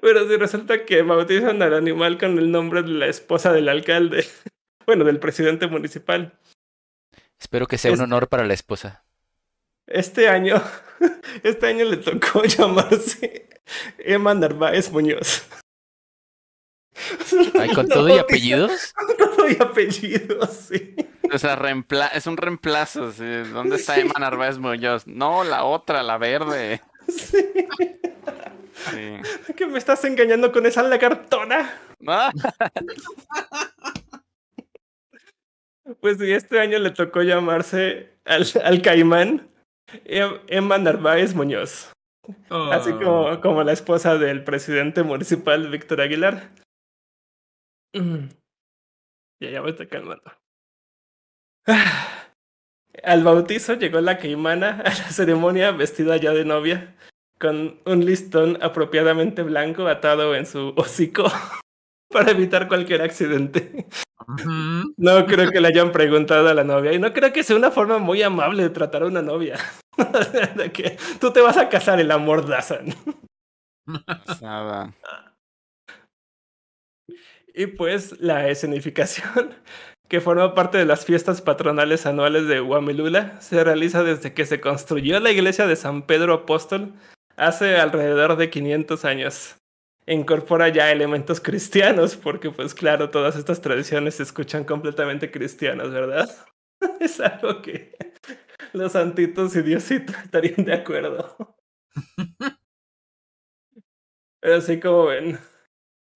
pero 0.00 0.26
sí 0.26 0.36
resulta 0.36 0.86
que 0.86 1.02
bautizan 1.02 1.60
al 1.60 1.74
animal 1.74 2.18
con 2.18 2.38
el 2.38 2.50
nombre 2.50 2.82
de 2.82 2.88
la 2.88 3.06
esposa 3.08 3.52
del 3.52 3.68
alcalde. 3.68 4.24
Bueno, 4.84 5.04
del 5.04 5.20
presidente 5.20 5.68
municipal. 5.68 6.36
Espero 7.40 7.68
que 7.68 7.78
sea 7.78 7.92
un 7.92 8.00
honor 8.00 8.28
para 8.28 8.44
la 8.44 8.54
esposa. 8.54 9.04
este 9.86 10.26
año, 10.28 10.56
este 11.44 11.66
año 11.68 11.84
le 11.84 11.98
tocó 11.98 12.42
llamarse 12.42 13.48
Emma 13.98 14.34
Narváez 14.34 14.90
Muñoz. 14.90 15.46
Ay, 17.58 17.70
con 17.70 17.88
todo 17.88 18.08
y 18.14 18.18
apellidos. 18.18 18.92
Con 19.16 19.16
todo 19.16 19.48
y 19.48 19.56
apellidos, 19.60 20.50
sí. 20.50 20.94
O 21.32 21.38
sea, 21.38 21.56
reempla- 21.56 22.10
es 22.12 22.26
un 22.26 22.36
reemplazo. 22.36 23.10
sí. 23.12 23.24
¿Dónde 23.52 23.76
está 23.76 23.98
Emma 23.98 24.14
Narváez 24.18 24.58
Muñoz? 24.58 25.06
No, 25.06 25.42
la 25.44 25.64
otra, 25.64 26.02
la 26.02 26.18
verde. 26.18 26.82
sí. 27.08 27.38
Sí. 28.90 29.52
¿Que 29.56 29.66
me 29.66 29.78
estás 29.78 30.04
engañando 30.04 30.50
con 30.52 30.66
esa 30.66 30.82
lagartona? 30.82 31.78
Ah, 32.06 32.30
Pues 36.00 36.18
sí, 36.18 36.32
este 36.32 36.60
año 36.60 36.78
le 36.78 36.90
tocó 36.90 37.22
llamarse 37.22 38.10
al, 38.24 38.46
al 38.64 38.82
caimán 38.82 39.48
Em- 40.04 40.38
Emma 40.46 40.78
Narváez 40.78 41.34
Muñoz. 41.34 41.92
Así 42.48 42.90
Oh. 42.92 42.98
como, 42.98 43.40
como 43.40 43.62
la 43.64 43.72
esposa 43.72 44.16
del 44.16 44.44
presidente 44.44 45.02
municipal 45.02 45.68
Víctor 45.68 46.00
Aguilar. 46.00 46.48
Mm. 47.94 48.28
Ya, 49.40 49.50
ya 49.50 49.62
me 49.62 49.70
estoy 49.70 49.88
calmando. 49.88 50.30
Ah. 51.66 52.08
Al 53.04 53.24
bautizo 53.24 53.74
llegó 53.74 54.00
la 54.00 54.18
caimana 54.18 54.80
a 54.84 54.90
la 54.90 55.10
ceremonia 55.10 55.70
vestida 55.72 56.16
ya 56.18 56.32
de 56.32 56.44
novia, 56.44 56.94
con 57.38 57.80
un 57.86 58.04
listón 58.04 58.58
apropiadamente 58.62 59.42
blanco 59.42 59.86
atado 59.88 60.34
en 60.34 60.46
su 60.46 60.74
hocico 60.76 61.24
para 62.10 62.30
evitar 62.30 62.68
cualquier 62.68 63.02
accidente. 63.02 63.86
No 64.96 65.26
creo 65.26 65.50
que 65.50 65.60
le 65.60 65.68
hayan 65.68 65.90
preguntado 65.90 66.48
a 66.48 66.54
la 66.54 66.64
novia 66.64 66.92
y 66.92 66.98
no 66.98 67.12
creo 67.12 67.32
que 67.32 67.42
sea 67.42 67.56
una 67.56 67.70
forma 67.70 67.98
muy 67.98 68.22
amable 68.22 68.62
de 68.62 68.70
tratar 68.70 69.02
a 69.02 69.06
una 69.06 69.22
novia. 69.22 69.58
de 70.56 70.70
que 70.72 70.96
tú 71.20 71.32
te 71.32 71.40
vas 71.40 71.56
a 71.56 71.68
casar 71.68 71.98
el 72.00 72.10
amor 72.10 72.46
Dazan. 72.46 72.94
nada. 74.40 74.94
Y 77.54 77.66
pues 77.66 78.18
la 78.20 78.48
escenificación, 78.48 79.54
que 80.08 80.20
forma 80.20 80.54
parte 80.54 80.78
de 80.78 80.86
las 80.86 81.04
fiestas 81.04 81.42
patronales 81.42 82.06
anuales 82.06 82.46
de 82.46 82.60
Huamilula, 82.60 83.40
se 83.40 83.62
realiza 83.62 84.02
desde 84.02 84.34
que 84.34 84.46
se 84.46 84.60
construyó 84.60 85.20
la 85.20 85.30
iglesia 85.30 85.66
de 85.66 85.76
San 85.76 86.06
Pedro 86.06 86.34
Apóstol 86.34 86.94
hace 87.36 87.76
alrededor 87.76 88.36
de 88.36 88.50
500 88.50 89.04
años. 89.04 89.56
Incorpora 90.06 90.68
ya 90.68 90.90
elementos 90.90 91.40
cristianos, 91.40 92.16
porque 92.16 92.50
pues 92.50 92.74
claro, 92.74 93.10
todas 93.10 93.36
estas 93.36 93.60
tradiciones 93.60 94.16
se 94.16 94.24
escuchan 94.24 94.64
completamente 94.64 95.30
cristianas, 95.30 95.90
¿verdad? 95.90 96.28
es 97.00 97.20
algo 97.20 97.62
que 97.62 97.92
los 98.72 98.92
santitos 98.92 99.54
y 99.56 99.62
Diosito 99.62 100.12
estarían 100.24 100.64
de 100.64 100.74
acuerdo. 100.74 101.56
Pero 104.40 104.56
así 104.56 104.80
como 104.80 105.06
ven. 105.06 105.38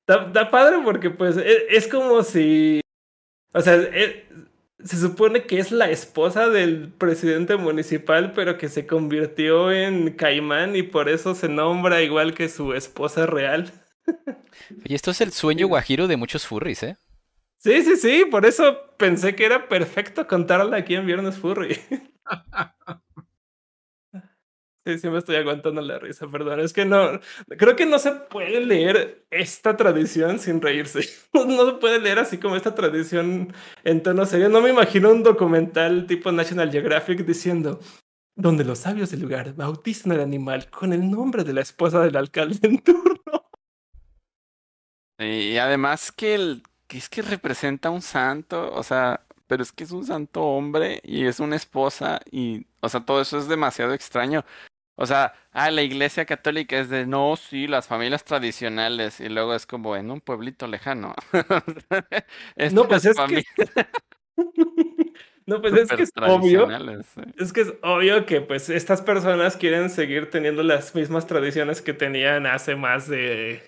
Está, 0.08 0.50
padre 0.50 0.78
porque 0.84 1.10
pues 1.10 1.36
es, 1.36 1.58
es 1.68 1.88
como 1.88 2.22
si... 2.22 2.80
O 3.54 3.60
sea, 3.62 3.76
es- 3.76 4.16
se 4.84 4.98
supone 4.98 5.46
que 5.46 5.58
es 5.58 5.72
la 5.72 5.90
esposa 5.90 6.48
del 6.50 6.92
presidente 6.92 7.56
municipal, 7.56 8.32
pero 8.34 8.58
que 8.58 8.68
se 8.68 8.86
convirtió 8.86 9.72
en 9.72 10.12
caimán 10.14 10.76
y 10.76 10.82
por 10.84 11.08
eso 11.08 11.34
se 11.34 11.48
nombra 11.48 12.02
igual 12.02 12.34
que 12.34 12.48
su 12.48 12.74
esposa 12.74 13.26
real. 13.26 13.72
Oye, 14.86 14.94
esto 14.94 15.10
es 15.10 15.20
el 15.20 15.32
sueño 15.32 15.66
guajiro 15.68 16.06
de 16.06 16.16
muchos 16.16 16.46
furries, 16.46 16.82
¿eh? 16.82 16.96
Sí, 17.58 17.82
sí, 17.82 17.96
sí, 17.96 18.24
por 18.30 18.46
eso 18.46 18.94
pensé 18.96 19.34
que 19.34 19.44
era 19.44 19.68
perfecto 19.68 20.26
contarla 20.26 20.76
aquí 20.78 20.94
en 20.94 21.06
Viernes 21.06 21.36
Furry. 21.36 21.78
Sí, 24.86 25.00
sí 25.00 25.08
estoy 25.08 25.34
aguantando 25.34 25.80
la 25.82 25.98
risa, 25.98 26.28
perdón. 26.28 26.60
Es 26.60 26.72
que 26.72 26.84
no, 26.84 27.18
creo 27.58 27.74
que 27.74 27.86
no 27.86 27.98
se 27.98 28.12
puede 28.12 28.64
leer 28.64 29.26
esta 29.30 29.76
tradición 29.76 30.38
sin 30.38 30.62
reírse. 30.62 31.00
No 31.34 31.66
se 31.66 31.72
puede 31.72 32.00
leer 32.00 32.20
así 32.20 32.38
como 32.38 32.54
esta 32.54 32.74
tradición 32.74 33.52
en 33.82 34.02
tono 34.02 34.24
serio. 34.26 34.48
No 34.48 34.60
me 34.60 34.70
imagino 34.70 35.10
un 35.10 35.24
documental 35.24 36.06
tipo 36.06 36.30
National 36.30 36.70
Geographic 36.70 37.26
diciendo, 37.26 37.80
donde 38.36 38.64
los 38.64 38.78
sabios 38.78 39.10
del 39.10 39.22
lugar 39.22 39.54
bautizan 39.54 40.12
al 40.12 40.20
animal 40.20 40.70
con 40.70 40.92
el 40.92 41.10
nombre 41.10 41.42
de 41.42 41.52
la 41.52 41.62
esposa 41.62 42.00
del 42.04 42.16
alcalde 42.16 42.58
en 42.62 42.78
turno. 42.78 43.50
Y 45.18 45.56
además 45.56 46.12
que, 46.12 46.36
el, 46.36 46.62
que 46.86 46.98
es 46.98 47.08
que 47.08 47.22
representa 47.22 47.90
un 47.90 48.02
santo, 48.02 48.72
o 48.72 48.84
sea, 48.84 49.26
pero 49.48 49.64
es 49.64 49.72
que 49.72 49.84
es 49.84 49.90
un 49.90 50.06
santo 50.06 50.42
hombre 50.42 51.00
y 51.02 51.26
es 51.26 51.40
una 51.40 51.56
esposa 51.56 52.20
y, 52.30 52.66
o 52.80 52.88
sea, 52.88 53.04
todo 53.04 53.20
eso 53.20 53.38
es 53.38 53.48
demasiado 53.48 53.92
extraño. 53.94 54.44
O 54.96 55.06
sea, 55.06 55.34
ah, 55.52 55.70
la 55.70 55.82
iglesia 55.82 56.24
católica 56.24 56.78
es 56.78 56.88
de, 56.88 57.06
no, 57.06 57.36
sí, 57.36 57.66
las 57.66 57.86
familias 57.86 58.24
tradicionales 58.24 59.20
y 59.20 59.28
luego 59.28 59.54
es 59.54 59.66
como 59.66 59.94
en 59.96 60.10
un 60.10 60.20
pueblito 60.20 60.66
lejano. 60.66 61.14
No, 62.70 62.88
pues 62.88 63.04
es 63.04 63.16
que 63.20 63.42
No, 65.46 65.60
pues 65.62 65.74
es 65.74 65.92
que 65.92 66.02
es 66.02 66.10
obvio. 66.20 66.66
sí. 67.14 67.20
Es 67.38 67.52
que 67.52 67.60
es 67.60 67.74
obvio 67.82 68.26
que 68.26 68.40
pues 68.40 68.68
estas 68.68 69.00
personas 69.02 69.56
quieren 69.56 69.90
seguir 69.90 70.28
teniendo 70.30 70.62
las 70.64 70.94
mismas 70.96 71.26
tradiciones 71.28 71.82
que 71.82 71.92
tenían 71.92 72.46
hace 72.46 72.74
más 72.76 73.08
de 73.08 73.62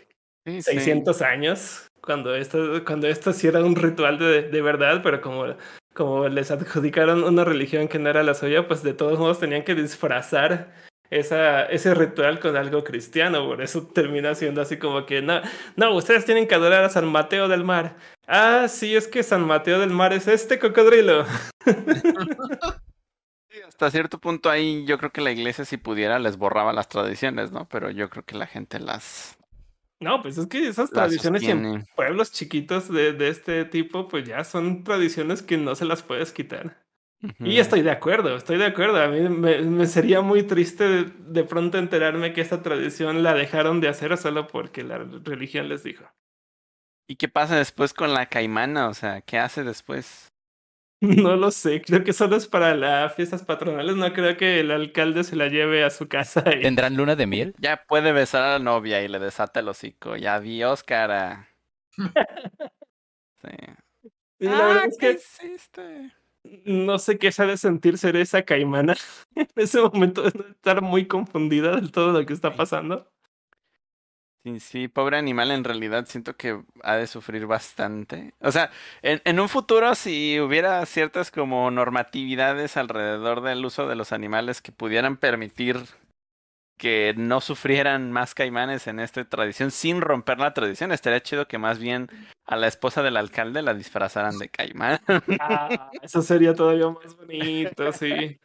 Sí, 0.46 0.62
sí. 0.62 0.62
600 0.72 1.22
años, 1.22 1.86
cuando 2.00 2.34
esto, 2.34 2.82
cuando 2.84 3.06
esto 3.06 3.32
sí 3.32 3.46
era 3.48 3.62
un 3.62 3.76
ritual 3.76 4.18
de, 4.18 4.42
de 4.48 4.62
verdad, 4.62 5.02
pero 5.02 5.20
como, 5.20 5.44
como 5.94 6.28
les 6.28 6.50
adjudicaron 6.50 7.22
una 7.24 7.44
religión 7.44 7.86
que 7.88 7.98
no 7.98 8.09
era 8.10 8.22
la 8.22 8.34
suya, 8.34 8.66
pues 8.66 8.82
de 8.82 8.94
todos 8.94 9.18
modos 9.18 9.38
tenían 9.40 9.62
que 9.64 9.74
disfrazar 9.74 10.72
esa, 11.10 11.64
ese 11.66 11.94
ritual 11.94 12.40
con 12.40 12.56
algo 12.56 12.85
cristiano, 12.85 13.47
por 13.47 13.62
eso 13.62 13.86
termina 13.86 14.35
siendo 14.35 14.60
así 14.60 14.78
como 14.78 15.06
que, 15.06 15.22
no, 15.22 15.40
no, 15.76 15.94
ustedes 15.94 16.24
tienen 16.24 16.47
que 16.47 16.55
adorar 16.55 16.85
a 16.85 16.90
San 16.90 17.06
Mateo 17.06 17.48
del 17.48 17.64
Mar. 17.64 17.97
Ah, 18.26 18.66
sí, 18.68 18.94
es 18.94 19.09
que 19.09 19.22
San 19.22 19.47
Mateo 19.47 19.78
del 19.78 19.90
Mar 19.90 20.12
es 20.12 20.28
este 20.28 20.59
cocodrilo. 20.59 21.24
Sí, 23.51 23.62
hasta 23.66 23.90
cierto 23.90 24.18
punto 24.20 24.51
ahí 24.51 24.85
yo 24.85 24.98
creo 24.98 25.10
que 25.10 25.22
la 25.22 25.30
iglesia 25.30 25.64
si 25.64 25.78
pudiera 25.78 26.18
les 26.18 26.36
borraba 26.36 26.74
las 26.74 26.90
tradiciones, 26.90 27.51
¿no? 27.51 27.66
Pero 27.66 27.90
yo 27.90 28.10
creo 28.10 28.22
que 28.22 28.36
la 28.36 28.47
gente 28.47 28.78
las, 28.78 29.39
No, 30.01 30.20
pues 30.20 30.36
es 30.36 30.47
que 30.48 30.68
esas 30.68 30.90
tradiciones 30.90 31.43
en 31.44 31.86
pueblos 31.97 32.30
chiquitos 32.30 32.93
de, 32.93 33.14
de 33.14 33.28
este 33.30 33.64
tipo, 33.64 34.06
pues 34.06 34.28
ya 34.28 34.44
son 34.44 34.85
tradiciones 34.85 35.43
que 35.43 35.56
no 35.56 35.74
se 35.74 35.86
las 35.86 36.02
puedes 36.02 36.30
quitar. 36.30 36.76
Y 37.42 37.58
estoy 37.58 37.82
de 37.82 37.90
acuerdo, 37.90 38.36
estoy 38.36 38.58
de 38.58 38.66
acuerdo. 38.66 39.02
A 39.02 39.08
mí 39.08 39.20
me, 39.28 39.60
me 39.62 39.86
sería 39.86 40.20
muy 40.20 40.44
triste 40.44 40.84
de, 40.88 41.04
de 41.18 41.44
pronto 41.44 41.78
enterarme 41.78 42.32
que 42.32 42.40
esta 42.40 42.62
tradición 42.62 43.22
la 43.22 43.34
dejaron 43.34 43.80
de 43.80 43.88
hacer 43.88 44.16
solo 44.16 44.46
porque 44.46 44.84
la 44.84 44.98
religión 44.98 45.68
les 45.68 45.82
dijo. 45.82 46.04
¿Y 47.08 47.16
qué 47.16 47.28
pasa 47.28 47.56
después 47.56 47.92
con 47.92 48.14
la 48.14 48.26
caimana? 48.28 48.88
O 48.88 48.94
sea, 48.94 49.20
¿qué 49.22 49.38
hace 49.38 49.64
después? 49.64 50.32
No 51.00 51.36
lo 51.36 51.50
sé, 51.50 51.80
creo 51.82 52.02
que 52.04 52.12
solo 52.12 52.36
es 52.36 52.46
para 52.48 52.74
las 52.74 53.14
fiestas 53.14 53.44
patronales. 53.44 53.96
No 53.96 54.12
creo 54.12 54.36
que 54.36 54.60
el 54.60 54.70
alcalde 54.70 55.24
se 55.24 55.36
la 55.36 55.48
lleve 55.48 55.84
a 55.84 55.90
su 55.90 56.08
casa. 56.08 56.42
y- 56.56 56.60
¿Tendrán 56.62 56.96
luna 56.96 57.16
de 57.16 57.26
miel? 57.26 57.54
Ya 57.58 57.84
puede 57.86 58.12
besar 58.12 58.42
a 58.44 58.52
la 58.52 58.58
novia 58.58 59.02
y 59.02 59.08
le 59.08 59.18
desata 59.18 59.60
el 59.60 59.68
hocico. 59.68 60.16
Ya 60.16 60.34
adiós, 60.36 60.82
cara. 60.82 61.48
Sí. 63.42 63.48
Y 64.40 64.48
la 64.48 64.66
verdad 64.66 64.84
Ah, 64.84 64.88
es 64.88 64.96
¿qué 64.98 65.06
que 65.06 65.12
hiciste? 65.14 66.12
No 66.65 66.98
sé 66.98 67.19
qué 67.19 67.32
se 67.32 67.43
ha 67.43 67.47
de 67.47 67.56
sentir 67.56 67.98
ser 67.98 68.16
esa 68.16 68.43
caimana. 68.43 68.94
en 69.35 69.48
ese 69.56 69.81
momento 69.81 70.23
de 70.23 70.51
estar 70.51 70.82
muy 70.82 71.06
confundida 71.06 71.77
del 71.77 71.93
todo 71.93 72.12
lo 72.12 72.27
que 72.27 72.32
está 72.32 72.55
pasando. 72.55 73.10
Sí, 74.44 74.60
sí, 74.60 74.89
pobre 74.89 75.19
animal, 75.19 75.51
en 75.51 75.65
realidad 75.65 76.06
siento 76.06 76.36
que 76.36 76.62
ha 76.82 76.97
de 76.97 77.06
sufrir 77.06 77.47
bastante. 77.47 78.35
O 78.40 78.52
sea, 78.52 78.70
en, 79.02 79.20
en 79.24 79.40
un 79.40 79.48
futuro, 79.48 79.94
si 79.94 80.39
hubiera 80.40 80.85
ciertas 80.86 81.31
como 81.31 81.70
normatividades 81.70 82.77
alrededor 82.77 83.43
del 83.43 83.65
uso 83.65 83.89
de 83.89 83.97
los 83.97 84.12
animales 84.12 84.62
que 84.62 84.73
pudieran 84.73 85.16
permitir 85.16 85.78
que 86.78 87.14
no 87.16 87.40
sufrieran 87.40 88.12
más 88.12 88.34
caimanes 88.34 88.86
en 88.86 89.00
esta 89.00 89.24
tradición 89.28 89.70
sin 89.70 90.00
romper 90.00 90.38
la 90.38 90.55
tradición, 90.55 90.92
estaría 90.92 91.22
chido 91.22 91.48
que 91.48 91.59
más 91.59 91.78
bien 91.78 92.09
a 92.46 92.56
la 92.56 92.68
esposa 92.68 93.02
del 93.02 93.16
alcalde 93.16 93.62
la 93.62 93.74
disfrazaran 93.74 94.38
de 94.38 94.48
caimán. 94.48 95.00
Ah, 95.38 95.90
eso 96.02 96.22
sería 96.22 96.55
todavía 96.55 96.88
más 96.90 97.16
bonito, 97.16 97.92
sí. 97.92 98.38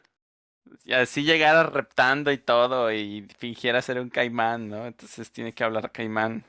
Y 0.86 0.94
así 0.94 1.24
llegara 1.24 1.64
reptando 1.64 2.32
y 2.32 2.38
todo 2.38 2.92
y 2.92 3.28
fingiera 3.38 3.82
ser 3.82 4.00
un 4.00 4.10
caimán, 4.10 4.70
¿no? 4.70 4.86
Entonces 4.86 5.32
tiene 5.32 5.54
que 5.54 5.64
hablar 5.64 5.92
caimán. 5.92 6.46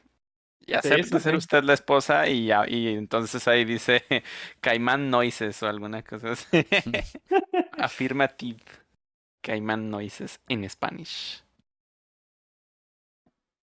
Y 0.66 0.74
acepta 0.74 1.18
sí, 1.18 1.24
ser 1.24 1.34
sí. 1.34 1.36
usted 1.36 1.64
la 1.64 1.74
esposa 1.74 2.28
y, 2.28 2.46
ya- 2.46 2.66
y 2.68 2.88
entonces 2.88 3.46
ahí 3.48 3.64
dice 3.64 4.04
caimán 4.60 5.10
noises 5.10 5.62
o 5.62 5.68
alguna 5.68 6.02
cosa 6.02 6.32
así. 6.32 6.66
Affirmative. 7.78 8.60
Caimán 9.42 9.90
noises 9.90 10.40
en 10.48 10.68
Spanish. 10.70 11.43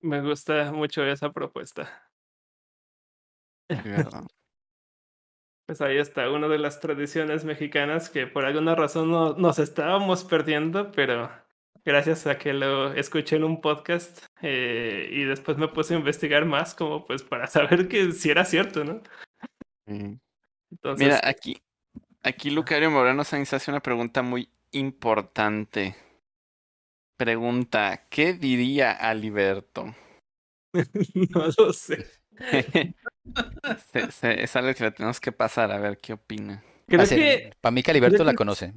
Me 0.01 0.21
gusta 0.21 0.71
mucho 0.71 1.03
esa 1.03 1.31
propuesta. 1.31 2.09
Pues 5.67 5.79
ahí 5.79 5.99
está, 5.99 6.29
una 6.29 6.49
de 6.49 6.57
las 6.57 6.81
tradiciones 6.81 7.45
mexicanas 7.45 8.09
que 8.09 8.27
por 8.27 8.43
alguna 8.43 8.75
razón 8.75 9.09
no, 9.09 9.35
nos 9.35 9.57
estábamos 9.57 10.25
perdiendo, 10.25 10.91
pero 10.91 11.31
gracias 11.85 12.27
a 12.27 12.37
que 12.37 12.51
lo 12.51 12.91
escuché 12.93 13.37
en 13.37 13.45
un 13.45 13.61
podcast 13.61 14.25
eh, 14.41 15.07
y 15.09 15.23
después 15.23 15.57
me 15.57 15.69
puse 15.69 15.93
a 15.93 15.97
investigar 15.97 16.43
más 16.43 16.75
como 16.75 17.05
pues 17.05 17.23
para 17.23 17.47
saber 17.47 17.87
que 17.87 18.11
si 18.11 18.29
era 18.29 18.43
cierto, 18.43 18.83
¿no? 18.83 19.01
Mm. 19.85 20.15
Entonces, 20.71 21.07
Mira, 21.07 21.21
aquí, 21.23 21.61
aquí 22.21 22.49
Lucario 22.49 22.91
Moreno 22.91 23.23
Sainz 23.23 23.53
hace 23.53 23.71
una 23.71 23.79
pregunta 23.79 24.21
muy 24.21 24.49
importante. 24.71 25.95
Pregunta, 27.25 28.07
¿qué 28.09 28.33
diría 28.33 28.93
Aliberto? 28.93 29.93
no 31.35 31.45
lo 31.55 31.71
sé. 31.71 32.07
Se- 33.93 34.11
se- 34.11 34.43
es 34.43 34.55
algo 34.55 34.73
que 34.73 34.85
le 34.85 34.91
tenemos 34.91 35.19
que 35.19 35.31
pasar 35.31 35.71
a 35.71 35.77
ver 35.77 35.99
qué 35.99 36.13
opina. 36.13 36.63
Creo 36.87 37.07
que 37.07 37.53
Para 37.61 37.71
mí 37.71 37.83
Caliberto 37.83 38.15
creo 38.15 38.25
la 38.25 38.31
que- 38.31 38.37
conoce. 38.37 38.73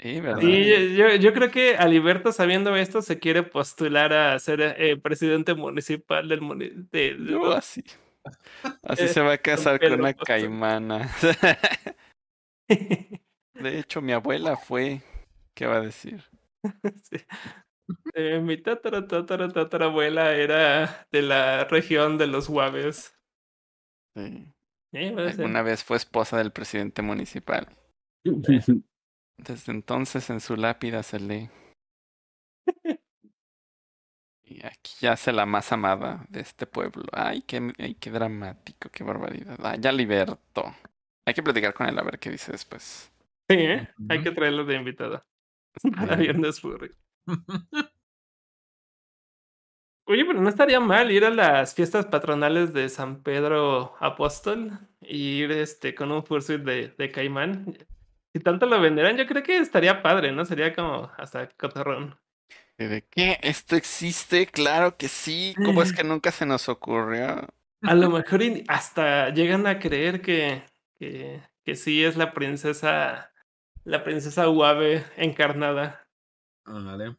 Sí, 0.00 0.20
¿verdad? 0.20 0.40
Sí, 0.40 0.96
yo, 0.96 1.14
yo 1.14 1.32
creo 1.32 1.52
que 1.52 1.76
Aliberto, 1.76 2.32
sabiendo 2.32 2.74
esto, 2.74 3.02
se 3.02 3.20
quiere 3.20 3.44
postular 3.44 4.12
a 4.12 4.36
ser 4.40 4.60
eh, 4.76 4.96
presidente 4.96 5.54
municipal 5.54 6.28
del 6.28 6.40
municipio. 6.40 7.16
No, 7.38 7.52
así. 7.52 7.84
Así 8.82 9.04
Eh, 9.04 9.08
se 9.08 9.20
va 9.20 9.34
a 9.34 9.38
casar 9.38 9.78
con 9.78 9.92
una 10.00 10.12
caimana. 10.14 11.08
De 12.68 13.78
hecho, 13.78 14.02
mi 14.02 14.10
abuela 14.10 14.56
fue. 14.56 15.02
¿Qué 15.54 15.66
va 15.66 15.76
a 15.76 15.80
decir? 15.82 16.24
mi 18.42 18.56
tatara, 18.62 19.06
tatara, 19.06 19.48
tatarabuela 19.48 20.34
era 20.34 21.06
de 21.12 21.22
la 21.22 21.64
región 21.64 22.18
de 22.18 22.26
los 22.26 22.48
Guaves. 22.48 23.16
Sí. 24.16 24.52
Eh. 24.92 25.14
Alguna 25.16 25.62
vez 25.62 25.82
fue 25.82 25.96
esposa 25.96 26.38
del 26.38 26.52
presidente 26.52 27.02
municipal. 27.02 27.68
Desde 28.24 29.72
entonces 29.72 30.30
en 30.30 30.40
su 30.40 30.56
lápida 30.56 31.02
se 31.02 31.18
lee. 31.20 31.50
Y 34.46 34.64
aquí 34.64 34.92
yace 35.00 35.32
la 35.32 35.46
más 35.46 35.72
amada 35.72 36.24
de 36.28 36.40
este 36.40 36.66
pueblo. 36.66 37.04
Ay, 37.12 37.42
qué, 37.42 37.72
ay, 37.78 37.94
qué 37.94 38.10
dramático, 38.10 38.88
qué 38.90 39.02
barbaridad. 39.02 39.58
Ay, 39.62 39.78
ya 39.80 39.90
liberto. 39.90 40.64
Hay 41.26 41.34
que 41.34 41.42
platicar 41.42 41.74
con 41.74 41.88
él 41.88 41.98
a 41.98 42.02
ver 42.02 42.18
qué 42.18 42.30
dice 42.30 42.52
después. 42.52 43.10
Sí, 43.48 43.56
¿eh? 43.56 43.88
Hay 44.08 44.22
que 44.22 44.30
traerlo 44.30 44.64
de 44.64 44.76
invitado. 44.76 45.24
A 46.10 46.16
Sí. 46.16 46.16
Viernes 46.16 46.60
Furry. 46.60 46.90
Oye, 50.06 50.24
pero 50.26 50.40
no 50.40 50.48
estaría 50.50 50.80
mal 50.80 51.10
ir 51.10 51.24
a 51.24 51.30
las 51.30 51.74
fiestas 51.74 52.06
patronales 52.06 52.74
de 52.74 52.88
San 52.90 53.22
Pedro 53.22 53.94
Apóstol 54.00 54.78
y 55.00 55.42
ir 55.42 55.50
este, 55.52 55.94
con 55.94 56.12
un 56.12 56.24
fursuit 56.26 56.60
de, 56.62 56.88
de 56.98 57.10
caimán. 57.10 57.74
Si 58.34 58.40
tanto 58.40 58.66
lo 58.66 58.80
venderán, 58.80 59.16
yo 59.16 59.26
creo 59.26 59.42
que 59.42 59.56
estaría 59.58 60.02
padre, 60.02 60.32
¿no? 60.32 60.44
Sería 60.44 60.74
como 60.74 61.10
hasta 61.16 61.48
cotorrón. 61.56 62.18
¿Y 62.78 62.84
¿De 62.86 63.06
qué? 63.06 63.38
¿Esto 63.42 63.76
existe? 63.76 64.46
Claro 64.46 64.96
que 64.96 65.08
sí. 65.08 65.58
¿Cómo 65.62 65.82
es 65.82 65.92
que 65.92 66.04
nunca 66.04 66.30
se 66.32 66.46
nos 66.46 66.68
ocurrió? 66.68 67.46
A 67.82 67.94
lo 67.94 68.10
mejor 68.10 68.40
hasta 68.68 69.28
llegan 69.30 69.66
a 69.66 69.78
creer 69.78 70.22
que, 70.22 70.64
que, 70.94 71.42
que 71.64 71.76
sí 71.76 72.02
es 72.02 72.16
la 72.16 72.32
princesa, 72.32 73.33
la 73.84 74.02
princesa 74.02 74.48
Uave 74.48 75.04
encarnada. 75.16 76.06
Vale. 76.64 77.16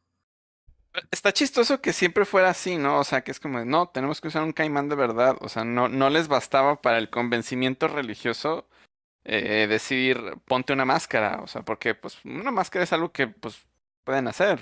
Está 1.12 1.34
chistoso 1.34 1.82
que 1.82 1.94
siempre 1.94 2.26
fuera 2.26 2.50
así, 2.50 2.78
¿no? 2.78 3.00
O 3.00 3.04
sea, 3.04 3.22
que 3.24 3.32
es 3.32 3.40
como, 3.40 3.60
de, 3.60 3.66
no, 3.66 3.90
tenemos 3.90 4.22
que 4.22 4.30
usar 4.30 4.44
un 4.44 4.54
caimán 4.54 4.90
de 4.90 4.96
verdad. 4.96 5.38
O 5.42 5.50
sea, 5.50 5.64
no, 5.66 5.90
no 5.90 6.10
les 6.10 6.28
bastaba 6.28 6.82
para 6.82 6.98
el 6.98 7.10
convencimiento 7.10 7.88
religioso 7.88 8.68
eh, 9.26 9.68
decir, 9.68 10.18
ponte 10.46 10.74
una 10.74 10.86
máscara. 10.86 11.42
O 11.42 11.48
sea, 11.48 11.64
porque 11.64 11.96
pues 11.96 12.24
una 12.26 12.52
máscara 12.52 12.84
es 12.84 12.94
algo 12.94 13.12
que 13.12 13.28
pues 13.28 13.68
pueden 14.04 14.28
hacer. 14.28 14.62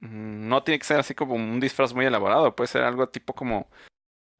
Mm, 0.00 0.48
No 0.48 0.62
tiene 0.64 0.78
que 0.78 0.86
ser 0.86 0.98
así 1.00 1.14
como 1.14 1.34
un 1.34 1.60
disfraz 1.60 1.94
muy 1.94 2.06
elaborado, 2.06 2.54
puede 2.56 2.68
ser 2.68 2.82
algo 2.82 3.08
tipo 3.08 3.34
como, 3.34 3.68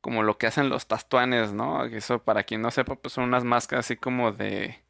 como 0.03 0.23
lo 0.23 0.39
que 0.39 0.47
hacen 0.49 0.69
los 0.71 0.87
tastuanes, 0.89 1.53
¿no? 1.53 1.89
Que 1.91 1.99
Eso, 1.99 2.23
para 2.25 2.45
quien 2.45 2.63
no 2.63 2.71
sepa, 2.71 2.97
pues 2.97 3.15
son 3.15 3.25
unas 3.25 3.45
máscaras 3.45 3.87
así 3.87 3.97
como 3.97 4.33
de 4.33 4.85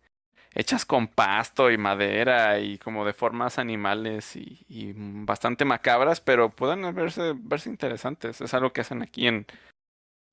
hechas 0.54 0.84
con 0.84 1.08
pasto 1.08 1.70
y 1.70 1.78
madera 1.78 2.58
y 2.58 2.78
como 2.78 3.04
de 3.04 3.12
formas 3.12 3.58
animales 3.58 4.34
y, 4.36 4.64
y 4.68 4.92
bastante 4.96 5.64
macabras, 5.64 6.20
pero 6.20 6.50
pueden 6.50 6.94
verse, 6.94 7.34
verse 7.36 7.70
interesantes. 7.70 8.40
Es 8.40 8.54
algo 8.54 8.72
que 8.72 8.80
hacen 8.80 9.02
aquí 9.02 9.26
en, 9.26 9.46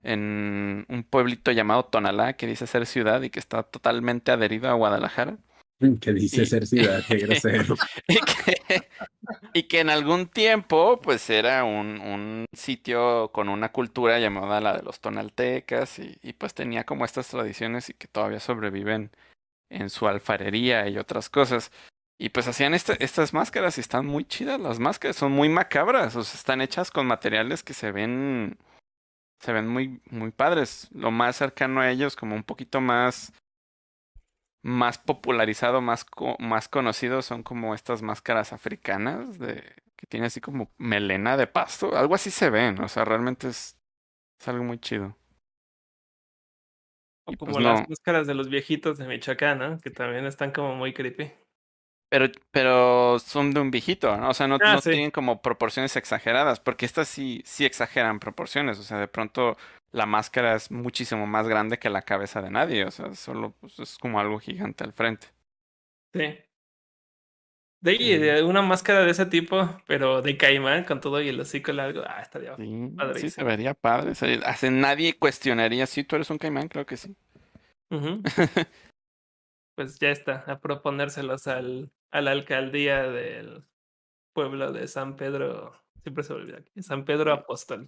en 0.03 0.85
un 0.89 1.03
pueblito 1.03 1.51
llamado 1.51 1.85
Tonalá, 1.85 2.33
que 2.33 2.47
dice 2.47 2.67
ser 2.67 2.85
ciudad 2.85 3.21
y 3.21 3.29
que 3.29 3.39
está 3.39 3.63
totalmente 3.63 4.31
adherido 4.31 4.69
a 4.69 4.73
Guadalajara. 4.73 5.37
que 6.01 6.13
dice 6.13 6.43
Y- 6.43 6.45
ser 6.45 6.65
ciudad, 6.65 7.03
qué 7.07 7.17
grosero. 7.17 7.75
y 8.07 8.15
que, 8.15 8.89
y 9.53 9.63
que 9.63 9.79
en 9.81 9.89
algún 9.91 10.27
tiempo 10.27 10.99
pues 11.01 11.29
era 11.29 11.63
un, 11.63 11.99
un 11.99 12.45
sitio 12.53 13.31
con 13.31 13.49
una 13.49 13.71
cultura 13.71 14.19
llamada 14.19 14.61
la 14.61 14.77
de 14.77 14.83
los 14.83 14.99
tonaltecas 14.99 15.99
y, 15.99 16.17
y 16.23 16.33
pues 16.33 16.55
tenía 16.55 16.85
como 16.85 17.05
estas 17.05 17.27
tradiciones 17.27 17.89
y 17.89 17.93
que 17.93 18.07
todavía 18.07 18.39
sobreviven 18.39 19.11
en 19.69 19.89
su 19.89 20.07
alfarería 20.07 20.87
y 20.87 20.97
otras 20.97 21.29
cosas. 21.29 21.71
Y 22.19 22.29
pues 22.29 22.47
hacían 22.47 22.73
este- 22.73 23.03
estas 23.03 23.33
máscaras 23.33 23.77
y 23.77 23.81
están 23.81 24.05
muy 24.05 24.25
chidas 24.25 24.59
las 24.59 24.79
máscaras, 24.79 25.15
son 25.17 25.31
muy 25.33 25.49
macabras, 25.49 26.15
o 26.15 26.23
sea, 26.23 26.35
están 26.37 26.61
hechas 26.61 26.89
con 26.91 27.05
materiales 27.07 27.63
que 27.63 27.73
se 27.73 27.91
ven 27.91 28.57
se 29.39 29.53
ven 29.53 29.67
muy 29.67 30.01
muy 30.09 30.31
padres. 30.31 30.87
Lo 30.91 31.11
más 31.11 31.35
cercano 31.35 31.79
a 31.81 31.91
ellos 31.91 32.15
como 32.15 32.35
un 32.35 32.43
poquito 32.43 32.81
más 32.81 33.33
más 34.63 34.97
popularizado, 34.97 35.81
más, 35.81 36.05
más 36.39 36.67
conocido 36.67 37.21
son 37.21 37.43
como 37.43 37.73
estas 37.73 38.01
máscaras 38.01 38.51
africanas 38.53 39.39
de 39.39 39.63
que 39.95 40.07
tiene 40.07 40.27
así 40.27 40.41
como 40.41 40.71
melena 40.77 41.37
de 41.37 41.47
pasto, 41.47 41.95
algo 41.97 42.15
así 42.15 42.31
se 42.31 42.49
ven, 42.49 42.79
o 42.81 42.87
sea, 42.87 43.03
realmente 43.05 43.47
es, 43.47 43.77
es 44.39 44.47
algo 44.47 44.63
muy 44.63 44.77
chido. 44.79 45.15
O 47.27 47.33
Y 47.33 47.37
como 47.37 47.53
pues 47.53 47.59
las 47.59 47.81
no. 47.81 47.87
máscaras 47.87 48.25
de 48.27 48.33
los 48.33 48.49
viejitos 48.49 48.97
de 48.97 49.07
Michoacán, 49.07 49.59
¿no? 49.59 49.77
Que 49.79 49.91
también 49.91 50.25
están 50.25 50.51
como 50.51 50.75
muy 50.75 50.93
creepy. 50.93 51.31
Pero, 52.09 52.27
pero 52.51 53.19
son 53.19 53.53
de 53.53 53.59
un 53.59 53.69
viejito, 53.69 54.15
¿no? 54.15 54.29
O 54.29 54.33
sea, 54.33 54.47
no, 54.47 54.61
Ah, 54.61 54.75
no 54.75 54.81
sí. 54.81 54.89
tienen 54.91 55.11
como 55.11 55.41
proporciones 55.41 55.97
exageradas, 55.97 56.59
porque 56.61 56.85
estas 56.85 57.09
sí, 57.09 57.41
sí 57.45 57.65
exageran 57.65 58.19
proporciones, 58.19 58.79
o 58.79 58.83
sea, 58.83 58.97
de 58.99 59.09
pronto 59.09 59.57
la 59.91 60.05
máscara 60.05 60.55
es 60.55 60.71
muchísimo 60.71 61.27
más 61.27 61.47
grande 61.49 61.79
que 61.79 61.89
la 61.89 62.01
cabeza 62.03 62.41
de 62.41 62.49
nadie, 62.51 62.85
o 62.85 62.91
sea, 62.91 63.13
solo 63.13 63.51
pues, 63.59 63.77
es 63.79 63.97
como 63.97 64.19
algo 64.21 64.39
gigante 64.39 64.85
al 64.85 64.93
frente. 64.93 65.27
Sí. 66.13 66.46
De 67.79 67.97
de 68.19 68.43
una 68.43 68.61
máscara 68.61 69.01
de 69.03 69.11
ese 69.11 69.25
tipo, 69.27 69.69
pero 69.85 70.21
de 70.21 70.35
caimán 70.35 70.83
con 70.83 70.99
todo 70.99 71.21
y 71.21 71.29
el 71.29 71.39
hocico 71.39 71.71
largo. 71.71 72.01
Ah, 72.05 72.21
estaría. 72.21 72.55
Sí, 72.55 72.91
sí, 73.15 73.29
se 73.29 73.43
vería 73.43 73.73
padre. 73.73 74.15
se- 74.15 74.41
hace- 74.45 74.71
nadie 74.71 75.17
cuestionaría 75.17 75.85
si 75.85 76.03
tú 76.03 76.15
eres 76.15 76.29
un 76.29 76.37
caimán, 76.37 76.67
creo 76.67 76.85
que 76.85 76.97
sí. 76.97 77.15
Pues 79.75 79.99
ya 79.99 80.09
está, 80.09 80.43
a 80.47 80.59
proponérselos 80.59 81.45
al, 81.45 81.91
a 82.09 82.21
la 82.21 82.31
alcaldía 82.31 83.03
del 83.03 83.63
pueblo 84.33 84.71
de 84.71 84.87
San 84.87 85.15
Pedro. 85.15 85.79
Siempre 86.01 86.23
se 86.23 86.33
olvida 86.33 86.57
aquí. 86.57 86.81
San 86.81 87.05
Pedro 87.05 87.31
Apóstol. 87.31 87.87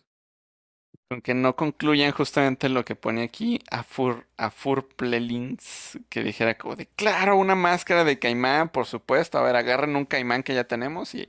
Con 1.10 1.22
que 1.22 1.34
no 1.34 1.56
concluyan 1.56 2.12
justamente 2.12 2.70
lo 2.70 2.86
que 2.86 2.96
pone 2.96 3.24
aquí 3.24 3.60
Afur, 3.72 4.28
Afurplelins, 4.38 5.98
que 6.08 6.24
dijera 6.24 6.58
como 6.58 6.76
de, 6.76 6.86
claro, 6.86 7.36
una 7.36 7.56
máscara 7.56 8.04
de 8.04 8.20
caimán, 8.20 8.70
por 8.70 8.86
supuesto. 8.86 9.40
A 9.40 9.42
ver, 9.42 9.56
agarren 9.56 9.96
un 9.96 10.06
caimán 10.06 10.44
que 10.44 10.54
ya 10.54 10.66
tenemos 10.66 11.16
y 11.16 11.28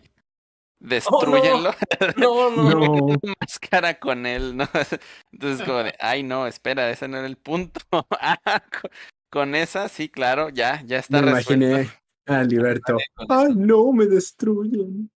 destruyenlo. 0.81 1.75
No, 2.17 2.51
no. 2.51 2.71
No, 2.75 2.93
Una 2.93 3.35
máscara 3.41 3.99
con 3.99 4.27
él, 4.27 4.57
¿no? 4.57 4.69
Entonces 5.33 5.67
como 5.67 5.83
de, 5.83 5.95
ay, 6.01 6.23
no, 6.23 6.47
espera, 6.47 6.91
ese 6.91 7.09
no 7.09 7.19
era 7.19 7.27
el 7.27 7.37
punto. 7.37 7.81
Ah, 8.21 8.63
con, 8.71 8.91
con 9.31 9.55
esa, 9.55 9.89
sí, 9.89 10.09
claro, 10.09 10.51
ya, 10.51 10.83
ya 10.85 10.99
está 10.99 11.23
me 11.23 11.33
resuelto. 11.33 11.65
imaginé 11.67 11.91
a 12.27 12.43
Liberto. 12.45 12.97
Ay, 13.29 13.55
no, 13.57 13.93
me 13.93 14.07
destruyen. 14.07 15.11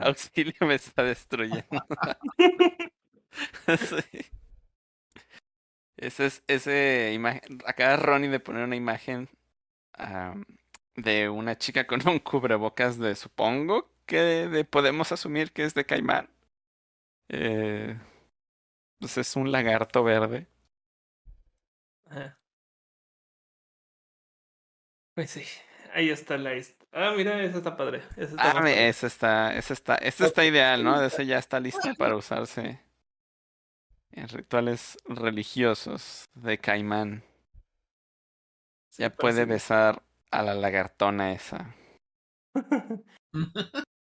Auxilio 0.00 0.54
me 0.62 0.74
está 0.76 1.02
destruyendo. 1.02 1.64
Sí. 3.78 4.20
Ese 5.96 6.26
es, 6.26 6.42
ese 6.48 7.12
imagen, 7.14 7.40
acaba 7.66 7.96
Ronnie 7.96 8.28
de 8.30 8.40
poner 8.40 8.64
una 8.64 8.76
imagen 8.76 9.28
de 10.96 11.28
una 11.28 11.56
chica 11.56 11.86
con 11.86 12.06
un 12.08 12.18
cubrebocas 12.18 12.98
de, 12.98 13.14
supongo 13.14 13.90
que 14.06 14.18
de, 14.18 14.48
de- 14.48 14.64
podemos 14.64 15.12
asumir 15.12 15.52
que 15.52 15.64
es 15.64 15.74
de 15.74 15.84
caimán. 15.86 16.28
Eh, 17.28 17.98
pues 18.98 19.18
es 19.18 19.36
un 19.36 19.50
lagarto 19.50 20.04
verde. 20.04 20.46
Ajá. 22.06 22.38
Pues 25.14 25.30
sí, 25.30 25.44
ahí 25.92 26.10
está 26.10 26.36
la 26.36 26.52
Ah, 26.92 27.14
mira, 27.16 27.42
esa 27.42 27.58
está 27.58 27.76
padre. 27.76 28.02
Esa 28.16 28.34
está 28.34 28.50
Ah, 28.58 28.70
ese 28.70 29.06
está, 29.06 29.56
ese 29.56 29.72
está, 29.72 29.94
ese 29.96 30.26
está 30.26 30.44
ideal, 30.44 30.82
¿no? 30.82 31.00
Ese 31.02 31.24
ya 31.26 31.38
está 31.38 31.60
listo 31.60 31.94
para 31.96 32.16
usarse 32.16 32.80
en 34.14 34.28
rituales 34.28 34.96
religiosos 35.04 36.24
de 36.34 36.58
caimán. 36.58 37.22
Ya 38.96 39.10
Sí, 39.10 39.16
puede 39.18 39.44
besar 39.44 40.02
a 40.30 40.42
la 40.42 40.54
lagartona 40.54 41.32
esa. 41.32 41.74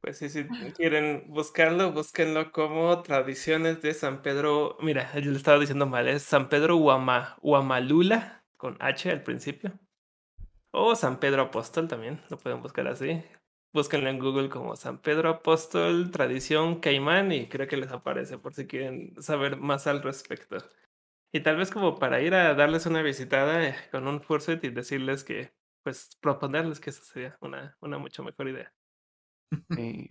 Pues 0.00 0.16
sí, 0.16 0.30
si 0.30 0.44
quieren 0.74 1.24
buscarlo, 1.28 1.92
búsquenlo 1.92 2.52
como 2.52 3.02
tradiciones 3.02 3.82
de 3.82 3.92
San 3.92 4.22
Pedro. 4.22 4.78
Mira, 4.80 5.12
yo 5.20 5.30
le 5.30 5.36
estaba 5.36 5.58
diciendo 5.58 5.84
mal, 5.84 6.08
es 6.08 6.22
San 6.22 6.48
Pedro 6.48 6.78
Huama, 6.78 7.36
Huamalula, 7.42 8.42
con 8.56 8.78
H 8.80 9.10
al 9.10 9.22
principio. 9.22 9.78
O 10.72 10.96
San 10.96 11.20
Pedro 11.20 11.42
Apóstol 11.42 11.86
también, 11.86 12.22
lo 12.30 12.38
pueden 12.38 12.62
buscar 12.62 12.88
así. 12.88 13.22
Búsquenlo 13.72 14.10
en 14.10 14.18
Google 14.18 14.48
como 14.48 14.74
San 14.74 14.98
Pedro 14.98 15.28
Apóstol, 15.28 16.10
tradición 16.10 16.80
Caimán, 16.80 17.30
y 17.30 17.46
creo 17.46 17.68
que 17.68 17.76
les 17.76 17.92
aparece 17.92 18.36
por 18.36 18.52
si 18.52 18.66
quieren 18.66 19.14
saber 19.22 19.56
más 19.56 19.86
al 19.86 20.02
respecto. 20.02 20.58
Y 21.32 21.40
tal 21.40 21.56
vez 21.56 21.70
como 21.70 21.98
para 21.98 22.20
ir 22.20 22.34
a 22.34 22.54
darles 22.54 22.86
una 22.86 23.02
visitada 23.02 23.68
eh, 23.68 23.76
con 23.92 24.08
un 24.08 24.20
Fursuit 24.20 24.62
y 24.64 24.70
decirles 24.70 25.22
que, 25.22 25.52
pues, 25.84 26.16
proponerles 26.20 26.80
que 26.80 26.90
esa 26.90 27.04
sería 27.04 27.38
una, 27.40 27.76
una 27.80 27.98
mucho 27.98 28.24
mejor 28.24 28.48
idea. 28.48 28.72
Sí. 29.76 30.08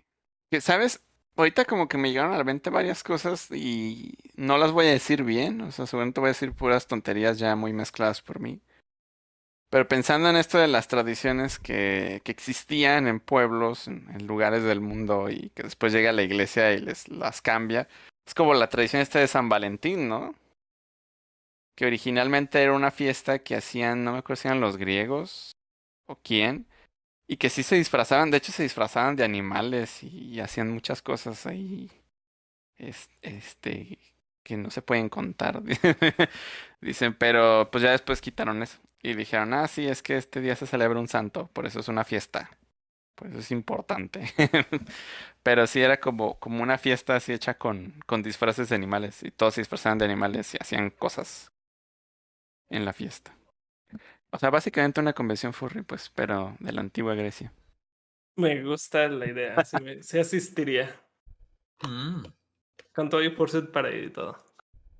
¿Sabes? 0.61 1.05
Ahorita 1.35 1.65
como 1.65 1.87
que 1.87 1.97
me 1.97 2.09
llegaron 2.09 2.33
a 2.33 2.37
la 2.37 2.43
mente 2.43 2.69
varias 2.69 3.03
cosas 3.03 3.51
y 3.51 4.17
no 4.35 4.57
las 4.57 4.71
voy 4.71 4.87
a 4.87 4.91
decir 4.91 5.23
bien, 5.23 5.61
o 5.61 5.71
sea, 5.71 5.85
seguramente 5.85 6.19
voy 6.19 6.29
a 6.29 6.31
decir 6.31 6.53
puras 6.53 6.87
tonterías 6.87 7.37
ya 7.37 7.55
muy 7.55 7.71
mezcladas 7.71 8.21
por 8.21 8.39
mí. 8.39 8.61
Pero 9.69 9.87
pensando 9.87 10.29
en 10.29 10.35
esto 10.35 10.57
de 10.57 10.67
las 10.67 10.87
tradiciones 10.87 11.59
que, 11.59 12.21
que 12.23 12.31
existían 12.31 13.07
en 13.07 13.19
pueblos, 13.19 13.87
en, 13.87 14.25
lugares 14.25 14.63
del 14.63 14.81
mundo 14.81 15.29
y 15.29 15.51
que 15.51 15.63
después 15.63 15.93
llega 15.93 16.11
la 16.11 16.23
iglesia 16.23 16.73
y 16.73 16.79
les 16.79 17.07
las 17.07 17.41
cambia, 17.41 17.87
es 18.25 18.33
como 18.33 18.53
la 18.55 18.69
tradición 18.69 19.01
esta 19.01 19.19
de 19.19 19.27
San 19.27 19.47
Valentín, 19.47 20.09
¿no? 20.09 20.33
Que 21.75 21.85
originalmente 21.85 22.61
era 22.61 22.73
una 22.73 22.91
fiesta 22.91 23.39
que 23.39 23.55
hacían, 23.55 24.03
no 24.03 24.13
me 24.13 24.19
acuerdo 24.19 24.41
si 24.41 24.47
eran 24.47 24.59
los 24.61 24.77
griegos 24.77 25.51
o 26.07 26.15
quién, 26.15 26.67
y 27.27 27.37
que 27.37 27.49
sí 27.49 27.63
se 27.63 27.75
disfrazaban, 27.75 28.31
de 28.31 28.37
hecho 28.37 28.51
se 28.51 28.63
disfrazaban 28.63 29.15
de 29.15 29.25
animales 29.25 30.03
y, 30.03 30.39
hacían 30.41 30.71
muchas 30.71 31.01
cosas 31.03 31.45
ahí, 31.45 31.91
es- 32.77 33.09
este, 33.21 33.99
que 34.43 34.57
no 34.57 34.71
se 34.71 34.81
pueden 34.81 35.09
contar, 35.09 35.61
dicen, 36.81 37.15
pero 37.15 37.69
pues 37.71 37.83
ya 37.83 37.91
después 37.91 38.21
quitaron 38.21 38.63
eso 38.63 38.79
y 39.01 39.13
dijeron, 39.13 39.53
ah, 39.53 39.67
sí, 39.67 39.87
es 39.87 40.03
que 40.03 40.17
este 40.17 40.41
día 40.41 40.55
se 40.55 40.67
celebra 40.67 40.99
un 40.99 41.07
santo, 41.07 41.47
por 41.53 41.65
eso 41.65 41.79
es 41.79 41.87
una 41.87 42.03
fiesta, 42.03 42.49
por 43.15 43.27
eso 43.27 43.39
es 43.39 43.51
importante. 43.51 44.25
Pero 45.43 45.67
sí 45.67 45.81
era 45.81 45.99
como, 45.99 46.39
como 46.39 46.63
una 46.63 46.77
fiesta 46.77 47.15
así 47.15 47.33
hecha 47.33 47.57
con, 47.57 47.93
con 48.05 48.23
disfraces 48.23 48.69
de 48.69 48.75
animales 48.75 49.23
y 49.23 49.31
todos 49.31 49.55
se 49.55 49.61
disfrazaban 49.61 49.97
de 49.99 50.05
animales 50.05 50.53
y 50.53 50.57
hacían 50.59 50.89
cosas 50.91 51.51
en 52.69 52.85
la 52.85 52.93
fiesta. 52.93 53.35
O 54.31 54.37
sea, 54.37 54.49
básicamente 54.49 54.99
una 54.99 55.13
convención 55.13 55.53
furry, 55.53 55.81
pues, 55.83 56.09
pero 56.13 56.55
de 56.59 56.71
la 56.71 56.81
antigua 56.81 57.15
Grecia. 57.15 57.51
Me 58.37 58.63
gusta 58.63 59.07
la 59.07 59.25
idea, 59.27 59.63
sí, 59.65 59.77
me- 59.81 60.03
sí 60.03 60.19
asistiría. 60.19 60.95
Mm. 61.81 62.23
Con 62.93 63.09
todo 63.09 63.23
y 63.23 63.31
Fursuit 63.31 63.71
para 63.71 63.89
ir 63.89 64.03
y 64.05 64.09
todo. 64.09 64.37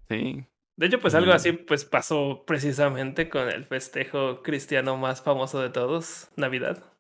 Sí. 0.08 0.46
De 0.80 0.86
hecho, 0.88 1.00
pues 1.02 1.14
algo 1.14 1.32
Mm. 1.32 1.34
así 1.34 1.52
pues 1.52 1.84
pasó 1.84 2.46
precisamente 2.48 3.28
con 3.30 3.50
el 3.50 3.66
festejo 3.66 4.42
cristiano 4.42 4.96
más 4.98 5.22
famoso 5.22 5.62
de 5.62 5.70
todos, 5.70 6.32
Navidad. 6.38 6.94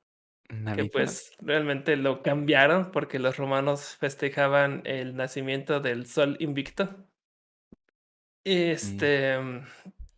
Que 0.71 0.83
Navidad. 0.83 0.91
pues 0.91 1.31
realmente 1.41 1.95
lo 1.95 2.21
cambiaron 2.23 2.91
porque 2.91 3.19
los 3.19 3.37
romanos 3.37 3.95
festejaban 3.97 4.81
el 4.85 5.15
nacimiento 5.15 5.79
del 5.79 6.05
sol 6.07 6.35
invicto. 6.39 7.09
Este, 8.43 9.37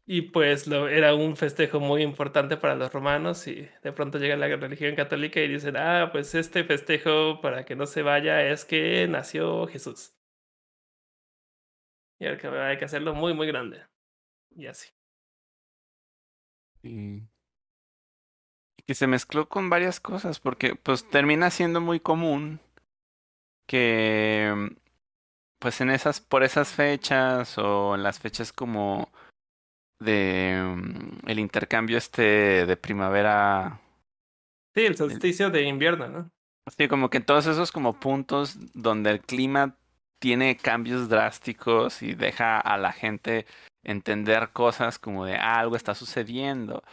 y 0.05 0.21
pues 0.23 0.67
lo, 0.67 0.87
era 0.87 1.15
un 1.15 1.35
festejo 1.37 1.79
muy 1.79 2.01
importante 2.03 2.57
para 2.57 2.75
los 2.75 2.91
romanos 2.93 3.47
y 3.47 3.67
de 3.83 3.93
pronto 3.93 4.17
llega 4.19 4.35
la 4.37 4.47
religión 4.55 4.95
católica 4.95 5.39
y 5.41 5.47
dicen, 5.47 5.75
ah, 5.77 6.09
pues 6.11 6.35
este 6.35 6.63
festejo 6.63 7.41
para 7.41 7.65
que 7.65 7.75
no 7.75 7.85
se 7.85 8.01
vaya 8.03 8.43
es 8.49 8.65
que 8.65 9.07
nació 9.07 9.67
Jesús. 9.67 10.13
Y 12.21 12.25
ahora 12.27 12.37
que 12.37 12.47
hay 12.47 12.77
que 12.77 12.85
hacerlo 12.85 13.15
muy, 13.15 13.33
muy 13.33 13.47
grande. 13.47 13.83
Y 14.55 14.67
así. 14.67 14.91
Sí. 16.83 17.27
Y 18.77 18.83
que 18.83 18.93
se 18.93 19.07
mezcló 19.07 19.49
con 19.49 19.71
varias 19.71 19.99
cosas, 19.99 20.39
porque 20.39 20.75
pues 20.75 21.09
termina 21.09 21.49
siendo 21.49 21.81
muy 21.81 21.99
común 21.99 22.59
que 23.67 24.53
pues 25.57 25.81
en 25.81 25.89
esas, 25.89 26.21
por 26.21 26.43
esas 26.43 26.71
fechas 26.71 27.57
o 27.57 27.95
en 27.95 28.03
las 28.03 28.19
fechas 28.19 28.53
como 28.53 29.11
de 29.99 30.59
el 31.25 31.39
intercambio 31.39 31.97
este 31.97 32.67
de 32.67 32.77
primavera, 32.77 33.81
Sí, 34.75 34.81
el 34.81 34.95
solsticio 34.95 35.49
de 35.49 35.63
invierno, 35.63 36.07
¿no? 36.07 36.31
sí, 36.77 36.87
como 36.87 37.09
que 37.09 37.17
en 37.17 37.25
todos 37.25 37.47
esos 37.47 37.71
como 37.71 37.99
puntos 37.99 38.57
donde 38.73 39.09
el 39.09 39.21
clima 39.21 39.75
tiene 40.21 40.55
cambios 40.55 41.09
drásticos 41.09 42.03
y 42.03 42.13
deja 42.13 42.59
a 42.59 42.77
la 42.77 42.91
gente 42.93 43.47
entender 43.83 44.51
cosas 44.53 44.99
como 44.99 45.25
de 45.25 45.35
ah, 45.35 45.59
algo 45.59 45.75
está 45.75 45.95
sucediendo. 45.95 46.83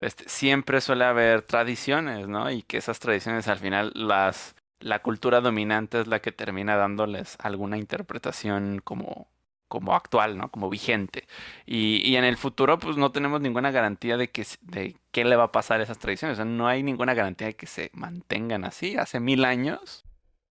Este, 0.00 0.28
siempre 0.28 0.82
suele 0.82 1.04
haber 1.06 1.42
tradiciones, 1.42 2.28
¿no? 2.28 2.50
Y 2.50 2.62
que 2.62 2.76
esas 2.76 3.00
tradiciones 3.00 3.48
al 3.48 3.58
final 3.58 3.92
las 3.94 4.54
la 4.80 5.00
cultura 5.00 5.40
dominante 5.40 6.00
es 6.00 6.08
la 6.08 6.20
que 6.20 6.30
termina 6.32 6.76
dándoles 6.76 7.36
alguna 7.40 7.78
interpretación 7.78 8.80
como 8.84 9.28
como 9.68 9.94
actual, 9.94 10.36
¿no? 10.38 10.50
Como 10.50 10.68
vigente. 10.70 11.26
Y, 11.66 12.02
y 12.08 12.16
en 12.16 12.24
el 12.24 12.36
futuro, 12.36 12.78
pues 12.78 12.96
no 12.98 13.12
tenemos 13.12 13.40
ninguna 13.40 13.70
garantía 13.70 14.16
de 14.18 14.30
que 14.30 14.46
de 14.60 14.96
qué 15.10 15.24
le 15.24 15.36
va 15.36 15.44
a 15.44 15.52
pasar 15.52 15.80
a 15.80 15.84
esas 15.84 15.98
tradiciones. 15.98 16.34
O 16.34 16.36
sea, 16.36 16.44
no 16.44 16.68
hay 16.68 16.82
ninguna 16.82 17.14
garantía 17.14 17.48
de 17.48 17.56
que 17.56 17.66
se 17.66 17.90
mantengan 17.94 18.64
así. 18.64 18.96
Hace 18.98 19.20
mil 19.20 19.44
años 19.44 20.04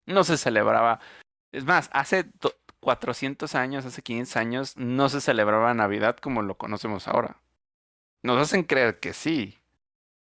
no 0.08 0.24
se 0.24 0.38
celebraba. 0.38 1.00
Es 1.56 1.66
más, 1.66 1.90
hace 1.94 2.24
do- 2.42 2.54
400 2.80 3.56
años, 3.56 3.86
hace 3.86 4.02
500 4.02 4.36
años, 4.38 4.78
no 4.78 5.10
se 5.10 5.22
celebraba 5.22 5.74
Navidad 5.74 6.18
como 6.18 6.42
lo 6.42 6.58
conocemos 6.58 7.08
ahora. 7.08 7.42
Nos 8.24 8.40
hacen 8.40 8.64
creer 8.64 9.00
que 9.00 9.14
sí, 9.14 9.58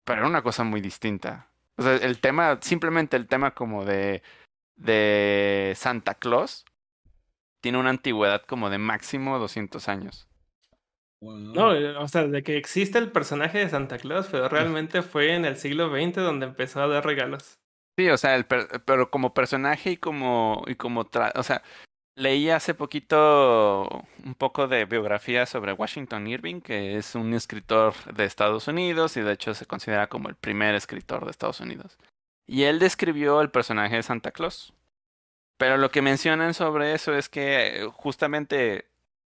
pero 0.05 0.20
era 0.20 0.28
una 0.28 0.43
cosa 0.43 0.65
muy 0.65 0.81
distinta. 0.81 1.51
O 1.77 1.82
sea, 1.82 1.97
el 1.97 2.20
tema, 2.20 2.59
simplemente 2.62 3.16
el 3.16 3.27
tema 3.28 3.55
como 3.55 3.85
de, 3.85 4.23
de 4.77 5.74
Santa 5.77 6.15
Claus, 6.15 6.65
tiene 7.61 7.78
una 7.78 7.90
antigüedad 7.90 8.43
como 8.43 8.70
de 8.70 8.78
máximo 8.78 9.39
200 9.39 9.89
años. 9.89 10.28
No, 11.20 11.74
eh, 11.74 11.97
o 11.97 12.07
sea, 12.07 12.27
de 12.28 12.43
que 12.45 12.57
existe 12.57 12.99
el 12.99 13.11
personaje 13.11 13.59
de 13.59 13.69
Santa 13.69 13.99
Claus, 13.99 14.28
pero 14.31 14.49
realmente 14.49 15.03
fue 15.03 15.35
en 15.35 15.45
el 15.45 15.57
siglo 15.57 15.89
XX 15.90 16.23
donde 16.23 16.47
empezó 16.47 16.81
a 16.81 16.86
dar 16.86 17.05
regalos. 17.05 17.58
Sí, 17.99 18.09
o 18.11 18.16
sea, 18.16 18.37
el 18.37 18.47
per- 18.47 18.83
pero 18.85 19.11
como 19.11 19.35
personaje 19.35 19.91
y 19.91 19.97
como, 19.97 20.62
y 20.69 20.77
como, 20.77 21.05
tra- 21.05 21.33
o 21.35 21.43
sea, 21.43 21.65
leí 22.15 22.49
hace 22.49 22.73
poquito 22.73 23.89
un 24.25 24.35
poco 24.37 24.69
de 24.69 24.85
biografía 24.85 25.47
sobre 25.47 25.73
Washington 25.73 26.29
Irving, 26.29 26.61
que 26.61 26.97
es 26.97 27.16
un 27.16 27.35
escritor 27.35 27.95
de 28.15 28.25
Estados 28.25 28.69
Unidos 28.69 29.16
y 29.16 29.23
de 29.23 29.33
hecho 29.33 29.53
se 29.53 29.66
considera 29.66 30.07
como 30.09 30.29
el 30.29 30.37
primer 30.37 30.77
escritor 30.77 31.25
de 31.25 31.33
Estados 31.33 31.59
Unidos. 31.59 31.99
Y 32.47 32.62
él 32.62 32.79
describió 32.79 33.41
el 33.41 33.51
personaje 33.51 33.97
de 33.97 34.05
Santa 34.05 34.31
Claus. 34.31 34.73
Pero 35.57 35.77
lo 35.77 35.91
que 35.91 36.01
mencionan 36.01 36.55
sobre 36.55 36.95
eso 36.95 37.12
es 37.16 37.29
que 37.29 37.83
eh, 37.83 37.87
justamente 37.93 38.87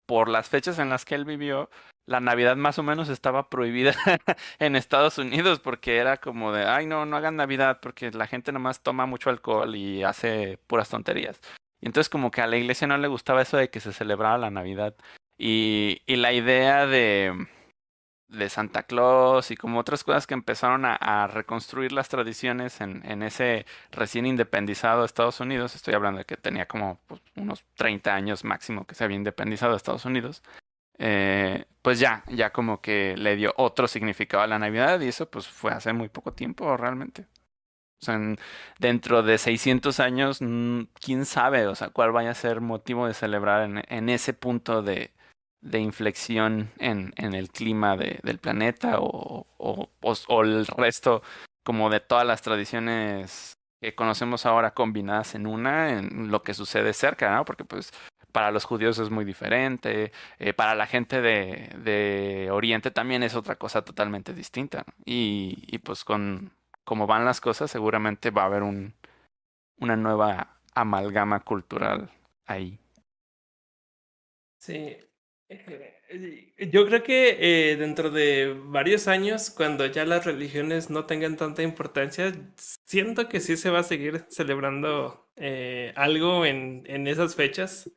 por 0.07 0.29
las 0.29 0.49
fechas 0.49 0.79
en 0.79 0.89
las 0.89 1.05
que 1.05 1.17
él 1.17 1.25
vivió, 1.25 1.69
la 2.07 2.21
Navidad 2.21 2.57
más 2.57 2.79
o 2.79 2.83
menos 2.83 3.09
estaba 3.09 3.49
prohibida 3.49 3.95
en 4.59 4.77
Estados 4.77 5.19
Unidos 5.19 5.61
porque 5.61 5.97
era 5.97 6.17
como 6.19 6.53
de, 6.53 6.65
ay 6.65 6.87
no, 6.87 7.07
no 7.07 7.17
hagan 7.17 7.37
Navidad 7.37 7.81
porque 7.81 8.11
la 8.11 8.27
gente 8.27 8.53
nomás 8.53 8.83
toma 8.83 9.07
mucho 9.07 9.31
alcohol 9.31 9.75
y 9.77 10.03
hace 10.03 10.59
puras 10.67 10.89
tonterías. 10.89 11.41
Y 11.81 11.87
entonces 11.87 12.09
como 12.09 12.31
que 12.31 12.43
a 12.43 12.47
la 12.47 12.57
iglesia 12.57 12.87
no 12.87 12.97
le 12.99 13.09
gustaba 13.09 13.43
eso 13.43 13.57
de 13.57 13.71
que 13.71 13.81
se 13.81 13.93
celebrara 13.93 14.39
la 14.39 14.51
Navidad. 14.51 14.95
Y, 15.37 16.03
y 16.07 16.17
la 16.17 16.33
idea 16.33 16.87
de, 16.87 17.49
de 18.33 18.49
Santa 18.49 18.85
Claus 18.85 19.51
y 19.51 19.57
como 19.57 19.79
otras 19.79 20.05
cosas 20.05 20.27
que 20.27 20.35
empezaron 20.35 20.85
a, 20.85 21.27
reconstruir 21.27 21.93
las 21.93 22.09
tradiciones 22.09 22.81
en, 22.81 23.05
en 23.05 23.23
ese 23.23 23.67
recién 23.91 24.27
independizado 24.27 25.05
Estados 25.05 25.41
Unidos, 25.41 25.75
estoy 25.75 25.95
hablando 25.95 26.19
de 26.19 26.25
que 26.25 26.37
tenía 26.37 26.67
como 26.67 27.01
pues, 27.07 27.21
unos 27.37 27.65
30 27.75 28.15
años 28.15 28.45
máximo 28.45 28.87
que 28.87 28.95
se 28.95 29.05
había 29.05 29.17
independizado 29.17 29.73
de 29.73 29.77
Estados 29.77 30.05
Unidos, 30.05 30.43
eh, 31.05 31.67
pues 31.83 31.99
ya, 31.99 32.23
ya 32.29 32.53
como 32.53 32.81
que 32.81 33.17
le 33.17 33.35
dio 33.35 33.53
otro 33.57 33.89
significado 33.89 34.45
a 34.45 34.47
la 34.47 34.61
Navidad 34.61 35.01
y 35.01 35.09
eso 35.09 35.29
pues 35.29 35.49
fue 35.49 35.73
hace 35.73 35.93
muy 35.93 36.09
poco 36.09 36.33
tiempo 36.33 36.77
realmente. 36.77 37.27
O 38.03 38.05
sea, 38.05 38.15
en- 38.17 38.39
dentro 38.79 39.23
de 39.23 39.39
600 39.39 40.01
años, 40.01 40.39
mm, 40.43 40.83
quién 41.01 41.27
sabe, 41.27 41.67
o 41.67 41.75
sea, 41.75 41.91
cuál 41.91 42.13
vaya 42.13 42.31
a 42.31 42.35
ser 42.35 42.61
motivo 42.61 43.07
de 43.09 43.15
celebrar 43.15 43.85
en, 43.89 44.09
ese 44.09 44.33
punto 44.35 44.83
de, 44.83 45.13
inflexión 45.73 46.71
en, 46.79 47.13
el 47.17 47.51
clima 47.51 47.97
de, 47.97 48.21
del 48.23 48.39
planeta 48.39 48.99
o, 49.01 49.47
o 49.59 50.43
el 50.43 50.67
resto 50.67 51.23
como 51.65 51.91
de 51.91 52.01
todas 52.01 52.27
las 52.27 52.43
tradiciones 52.43 53.55
que 53.81 53.95
conocemos 53.97 54.47
ahora 54.47 54.75
combinadas 54.75 55.35
en 55.35 55.47
una, 55.47 55.99
en 55.99 56.31
lo 56.31 56.43
que 56.45 56.55
sucede 56.55 56.93
cerca, 56.93 57.35
¿no? 57.35 57.45
Porque 57.45 57.65
pues 57.65 57.93
para 58.33 58.51
los 58.51 58.65
judíos 58.65 58.99
es 58.99 59.11
muy 59.11 59.25
diferente, 59.25 60.13
eh, 60.39 60.53
para 60.53 60.75
la 60.75 60.87
gente 60.87 61.21
de, 61.21 61.71
de, 61.85 62.51
Oriente 62.51 62.91
también 62.91 63.23
es 63.23 63.35
otra 63.35 63.57
cosa 63.57 63.83
totalmente 63.83 64.35
distinta. 64.35 64.85
Y, 65.05 65.65
y 65.69 65.79
pues 65.79 66.05
con 66.05 66.53
cómo 66.85 67.07
van 67.07 67.25
las 67.25 67.41
cosas, 67.41 67.71
seguramente 67.71 68.31
va 68.31 68.43
a 68.43 68.47
haber 68.47 68.63
un, 68.63 68.95
una 69.79 69.97
nueva 69.97 70.61
amalgama 70.75 71.41
cultural 71.41 72.11
ahí. 72.47 72.79
Sí, 74.59 74.97
eh, 75.49 76.55
yo 76.71 76.87
creo 76.87 77.03
que 77.03 77.73
eh, 77.73 77.77
dentro 77.77 78.11
de 78.11 78.55
varios 78.67 79.09
años, 79.09 79.51
cuando 79.51 79.87
ya 79.87 80.05
las 80.05 80.25
religiones 80.25 80.91
no 80.91 81.07
tengan 81.07 81.37
tanta 81.37 81.63
importancia, 81.63 82.33
siento 82.87 83.29
que 83.29 83.41
sí 83.41 83.57
se 83.57 83.71
va 83.71 83.81
a 83.81 83.85
seguir 83.85 84.25
celebrando 84.29 85.29
eh, 85.37 85.93
algo 85.97 86.47
en, 86.47 86.85
en 86.87 87.07
esas 87.07 87.35
fechas, 87.35 87.91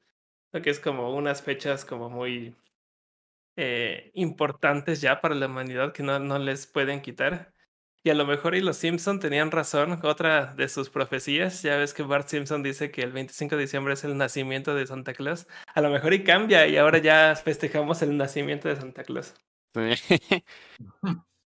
que 0.61 0.69
es 0.69 0.79
como 0.79 1.15
unas 1.15 1.41
fechas 1.41 1.85
como 1.85 2.09
muy 2.09 2.55
importantes 4.13 4.99
ya 4.99 5.21
para 5.21 5.35
la 5.35 5.45
humanidad 5.45 5.93
que 5.93 6.03
no, 6.03 6.19
no 6.19 6.37
les 6.39 6.67
pueden 6.67 7.01
quitar. 7.01 7.53
Y 8.03 8.11
a 8.11 8.13
lo 8.13 8.25
mejor 8.27 8.53
y 8.53 8.61
los 8.61 8.77
Simpson 8.77 9.19
tenían 9.19 9.49
razón, 9.49 9.99
otra 10.03 10.53
de 10.53 10.69
sus 10.69 10.91
profecías, 10.91 11.63
ya 11.63 11.75
ves 11.77 11.91
que 11.91 12.03
Bart 12.03 12.27
Simpson 12.27 12.61
dice 12.61 12.91
que 12.91 13.01
el 13.01 13.11
25 13.11 13.55
de 13.55 13.63
diciembre 13.63 13.95
es 13.95 14.03
el 14.03 14.15
nacimiento 14.15 14.75
de 14.75 14.85
Santa 14.85 15.15
Claus, 15.15 15.47
a 15.73 15.81
lo 15.81 15.89
mejor 15.89 16.13
y 16.13 16.23
cambia 16.23 16.67
y 16.67 16.77
ahora 16.77 16.99
ya 16.99 17.35
festejamos 17.35 18.03
el 18.03 18.15
nacimiento 18.15 18.69
de 18.69 18.75
Santa 18.75 19.03
Claus. 19.03 19.33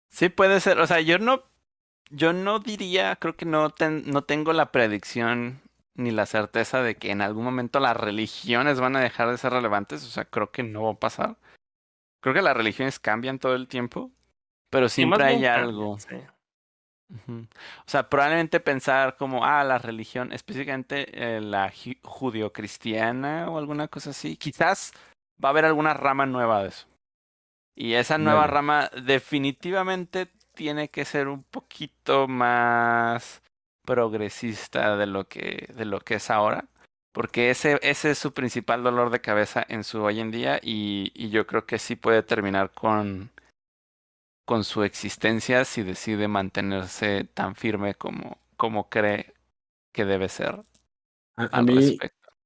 Sí, 0.10 0.30
puede 0.36 0.60
ser, 0.60 0.80
o 0.80 0.88
sea, 0.88 1.02
yo 1.02 1.20
no, 1.20 1.44
yo 2.10 2.34
no 2.34 2.58
diría, 2.58 3.16
creo 3.18 3.36
que 3.36 3.46
no, 3.46 3.72
no 4.06 4.24
tengo 4.24 4.52
la 4.52 4.72
predicción 4.72 5.62
ni 6.00 6.12
la 6.12 6.26
certeza 6.26 6.82
de 6.82 6.96
que 6.96 7.12
en 7.12 7.22
algún 7.22 7.44
momento 7.44 7.80
las 7.80 7.96
religiones 7.96 8.80
van 8.80 8.96
a 8.96 9.02
dejar 9.02 9.30
de 9.30 9.38
ser 9.38 9.52
relevantes, 9.52 10.04
o 10.04 10.10
sea, 10.10 10.26
creo 10.26 10.52
que 10.52 10.64
no 10.64 10.84
va 10.84 10.92
a 10.92 11.00
pasar. 11.00 11.38
Creo 12.22 12.34
que 12.34 12.42
las 12.42 12.56
religiones 12.56 13.00
cambian 13.00 13.40
todo 13.40 13.56
el 13.56 13.68
tiempo, 13.68 14.12
pero 14.70 14.90
siempre 14.90 15.24
hay 15.24 15.46
algo. 15.46 15.92
O 15.92 17.88
sea, 17.88 18.10
probablemente 18.10 18.60
pensar 18.60 19.18
como, 19.18 19.44
ah, 19.44 19.64
la 19.64 19.78
religión, 19.78 20.32
específicamente 20.32 21.08
eh, 21.14 21.42
la 21.42 21.72
judio-cristiana 22.04 23.50
o 23.50 23.58
alguna 23.58 23.88
cosa 23.88 24.12
así, 24.12 24.38
quizás 24.38 24.94
va 25.44 25.50
a 25.50 25.52
haber 25.52 25.66
alguna 25.66 25.94
rama 25.94 26.26
nueva 26.26 26.62
de 26.64 26.70
eso. 26.70 26.88
Y 27.76 27.94
esa 27.94 28.18
nueva 28.18 28.46
rama 28.46 28.90
definitivamente 29.04 30.28
tiene 30.54 30.90
que 30.90 31.06
ser 31.06 31.30
un 31.30 31.44
poquito 31.44 32.28
más 32.28 33.42
progresista 33.90 34.96
de 34.98 35.08
lo 35.08 35.28
que, 35.28 35.68
de 35.76 35.86
lo 35.86 36.00
que 36.00 36.16
es 36.16 36.30
ahora. 36.30 36.66
Porque 37.12 37.50
ese, 37.50 37.80
ese 37.82 38.12
es 38.12 38.20
su 38.20 38.34
principal 38.34 38.84
dolor 38.84 39.10
de 39.10 39.20
cabeza 39.20 39.66
en 39.68 39.84
su 39.84 40.04
hoy 40.04 40.20
en 40.20 40.30
día 40.30 40.60
y, 40.62 41.12
y 41.16 41.32
yo 41.32 41.48
creo 41.48 41.66
que 41.66 41.80
sí 41.80 41.96
puede 41.96 42.22
terminar 42.22 42.70
con, 42.72 43.32
con 44.46 44.64
su 44.64 44.84
existencia 44.84 45.66
si 45.66 45.82
decide 45.82 46.28
mantenerse 46.28 47.24
tan 47.34 47.56
firme 47.56 47.96
como, 47.96 48.38
como 48.56 48.90
cree 48.90 49.34
que 49.92 50.06
debe 50.06 50.30
ser. 50.30 50.64
A, 51.36 51.64
mí, 51.64 51.98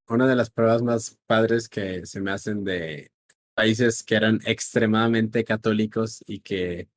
una 0.08 0.26
de 0.26 0.36
las 0.36 0.48
pruebas 0.48 0.80
más 0.80 1.18
padres 1.26 1.68
que 1.68 2.06
se 2.06 2.22
me 2.22 2.30
hacen 2.30 2.64
de 2.64 3.12
países 3.54 4.02
que 4.02 4.14
eran 4.14 4.40
extremadamente 4.46 5.44
católicos 5.44 6.24
y 6.26 6.40
que, 6.40 6.88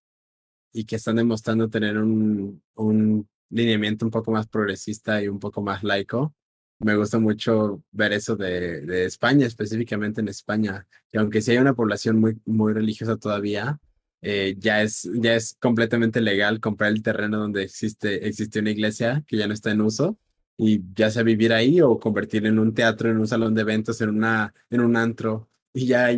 y 0.71 0.85
que 0.85 0.95
están 0.95 1.17
demostrando 1.17 1.69
tener 1.69 1.97
un, 1.97 2.63
un 2.75 3.27
lineamiento 3.49 4.05
un 4.05 4.11
poco 4.11 4.31
más 4.31 4.47
progresista 4.47 5.21
y 5.21 5.27
un 5.27 5.39
poco 5.39 5.61
más 5.61 5.83
laico. 5.83 6.33
Me 6.79 6.95
gusta 6.95 7.19
mucho 7.19 7.83
ver 7.91 8.13
eso 8.13 8.35
de, 8.35 8.81
de 8.81 9.05
España, 9.05 9.47
específicamente 9.47 10.21
en 10.21 10.27
España, 10.27 10.85
que 11.11 11.17
aunque 11.17 11.41
sí 11.41 11.51
hay 11.51 11.57
una 11.57 11.73
población 11.73 12.19
muy, 12.19 12.39
muy 12.45 12.73
religiosa 12.73 13.17
todavía, 13.17 13.79
eh, 14.21 14.55
ya, 14.57 14.81
es, 14.81 15.09
ya 15.13 15.35
es 15.35 15.55
completamente 15.59 16.21
legal 16.21 16.59
comprar 16.59 16.91
el 16.91 17.03
terreno 17.03 17.39
donde 17.39 17.63
existe, 17.63 18.27
existe 18.27 18.59
una 18.59 18.71
iglesia 18.71 19.23
que 19.27 19.37
ya 19.37 19.47
no 19.47 19.53
está 19.53 19.71
en 19.71 19.81
uso 19.81 20.17
y 20.57 20.81
ya 20.95 21.11
sea 21.11 21.23
vivir 21.23 21.53
ahí 21.53 21.81
o 21.81 21.99
convertir 21.99 22.45
en 22.45 22.59
un 22.59 22.73
teatro, 22.73 23.09
en 23.09 23.17
un 23.17 23.27
salón 23.27 23.53
de 23.53 23.61
eventos, 23.61 24.01
en, 24.01 24.09
una, 24.09 24.53
en 24.69 24.81
un 24.81 24.95
antro. 24.95 25.49
Y 25.73 25.85
ya 25.85 26.09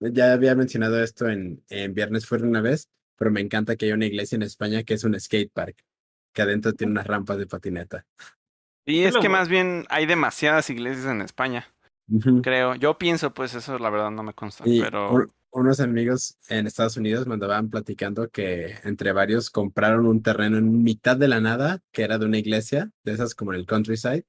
ya 0.00 0.32
había 0.32 0.54
mencionado 0.54 1.02
esto 1.02 1.28
en, 1.28 1.62
en 1.68 1.94
Viernes 1.94 2.26
Fuera 2.26 2.46
una 2.46 2.60
vez, 2.60 2.90
pero 3.16 3.30
me 3.30 3.40
encanta 3.40 3.76
que 3.76 3.86
haya 3.86 3.94
una 3.94 4.06
iglesia 4.06 4.36
en 4.36 4.42
España 4.42 4.82
que 4.82 4.94
es 4.94 5.04
un 5.04 5.18
skate 5.18 5.52
park, 5.52 5.76
que 6.36 6.42
adentro 6.42 6.74
tiene 6.74 6.92
unas 6.92 7.06
rampas 7.06 7.38
de 7.38 7.46
patineta. 7.46 8.04
Y 8.84 9.04
es 9.04 9.16
que 9.16 9.30
más 9.30 9.48
bien 9.48 9.86
hay 9.88 10.04
demasiadas 10.04 10.68
iglesias 10.68 11.06
en 11.06 11.22
España. 11.22 11.66
Creo, 12.42 12.74
yo 12.74 12.98
pienso, 12.98 13.32
pues 13.32 13.54
eso 13.54 13.78
la 13.78 13.88
verdad 13.88 14.10
no 14.10 14.22
me 14.22 14.34
consta, 14.34 14.62
pero 14.64 15.26
unos 15.50 15.80
amigos 15.80 16.36
en 16.48 16.66
Estados 16.66 16.98
Unidos 16.98 17.26
me 17.26 17.34
andaban 17.34 17.70
platicando 17.70 18.28
que 18.28 18.74
entre 18.84 19.12
varios 19.12 19.48
compraron 19.48 20.06
un 20.06 20.22
terreno 20.22 20.58
en 20.58 20.82
mitad 20.82 21.16
de 21.16 21.26
la 21.26 21.40
nada, 21.40 21.80
que 21.90 22.02
era 22.02 22.18
de 22.18 22.26
una 22.26 22.36
iglesia, 22.36 22.90
de 23.02 23.12
esas 23.12 23.34
como 23.34 23.54
en 23.54 23.60
el 23.60 23.66
countryside, 23.66 24.26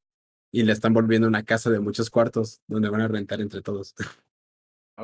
y 0.54 0.64
le 0.64 0.72
están 0.72 0.94
volviendo 0.94 1.28
una 1.28 1.44
casa 1.44 1.70
de 1.70 1.82
muchos 1.82 2.10
cuartos 2.10 2.62
donde 2.68 2.90
van 2.90 3.02
a 3.02 3.10
rentar 3.10 3.42
entre 3.42 3.62
todos. 3.62 3.94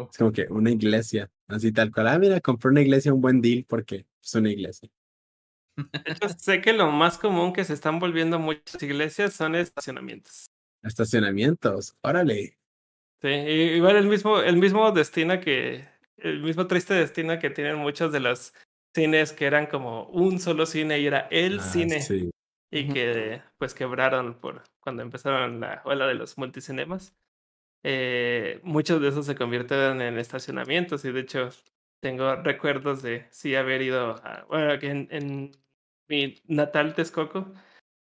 Es 0.09 0.17
como 0.17 0.31
que 0.31 0.47
una 0.49 0.71
iglesia, 0.71 1.29
así 1.47 1.73
tal 1.73 1.91
cual. 1.91 2.07
Ah, 2.07 2.17
mira, 2.17 2.39
compré 2.39 2.71
una 2.71 2.81
iglesia, 2.81 3.13
un 3.13 3.21
buen 3.21 3.41
deal 3.41 3.65
porque 3.67 4.07
es 4.23 4.33
una 4.33 4.49
iglesia. 4.49 4.89
Sé 6.37 6.61
que 6.61 6.73
lo 6.73 6.91
más 6.91 7.17
común 7.17 7.53
que 7.53 7.63
se 7.63 7.73
están 7.73 7.99
volviendo 7.99 8.39
muchas 8.39 8.81
iglesias 8.81 9.33
son 9.33 9.55
estacionamientos. 9.55 10.45
Estacionamientos, 10.83 11.95
órale. 12.01 12.57
Sí, 13.21 13.29
igual 13.29 13.95
el 13.95 14.07
mismo, 14.07 14.39
el 14.39 14.57
mismo 14.57 14.91
destino 14.91 15.39
que 15.39 15.87
el 16.17 16.41
mismo 16.41 16.67
triste 16.67 16.93
destino 16.93 17.39
que 17.39 17.49
tienen 17.49 17.77
muchos 17.77 18.11
de 18.11 18.19
los 18.19 18.53
cines 18.93 19.33
que 19.33 19.45
eran 19.45 19.65
como 19.65 20.05
un 20.07 20.39
solo 20.39 20.65
cine 20.65 20.99
y 20.99 21.07
era 21.07 21.27
el 21.31 21.59
ah, 21.59 21.63
cine. 21.63 21.99
Y 22.71 22.91
que 22.91 23.41
pues 23.57 23.73
quebraron 23.73 24.33
por 24.39 24.63
cuando 24.79 25.03
empezaron 25.03 25.59
la 25.59 25.81
ola 25.85 26.07
de 26.07 26.15
los 26.15 26.37
multicinemas. 26.37 27.15
Eh, 27.83 28.59
muchos 28.63 29.01
de 29.01 29.09
esos 29.09 29.25
se 29.25 29.35
convirtieron 29.35 30.01
en 30.01 30.17
estacionamientos 30.17 31.05
y 31.05 31.11
de 31.11 31.19
hecho 31.19 31.49
tengo 32.01 32.35
recuerdos 32.37 33.03
de 33.03 33.27
sí 33.29 33.55
haber 33.55 33.81
ido 33.81 34.15
a, 34.25 34.45
bueno, 34.49 34.79
que 34.79 34.89
en, 34.89 35.07
en 35.11 35.51
mi 36.07 36.35
natal 36.47 36.95
Texcoco 36.95 37.53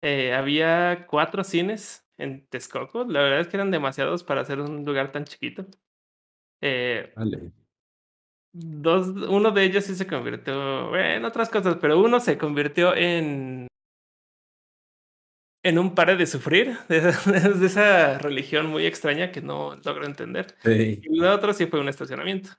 eh, 0.02 0.32
había 0.34 1.06
cuatro 1.06 1.44
cines 1.44 2.06
en 2.18 2.46
Texcoco. 2.46 3.04
La 3.04 3.20
verdad 3.20 3.40
es 3.40 3.48
que 3.48 3.56
eran 3.56 3.70
demasiados 3.70 4.24
para 4.24 4.40
hacer 4.40 4.60
un 4.60 4.84
lugar 4.84 5.12
tan 5.12 5.24
chiquito. 5.24 5.66
Eh, 6.60 7.12
vale 7.16 7.52
dos, 8.52 9.08
uno 9.08 9.50
de 9.50 9.64
ellos 9.64 9.84
sí 9.84 9.94
se 9.94 10.06
convirtió 10.06 10.94
en 10.96 11.24
otras 11.24 11.48
cosas, 11.48 11.76
pero 11.80 12.00
uno 12.00 12.20
se 12.20 12.38
convirtió 12.38 12.94
en 12.94 13.66
en 15.64 15.78
un 15.78 15.94
pare 15.94 16.16
de 16.16 16.26
sufrir, 16.26 16.76
de, 16.88 17.10
esa 17.64 18.18
religión 18.18 18.66
muy 18.66 18.84
extraña 18.84 19.30
que 19.30 19.40
no 19.40 19.76
logro 19.84 20.06
entender. 20.06 20.56
Y 20.64 21.06
el 21.06 21.24
otro 21.24 21.52
sí 21.52 21.66
fue 21.66 21.80
un 21.80 21.88
estacionamiento. 21.88 22.50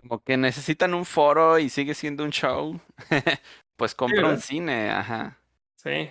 Como 0.00 0.20
que 0.20 0.36
necesitan 0.36 0.94
un 0.94 1.04
foro 1.04 1.60
y 1.60 1.68
sigue 1.68 1.94
siendo 1.94 2.24
un 2.24 2.30
show. 2.30 2.80
pues 3.76 3.94
compra 3.94 4.28
un 4.28 4.38
cine, 4.38 4.90
ajá. 4.90 5.38
Sí. 5.76 6.08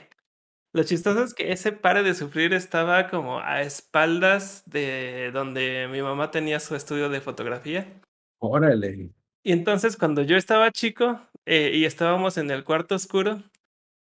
Lo 0.74 0.84
chistoso 0.84 1.24
es 1.24 1.34
que 1.34 1.52
ese 1.52 1.74
pare 1.74 2.02
de 2.02 2.14
sufrir 2.14 2.54
estaba 2.54 3.10
como 3.10 3.40
a 3.40 3.62
espaldas 3.62 4.64
de 4.66 5.32
donde 5.34 5.90
mi 5.92 6.02
mamá 6.02 6.32
tenía 6.32 6.60
su 6.60 6.76
estudio 6.76 7.10
de 7.10 7.20
fotografía. 7.20 8.02
Órale. 8.40 9.10
Y 9.44 9.52
entonces 9.52 9.98
cuando 9.98 10.22
yo 10.22 10.38
estaba 10.38 10.72
chico 10.72 11.20
eh, 11.46 11.72
y 11.74 11.86
estábamos 11.86 12.38
en 12.38 12.52
el 12.52 12.64
cuarto 12.64 12.96
oscuro, 12.96 13.42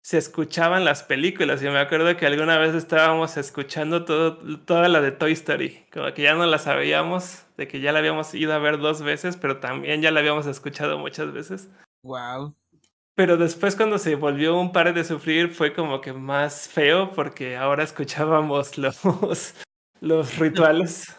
se 0.03 0.19
escuchaban 0.19 0.85
las 0.85 1.03
películas. 1.03 1.63
Y 1.63 1.67
me 1.67 1.79
acuerdo 1.79 2.17
que 2.17 2.27
alguna 2.27 2.59
vez 2.59 2.75
estábamos 2.75 3.37
escuchando 3.37 4.05
todo, 4.05 4.39
toda 4.59 4.89
la 4.89 5.01
de 5.01 5.13
Toy 5.13 5.33
Story. 5.33 5.85
Como 5.93 6.13
que 6.15 6.23
ya 6.23 6.35
no 6.35 6.47
la 6.47 6.59
sabíamos, 6.59 7.45
de 7.57 7.69
que 7.69 7.81
ya 7.81 7.93
la 7.93 7.99
habíamos 7.99 8.35
ido 8.35 8.53
a 8.53 8.59
ver 8.59 8.79
dos 8.79 9.03
veces, 9.03 9.37
pero 9.37 9.59
también 9.59 10.03
ya 10.03 10.11
la 10.11 10.21
habíamos 10.21 10.47
escuchado 10.47 10.99
muchas 10.99 11.33
veces. 11.33 11.69
Wow. 12.03 12.55
Pero 13.19 13.37
después 13.37 13.75
cuando 13.75 13.99
se 13.99 14.15
volvió 14.15 14.57
un 14.61 14.71
par 14.71 14.95
de 14.95 15.03
sufrir 15.03 15.53
fue 15.53 15.73
como 15.73 16.01
que 16.01 16.13
más 16.13 16.69
feo 16.69 17.11
porque 17.11 17.57
ahora 17.57 17.83
escuchábamos 17.83 18.79
los, 18.79 19.01
los 20.01 20.39
rituales. 20.39 21.17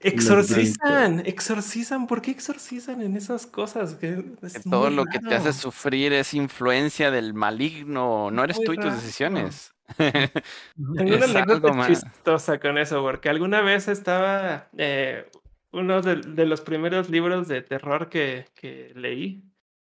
Exorcizan, 0.00 1.20
exorcizan. 1.24 2.08
¿Por 2.08 2.20
qué 2.20 2.32
exorcizan 2.32 3.00
en 3.00 3.16
esas 3.16 3.46
cosas? 3.46 3.94
Que 3.94 4.24
todo 4.68 4.90
lo 4.90 5.04
que 5.04 5.20
te 5.20 5.36
hace 5.36 5.52
sufrir 5.52 6.12
es 6.12 6.34
influencia 6.34 7.12
del 7.12 7.32
maligno. 7.32 8.32
No 8.32 8.42
eres 8.42 8.58
tú 8.60 8.72
y 8.72 8.76
tus 8.76 8.94
decisiones. 8.94 9.72
Tengo 9.96 11.14
una 11.14 11.26
anécdota 11.26 11.86
chistosa 11.86 12.58
con 12.58 12.76
eso, 12.76 13.00
porque 13.02 13.28
alguna 13.28 13.60
vez 13.60 13.86
estaba 13.86 14.68
eh, 14.76 15.30
uno 15.70 16.02
de, 16.02 16.44
los 16.44 16.60
primeros 16.60 17.08
libros 17.08 17.46
de 17.46 17.62
terror 17.62 18.08
que, 18.08 18.46
que 18.56 18.90
leí 18.96 19.44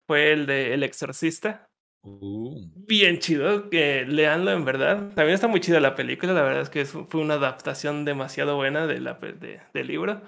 fue 0.08 0.32
el 0.34 0.46
de 0.46 0.74
El 0.74 0.84
Exorcista. 0.84 1.66
Uh, 2.04 2.68
Bien 2.76 3.18
chido, 3.20 3.70
que 3.70 4.06
leanlo 4.08 4.52
en 4.52 4.64
verdad. 4.64 5.10
También 5.16 5.32
está 5.36 5.48
muy 5.48 5.60
chida 5.60 5.80
la 5.80 5.96
película, 5.96 6.34
la 6.34 6.44
verdad 6.44 6.62
es 6.62 6.70
que 6.70 6.86
fue 6.86 7.20
una 7.22 7.34
adaptación 7.36 8.06
demasiado 8.06 8.56
buena 8.56 8.86
de 8.86 9.00
la, 9.00 9.14
de- 9.16 9.60
del 9.74 9.88
libro. 9.88 10.22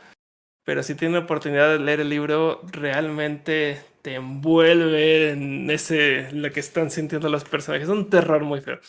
Pero 0.65 0.83
si 0.83 0.95
tienen 0.95 1.13
la 1.19 1.23
oportunidad 1.25 1.69
de 1.71 1.79
leer 1.79 1.99
el 2.01 2.09
libro, 2.09 2.61
realmente 2.71 3.79
te 4.01 4.15
envuelve 4.15 5.29
en 5.31 5.69
ese, 5.69 6.29
lo 6.33 6.51
que 6.51 6.59
están 6.59 6.89
sintiendo 6.91 7.29
los 7.29 7.45
personajes. 7.45 7.87
Es 7.87 7.93
un 7.93 8.09
terror 8.09 8.43
muy 8.43 8.59
feo. 8.61 8.79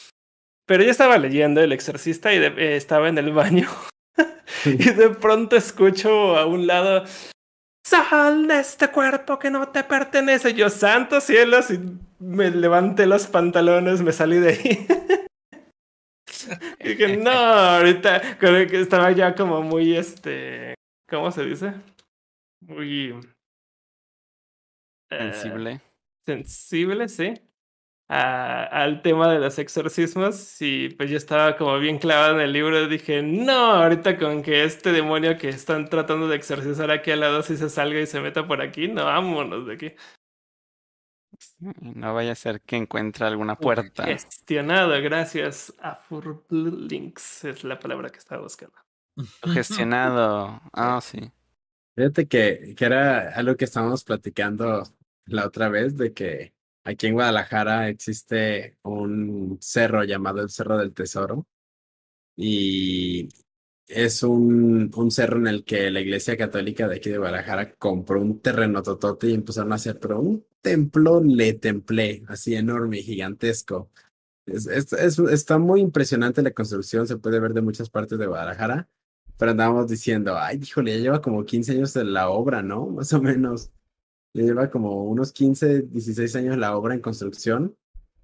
Pero 0.67 0.83
yo 0.83 0.91
estaba 0.91 1.19
leyendo 1.19 1.61
El 1.61 1.73
Exorcista 1.73 2.33
y 2.33 2.39
de- 2.39 2.47
eh, 2.57 2.77
estaba 2.77 3.09
en 3.09 3.19
el 3.19 3.33
baño. 3.33 3.69
y 4.65 4.77
de 4.93 5.11
pronto 5.11 5.57
escucho 5.57 6.37
a 6.37 6.47
un 6.47 6.67
lado, 6.67 7.05
sal 7.89 8.47
de 8.47 8.61
este 8.61 8.91
cuerpo 8.91 9.39
que 9.39 9.51
no 9.51 9.69
te 9.69 9.83
pertenece. 9.85 10.55
Yo, 10.55 10.69
santos 10.69 11.25
cielos, 11.25 11.71
y 11.71 11.79
me 12.19 12.51
levanté 12.51 13.07
los 13.07 13.27
pantalones, 13.27 14.03
me 14.03 14.13
salí 14.13 14.39
de 14.39 14.49
ahí. 14.51 14.87
y 16.81 16.89
dije, 16.89 17.17
no, 17.17 17.31
ahorita 17.31 18.39
creo 18.39 18.69
que 18.69 18.81
estaba 18.81 19.11
ya 19.13 19.35
como 19.35 19.63
muy, 19.63 19.97
este, 19.97 20.75
¿cómo 21.09 21.31
se 21.31 21.45
dice? 21.45 21.75
Muy... 22.61 23.15
eh, 25.11 25.33
Sensible. 25.33 25.81
sensible, 26.27 27.09
sí, 27.09 27.35
a- 28.09 28.65
al 28.65 29.03
tema 29.03 29.31
de 29.31 29.39
los 29.39 29.59
exorcismos 29.59 30.61
y 30.63 30.89
pues 30.91 31.11
yo 31.11 31.17
estaba 31.19 31.57
como 31.57 31.79
bien 31.79 31.99
clavado 31.99 32.37
en 32.37 32.41
el 32.41 32.53
libro 32.53 32.89
dije, 32.89 33.23
no, 33.23 33.53
ahorita 33.73 34.17
con 34.19 34.43
que 34.43 34.65
este 34.65 34.93
demonio 34.93 35.37
que 35.37 35.51
están 35.51 35.89
tratando 35.89 36.27
de 36.29 36.37
exorcizar 36.37 36.91
aquí 36.91 37.11
al 37.11 37.21
lado 37.21 37.43
si 37.43 37.57
se 37.57 37.69
salga 37.69 38.01
y 38.01 38.07
se 38.07 38.21
meta 38.21 38.47
por 38.47 38.63
aquí, 38.63 38.89
no, 38.89 39.05
vámonos 39.05 39.67
de 39.67 39.75
aquí. 39.75 39.93
No 41.81 42.15
vaya 42.15 42.33
a 42.33 42.37
ser 42.37 42.61
que 42.63 42.77
encuentre 42.77 43.27
alguna 43.27 43.57
puerta. 43.57 44.05
Gestionado, 44.05 44.91
gracias 45.03 45.73
a 45.81 45.95
Furlinks, 45.95 47.45
es 47.45 47.65
la 47.65 47.79
palabra 47.79 48.11
que 48.11 48.19
estaba 48.19 48.43
buscando. 48.43 48.77
Gestionado. 49.53 50.61
Ah, 50.73 51.01
sí. 51.03 51.31
Fíjate 51.97 52.27
que, 52.27 52.75
que 52.77 52.85
era 52.85 53.31
algo 53.35 53.57
que 53.57 53.65
estábamos 53.65 54.05
platicando 54.05 54.85
la 55.27 55.47
otra 55.47 55.69
vez, 55.69 55.97
de 55.97 56.13
que 56.13 56.55
aquí 56.89 57.07
en 57.09 57.15
Guadalajara 57.15 57.89
existe 57.89 58.77
un 58.83 59.59
cerro 59.61 60.05
llamado 60.05 60.41
el 60.43 60.51
Cerro 60.51 60.79
del 60.79 60.95
Tesoro. 60.95 61.47
Y 62.37 63.29
es 63.89 64.23
un, 64.23 64.91
un 64.95 65.11
cerro 65.11 65.39
en 65.39 65.49
el 65.49 65.65
que 65.65 65.91
la 65.91 66.01
Iglesia 66.01 66.37
Católica 66.37 66.89
de 66.89 66.97
aquí 66.97 67.11
de 67.11 67.19
Guadalajara 67.19 67.75
compró 67.77 68.21
un 68.21 68.41
terreno 68.41 68.83
totote 68.83 69.29
y 69.29 69.35
empezaron 69.35 69.73
a 69.73 69.77
hacer, 69.77 69.99
pero 70.01 70.21
un 70.21 70.47
templo 70.61 71.23
le 71.23 71.55
templé, 71.55 72.25
así 72.29 72.55
enorme 72.55 72.99
y 72.99 73.03
gigantesco. 73.03 73.91
Es, 74.47 74.67
es- 74.67 74.93
es- 74.95 75.19
está 75.21 75.59
muy 75.59 75.81
impresionante 75.81 76.43
la 76.43 76.53
construcción, 76.53 77.07
se 77.07 77.19
puede 77.19 77.41
ver 77.41 77.55
de 77.55 77.63
muchas 77.63 77.91
partes 77.91 78.19
de 78.19 78.27
Guadalajara. 78.27 78.89
Pero 79.39 79.53
andábamos 79.53 79.89
diciendo, 79.89 80.37
ay, 80.39 80.61
híjole, 80.63 80.93
ya 80.97 80.99
lleva 81.03 81.23
como 81.23 81.45
15 81.45 81.73
años 81.73 81.95
de 81.95 82.05
la 82.05 82.31
obra, 82.31 82.63
¿no? 82.63 82.87
Más 82.89 83.13
o 83.13 83.23
menos. 83.23 83.71
Lleva 84.33 84.71
como 84.71 85.05
unos 85.05 85.33
15, 85.33 85.83
16 85.83 86.37
años 86.37 86.57
la 86.57 86.77
obra 86.77 86.95
en 86.95 87.01
construcción. 87.01 87.77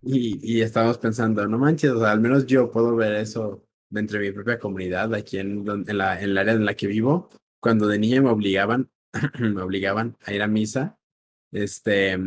Y, 0.03 0.39
y 0.43 0.61
estábamos 0.61 0.99
pensando, 0.99 1.47
no 1.49 1.59
manches, 1.59 1.91
o 1.91 2.01
sea, 2.01 2.13
al 2.13 2.21
menos 2.21 2.47
yo 2.47 2.71
puedo 2.71 2.95
ver 2.95 3.15
eso 3.15 3.65
de 3.89 4.01
entre 4.01 4.19
mi 4.19 4.33
propia 4.33 4.59
comunidad, 4.59 5.15
aquí 5.15 5.39
en, 5.39 5.65
en 5.87 5.99
la, 5.99 6.21
en 6.21 6.31
el 6.31 6.39
área 6.39 6.55
en 6.55 6.65
la 6.67 6.75
que 6.75 6.87
vivo. 6.87 7.31
Cuando 7.61 7.87
de 7.87 7.99
niño 7.99 8.23
me 8.23 8.31
obligaban, 8.31 8.91
me 9.39 9.63
obligaban 9.63 10.17
a 10.27 10.35
ir 10.35 10.43
a 10.43 10.49
misa, 10.49 10.99
este, 11.53 12.19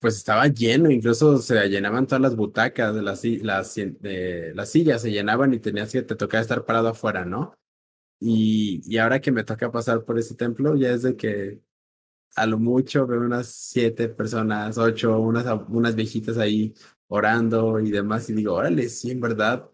pues 0.00 0.16
estaba 0.16 0.48
lleno, 0.48 0.90
incluso 0.90 1.38
se 1.38 1.68
llenaban 1.68 2.06
todas 2.06 2.22
las 2.22 2.36
butacas, 2.36 2.94
de 2.94 3.02
las, 3.02 3.22
de, 3.22 4.52
las 4.54 4.70
sillas 4.70 5.02
se 5.02 5.10
llenaban 5.10 5.54
y 5.54 5.60
tenías 5.60 5.92
que, 5.92 6.02
te 6.02 6.16
tocaba 6.16 6.42
estar 6.42 6.64
parado 6.64 6.88
afuera, 6.88 7.24
¿no? 7.24 7.54
Y, 8.20 8.82
y 8.86 8.98
ahora 8.98 9.20
que 9.20 9.32
me 9.32 9.44
toca 9.44 9.70
pasar 9.70 10.04
por 10.04 10.18
ese 10.18 10.34
templo, 10.34 10.76
ya 10.76 10.90
es 10.90 11.02
de 11.02 11.16
que 11.16 11.60
a 12.34 12.46
lo 12.46 12.58
mucho 12.58 13.06
veo 13.06 13.20
unas 13.20 13.48
siete 13.48 14.08
personas, 14.08 14.78
ocho, 14.78 15.20
unas, 15.20 15.46
unas 15.68 15.94
viejitas 15.94 16.38
ahí 16.38 16.74
orando 17.08 17.80
y 17.80 17.90
demás, 17.90 18.28
y 18.30 18.34
digo, 18.34 18.54
órale, 18.54 18.88
sí, 18.88 19.10
en 19.10 19.20
verdad, 19.20 19.70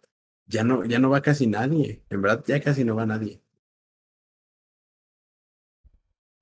ya 0.47 0.65
no, 0.65 0.85
ya 0.85 0.99
no 0.99 1.11
va 1.11 1.23
casi 1.23 1.47
nadie, 1.47 2.03
en 2.11 2.23
verdad 2.23 2.45
ya 2.47 2.61
casi 2.61 2.85
no 2.85 2.97
va 2.97 3.07
nadie. 3.07 3.41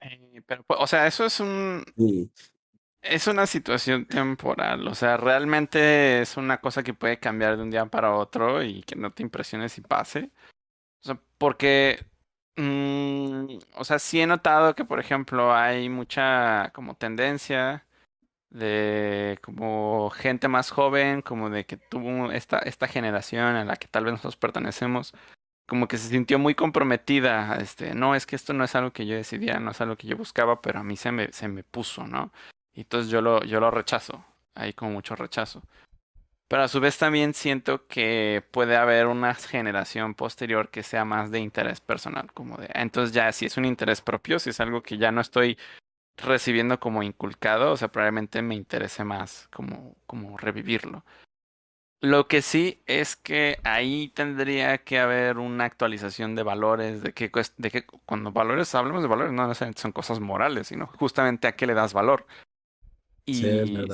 Eh, 0.00 0.42
pero, 0.46 0.62
pues, 0.64 0.78
o 0.80 0.86
sea, 0.86 1.06
eso 1.06 1.24
es 1.26 1.40
un, 1.40 1.84
es 3.02 3.26
una 3.26 3.46
situación 3.46 4.06
temporal. 4.06 4.86
O 4.88 4.94
sea, 4.94 5.16
realmente 5.16 6.20
es 6.22 6.36
una 6.36 6.60
cosa 6.60 6.82
que 6.82 6.94
puede 6.94 7.18
cambiar 7.18 7.56
de 7.56 7.62
un 7.62 7.70
día 7.70 7.86
para 7.86 8.14
otro 8.14 8.62
y 8.62 8.82
que 8.82 8.96
no 8.96 9.12
te 9.12 9.22
impresiones 9.22 9.72
si 9.72 9.80
pase. 9.80 10.30
O 11.02 11.06
sea, 11.06 11.20
porque, 11.38 12.04
mm, 12.58 13.58
o 13.76 13.84
sea, 13.84 13.98
sí 13.98 14.20
he 14.20 14.26
notado 14.26 14.74
que, 14.74 14.84
por 14.84 15.00
ejemplo, 15.00 15.54
hay 15.54 15.88
mucha 15.88 16.70
como 16.74 16.94
tendencia 16.96 17.86
de 18.50 19.38
como 19.42 20.10
gente 20.10 20.48
más 20.48 20.70
joven, 20.70 21.22
como 21.22 21.50
de 21.50 21.66
que 21.66 21.76
tuvo 21.76 22.32
esta, 22.32 22.58
esta 22.60 22.88
generación 22.88 23.56
a 23.56 23.64
la 23.64 23.76
que 23.76 23.88
tal 23.88 24.04
vez 24.04 24.12
nosotros 24.12 24.36
pertenecemos, 24.36 25.14
como 25.66 25.88
que 25.88 25.98
se 25.98 26.08
sintió 26.08 26.38
muy 26.38 26.54
comprometida, 26.54 27.56
este, 27.60 27.94
no, 27.94 28.14
es 28.14 28.26
que 28.26 28.36
esto 28.36 28.54
no 28.54 28.64
es 28.64 28.74
algo 28.74 28.92
que 28.92 29.06
yo 29.06 29.16
decidía, 29.16 29.60
no 29.60 29.72
es 29.72 29.80
algo 29.80 29.96
que 29.96 30.06
yo 30.08 30.16
buscaba, 30.16 30.62
pero 30.62 30.80
a 30.80 30.84
mí 30.84 30.96
se 30.96 31.12
me, 31.12 31.32
se 31.32 31.48
me 31.48 31.62
puso, 31.64 32.06
¿no? 32.06 32.32
Y 32.74 32.82
entonces 32.82 33.10
yo 33.10 33.20
lo, 33.22 33.44
yo 33.44 33.60
lo 33.60 33.70
rechazo, 33.70 34.24
hay 34.54 34.72
como 34.72 34.92
mucho 34.92 35.14
rechazo. 35.16 35.62
Pero 36.48 36.62
a 36.62 36.68
su 36.68 36.80
vez 36.80 36.96
también 36.96 37.34
siento 37.34 37.86
que 37.86 38.42
puede 38.50 38.76
haber 38.76 39.06
una 39.06 39.34
generación 39.34 40.14
posterior 40.14 40.70
que 40.70 40.82
sea 40.82 41.04
más 41.04 41.30
de 41.30 41.40
interés 41.40 41.80
personal, 41.80 42.32
como 42.32 42.56
de, 42.56 42.68
ah, 42.74 42.82
entonces 42.82 43.14
ya 43.14 43.30
si 43.32 43.46
es 43.46 43.58
un 43.58 43.66
interés 43.66 44.00
propio, 44.00 44.38
si 44.38 44.50
es 44.50 44.60
algo 44.60 44.82
que 44.82 44.96
ya 44.96 45.12
no 45.12 45.20
estoy 45.20 45.58
recibiendo 46.16 46.80
como 46.80 47.02
inculcado, 47.02 47.72
o 47.72 47.76
sea, 47.76 47.88
probablemente 47.88 48.42
me 48.42 48.54
interese 48.54 49.04
más 49.04 49.48
como, 49.52 49.96
como 50.06 50.38
revivirlo. 50.38 51.04
Lo 52.00 52.28
que 52.28 52.42
sí 52.42 52.80
es 52.86 53.16
que 53.16 53.58
ahí 53.64 54.08
tendría 54.14 54.78
que 54.78 55.00
haber 55.00 55.38
una 55.38 55.64
actualización 55.64 56.36
de 56.36 56.44
valores, 56.44 57.02
de 57.02 57.12
que, 57.12 57.30
cuando 58.06 58.30
valores, 58.32 58.72
hablamos 58.74 59.02
de 59.02 59.08
valores, 59.08 59.32
no 59.32 59.48
necesariamente 59.48 59.82
son 59.82 59.92
cosas 59.92 60.20
morales, 60.20 60.68
sino 60.68 60.86
justamente 60.86 61.48
a 61.48 61.56
qué 61.56 61.66
le 61.66 61.74
das 61.74 61.92
valor. 61.92 62.26
Y 63.28 63.42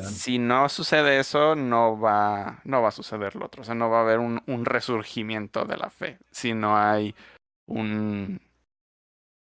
si 0.05 0.39
no 0.39 0.69
sucede 0.69 1.19
eso, 1.19 1.57
no 1.57 1.99
va, 1.99 2.61
no 2.65 2.83
va 2.83 2.89
a 2.89 2.93
suceder 2.93 3.35
lo 3.35 3.47
otro. 3.47 3.63
O 3.63 3.65
sea, 3.65 3.75
no 3.75 3.91
va 3.91 3.99
a 3.99 4.03
haber 4.03 4.21
un, 4.21 4.43
un 4.47 4.65
resurgimiento 4.65 5.65
de 5.65 5.77
la 5.77 5.91
fe. 5.91 6.19
Si 6.31 6.55
no 6.55 6.77
hay 6.77 7.15
un, 7.67 8.41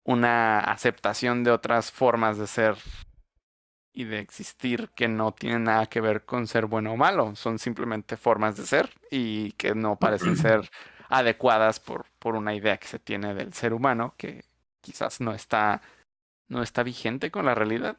una 0.05 0.61
aceptación 0.61 1.43
de 1.43 1.51
otras 1.51 1.91
formas 1.91 2.39
de 2.39 2.47
ser 2.47 2.77
y 3.93 4.05
de 4.05 4.21
existir 4.21 4.91
que 4.95 5.09
no 5.09 5.33
tienen 5.33 5.65
nada 5.65 5.87
que 5.87 6.01
ver 6.01 6.25
con 6.25 6.47
ser 6.47 6.67
bueno 6.67 6.93
o 6.93 6.97
malo. 6.97 7.35
Son 7.35 7.59
simplemente 7.59 8.17
formas 8.17 8.57
de 8.57 8.67
ser 8.67 8.91
y 9.11 9.53
que 9.53 9.75
no 9.75 9.97
parecen 9.97 10.37
ser 10.37 10.71
adecuadas 11.09 11.81
por, 11.81 12.07
por 12.19 12.37
una 12.37 12.55
idea 12.55 12.77
que 12.77 12.87
se 12.87 12.99
tiene 13.01 13.35
del 13.35 13.53
ser 13.53 13.75
humano 13.75 14.15
que 14.17 14.45
quizás 14.81 15.21
no 15.21 15.35
está, 15.35 15.83
no 16.49 16.63
está 16.63 16.83
vigente 16.83 17.31
con 17.31 17.47
la 17.47 17.55
realidad. 17.55 17.97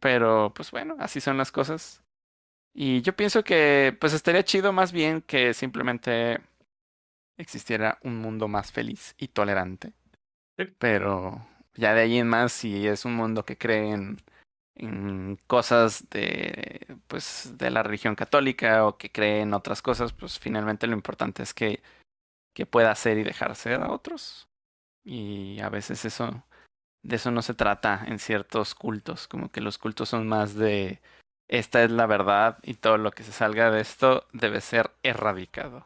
Pero 0.00 0.52
pues 0.54 0.70
bueno, 0.70 0.96
así 0.98 1.20
son 1.20 1.36
las 1.36 1.52
cosas. 1.52 2.02
Y 2.74 3.02
yo 3.02 3.14
pienso 3.14 3.44
que 3.44 3.96
pues 4.00 4.12
estaría 4.12 4.44
chido 4.44 4.72
más 4.72 4.92
bien 4.92 5.22
que 5.22 5.54
simplemente 5.54 6.40
existiera 7.36 7.98
un 8.02 8.18
mundo 8.18 8.48
más 8.48 8.72
feliz 8.72 9.14
y 9.18 9.28
tolerante. 9.28 9.92
Sí. 10.58 10.66
Pero 10.78 11.46
ya 11.74 11.94
de 11.94 12.02
ahí 12.02 12.18
en 12.18 12.28
más, 12.28 12.52
si 12.52 12.86
es 12.86 13.04
un 13.04 13.14
mundo 13.14 13.44
que 13.44 13.58
cree 13.58 13.92
en, 13.92 14.18
en 14.76 15.36
cosas 15.46 16.08
de 16.10 16.86
pues 17.06 17.54
de 17.58 17.70
la 17.70 17.82
religión 17.82 18.14
católica 18.14 18.86
o 18.86 18.96
que 18.96 19.10
cree 19.10 19.42
en 19.42 19.54
otras 19.54 19.82
cosas, 19.82 20.12
pues 20.12 20.38
finalmente 20.38 20.86
lo 20.86 20.94
importante 20.94 21.42
es 21.42 21.54
que, 21.54 21.82
que 22.54 22.66
pueda 22.66 22.94
ser 22.94 23.18
y 23.18 23.24
dejar 23.24 23.56
ser 23.56 23.82
a 23.82 23.90
otros. 23.90 24.48
Y 25.04 25.60
a 25.60 25.68
veces 25.70 26.04
eso 26.04 26.44
de 27.02 27.16
eso 27.16 27.30
no 27.30 27.42
se 27.42 27.54
trata 27.54 28.04
en 28.06 28.18
ciertos 28.18 28.74
cultos, 28.74 29.26
como 29.28 29.50
que 29.50 29.60
los 29.60 29.78
cultos 29.78 30.08
son 30.08 30.28
más 30.28 30.54
de 30.54 31.00
esta 31.48 31.82
es 31.82 31.90
la 31.90 32.06
verdad 32.06 32.58
y 32.62 32.74
todo 32.74 32.96
lo 32.96 33.10
que 33.10 33.24
se 33.24 33.32
salga 33.32 33.70
de 33.70 33.80
esto 33.80 34.28
debe 34.32 34.60
ser 34.60 34.92
erradicado. 35.02 35.84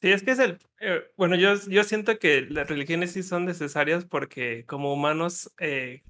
Sí, 0.00 0.12
es 0.12 0.22
que 0.22 0.30
es 0.30 0.38
el... 0.38 0.58
eh, 0.80 1.02
bueno, 1.18 1.36
yo, 1.36 1.54
yo 1.68 1.84
siento 1.84 2.18
que 2.18 2.46
las 2.48 2.66
religiones 2.66 3.12
sí 3.12 3.22
son 3.22 3.44
necesarias 3.44 4.06
porque 4.06 4.64
como 4.64 4.94
humanos, 4.94 5.52
eh, 5.58 6.02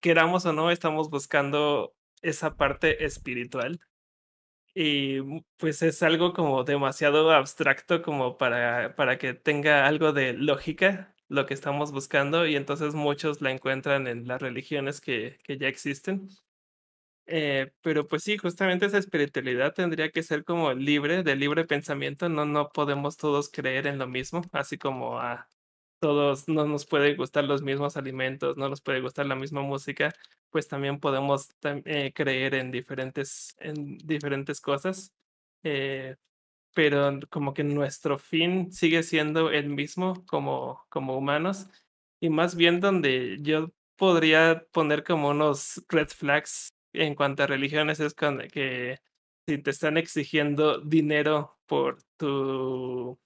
queramos 0.00 0.46
o 0.46 0.52
no, 0.52 0.72
estamos 0.72 1.10
buscando 1.10 1.94
esa 2.22 2.56
parte 2.56 3.04
espiritual. 3.04 3.80
Y 4.74 5.20
mm, 5.20 5.44
pues 5.56 5.82
es 5.82 6.02
algo 6.02 6.32
como 6.32 6.64
demasiado 6.64 7.30
abstracto 7.30 8.02
como 8.02 8.36
para, 8.36 8.96
para 8.96 9.16
que 9.16 9.34
tenga 9.34 9.86
algo 9.86 10.12
de 10.12 10.32
lógica 10.32 11.13
lo 11.28 11.46
que 11.46 11.54
estamos 11.54 11.92
buscando 11.92 12.46
y 12.46 12.56
entonces 12.56 12.94
muchos 12.94 13.40
la 13.42 13.50
encuentran 13.50 14.06
en 14.06 14.26
las 14.28 14.42
religiones 14.42 15.00
que, 15.00 15.38
que 15.44 15.58
ya 15.58 15.68
existen. 15.68 16.28
Eh, 17.26 17.72
pero 17.80 18.06
pues 18.06 18.22
sí, 18.22 18.36
justamente 18.36 18.84
esa 18.86 18.98
espiritualidad 18.98 19.72
tendría 19.74 20.10
que 20.10 20.22
ser 20.22 20.44
como 20.44 20.72
libre, 20.74 21.22
de 21.22 21.36
libre 21.36 21.64
pensamiento. 21.64 22.28
No, 22.28 22.44
no 22.44 22.68
podemos 22.70 23.16
todos 23.16 23.48
creer 23.50 23.86
en 23.86 23.98
lo 23.98 24.06
mismo, 24.06 24.42
así 24.52 24.76
como 24.78 25.18
a 25.20 25.48
todos 26.00 26.48
no 26.48 26.66
nos 26.66 26.86
pueden 26.86 27.16
gustar 27.16 27.44
los 27.44 27.62
mismos 27.62 27.96
alimentos, 27.96 28.56
no 28.58 28.68
nos 28.68 28.82
puede 28.82 29.00
gustar 29.00 29.26
la 29.26 29.36
misma 29.36 29.62
música, 29.62 30.12
pues 30.50 30.68
también 30.68 31.00
podemos 31.00 31.48
eh, 31.62 32.12
creer 32.14 32.54
en 32.54 32.70
diferentes, 32.70 33.54
en 33.58 33.96
diferentes 33.98 34.60
cosas. 34.60 35.14
Eh, 35.62 36.16
pero 36.74 37.20
como 37.30 37.54
que 37.54 37.64
nuestro 37.64 38.18
fin 38.18 38.72
sigue 38.72 39.02
siendo 39.02 39.50
el 39.50 39.68
mismo 39.70 40.26
como, 40.26 40.84
como 40.90 41.16
humanos 41.16 41.68
y 42.20 42.28
más 42.30 42.56
bien 42.56 42.80
donde 42.80 43.38
yo 43.40 43.72
podría 43.96 44.66
poner 44.72 45.04
como 45.04 45.30
unos 45.30 45.84
red 45.88 46.08
flags 46.08 46.68
en 46.92 47.14
cuanto 47.14 47.44
a 47.44 47.46
religiones 47.46 48.00
es 48.00 48.14
con 48.14 48.38
que 48.48 48.98
si 49.48 49.58
te 49.58 49.70
están 49.70 49.96
exigiendo 49.96 50.80
dinero 50.80 51.58
por 51.66 52.02
tu 52.16 53.18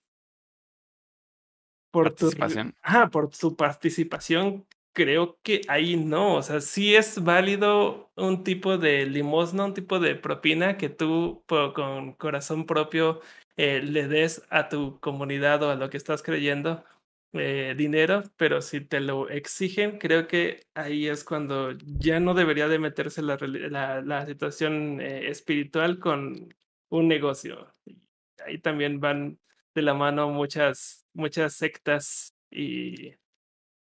por 1.91 2.15
tu 2.15 2.27
Participación. 2.27 2.75
ajá, 2.83 3.09
por 3.09 3.31
tu 3.31 3.57
participación, 3.57 4.66
creo 4.93 5.39
que 5.43 5.62
ahí 5.69 5.97
no, 5.97 6.36
o 6.36 6.43
sea, 6.43 6.60
sí 6.60 6.94
es 6.97 7.23
válido 7.23 8.10
un 8.16 8.44
tipo 8.44 8.78
de 8.78 9.06
limosna, 9.06 9.65
un 9.65 9.74
tipo 9.74 10.01
de 10.01 10.15
propina 10.16 10.77
que 10.77 10.89
tú 10.89 11.44
con 11.47 12.15
corazón 12.15 12.66
propio 12.66 13.20
eh, 13.56 13.81
le 13.82 14.09
des 14.09 14.43
a 14.51 14.69
tu 14.69 14.98
comunidad 15.01 15.62
o 15.62 15.70
a 15.70 15.77
lo 15.77 15.90
que 15.90 15.97
estás 15.97 16.23
creyendo 16.23 16.85
eh, 17.35 17.74
dinero, 17.77 18.23
pero 18.36 18.62
si 18.62 18.81
te 18.81 19.01
lo 19.01 19.28
exigen, 19.28 19.98
creo 19.98 20.27
que 20.27 20.60
ahí 20.74 21.09
es 21.09 21.24
cuando 21.24 21.73
ya 21.73 22.20
no 22.20 22.35
debería 22.35 22.69
de 22.69 22.78
meterse 22.78 23.20
la, 23.23 23.36
la, 24.02 24.27
situación 24.27 25.01
eh, 25.01 25.28
espiritual 25.28 25.98
con 25.98 26.55
un 26.89 27.09
negocio. 27.09 27.69
Ahí 28.47 28.59
también 28.59 29.01
van 29.01 29.39
de 29.74 29.82
la 29.82 29.94
mano 29.94 30.31
muchas, 30.31 31.06
muchas 31.12 31.55
sectas 31.55 32.35
y, 32.51 33.12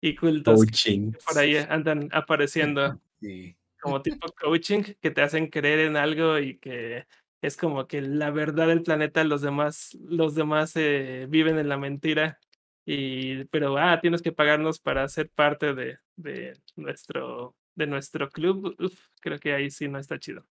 y 0.00 0.14
cultos 0.16 0.64
que 0.66 1.12
por 1.26 1.38
ahí 1.38 1.56
andan 1.56 2.08
apareciendo 2.12 3.00
Sí. 3.20 3.54
como 3.80 4.00
tipo 4.00 4.32
coaching 4.32 4.82
que 5.00 5.10
te 5.10 5.20
hacen 5.22 5.48
creer 5.48 5.80
en 5.80 5.96
algo 5.96 6.38
y 6.38 6.56
que 6.58 7.06
es 7.42 7.56
como 7.56 7.86
que 7.86 8.00
la 8.00 8.30
verdad 8.30 8.68
del 8.68 8.82
planeta, 8.82 9.24
los 9.24 9.42
demás, 9.42 9.96
los 10.02 10.34
demás 10.34 10.72
eh, 10.76 11.26
viven 11.28 11.58
en 11.58 11.68
la 11.68 11.76
mentira. 11.78 12.38
Y, 12.86 13.44
pero 13.46 13.76
ah, 13.78 14.00
tienes 14.00 14.22
que 14.22 14.32
pagarnos 14.32 14.80
para 14.80 15.06
ser 15.08 15.30
parte 15.30 15.74
de, 15.74 15.98
de 16.16 16.58
nuestro, 16.76 17.54
de 17.74 17.86
nuestro 17.86 18.28
club. 18.30 18.74
Uf, 18.78 18.98
creo 19.20 19.38
que 19.38 19.52
ahí 19.52 19.70
sí 19.70 19.86
no 19.88 19.98
está 19.98 20.18
chido. 20.18 20.46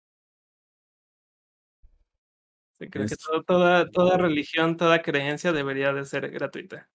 Creo 2.77 3.07
que 3.07 3.15
todo- 3.17 3.43
toda, 3.43 3.89
toda 3.91 4.17
religión, 4.17 4.77
toda 4.77 5.01
creencia 5.01 5.51
debería 5.51 5.91
de 5.91 6.05
ser 6.05 6.29
gratuita. 6.31 6.89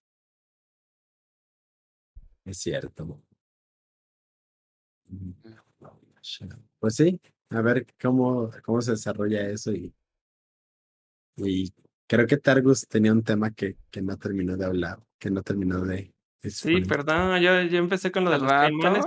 Es 2.45 2.59
cierto. 2.59 3.21
Pues 6.79 6.97
sí, 6.97 7.21
a 7.51 7.61
ver 7.61 7.87
cómo, 8.01 8.51
cómo 8.63 8.81
se 8.81 8.93
desarrolla 8.93 9.49
eso 9.49 9.73
y, 9.73 9.95
y 11.37 11.73
creo 12.07 12.27
que 12.27 12.37
Targus 12.37 12.87
tenía 12.89 13.13
un 13.13 13.23
tema 13.23 13.51
que, 13.51 13.77
que 13.91 14.03
no 14.03 14.17
terminó 14.17 14.57
de 14.57 14.65
hablar, 14.65 14.99
que 15.19 15.31
no 15.31 15.43
terminó 15.43 15.81
de 15.81 16.13
Sí, 16.43 16.83
perdón, 16.83 17.41
yo, 17.41 17.63
yo 17.63 17.79
empecé 17.79 18.13
con 18.13 18.25
lo 18.25 18.31
de 18.31 18.39
los 18.39 18.51
caimanes, 18.51 19.05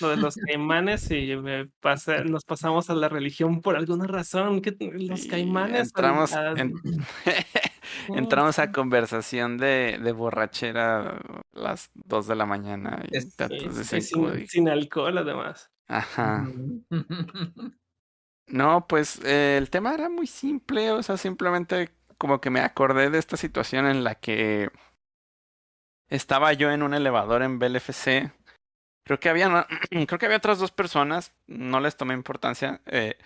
lo 0.00 0.08
de 0.08 0.16
los 0.16 0.34
caimanes 0.36 1.10
y 1.10 1.36
me 1.36 1.66
pasé, 1.80 2.24
nos 2.24 2.44
pasamos 2.44 2.88
a 2.88 2.94
la 2.94 3.10
religión 3.10 3.60
por 3.60 3.76
alguna 3.76 4.06
razón. 4.06 4.62
que 4.62 4.74
los 4.80 5.26
caimanes. 5.26 5.88
entramos, 5.88 6.32
a- 6.32 6.52
en- 6.52 6.72
entramos 8.08 8.58
a 8.58 8.72
conversación 8.72 9.58
de, 9.58 9.98
de 10.02 10.12
borrachera 10.12 11.16
a 11.16 11.20
las 11.52 11.90
2 11.94 12.26
de 12.26 12.36
la 12.36 12.46
mañana 12.46 13.02
y 13.10 13.16
Es- 13.16 13.36
sin 14.48 14.68
alcohol, 14.68 15.18
además. 15.18 15.70
Ajá. 15.88 16.46
No, 18.46 18.86
pues 18.88 19.20
eh, 19.24 19.56
el 19.58 19.70
tema 19.70 19.94
era 19.94 20.08
muy 20.08 20.26
simple, 20.26 20.90
o 20.90 21.04
sea, 21.04 21.16
simplemente 21.16 21.90
como 22.18 22.40
que 22.40 22.50
me 22.50 22.58
acordé 22.60 23.08
de 23.08 23.18
esta 23.18 23.36
situación 23.36 23.86
en 23.86 24.02
la 24.02 24.16
que 24.16 24.70
estaba 26.08 26.52
yo 26.52 26.70
en 26.72 26.82
un 26.82 26.92
elevador 26.94 27.42
en 27.42 27.60
BLFC. 27.60 28.32
Creo 29.04 29.20
que 29.20 29.28
había, 29.28 29.66
creo 29.90 30.18
que 30.18 30.26
había 30.26 30.38
otras 30.38 30.58
dos 30.58 30.72
personas, 30.72 31.32
no 31.46 31.78
les 31.80 31.96
tomé 31.96 32.14
importancia, 32.14 32.80
eh, 32.86 33.16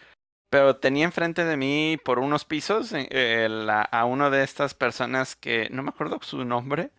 pero 0.55 0.77
tenía 0.77 1.05
enfrente 1.05 1.45
de 1.45 1.57
mí 1.57 1.97
por 2.05 2.21
unos 2.21 2.45
pisos 2.45 2.93
eh, 2.93 3.49
la- 3.51 3.83
a 3.83 4.05
uno 4.05 4.31
de 4.31 4.45
estas 4.45 4.73
personas 4.73 5.35
que 5.35 5.69
no 5.73 5.83
me 5.83 5.89
acuerdo 5.89 6.21
su 6.23 6.45
nombre, 6.45 6.93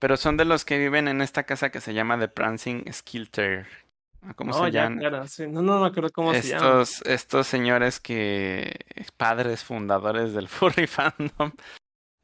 pero 0.00 0.16
son 0.16 0.36
de 0.36 0.44
los 0.44 0.64
que 0.64 0.76
viven 0.76 1.06
en 1.06 1.20
esta 1.20 1.44
casa 1.44 1.70
que 1.70 1.80
se 1.80 1.94
llama 1.94 2.18
The 2.18 2.26
Prancing 2.26 2.92
Skilter. 2.92 3.68
¿Cómo 4.34 4.50
No, 4.50 4.66
se 4.66 4.72
ya, 4.72 4.82
llaman? 4.82 4.98
claro, 4.98 5.28
sí. 5.28 5.46
No, 5.46 5.62
no 5.62 5.78
me 5.78 5.86
acuerdo 5.86 6.10
cómo 6.12 6.34
se 6.34 6.48
llama. 6.48 6.82
Estos, 6.82 7.02
estos 7.06 7.46
señores 7.46 8.00
que 8.00 8.74
padres 9.16 9.62
fundadores 9.62 10.32
del 10.34 10.48
furry 10.48 10.88
fandom 10.88 11.52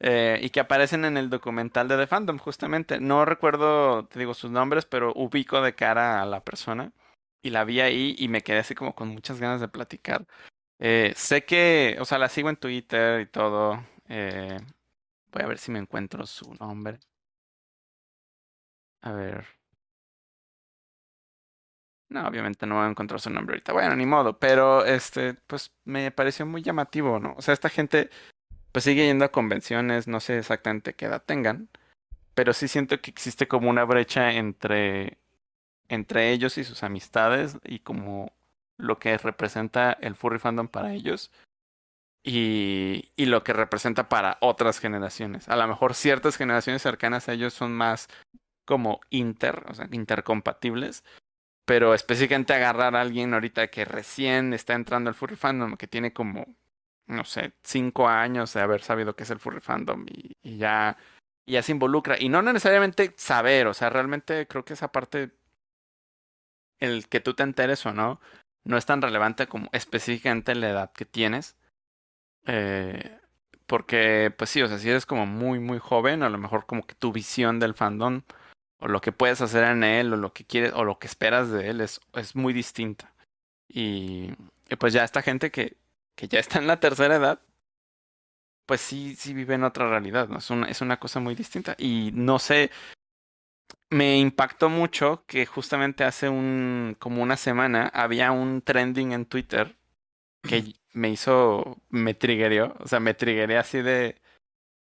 eh, 0.01 0.41
y 0.41 0.49
que 0.49 0.59
aparecen 0.59 1.05
en 1.05 1.15
el 1.15 1.29
documental 1.29 1.87
de 1.87 1.95
The 1.95 2.07
Fandom 2.07 2.37
justamente. 2.37 2.99
No 2.99 3.23
recuerdo, 3.23 4.07
te 4.07 4.19
digo 4.19 4.33
sus 4.33 4.51
nombres, 4.51 4.83
pero 4.83 5.13
ubico 5.15 5.61
de 5.61 5.73
cara 5.73 6.21
a 6.21 6.25
la 6.25 6.41
persona 6.41 6.91
y 7.41 7.49
la 7.51 7.63
vi 7.65 7.81
ahí 7.81 8.15
y 8.17 8.27
me 8.29 8.41
quedé 8.43 8.59
así 8.59 8.75
como 8.75 8.95
con 8.95 9.09
muchas 9.09 9.39
ganas 9.39 9.61
de 9.61 9.67
platicar. 9.69 10.25
Eh, 10.79 11.13
sé 11.17 11.45
que, 11.45 11.97
o 12.01 12.05
sea, 12.05 12.17
la 12.19 12.29
sigo 12.29 12.49
en 12.49 12.57
Twitter 12.57 13.21
y 13.21 13.27
todo. 13.27 13.83
eh, 14.09 14.59
voy 15.33 15.43
a 15.43 15.47
ver 15.47 15.59
si 15.59 15.71
me 15.71 15.79
encuentro 15.79 16.25
su 16.27 16.53
nombre. 16.55 16.99
A 19.01 19.11
ver. 19.11 19.45
No, 22.09 22.25
obviamente 22.27 22.65
no 22.65 22.87
encontrar 22.87 23.19
su 23.19 23.29
nombre 23.29 23.55
ahorita. 23.55 23.73
Bueno, 23.73 23.95
ni 23.95 24.05
modo, 24.05 24.39
pero 24.39 24.85
este, 24.85 25.33
pues 25.33 25.73
me 25.83 26.09
pareció 26.11 26.45
muy 26.45 26.61
llamativo, 26.61 27.19
¿no? 27.19 27.33
O 27.37 27.41
sea, 27.41 27.53
esta 27.53 27.69
gente 27.69 28.09
pues 28.71 28.85
sigue 28.85 29.05
yendo 29.07 29.25
a 29.25 29.31
convenciones, 29.31 30.07
no 30.07 30.19
sé 30.21 30.39
exactamente 30.39 30.95
qué 30.95 31.05
edad 31.07 31.23
tengan, 31.25 31.69
pero 32.35 32.53
sí 32.53 32.67
siento 32.69 33.01
que 33.01 33.11
existe 33.11 33.47
como 33.47 33.69
una 33.69 33.85
brecha 33.85 34.33
entre 34.33 35.19
entre 35.89 36.31
ellos 36.31 36.57
y 36.57 36.63
sus 36.63 36.83
amistades 36.83 37.57
y 37.63 37.79
como 37.79 38.33
lo 38.77 38.99
que 38.99 39.17
representa 39.17 39.93
el 39.93 40.15
furry 40.15 40.39
fandom 40.39 40.67
para 40.67 40.93
ellos 40.93 41.31
y, 42.23 43.11
y 43.15 43.25
lo 43.25 43.43
que 43.43 43.53
representa 43.53 44.09
para 44.09 44.37
otras 44.41 44.79
generaciones. 44.79 45.47
A 45.49 45.55
lo 45.55 45.67
mejor 45.67 45.93
ciertas 45.93 46.37
generaciones 46.37 46.81
cercanas 46.81 47.29
a 47.29 47.33
ellos 47.33 47.53
son 47.53 47.73
más 47.73 48.07
como 48.65 48.99
inter, 49.09 49.63
o 49.69 49.73
sea, 49.73 49.87
intercompatibles, 49.91 51.03
pero 51.65 51.93
específicamente 51.93 52.53
agarrar 52.53 52.95
a 52.95 53.01
alguien 53.01 53.33
ahorita 53.33 53.67
que 53.67 53.85
recién 53.85 54.53
está 54.53 54.73
entrando 54.73 55.09
al 55.09 55.15
furry 55.15 55.35
fandom, 55.35 55.77
que 55.77 55.87
tiene 55.87 56.13
como, 56.13 56.45
no 57.07 57.23
sé, 57.23 57.53
cinco 57.63 58.07
años 58.09 58.53
de 58.53 58.61
haber 58.61 58.81
sabido 58.81 59.15
qué 59.15 59.23
es 59.23 59.31
el 59.31 59.39
furry 59.39 59.61
fandom 59.61 60.05
y, 60.07 60.37
y 60.43 60.57
ya, 60.57 60.97
ya 61.45 61.63
se 61.63 61.71
involucra. 61.71 62.17
Y 62.19 62.29
no 62.29 62.41
necesariamente 62.41 63.13
saber, 63.17 63.67
o 63.67 63.73
sea, 63.73 63.89
realmente 63.89 64.47
creo 64.47 64.65
que 64.65 64.73
esa 64.73 64.91
parte, 64.91 65.31
el 66.79 67.07
que 67.07 67.19
tú 67.19 67.33
te 67.33 67.43
enteres 67.43 67.85
o 67.85 67.93
no, 67.93 68.19
no 68.63 68.77
es 68.77 68.85
tan 68.85 69.01
relevante 69.01 69.47
como 69.47 69.69
específicamente 69.71 70.55
la 70.55 70.69
edad 70.69 70.91
que 70.91 71.05
tienes. 71.05 71.55
Eh, 72.45 73.19
porque, 73.65 74.33
pues 74.37 74.49
sí, 74.49 74.61
o 74.61 74.67
sea, 74.67 74.77
si 74.77 74.89
eres 74.89 75.05
como 75.05 75.25
muy, 75.25 75.59
muy 75.59 75.79
joven, 75.79 76.23
a 76.23 76.29
lo 76.29 76.37
mejor 76.37 76.65
como 76.65 76.85
que 76.85 76.95
tu 76.95 77.11
visión 77.11 77.59
del 77.59 77.73
fandom 77.73 78.21
o 78.79 78.87
lo 78.87 79.01
que 79.01 79.11
puedes 79.11 79.41
hacer 79.41 79.63
en 79.65 79.83
él, 79.83 80.13
o 80.13 80.17
lo 80.17 80.33
que 80.33 80.45
quieres, 80.45 80.73
o 80.73 80.83
lo 80.83 80.99
que 80.99 81.07
esperas 81.07 81.49
de 81.51 81.69
él 81.69 81.81
es, 81.81 81.99
es 82.13 82.35
muy 82.35 82.53
distinta. 82.53 83.13
Y, 83.67 84.31
y 84.69 84.75
pues 84.77 84.93
ya 84.93 85.03
esta 85.03 85.21
gente 85.21 85.51
que, 85.51 85.77
que 86.15 86.27
ya 86.27 86.39
está 86.39 86.59
en 86.59 86.67
la 86.67 86.79
tercera 86.79 87.15
edad, 87.15 87.41
pues 88.65 88.81
sí, 88.81 89.15
sí 89.15 89.33
vive 89.33 89.55
en 89.55 89.63
otra 89.63 89.89
realidad, 89.89 90.27
¿no? 90.27 90.37
Es 90.39 90.49
una, 90.49 90.67
es 90.67 90.81
una 90.81 90.99
cosa 90.99 91.19
muy 91.19 91.35
distinta. 91.35 91.75
Y 91.79 92.11
no 92.13 92.37
sé, 92.37 92.69
me 93.89 94.17
impactó 94.17 94.69
mucho 94.69 95.23
que 95.27 95.45
justamente 95.45 96.03
hace 96.03 96.29
un, 96.29 96.95
como 96.99 97.21
una 97.21 97.37
semana, 97.37 97.87
había 97.93 98.31
un 98.31 98.61
trending 98.61 99.13
en 99.13 99.25
Twitter 99.25 99.75
que 100.41 100.73
me 100.93 101.09
hizo, 101.09 101.77
me 101.89 102.13
triggerió, 102.13 102.75
o 102.79 102.87
sea, 102.87 102.99
me 102.99 103.13
triggeré 103.13 103.57
así 103.57 103.81
de, 103.81 104.19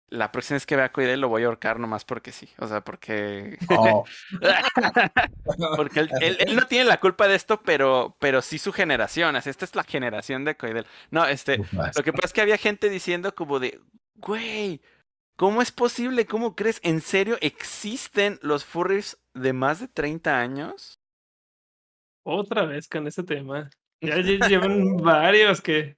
la 0.09 0.31
próxima 0.31 0.55
vez 0.55 0.65
que 0.65 0.75
vea 0.75 0.85
a 0.85 0.91
Coidel 0.91 1.21
lo 1.21 1.29
voy 1.29 1.43
a 1.43 1.47
ahorcar 1.47 1.79
nomás 1.79 2.05
porque 2.05 2.31
sí, 2.31 2.49
o 2.57 2.67
sea, 2.67 2.81
porque... 2.81 3.57
Oh, 3.69 4.05
Porque 5.75 6.01
él, 6.01 6.09
él, 6.21 6.37
él 6.39 6.55
no 6.55 6.67
tiene 6.67 6.85
la 6.85 6.99
culpa 6.99 7.27
de 7.27 7.35
esto, 7.35 7.61
pero, 7.61 8.15
pero 8.19 8.41
sí 8.41 8.57
su 8.57 8.71
generación. 8.71 9.35
Así, 9.35 9.49
esta 9.49 9.65
es 9.65 9.75
la 9.75 9.83
generación 9.83 10.43
de 10.43 10.55
Coidel. 10.55 10.85
No, 11.11 11.25
este, 11.25 11.57
lo 11.57 12.03
que 12.03 12.11
pasa 12.11 12.27
es 12.27 12.33
que 12.33 12.41
había 12.41 12.57
gente 12.57 12.89
diciendo 12.89 13.33
como 13.35 13.59
de, 13.59 13.79
güey, 14.15 14.81
¿cómo 15.35 15.61
es 15.61 15.71
posible? 15.71 16.25
¿Cómo 16.25 16.55
crees? 16.55 16.79
¿En 16.83 17.01
serio 17.01 17.37
existen 17.41 18.39
los 18.41 18.65
furries 18.65 19.17
de 19.33 19.53
más 19.53 19.79
de 19.79 19.87
30 19.87 20.39
años? 20.39 20.99
Otra 22.23 22.65
vez 22.65 22.87
con 22.87 23.07
ese 23.07 23.23
tema. 23.23 23.69
Ya 24.01 24.15
lle- 24.17 24.47
llevan 24.47 24.97
varios 24.97 25.61
que. 25.61 25.97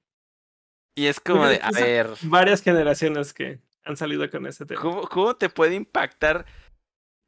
Y 0.98 1.06
es 1.08 1.20
como 1.20 1.46
de, 1.48 1.56
a 1.62 1.70
Esa- 1.70 1.86
ver, 1.86 2.08
Varias 2.24 2.62
generaciones 2.64 3.34
que 3.34 3.62
han 3.84 3.96
salido 3.98 4.30
con 4.30 4.46
ese 4.48 4.66
tema. 4.66 4.82
¿cómo, 4.82 5.08
cómo 5.08 5.36
te 5.36 5.50
puede 5.50 5.76
impactar 5.76 6.46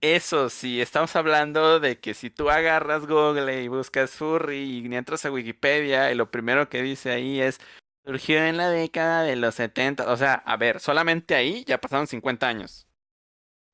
eso 0.02 0.50
si 0.50 0.82
estamos 0.82 1.16
hablando 1.16 1.80
de 1.80 2.00
que 2.00 2.14
si 2.14 2.30
tú 2.30 2.50
agarras 2.50 3.06
Google 3.06 3.62
y 3.64 3.68
buscas 3.68 4.12
furry 4.12 4.58
y 4.88 4.96
entras 4.96 5.26
a 5.26 5.32
Wikipedia 5.32 6.12
y 6.12 6.16
lo 6.16 6.32
primero 6.32 6.70
que 6.70 6.82
dice 6.82 7.12
ahí 7.12 7.42
es 7.42 7.60
surgió 8.10 8.44
en 8.44 8.58
la 8.58 8.70
década 8.72 9.22
de 9.22 9.36
los 9.36 9.54
70, 9.54 10.12
o 10.12 10.18
sea, 10.18 10.34
a 10.34 10.58
ver, 10.58 10.80
solamente 10.80 11.36
ahí 11.36 11.64
ya 11.66 11.80
pasaron 11.80 12.08
50 12.08 12.48
años. 12.48 12.88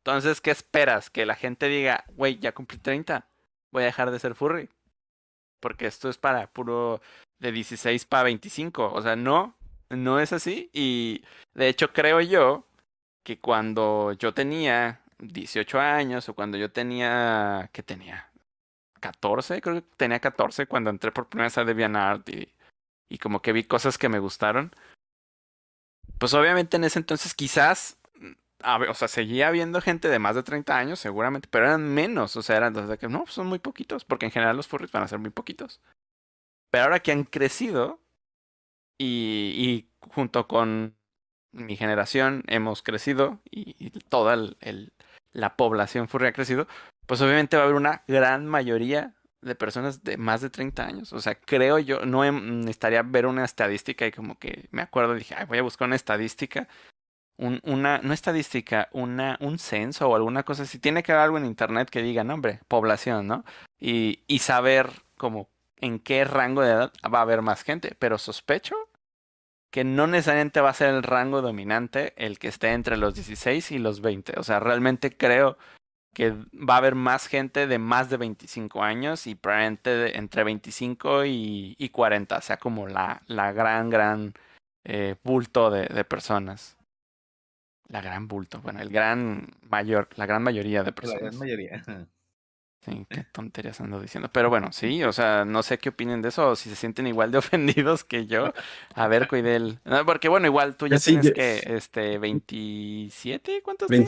Entonces, 0.04 0.42
¿qué 0.42 0.52
esperas? 0.52 1.10
Que 1.10 1.26
la 1.26 1.36
gente 1.36 1.70
diga, 1.70 2.04
güey, 2.18 2.38
ya 2.40 2.52
cumplí 2.52 2.78
30, 2.78 3.26
voy 3.72 3.84
a 3.84 3.86
dejar 3.86 4.12
de 4.12 4.20
ser 4.20 4.36
furry. 4.36 4.70
Porque 5.62 5.88
esto 5.88 6.10
es 6.10 6.18
para 6.18 6.48
puro 6.48 7.02
de 7.40 7.54
16 7.54 8.04
para 8.06 8.24
25. 8.24 8.92
O 8.94 9.02
sea, 9.02 9.16
no, 9.16 9.56
no 9.90 10.20
es 10.20 10.34
así. 10.34 10.70
Y 10.74 11.24
de 11.54 11.70
hecho 11.70 11.94
creo 11.94 12.20
yo 12.20 12.66
que 13.24 13.40
cuando 13.40 14.12
yo 14.14 14.34
tenía 14.34 15.02
18 15.20 15.80
años 15.80 16.28
o 16.28 16.34
cuando 16.36 16.58
yo 16.58 16.72
tenía, 16.72 17.70
¿qué 17.72 17.84
tenía? 17.84 18.32
14, 19.00 19.62
creo 19.62 19.76
que 19.76 19.88
tenía 19.98 20.20
14 20.20 20.68
cuando 20.68 20.90
entré 20.90 21.12
por 21.12 21.28
primera 21.30 21.46
vez 21.48 21.58
a 21.58 21.64
DeviantArt 21.64 22.30
y, 22.30 22.55
y 23.10 23.18
como 23.18 23.42
que 23.42 23.54
vi 23.54 23.64
cosas 23.64 23.98
que 23.98 24.10
me 24.10 24.20
gustaron. 24.20 24.72
Pues 26.20 26.34
obviamente 26.34 26.78
en 26.78 26.84
ese 26.84 27.00
entonces 27.00 27.34
quizás, 27.34 27.98
mm, 28.20 28.32
a 28.64 28.78
o 28.90 28.94
sea, 28.94 29.08
seguía 29.08 29.48
habiendo 29.48 29.82
gente 29.82 30.08
de 30.08 30.20
más 30.20 30.36
de 30.36 30.44
30 30.44 30.78
años 30.78 31.00
seguramente, 31.00 31.48
pero 31.52 31.66
eran 31.66 31.94
menos, 31.94 32.36
o 32.36 32.42
sea, 32.42 32.58
eran 32.58 32.74
de 32.74 32.98
que 32.98 33.08
no, 33.10 33.24
pues 33.24 33.34
son 33.34 33.48
muy 33.48 33.60
poquitos, 33.60 34.06
porque 34.06 34.26
en 34.26 34.32
general 34.32 34.58
los 34.58 34.68
furries 34.68 34.92
van 34.92 35.04
a 35.04 35.08
ser 35.08 35.20
muy 35.20 35.30
poquitos. 35.32 35.82
Pero 36.72 36.86
ahora 36.86 37.00
que 37.00 37.12
han 37.12 37.24
crecido 37.24 38.00
y, 38.98 39.88
junto 40.00 40.48
con 40.48 40.96
mi 41.52 41.76
generación 41.76 42.44
hemos 42.48 42.82
crecido 42.84 43.40
y, 43.50 43.90
toda 44.10 44.34
el- 44.34 44.94
la 45.34 45.56
población 45.58 46.08
furry 46.08 46.28
ha 46.28 46.34
crecido, 46.34 46.68
pues 47.08 47.22
obviamente 47.22 47.58
va 47.58 47.64
a 47.64 47.66
haber 47.66 47.76
una 47.76 48.04
gran 48.08 48.46
mayoría 48.46 49.16
de 49.46 49.56
personas 49.56 50.04
de 50.04 50.18
más 50.18 50.42
de 50.42 50.50
30 50.50 50.86
años. 50.86 51.14
O 51.14 51.20
sea, 51.22 51.36
creo 51.36 51.80
yo, 51.80 52.06
no 52.06 52.26
em- 52.26 52.60
necesitaría 52.62 53.04
ver 53.04 53.26
una 53.26 53.46
estadística 53.46 54.06
y 54.06 54.12
como 54.12 54.38
que 54.40 54.68
me 54.72 54.82
acuerdo, 54.82 55.16
dije, 55.16 55.36
Ay, 55.38 55.46
voy 55.46 55.60
a 55.60 55.62
buscar 55.64 55.88
una 55.88 55.96
estadística. 55.96 56.68
Un, 57.38 57.60
una, 57.64 58.00
no 58.00 58.14
estadística, 58.14 58.90
una, 58.94 59.38
un 59.42 59.60
censo 59.60 60.10
o 60.10 60.16
alguna 60.16 60.44
cosa 60.44 60.64
así. 60.64 60.80
Tiene 60.80 61.04
que 61.04 61.12
haber 61.12 61.26
algo 61.26 61.38
en 61.38 61.46
internet 61.46 61.90
que 61.90 62.02
diga, 62.02 62.24
no, 62.24 62.34
hombre, 62.36 62.62
población, 62.68 63.28
¿no? 63.28 63.46
Y, 63.80 64.24
y 64.28 64.40
saber 64.40 64.90
como 65.18 65.50
en 65.78 66.00
qué 66.00 66.24
rango 66.26 66.62
de 66.62 66.72
edad 66.72 66.94
va 67.14 67.20
a 67.20 67.24
haber 67.24 67.42
más 67.42 67.64
gente. 67.64 67.96
Pero 68.00 68.18
sospecho 68.18 68.76
que 69.72 69.84
no 69.84 70.08
necesariamente 70.08 70.62
va 70.62 70.70
a 70.70 70.74
ser 70.74 70.96
el 70.96 71.04
rango 71.04 71.42
dominante 71.42 72.14
el 72.16 72.40
que 72.40 72.48
esté 72.48 72.72
entre 72.72 72.96
los 72.96 73.14
16 73.16 73.72
y 73.72 73.80
los 73.80 74.00
20. 74.02 74.40
O 74.40 74.44
sea, 74.44 74.62
realmente 74.62 75.18
creo 75.18 75.58
que 76.16 76.32
va 76.32 76.76
a 76.76 76.78
haber 76.78 76.96
más 76.96 77.28
gente 77.28 77.68
de 77.68 77.78
más 77.78 78.10
de 78.10 78.18
25 78.18 78.82
años 78.82 79.28
y 79.28 79.36
probablemente 79.36 79.92
de 79.92 80.12
entre 80.18 80.44
25 80.44 81.26
y, 81.26 81.76
y 81.78 81.90
40, 81.90 82.38
o 82.38 82.42
sea, 82.42 82.58
como 82.58 82.88
la, 82.88 83.22
la 83.28 83.52
gran, 83.52 83.92
gran 83.92 84.34
eh, 84.86 85.16
bulto 85.24 85.70
de, 85.70 85.84
de 85.88 86.04
personas. 86.06 86.78
La 87.88 88.02
gran 88.02 88.28
bulto, 88.28 88.62
bueno, 88.62 88.80
el 88.82 88.90
gran 88.90 89.48
mayor, 89.70 90.10
la 90.16 90.26
gran 90.26 90.42
mayoría 90.42 90.80
de 90.80 90.90
La 90.90 90.96
personas. 90.96 91.22
gran 91.22 91.38
mayoría. 91.38 91.84
Sí, 92.84 93.06
qué 93.10 93.24
tonterías 93.32 93.82
ando 93.82 94.00
diciendo. 94.00 94.30
Pero 94.32 94.50
bueno, 94.50 94.72
sí, 94.72 95.04
o 95.04 95.12
sea, 95.12 95.44
no 95.44 95.64
sé 95.64 95.80
qué 95.80 95.90
opinen 95.90 96.22
de 96.22 96.30
eso, 96.30 96.50
o 96.50 96.56
si 96.56 96.70
se 96.70 96.76
sienten 96.76 97.08
igual 97.08 97.32
de 97.32 97.38
ofendidos 97.40 98.04
que 98.04 98.28
yo. 98.28 98.54
A 98.94 99.08
ver, 99.08 99.28
Cuidel. 99.28 99.80
No, 99.86 100.06
porque 100.06 100.30
bueno, 100.30 100.46
igual 100.48 100.76
tú 100.78 100.88
ya 100.88 100.98
sí, 101.00 101.12
tienes 101.12 101.26
yo- 101.28 101.34
que, 101.34 101.64
este, 101.76 102.18
27, 102.20 103.62
¿cuántos 103.64 103.90
tienes? 104.06 104.08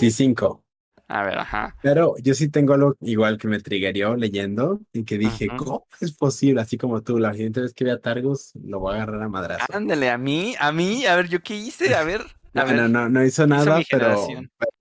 25. 1.07 1.13
A 1.13 1.23
ver, 1.23 1.37
ajá. 1.39 1.75
Pero 1.81 2.15
yo 2.17 2.33
sí 2.33 2.49
tengo 2.49 2.73
algo 2.73 2.95
igual 3.01 3.37
que 3.37 3.47
me 3.47 3.59
triggerió 3.59 4.15
leyendo 4.15 4.81
y 4.93 5.03
que 5.03 5.17
dije. 5.17 5.47
¿cómo 5.55 5.87
es 6.01 6.11
posible? 6.11 6.61
Así 6.61 6.77
como 6.77 7.01
tú, 7.03 7.19
la 7.19 7.33
siguiente 7.33 7.61
vez 7.61 7.73
que 7.73 7.83
vea 7.85 7.99
Targus, 7.99 8.51
lo 8.55 8.79
voy 8.79 8.93
a 8.93 9.03
agarrar 9.03 9.21
a 9.23 9.29
madrazo. 9.29 9.65
Ándale, 9.73 10.09
a 10.09 10.17
mí, 10.17 10.55
a 10.59 10.71
mí, 10.71 11.05
a 11.05 11.15
ver, 11.15 11.29
¿yo 11.29 11.41
qué 11.41 11.55
hice? 11.55 11.95
A 11.95 12.03
ver, 12.03 12.21
a 12.55 12.63
No, 12.63 12.65
ver. 12.65 12.75
no, 12.75 12.87
no, 12.87 13.09
no 13.09 13.23
hizo 13.23 13.45
nada, 13.47 13.79
pero, 13.89 14.15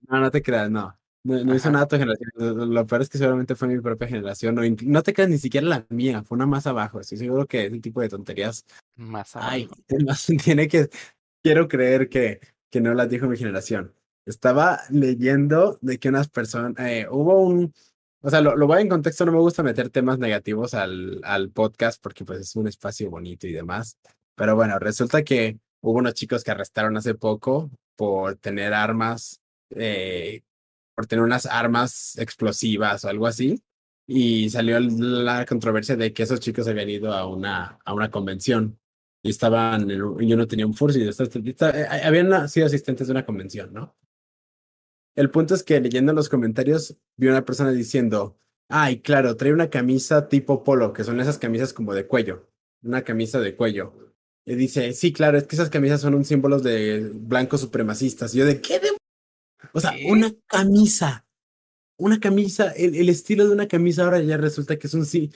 no, 0.09 0.19
no 0.19 0.31
te 0.31 0.41
creas, 0.41 0.69
no. 0.69 0.97
No, 1.23 1.43
no 1.43 1.55
hizo 1.55 1.69
nada 1.71 1.87
tu 1.87 1.97
generación. 1.97 2.73
Lo, 2.73 2.85
peor 2.87 3.01
es 3.01 3.09
que 3.09 3.17
seguramente 3.17 3.55
fue 3.55 3.67
mi 3.67 3.79
propia 3.81 4.07
generación. 4.07 4.57
o 4.59 4.63
inc- 4.63 4.83
no 4.83 5.03
te 5.03 5.13
creas 5.13 5.29
ni 5.29 5.37
siquiera 5.37 5.67
la 5.67 5.85
mía, 5.89 6.23
fue 6.23 6.37
una 6.37 6.45
más 6.45 6.67
abajo. 6.67 7.01
Estoy 7.01 7.17
seguro 7.17 7.45
que 7.47 7.65
ese 7.65 7.79
tipo 7.79 7.99
de 8.01 8.07
tonterías. 8.09 8.65
Más 8.97 9.35
Ay, 9.35 9.67
abajo. 9.67 9.75
más, 10.05 10.25
tiene 10.43 10.67
que. 10.67 10.89
Quiero 11.43 11.67
creer 11.67 12.09
que, 12.09 12.39
que 12.69 12.81
no 12.81 12.93
las 12.93 13.09
dijo 13.09 13.27
mi 13.27 13.37
generación. 13.37 13.93
Estaba 14.27 14.81
leyendo 14.89 15.77
de 15.81 15.97
que 15.99 16.09
unas 16.09 16.27
personas. 16.29 16.73
eh, 16.85 17.07
hubo 17.09 17.41
un. 17.41 17.73
O 18.21 18.29
sea, 18.29 18.41
lo, 18.41 18.55
lo 18.55 18.67
voy 18.67 18.81
en 18.81 18.89
contexto, 18.89 19.25
no 19.25 19.31
me 19.31 19.39
gusta 19.39 19.63
meter 19.63 19.89
temas 19.89 20.19
negativos 20.19 20.73
al, 20.73 21.21
al 21.23 21.49
podcast 21.49 22.01
porque 22.03 22.25
pues 22.25 22.39
es 22.41 22.55
un 22.55 22.67
espacio 22.67 23.09
bonito 23.09 23.47
y 23.47 23.53
demás. 23.53 23.97
Pero 24.35 24.55
bueno, 24.55 24.77
resulta 24.79 25.23
que 25.23 25.57
hubo 25.81 25.99
unos 25.99 26.13
chicos 26.13 26.43
que 26.43 26.51
arrestaron 26.51 26.97
hace 26.97 27.13
poco 27.15 27.71
por 27.95 28.35
tener 28.35 28.73
armas, 28.73 29.39
eh, 29.69 30.41
por 30.95 31.05
tener 31.07 31.23
unas 31.23 31.45
armas 31.45 32.17
explosivas 32.17 33.05
o 33.05 33.09
algo 33.09 33.27
así. 33.27 33.61
Y 34.09 34.49
salió 34.49 34.79
la 34.79 35.45
controversia 35.45 35.95
de 35.95 36.11
que 36.13 36.23
esos 36.23 36.39
chicos 36.39 36.67
habían 36.67 36.89
ido 36.89 37.13
a 37.13 37.27
una, 37.27 37.77
a 37.85 37.93
una 37.93 38.09
convención 38.09 38.77
y 39.23 39.29
estaban, 39.29 39.89
en 39.91 40.01
un- 40.01 40.23
y 40.23 40.33
uno 40.33 40.47
tenía 40.47 40.65
un 40.65 40.73
fursi, 40.73 41.01
eh, 41.01 41.87
habían 42.03 42.49
sido 42.49 42.65
asistentes 42.65 43.07
de 43.07 43.11
una 43.11 43.25
convención, 43.25 43.73
¿no? 43.73 43.95
El 45.17 45.31
punto 45.31 45.55
es 45.55 45.63
que 45.63 45.81
leyendo 45.81 46.13
los 46.13 46.29
comentarios 46.29 46.97
vi 47.17 47.27
una 47.27 47.43
persona 47.45 47.71
diciendo, 47.71 48.39
ay, 48.69 49.01
claro, 49.01 49.35
trae 49.35 49.51
una 49.51 49.69
camisa 49.69 50.29
tipo 50.29 50.63
polo, 50.63 50.93
que 50.93 51.03
son 51.03 51.19
esas 51.19 51.39
camisas 51.39 51.73
como 51.73 51.93
de 51.93 52.07
cuello, 52.07 52.47
una 52.83 53.03
camisa 53.03 53.41
de 53.41 53.55
cuello. 53.55 53.93
Y 54.45 54.55
dice, 54.55 54.93
sí, 54.93 55.11
claro, 55.11 55.37
es 55.37 55.45
que 55.45 55.55
esas 55.57 55.69
camisas 55.69 55.99
son 56.01 56.15
un 56.15 56.23
símbolo 56.23 56.59
de 56.59 57.11
blancos 57.13 57.61
supremacistas. 57.61 58.33
Y 58.33 58.37
yo 58.39 58.45
de, 58.45 58.61
¿qué 58.61 58.79
de... 58.79 58.89
O 59.73 59.81
sea, 59.81 59.91
¿Qué? 59.93 60.05
una 60.09 60.31
camisa, 60.47 61.25
una 61.97 62.19
camisa, 62.19 62.71
el, 62.71 62.95
el 62.95 63.09
estilo 63.09 63.45
de 63.47 63.53
una 63.53 63.67
camisa 63.67 64.03
ahora 64.03 64.21
ya 64.21 64.37
resulta 64.37 64.77
que 64.77 64.87
es 64.87 64.93
un 64.93 65.05
sí. 65.05 65.31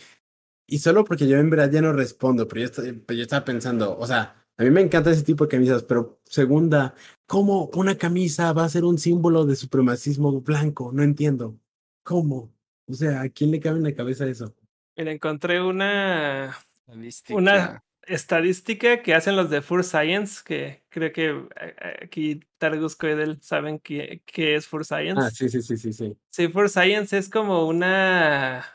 Y 0.68 0.80
solo 0.80 1.04
porque 1.04 1.28
yo 1.28 1.38
en 1.38 1.50
verdad 1.50 1.72
ya 1.72 1.82
no 1.82 1.94
respondo, 1.94 2.48
pero 2.48 2.62
yo, 2.62 2.66
estoy- 2.68 2.94
pero 3.06 3.18
yo 3.18 3.24
estaba 3.24 3.46
pensando, 3.46 3.98
o 3.98 4.08
sea, 4.08 4.46
a 4.58 4.64
mí 4.64 4.70
me 4.72 4.82
encanta 4.82 5.12
ese 5.12 5.24
tipo 5.24 5.46
de 5.46 5.50
camisas, 5.50 5.84
pero 5.84 6.22
segunda, 6.26 6.96
¿cómo 7.32 7.70
una 7.76 7.98
camisa 7.98 8.52
va 8.52 8.66
a 8.66 8.70
ser 8.70 8.84
un 8.84 8.98
símbolo 8.98 9.46
de 9.46 9.56
supremacismo 9.56 10.42
blanco? 10.42 10.92
No 10.92 11.02
entiendo. 11.02 11.58
¿Cómo? 12.04 12.52
O 12.88 12.94
sea, 12.94 13.22
¿a 13.22 13.30
quién 13.30 13.52
le 13.52 13.62
cabe 13.62 13.78
en 13.78 13.86
la 13.86 13.96
cabeza 13.96 14.28
eso? 14.28 14.54
Mira, 14.98 15.14
encontré 15.14 15.62
una, 15.62 16.58
Estadística. 16.86 17.40
una 17.40 17.84
estadística 18.02 19.02
que 19.02 19.14
hacen 19.14 19.38
los 19.38 19.50
de 19.50 19.62
Fur 19.62 19.86
Science, 19.86 20.42
que 20.44 20.84
creo 20.90 21.14
que 21.14 21.30
eh, 21.30 22.00
aquí 22.04 22.42
Targus 22.58 22.98
Coedel 22.98 23.42
saben 23.42 23.80
qué, 23.80 24.22
qué 24.26 24.56
es 24.56 24.68
Fur 24.68 24.84
Science. 24.84 25.22
Ah, 25.24 25.32
sí, 25.32 25.48
sí, 25.48 25.62
sí, 25.62 25.78
sí, 25.78 25.94
sí. 25.94 26.14
Sí, 26.32 26.50
For 26.50 26.70
Science 26.70 27.18
es 27.18 27.30
como 27.30 27.66
una 27.66 28.66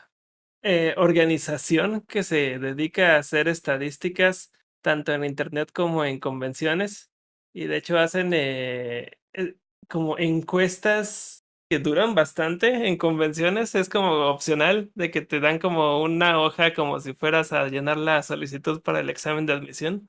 eh, 0.63 0.95
organización 0.97 2.01
que 2.01 2.23
se 2.23 2.57
dedica 2.57 3.17
a 3.17 3.19
hacer 3.19 3.49
estadísticas 3.49 4.51
tanto 4.81 5.13
en 5.13 5.25
Internet 5.25 5.69
como 5.71 6.03
en 6.03 6.19
convenciones. 6.19 7.11
Y 7.57 7.65
de 7.65 7.77
hecho 7.77 7.97
hacen 7.97 8.33
eh, 8.35 9.17
eh, 9.33 9.55
como 9.87 10.19
encuestas 10.19 11.43
que 11.67 11.79
duran 11.79 12.13
bastante 12.13 12.87
en 12.87 12.97
convenciones. 12.97 13.73
Es 13.73 13.89
como 13.89 14.11
opcional 14.29 14.91
de 14.93 15.09
que 15.09 15.21
te 15.21 15.39
dan 15.39 15.57
como 15.57 16.03
una 16.03 16.39
hoja 16.39 16.75
como 16.75 16.99
si 16.99 17.13
fueras 17.15 17.53
a 17.53 17.67
llenar 17.67 17.97
la 17.97 18.21
solicitud 18.21 18.83
para 18.83 18.99
el 18.99 19.09
examen 19.09 19.47
de 19.47 19.53
admisión. 19.53 20.07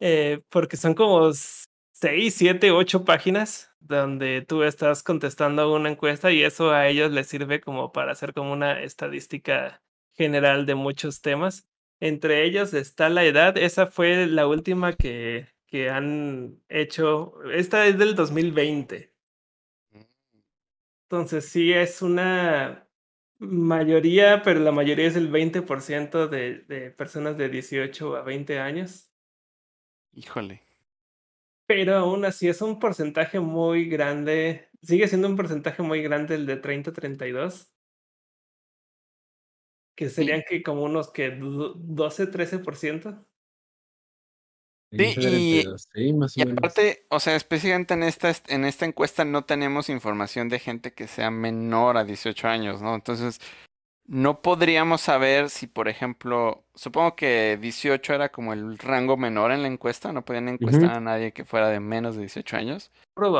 Eh, 0.00 0.42
porque 0.50 0.76
son 0.76 0.94
como 0.94 1.32
seis, 1.32 2.34
siete, 2.34 2.70
ocho 2.70 3.02
páginas 3.02 3.72
donde 3.80 4.44
tú 4.46 4.62
estás 4.62 5.02
contestando 5.02 5.74
una 5.74 5.90
encuesta 5.90 6.32
y 6.32 6.42
eso 6.42 6.70
a 6.72 6.88
ellos 6.88 7.10
les 7.12 7.28
sirve 7.28 7.62
como 7.62 7.92
para 7.92 8.12
hacer 8.12 8.34
como 8.34 8.52
una 8.52 8.82
estadística 8.82 9.82
general 10.12 10.66
de 10.66 10.74
muchos 10.74 11.22
temas. 11.22 11.66
Entre 11.98 12.44
ellos 12.44 12.74
está 12.74 13.08
la 13.08 13.24
edad, 13.24 13.56
esa 13.56 13.86
fue 13.86 14.26
la 14.26 14.46
última 14.46 14.92
que, 14.92 15.48
que 15.68 15.90
han 15.90 16.60
hecho, 16.68 17.34
esta 17.52 17.86
es 17.86 17.98
del 17.98 18.14
2020. 18.16 19.14
Entonces 21.10 21.46
sí 21.48 21.72
es 21.72 22.02
una 22.02 22.86
mayoría, 23.38 24.42
pero 24.42 24.60
la 24.60 24.72
mayoría 24.72 25.06
es 25.06 25.16
el 25.16 25.30
20% 25.30 26.28
de, 26.28 26.60
de 26.68 26.90
personas 26.90 27.36
de 27.38 27.48
18 27.48 28.16
a 28.16 28.22
20 28.22 28.58
años. 28.58 29.10
Híjole. 30.12 30.60
Pero 31.66 31.94
aún 31.96 32.24
así 32.24 32.48
es 32.48 32.62
un 32.62 32.78
porcentaje 32.78 33.40
muy 33.40 33.88
grande. 33.88 34.68
Sigue 34.82 35.06
siendo 35.08 35.28
un 35.28 35.36
porcentaje 35.36 35.82
muy 35.82 36.02
grande 36.02 36.34
el 36.34 36.46
de 36.46 36.56
30-32. 36.56 37.72
que 39.96 40.08
serían 40.08 40.44
que 40.48 40.62
como 40.62 40.84
unos 40.84 41.10
que 41.10 41.30
12, 41.30 42.28
13%. 42.28 43.26
Sí, 44.90 45.14
y, 45.18 45.64
y 46.36 46.42
aparte, 46.42 47.04
o 47.10 47.20
sea, 47.20 47.36
específicamente 47.36 47.92
en 47.92 48.02
esta, 48.04 48.32
en 48.48 48.64
esta 48.64 48.86
encuesta 48.86 49.24
no 49.24 49.44
tenemos 49.44 49.90
información 49.90 50.48
de 50.48 50.58
gente 50.58 50.94
que 50.94 51.06
sea 51.06 51.30
menor 51.30 51.98
a 51.98 52.04
18 52.04 52.48
años, 52.48 52.80
¿no? 52.80 52.94
Entonces, 52.94 53.38
no 54.06 54.40
podríamos 54.40 55.02
saber 55.02 55.50
si, 55.50 55.66
por 55.66 55.86
ejemplo, 55.88 56.64
supongo 56.74 57.14
que 57.14 57.58
18 57.60 58.14
era 58.14 58.32
como 58.32 58.54
el 58.54 58.78
rango 58.78 59.18
menor 59.18 59.52
en 59.52 59.60
la 59.60 59.68
encuesta, 59.68 60.10
no 60.14 60.24
podían 60.24 60.48
encuestar 60.48 60.92
a 60.92 61.00
nadie 61.00 61.32
que 61.32 61.44
fuera 61.44 61.68
de 61.68 61.80
menos 61.80 62.14
de 62.14 62.22
18 62.22 62.56
años. 62.56 62.90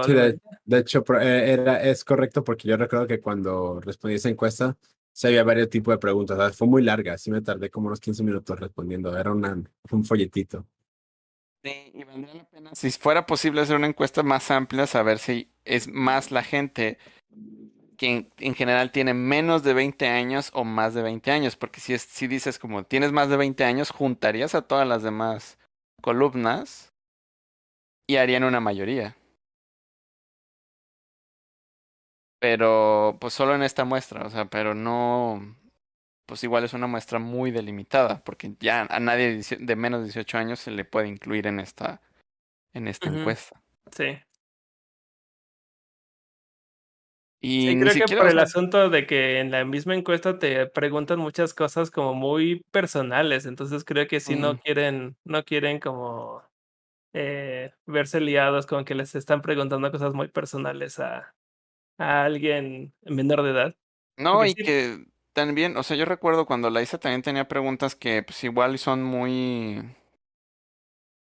Sí, 0.04 0.12
de, 0.12 0.78
hecho, 0.78 1.02
eh, 1.18 1.52
era, 1.52 1.82
es 1.82 2.04
correcto 2.04 2.44
porque 2.44 2.68
yo 2.68 2.76
recuerdo 2.76 3.06
que 3.06 3.20
cuando 3.20 3.80
respondí 3.80 4.16
esa 4.16 4.28
encuesta, 4.28 4.76
se 5.10 5.28
había 5.28 5.42
varios 5.42 5.70
tipos 5.70 5.94
de 5.94 5.98
preguntas. 5.98 6.54
fue 6.54 6.68
muy 6.68 6.82
larga, 6.82 7.16
sí 7.16 7.30
me 7.30 7.40
tardé 7.40 7.70
como 7.70 7.86
unos 7.86 8.00
15 8.00 8.22
minutos 8.22 8.60
respondiendo. 8.60 9.16
Era 9.16 9.32
una, 9.32 9.60
un 9.90 10.04
folletito. 10.04 10.66
Si 12.72 12.90
fuera 12.92 13.26
posible 13.26 13.60
hacer 13.60 13.76
una 13.76 13.86
encuesta 13.86 14.22
más 14.22 14.50
amplia, 14.50 14.86
saber 14.86 15.18
si 15.18 15.50
es 15.64 15.88
más 15.88 16.30
la 16.30 16.42
gente 16.42 16.98
que 17.96 18.30
en, 18.38 18.54
general 18.54 18.92
tiene 18.92 19.12
menos 19.12 19.62
de 19.64 19.74
20 19.74 20.06
años 20.06 20.50
o 20.54 20.64
más 20.64 20.94
de 20.94 21.02
20 21.02 21.30
años, 21.30 21.56
porque 21.56 21.80
si, 21.80 21.94
es, 21.94 22.02
si 22.02 22.28
dices 22.28 22.58
como 22.58 22.84
tienes 22.84 23.12
más 23.12 23.28
de 23.28 23.36
20 23.36 23.64
años, 23.64 23.90
juntarías 23.90 24.54
a 24.54 24.62
todas 24.62 24.86
las 24.86 25.02
demás 25.02 25.58
columnas 26.00 26.94
y 28.06 28.16
harían 28.16 28.44
una 28.44 28.60
mayoría. 28.60 29.16
Pero 32.40 33.16
pues 33.20 33.34
solo 33.34 33.54
en 33.54 33.62
esta 33.62 33.84
muestra, 33.84 34.24
o 34.24 34.30
sea, 34.30 34.44
pero 34.44 34.74
no, 34.74 35.56
pues 36.28 36.44
igual 36.44 36.62
es 36.62 36.74
una 36.74 36.86
muestra 36.86 37.18
muy 37.18 37.50
delimitada, 37.50 38.22
porque 38.22 38.52
ya 38.60 38.82
a 38.90 39.00
nadie 39.00 39.40
de 39.58 39.76
menos 39.76 40.00
de 40.00 40.04
18 40.08 40.36
años 40.36 40.60
se 40.60 40.70
le 40.70 40.84
puede 40.84 41.08
incluir 41.08 41.46
en 41.46 41.58
esta, 41.58 42.02
en 42.74 42.86
esta 42.86 43.08
encuesta. 43.08 43.62
Sí. 43.90 44.18
Y 47.40 47.68
sí, 47.68 47.80
creo 47.80 48.06
que 48.06 48.16
por 48.16 48.28
el 48.28 48.38
asunto 48.40 48.90
de 48.90 49.06
que 49.06 49.40
en 49.40 49.50
la 49.50 49.64
misma 49.64 49.94
encuesta 49.94 50.38
te 50.38 50.66
preguntan 50.66 51.18
muchas 51.18 51.54
cosas 51.54 51.90
como 51.90 52.12
muy 52.12 52.62
personales, 52.72 53.46
entonces 53.46 53.82
creo 53.82 54.06
que 54.06 54.20
si 54.20 54.36
no 54.36 54.54
mm. 54.54 54.58
quieren, 54.58 55.16
no 55.24 55.44
quieren 55.44 55.80
como 55.80 56.42
eh, 57.14 57.70
verse 57.86 58.20
liados 58.20 58.66
con 58.66 58.84
que 58.84 58.94
les 58.94 59.14
están 59.14 59.40
preguntando 59.40 59.90
cosas 59.90 60.12
muy 60.12 60.28
personales 60.28 60.98
a, 60.98 61.34
a 61.96 62.24
alguien 62.24 62.92
menor 63.00 63.42
de 63.44 63.50
edad. 63.50 63.76
No, 64.18 64.44
y 64.44 64.52
que 64.54 65.06
también, 65.32 65.76
o 65.76 65.82
sea, 65.82 65.96
yo 65.96 66.04
recuerdo 66.04 66.46
cuando 66.46 66.70
la 66.70 66.82
hice 66.82 66.98
también 66.98 67.22
tenía 67.22 67.48
preguntas 67.48 67.94
que 67.94 68.22
pues 68.22 68.42
igual 68.44 68.78
son 68.78 69.02
muy 69.02 69.82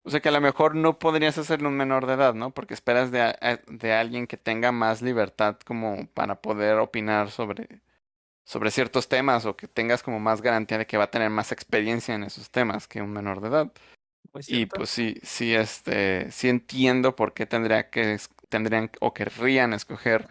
o 0.05 0.09
sea 0.09 0.19
que 0.19 0.29
a 0.29 0.33
lo 0.33 0.41
mejor 0.41 0.75
no 0.75 0.99
podrías 0.99 1.37
hacerlo 1.37 1.69
un 1.69 1.77
menor 1.77 2.05
de 2.05 2.13
edad, 2.13 2.33
¿no? 2.33 2.51
Porque 2.51 2.73
esperas 2.73 3.09
de, 3.11 3.33
de 3.67 3.93
alguien 3.93 4.27
que 4.27 4.35
tenga 4.35 4.71
más 4.73 5.01
libertad 5.01 5.57
como 5.65 6.07
para 6.07 6.41
poder 6.41 6.77
opinar 6.79 7.31
sobre, 7.31 7.81
sobre 8.43 8.71
ciertos 8.71 9.07
temas 9.07 9.45
o 9.45 9.55
que 9.55 9.67
tengas 9.69 10.03
como 10.03 10.19
más 10.19 10.41
garantía 10.41 10.77
de 10.77 10.87
que 10.87 10.97
va 10.97 11.05
a 11.05 11.11
tener 11.11 11.29
más 11.29 11.53
experiencia 11.53 12.15
en 12.15 12.23
esos 12.23 12.51
temas 12.51 12.87
que 12.87 13.01
un 13.01 13.11
menor 13.13 13.39
de 13.39 13.47
edad. 13.47 13.71
y 14.47 14.65
pues 14.65 14.89
sí, 14.89 15.15
sí, 15.23 15.55
este, 15.55 16.29
sí 16.31 16.49
entiendo 16.49 17.15
por 17.15 17.33
qué 17.33 17.45
tendría 17.45 17.89
que, 17.89 18.17
tendrían 18.49 18.91
o 18.99 19.13
querrían 19.13 19.73
escoger 19.73 20.27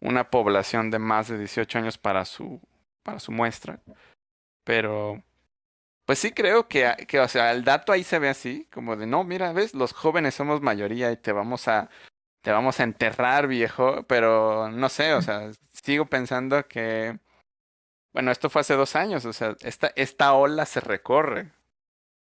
una 0.00 0.30
población 0.30 0.90
de 0.92 1.00
más 1.00 1.28
de 1.28 1.38
18 1.38 1.78
años 1.78 1.98
para 1.98 2.24
su, 2.24 2.60
para 3.02 3.18
su 3.20 3.32
muestra. 3.32 3.80
Pero 4.64 5.22
pues 6.10 6.18
sí 6.18 6.32
creo 6.32 6.66
que, 6.66 7.06
que, 7.06 7.20
o 7.20 7.28
sea, 7.28 7.52
el 7.52 7.62
dato 7.62 7.92
ahí 7.92 8.02
se 8.02 8.18
ve 8.18 8.28
así, 8.28 8.66
como 8.72 8.96
de, 8.96 9.06
no, 9.06 9.22
mira, 9.22 9.52
ves, 9.52 9.74
los 9.74 9.92
jóvenes 9.92 10.34
somos 10.34 10.60
mayoría 10.60 11.12
y 11.12 11.16
te 11.16 11.30
vamos 11.30 11.68
a, 11.68 11.88
te 12.42 12.50
vamos 12.50 12.80
a 12.80 12.82
enterrar, 12.82 13.46
viejo, 13.46 14.02
pero 14.08 14.68
no 14.70 14.88
sé, 14.88 15.14
o 15.14 15.22
sea, 15.22 15.52
sigo 15.72 16.06
pensando 16.06 16.66
que, 16.66 17.20
bueno, 18.12 18.32
esto 18.32 18.50
fue 18.50 18.62
hace 18.62 18.74
dos 18.74 18.96
años, 18.96 19.24
o 19.24 19.32
sea, 19.32 19.56
esta, 19.60 19.92
esta 19.94 20.32
ola 20.34 20.66
se 20.66 20.80
recorre, 20.80 21.52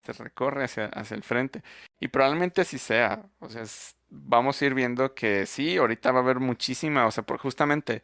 se 0.04 0.14
recorre 0.14 0.64
hacia, 0.64 0.88
hacia 0.88 1.14
el 1.16 1.24
frente, 1.24 1.64
y 2.00 2.08
probablemente 2.08 2.62
así 2.62 2.80
sea, 2.80 3.30
o 3.40 3.48
sea, 3.48 3.64
vamos 4.10 4.60
a 4.60 4.66
ir 4.66 4.74
viendo 4.74 5.14
que 5.14 5.46
sí, 5.46 5.78
ahorita 5.78 6.12
va 6.12 6.22
a 6.22 6.24
haber 6.24 6.40
muchísima, 6.40 7.06
o 7.06 7.12
sea, 7.12 7.24
por 7.24 7.38
justamente 7.38 8.02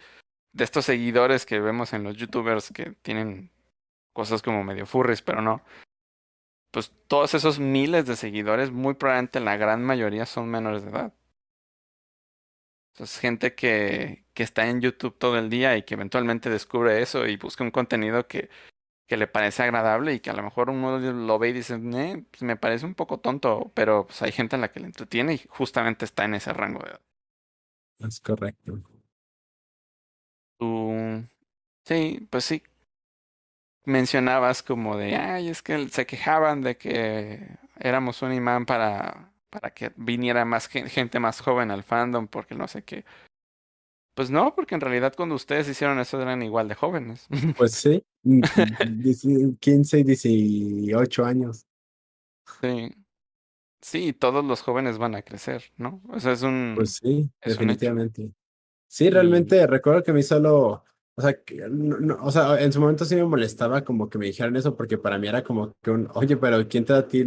de 0.53 0.63
estos 0.63 0.85
seguidores 0.85 1.45
que 1.45 1.59
vemos 1.59 1.93
en 1.93 2.03
los 2.03 2.15
youtubers 2.15 2.71
que 2.71 2.91
tienen 3.01 3.51
cosas 4.13 4.41
como 4.41 4.63
medio 4.63 4.85
furries, 4.85 5.21
pero 5.21 5.41
no. 5.41 5.63
Pues 6.71 6.91
todos 7.07 7.33
esos 7.33 7.59
miles 7.59 8.05
de 8.05 8.15
seguidores, 8.15 8.71
muy 8.71 8.93
probablemente 8.95 9.39
la 9.39 9.57
gran 9.57 9.83
mayoría 9.83 10.25
son 10.25 10.49
menores 10.49 10.83
de 10.83 10.91
edad. 10.91 11.13
Es 12.97 13.17
gente 13.17 13.55
que, 13.55 14.25
que 14.33 14.43
está 14.43 14.67
en 14.67 14.81
YouTube 14.81 15.17
todo 15.17 15.37
el 15.37 15.49
día 15.49 15.75
y 15.77 15.83
que 15.83 15.95
eventualmente 15.95 16.49
descubre 16.49 17.01
eso 17.01 17.25
y 17.27 17.37
busca 17.37 17.63
un 17.63 17.71
contenido 17.71 18.27
que, 18.27 18.49
que 19.07 19.17
le 19.17 19.27
parece 19.27 19.63
agradable 19.63 20.13
y 20.13 20.19
que 20.19 20.29
a 20.29 20.33
lo 20.33 20.43
mejor 20.43 20.69
uno 20.69 20.99
lo 20.99 21.39
ve 21.39 21.49
y 21.49 21.53
dice, 21.53 21.75
eh, 21.75 22.25
pues 22.29 22.43
me 22.43 22.55
parece 22.55 22.85
un 22.85 22.93
poco 22.93 23.19
tonto, 23.19 23.71
pero 23.73 24.05
pues 24.05 24.21
hay 24.21 24.31
gente 24.31 24.55
en 24.55 24.61
la 24.61 24.71
que 24.71 24.79
le 24.79 24.85
entretiene 24.85 25.33
y 25.33 25.41
justamente 25.49 26.05
está 26.05 26.25
en 26.25 26.35
ese 26.35 26.53
rango 26.53 26.79
de 26.83 26.91
edad. 26.91 27.01
Es 27.99 28.19
correcto. 28.19 28.79
Sí, 31.85 32.27
pues 32.29 32.45
sí, 32.45 32.63
mencionabas 33.85 34.63
como 34.63 34.97
de, 34.97 35.15
ay, 35.15 35.49
es 35.49 35.61
que 35.61 35.89
se 35.89 36.05
quejaban 36.05 36.61
de 36.61 36.77
que 36.77 37.57
éramos 37.79 38.21
un 38.21 38.33
imán 38.33 38.65
para, 38.65 39.33
para 39.49 39.73
que 39.73 39.91
viniera 39.97 40.45
más 40.45 40.67
gente 40.67 41.19
más 41.19 41.41
joven 41.41 41.71
al 41.71 41.83
fandom, 41.83 42.27
porque 42.27 42.55
no 42.55 42.67
sé 42.67 42.83
qué. 42.83 43.03
Pues 44.15 44.29
no, 44.29 44.53
porque 44.53 44.75
en 44.75 44.81
realidad 44.81 45.13
cuando 45.15 45.35
ustedes 45.35 45.67
hicieron 45.67 45.99
eso 45.99 46.21
eran 46.21 46.43
igual 46.43 46.67
de 46.67 46.75
jóvenes. 46.75 47.27
Pues 47.57 47.73
sí, 47.73 48.03
15 49.59 49.99
y 49.99 50.03
18 50.03 51.25
años. 51.25 51.65
Sí. 52.61 52.91
Sí, 53.81 54.13
todos 54.13 54.45
los 54.45 54.61
jóvenes 54.61 54.97
van 54.97 55.15
a 55.15 55.23
crecer, 55.23 55.65
¿no? 55.75 56.01
O 56.07 56.19
sea, 56.19 56.31
es 56.31 56.41
un... 56.41 56.73
Pues 56.75 57.01
sí, 57.01 57.29
definitivamente. 57.43 58.33
Sí, 58.93 59.09
realmente 59.09 59.65
recuerdo 59.65 60.03
que 60.03 60.11
a 60.11 60.13
mí 60.13 60.21
solo 60.21 60.83
o 61.15 61.21
sea, 61.21 61.35
no, 61.71 62.17
o 62.23 62.31
sea, 62.31 62.61
en 62.61 62.71
su 62.71 62.79
momento 62.79 63.05
sí 63.05 63.15
me 63.15 63.23
molestaba 63.25 63.83
como 63.83 64.07
que 64.07 64.19
me 64.19 64.27
dijeran 64.27 64.55
eso, 64.55 64.75
porque 64.77 64.99
para 64.99 65.17
mí 65.17 65.27
era 65.27 65.43
como 65.43 65.73
que 65.81 65.89
un, 65.89 66.07
oye, 66.13 66.37
pero 66.37 66.67
¿quién 66.67 66.85
te 66.85 66.93
da 66.93 66.99
a 66.99 67.07
ti 67.07 67.19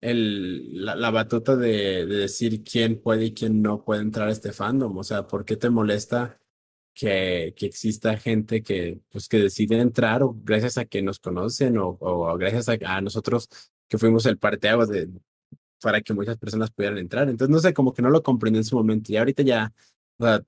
el, 0.00 0.84
la, 0.84 0.94
la, 0.94 1.10
batuta 1.10 1.56
de, 1.56 2.06
de, 2.06 2.16
decir 2.16 2.64
quién 2.64 3.02
puede 3.02 3.26
y 3.26 3.34
quién 3.34 3.60
no 3.60 3.84
puede 3.84 4.00
entrar 4.00 4.28
a 4.28 4.32
este 4.32 4.52
fandom? 4.52 4.96
O 4.96 5.04
sea, 5.04 5.26
¿por 5.26 5.44
qué 5.44 5.56
te 5.56 5.68
molesta 5.68 6.38
que, 6.94 7.54
que 7.54 7.66
exista 7.66 8.16
gente 8.16 8.62
que, 8.62 9.00
pues, 9.10 9.28
que 9.28 9.38
decide 9.40 9.78
entrar 9.80 10.22
o 10.22 10.34
gracias 10.42 10.78
a 10.78 10.86
que 10.86 11.02
nos 11.02 11.18
conocen 11.18 11.76
o, 11.78 11.98
o 12.00 12.36
gracias 12.38 12.68
a, 12.70 12.78
a 12.96 13.00
nosotros 13.02 13.48
que 13.88 13.98
fuimos 13.98 14.24
el 14.26 14.38
parteaguas 14.38 14.88
de, 14.88 15.10
para 15.82 16.00
que 16.00 16.14
muchas 16.14 16.38
personas 16.38 16.70
pudieran 16.70 16.98
entrar? 16.98 17.28
Entonces, 17.28 17.52
no 17.52 17.60
sé, 17.60 17.74
como 17.74 17.92
que 17.94 18.02
no 18.02 18.10
lo 18.10 18.22
comprendí 18.22 18.58
en 18.58 18.64
su 18.64 18.76
momento 18.76 19.12
y 19.12 19.16
ahorita 19.16 19.42
ya, 19.42 19.72
o 20.18 20.24
sea, 20.24 20.42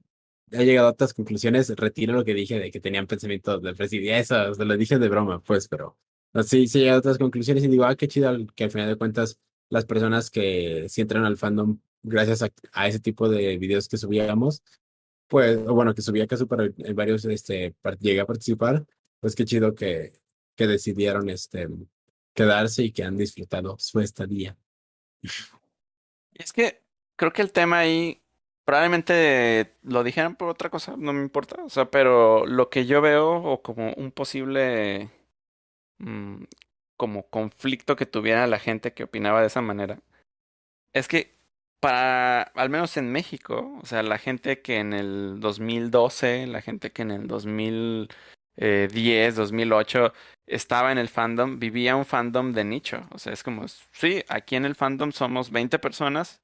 he 0.50 0.64
llegado 0.64 0.88
a 0.88 0.92
otras 0.92 1.14
conclusiones, 1.14 1.68
retiro 1.70 2.12
lo 2.12 2.24
que 2.24 2.34
dije 2.34 2.58
de 2.58 2.70
que 2.70 2.80
tenían 2.80 3.06
pensamientos 3.06 3.62
de 3.62 3.74
presidio. 3.74 4.14
Eso, 4.14 4.54
se 4.54 4.64
lo 4.64 4.76
dije 4.76 4.98
de 4.98 5.08
broma, 5.08 5.42
pues, 5.42 5.68
pero 5.68 5.96
sí, 6.44 6.66
sí 6.66 6.78
he 6.78 6.82
llegado 6.82 6.98
a 6.98 7.00
otras 7.00 7.18
conclusiones 7.18 7.64
y 7.64 7.68
digo, 7.68 7.84
ah, 7.84 7.96
qué 7.96 8.08
chido 8.08 8.36
que 8.54 8.64
al 8.64 8.70
final 8.70 8.88
de 8.88 8.96
cuentas 8.96 9.38
las 9.68 9.84
personas 9.86 10.30
que 10.30 10.88
sí 10.88 11.00
entran 11.00 11.24
al 11.24 11.36
fandom 11.36 11.78
gracias 12.02 12.42
a, 12.42 12.88
ese 12.88 13.00
tipo 13.00 13.28
de 13.28 13.56
videos 13.58 13.88
que 13.88 13.96
subíamos, 13.96 14.62
pues, 15.28 15.58
o 15.58 15.74
bueno, 15.74 15.94
que 15.94 16.02
subía 16.02 16.26
caso 16.26 16.46
para 16.46 16.64
en 16.64 16.96
varios, 16.96 17.24
este, 17.24 17.74
llegué 18.00 18.20
a 18.20 18.26
participar, 18.26 18.84
pues 19.20 19.34
qué 19.34 19.44
chido 19.44 19.74
que, 19.74 20.12
que 20.56 20.66
decidieron, 20.66 21.28
este, 21.28 21.68
quedarse 22.34 22.84
y 22.84 22.92
que 22.92 23.04
han 23.04 23.16
disfrutado 23.16 23.76
su 23.78 24.00
estadía. 24.00 24.56
Es 26.34 26.52
que 26.52 26.82
creo 27.16 27.32
que 27.32 27.42
el 27.42 27.52
tema 27.52 27.80
ahí 27.80 28.22
probablemente 28.64 29.74
lo 29.82 30.04
dijeran 30.04 30.36
por 30.36 30.48
otra 30.48 30.70
cosa, 30.70 30.96
no 30.96 31.12
me 31.12 31.22
importa. 31.22 31.62
O 31.64 31.70
sea, 31.70 31.90
pero 31.90 32.46
lo 32.46 32.70
que 32.70 32.86
yo 32.86 33.00
veo 33.00 33.42
o 33.42 33.62
como 33.62 33.92
un 33.94 34.12
posible 34.12 35.10
mm, 35.98 36.44
como 36.96 37.28
conflicto 37.30 37.96
que 37.96 38.06
tuviera 38.06 38.46
la 38.46 38.58
gente 38.58 38.92
que 38.94 39.04
opinaba 39.04 39.40
de 39.40 39.48
esa 39.48 39.62
manera 39.62 40.00
es 40.92 41.08
que 41.08 41.38
para, 41.80 42.42
al 42.42 42.70
menos 42.70 42.96
en 42.96 43.10
México, 43.12 43.78
o 43.82 43.86
sea, 43.86 44.02
la 44.02 44.18
gente 44.18 44.60
que 44.62 44.78
en 44.78 44.92
el 44.92 45.40
2012, 45.40 46.46
la 46.46 46.62
gente 46.62 46.92
que 46.92 47.02
en 47.02 47.10
el 47.10 47.26
2010, 47.26 49.36
2008 49.36 50.12
estaba 50.46 50.92
en 50.92 50.98
el 50.98 51.08
fandom, 51.08 51.58
vivía 51.58 51.96
un 51.96 52.04
fandom 52.04 52.52
de 52.52 52.64
nicho. 52.64 53.08
O 53.12 53.18
sea, 53.18 53.32
es 53.32 53.42
como, 53.42 53.66
sí, 53.68 54.22
aquí 54.28 54.56
en 54.56 54.66
el 54.66 54.74
fandom 54.74 55.12
somos 55.12 55.50
20 55.50 55.78
personas 55.78 56.42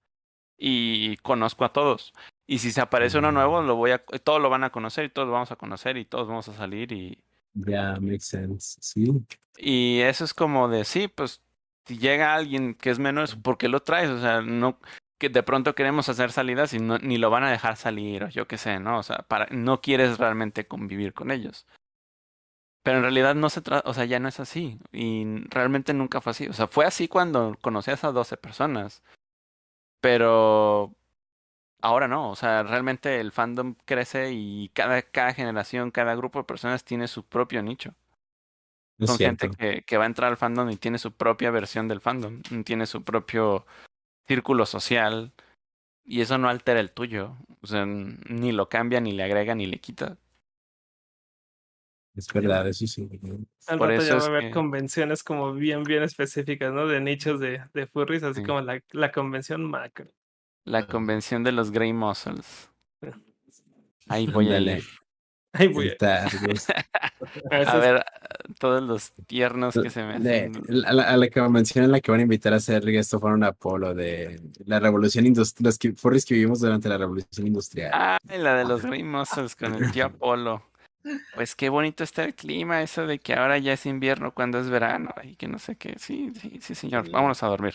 y 0.58 1.16
conozco 1.18 1.64
a 1.64 1.72
todos. 1.72 2.12
Y 2.46 2.58
si 2.58 2.70
se 2.70 2.80
aparece 2.80 3.18
uno 3.18 3.32
nuevo, 3.32 3.60
lo 3.62 3.76
voy 3.76 3.90
a, 3.90 3.98
todos 3.98 4.40
lo 4.40 4.50
van 4.50 4.64
a 4.64 4.70
conocer 4.70 5.04
y 5.04 5.10
todos 5.10 5.26
lo 5.26 5.34
vamos 5.34 5.50
a 5.50 5.56
conocer 5.56 5.96
y 5.96 6.04
todos 6.04 6.28
vamos 6.28 6.48
a 6.48 6.54
salir 6.54 6.92
y, 6.92 7.22
Ya, 7.54 7.96
makes 8.00 8.20
sense. 8.20 8.78
Sí. 8.80 9.12
Y 9.56 10.00
eso 10.00 10.24
es 10.24 10.32
como 10.32 10.68
de, 10.68 10.84
sí, 10.84 11.08
pues 11.08 11.42
si 11.86 11.98
llega 11.98 12.34
alguien 12.34 12.74
que 12.74 12.90
es 12.90 12.98
menos, 12.98 13.36
¿por 13.36 13.58
qué 13.58 13.68
lo 13.68 13.80
traes? 13.80 14.10
O 14.10 14.20
sea, 14.20 14.42
no 14.42 14.78
que 15.18 15.28
de 15.28 15.42
pronto 15.42 15.74
queremos 15.74 16.08
hacer 16.08 16.30
salidas 16.30 16.74
y 16.74 16.78
no, 16.78 16.98
ni 16.98 17.16
lo 17.16 17.30
van 17.30 17.44
a 17.44 17.50
dejar 17.50 17.76
salir 17.76 18.24
o 18.24 18.28
yo 18.28 18.46
qué 18.46 18.58
sé, 18.58 18.78
¿no? 18.80 18.98
O 18.98 19.02
sea, 19.02 19.18
para, 19.28 19.46
no 19.50 19.80
quieres 19.80 20.18
realmente 20.18 20.66
convivir 20.66 21.14
con 21.14 21.30
ellos. 21.30 21.66
Pero 22.82 22.98
en 22.98 23.02
realidad 23.02 23.34
no 23.34 23.50
se 23.50 23.62
trata, 23.62 23.88
o 23.88 23.94
sea, 23.94 24.04
ya 24.04 24.20
no 24.20 24.28
es 24.28 24.38
así. 24.38 24.78
Y 24.92 25.24
realmente 25.48 25.92
nunca 25.94 26.20
fue 26.20 26.30
así. 26.30 26.46
O 26.46 26.52
sea, 26.52 26.68
fue 26.68 26.84
así 26.84 27.08
cuando 27.08 27.56
conocías 27.60 28.04
a 28.04 28.12
12 28.12 28.36
personas. 28.36 29.02
Pero 30.00 30.94
ahora 31.80 32.08
no. 32.08 32.30
O 32.30 32.36
sea, 32.36 32.62
realmente 32.62 33.20
el 33.20 33.32
fandom 33.32 33.74
crece 33.84 34.32
y 34.32 34.70
cada, 34.70 35.02
cada 35.02 35.34
generación, 35.34 35.90
cada 35.90 36.14
grupo 36.14 36.40
de 36.40 36.44
personas 36.44 36.84
tiene 36.84 37.08
su 37.08 37.24
propio 37.24 37.62
nicho. 37.62 37.94
Es 38.98 39.08
Son 39.08 39.18
cierto. 39.18 39.46
gente 39.46 39.56
que, 39.56 39.82
que 39.84 39.96
va 39.98 40.04
a 40.04 40.06
entrar 40.06 40.30
al 40.30 40.36
fandom 40.38 40.70
y 40.70 40.76
tiene 40.76 40.98
su 40.98 41.12
propia 41.12 41.50
versión 41.50 41.88
del 41.88 42.00
fandom. 42.00 42.42
Tiene 42.64 42.86
su 42.86 43.04
propio 43.04 43.66
círculo 44.26 44.66
social. 44.66 45.32
Y 46.04 46.20
eso 46.20 46.38
no 46.38 46.48
altera 46.48 46.80
el 46.80 46.92
tuyo. 46.92 47.36
O 47.62 47.66
sea, 47.66 47.84
ni 47.86 48.52
lo 48.52 48.68
cambia, 48.68 49.00
ni 49.00 49.12
le 49.12 49.24
agrega, 49.24 49.54
ni 49.54 49.66
le 49.66 49.78
quita. 49.80 50.16
Es 52.16 52.26
verdad, 52.32 52.66
eso 52.66 52.86
sí. 52.86 53.08
Al 53.66 53.78
Por 53.78 53.88
rato 53.90 54.00
eso 54.02 54.08
ya 54.14 54.16
va 54.16 54.24
a 54.24 54.26
haber 54.28 54.44
que- 54.44 54.50
convenciones 54.52 55.22
como 55.22 55.52
bien, 55.52 55.82
bien 55.82 56.02
específicas, 56.02 56.72
¿no? 56.72 56.86
De 56.86 57.00
nichos 57.00 57.38
de, 57.40 57.60
de 57.74 57.86
furries, 57.86 58.22
así 58.22 58.40
Sí. 58.40 58.46
como 58.46 58.60
la, 58.62 58.82
la 58.92 59.12
convención 59.12 59.64
macro. 59.64 60.06
La 60.64 60.86
convención 60.86 61.44
de 61.44 61.52
los 61.52 61.70
Grey 61.70 61.92
Muscles. 61.92 62.70
Ahí 64.08 64.26
voy 64.26 64.52
a 64.52 64.58
ir. 64.60 64.82
Ay, 65.52 65.68
voy 65.68 65.88
a- 65.88 65.92
Está, 65.92 66.24
a 67.50 67.72
A 67.72 67.76
ver, 67.78 68.04
todos 68.58 68.82
los 68.82 69.12
tiernos 69.26 69.74
que 69.74 69.90
se 69.90 70.02
me 70.04 70.18
de- 70.20 70.50
hacen. 70.50 70.84
a, 70.86 70.92
la, 70.92 71.02
a 71.10 71.16
la 71.16 71.28
convención 71.30 71.84
en 71.84 71.92
la 71.92 72.00
que 72.00 72.10
van 72.10 72.20
a 72.20 72.22
invitar 72.24 72.52
a 72.52 72.56
hacer 72.56 72.86
esto 72.90 73.18
fueron 73.18 73.42
Apolo 73.42 73.94
de 73.94 74.40
la 74.66 74.80
revolución 74.80 75.26
industrial, 75.26 75.66
los 75.66 75.78
que, 75.78 75.92
furries 75.94 76.24
que 76.24 76.34
vivimos 76.34 76.60
durante 76.60 76.88
la 76.88 76.98
revolución 76.98 77.46
industrial. 77.46 77.90
Ah, 77.94 78.18
la 78.38 78.54
de 78.56 78.64
los 78.64 78.82
Grey 78.82 79.02
Muscles 79.02 79.56
con 79.56 79.74
el 79.74 79.90
tío 79.92 80.06
Apolo. 80.06 80.62
Pues 81.34 81.54
qué 81.54 81.68
bonito 81.68 82.04
está 82.04 82.24
el 82.24 82.34
clima, 82.34 82.82
eso 82.82 83.06
de 83.06 83.18
que 83.18 83.34
ahora 83.34 83.58
ya 83.58 83.72
es 83.74 83.86
invierno 83.86 84.32
cuando 84.34 84.58
es 84.58 84.68
verano 84.68 85.14
y 85.22 85.36
que 85.36 85.48
no 85.48 85.58
sé 85.58 85.76
qué. 85.76 85.94
Sí, 85.98 86.32
sí, 86.40 86.58
sí, 86.60 86.74
señor. 86.74 87.10
Vámonos 87.10 87.42
a 87.42 87.48
dormir. 87.48 87.74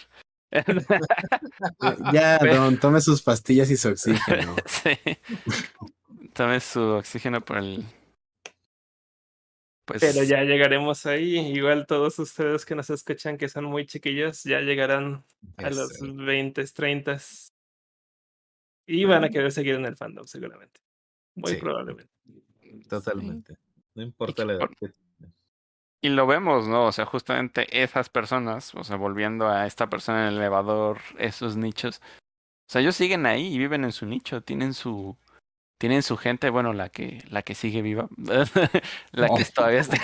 Ya, 2.12 2.38
don, 2.40 2.78
tome 2.80 3.00
sus 3.02 3.22
pastillas 3.22 3.70
y 3.72 3.78
su 3.78 3.90
oxígeno. 3.90 4.56
sí. 4.66 4.98
Tome 6.34 6.60
su 6.60 6.82
oxígeno 6.82 7.42
por 7.42 7.58
el. 7.58 7.86
Pues. 9.86 10.02
Pero 10.02 10.24
ya 10.24 10.44
llegaremos 10.44 11.06
ahí. 11.06 11.38
Igual 11.38 11.88
todos 11.88 12.20
ustedes 12.20 12.66
que 12.66 12.76
nos 12.76 12.90
escuchan 12.90 13.38
que 13.38 13.50
son 13.50 13.66
muy 13.66 13.86
chiquillos 13.86 14.44
ya 14.44 14.60
llegarán 14.60 15.24
a 15.58 15.70
los 15.70 15.92
Ese. 15.92 16.08
20, 16.08 16.66
30 16.66 17.18
y 18.88 19.06
van 19.06 19.24
a 19.24 19.30
querer 19.30 19.52
seguir 19.52 19.76
en 19.76 19.86
el 19.86 19.96
fandom 19.96 20.26
seguramente. 20.26 20.80
Muy 21.36 21.52
Sí. 21.52 21.58
probablemente. 21.58 22.11
Totalmente. 22.90 23.58
No 23.96 24.04
importa 24.04 24.46
la 24.46 24.54
edad. 24.54 24.70
Y 26.04 26.10
lo 26.10 26.26
vemos, 26.26 26.68
¿no? 26.68 26.86
O 26.88 26.92
sea, 26.92 27.06
justamente 27.06 27.68
esas 27.84 28.10
personas, 28.10 28.74
o 28.74 28.84
sea, 28.84 28.96
volviendo 28.96 29.48
a 29.50 29.68
esta 29.68 29.88
persona 29.90 30.24
en 30.28 30.34
el 30.34 30.40
elevador, 30.40 31.00
esos 31.20 31.58
nichos. 31.58 32.02
O 32.70 32.72
sea, 32.72 32.82
ellos 32.82 32.96
siguen 32.96 33.26
ahí 33.26 33.54
y 33.54 33.58
viven 33.60 33.84
en 33.84 33.92
su 33.92 34.06
nicho, 34.06 34.42
tienen 34.42 34.74
su 34.74 35.18
tienen 35.80 36.04
su 36.04 36.16
gente, 36.18 36.50
bueno, 36.52 36.74
la 36.74 36.90
que 36.90 37.24
la 37.30 37.42
que 37.44 37.54
sigue 37.56 37.82
viva, 37.82 38.08
la 39.12 39.28
que 39.28 39.44
Oh. 39.44 39.54
todavía 39.54 39.80
está 39.82 39.98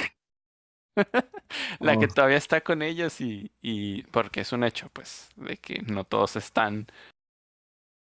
la 1.79 1.97
que 1.97 2.05
Oh. 2.05 2.13
todavía 2.13 2.37
está 2.37 2.61
con 2.61 2.81
ellos 2.81 3.21
y 3.21 3.51
y 3.61 4.03
porque 4.11 4.41
es 4.41 4.51
un 4.51 4.63
hecho, 4.63 4.89
pues, 4.93 5.29
de 5.35 5.57
que 5.57 5.81
no 5.83 6.03
todos 6.03 6.35
están 6.35 6.87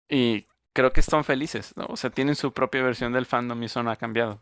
y 0.10 0.48
creo 0.74 0.92
que 0.94 1.00
están 1.00 1.24
felices, 1.24 1.76
¿no? 1.78 1.86
O 1.90 1.98
sea, 1.98 2.10
tienen 2.10 2.36
su 2.36 2.54
propia 2.54 2.84
versión 2.84 3.14
del 3.14 3.26
fandom 3.26 3.62
y 3.64 3.66
eso 3.68 3.82
no 3.84 3.92
ha 3.92 3.96
cambiado. 3.96 4.42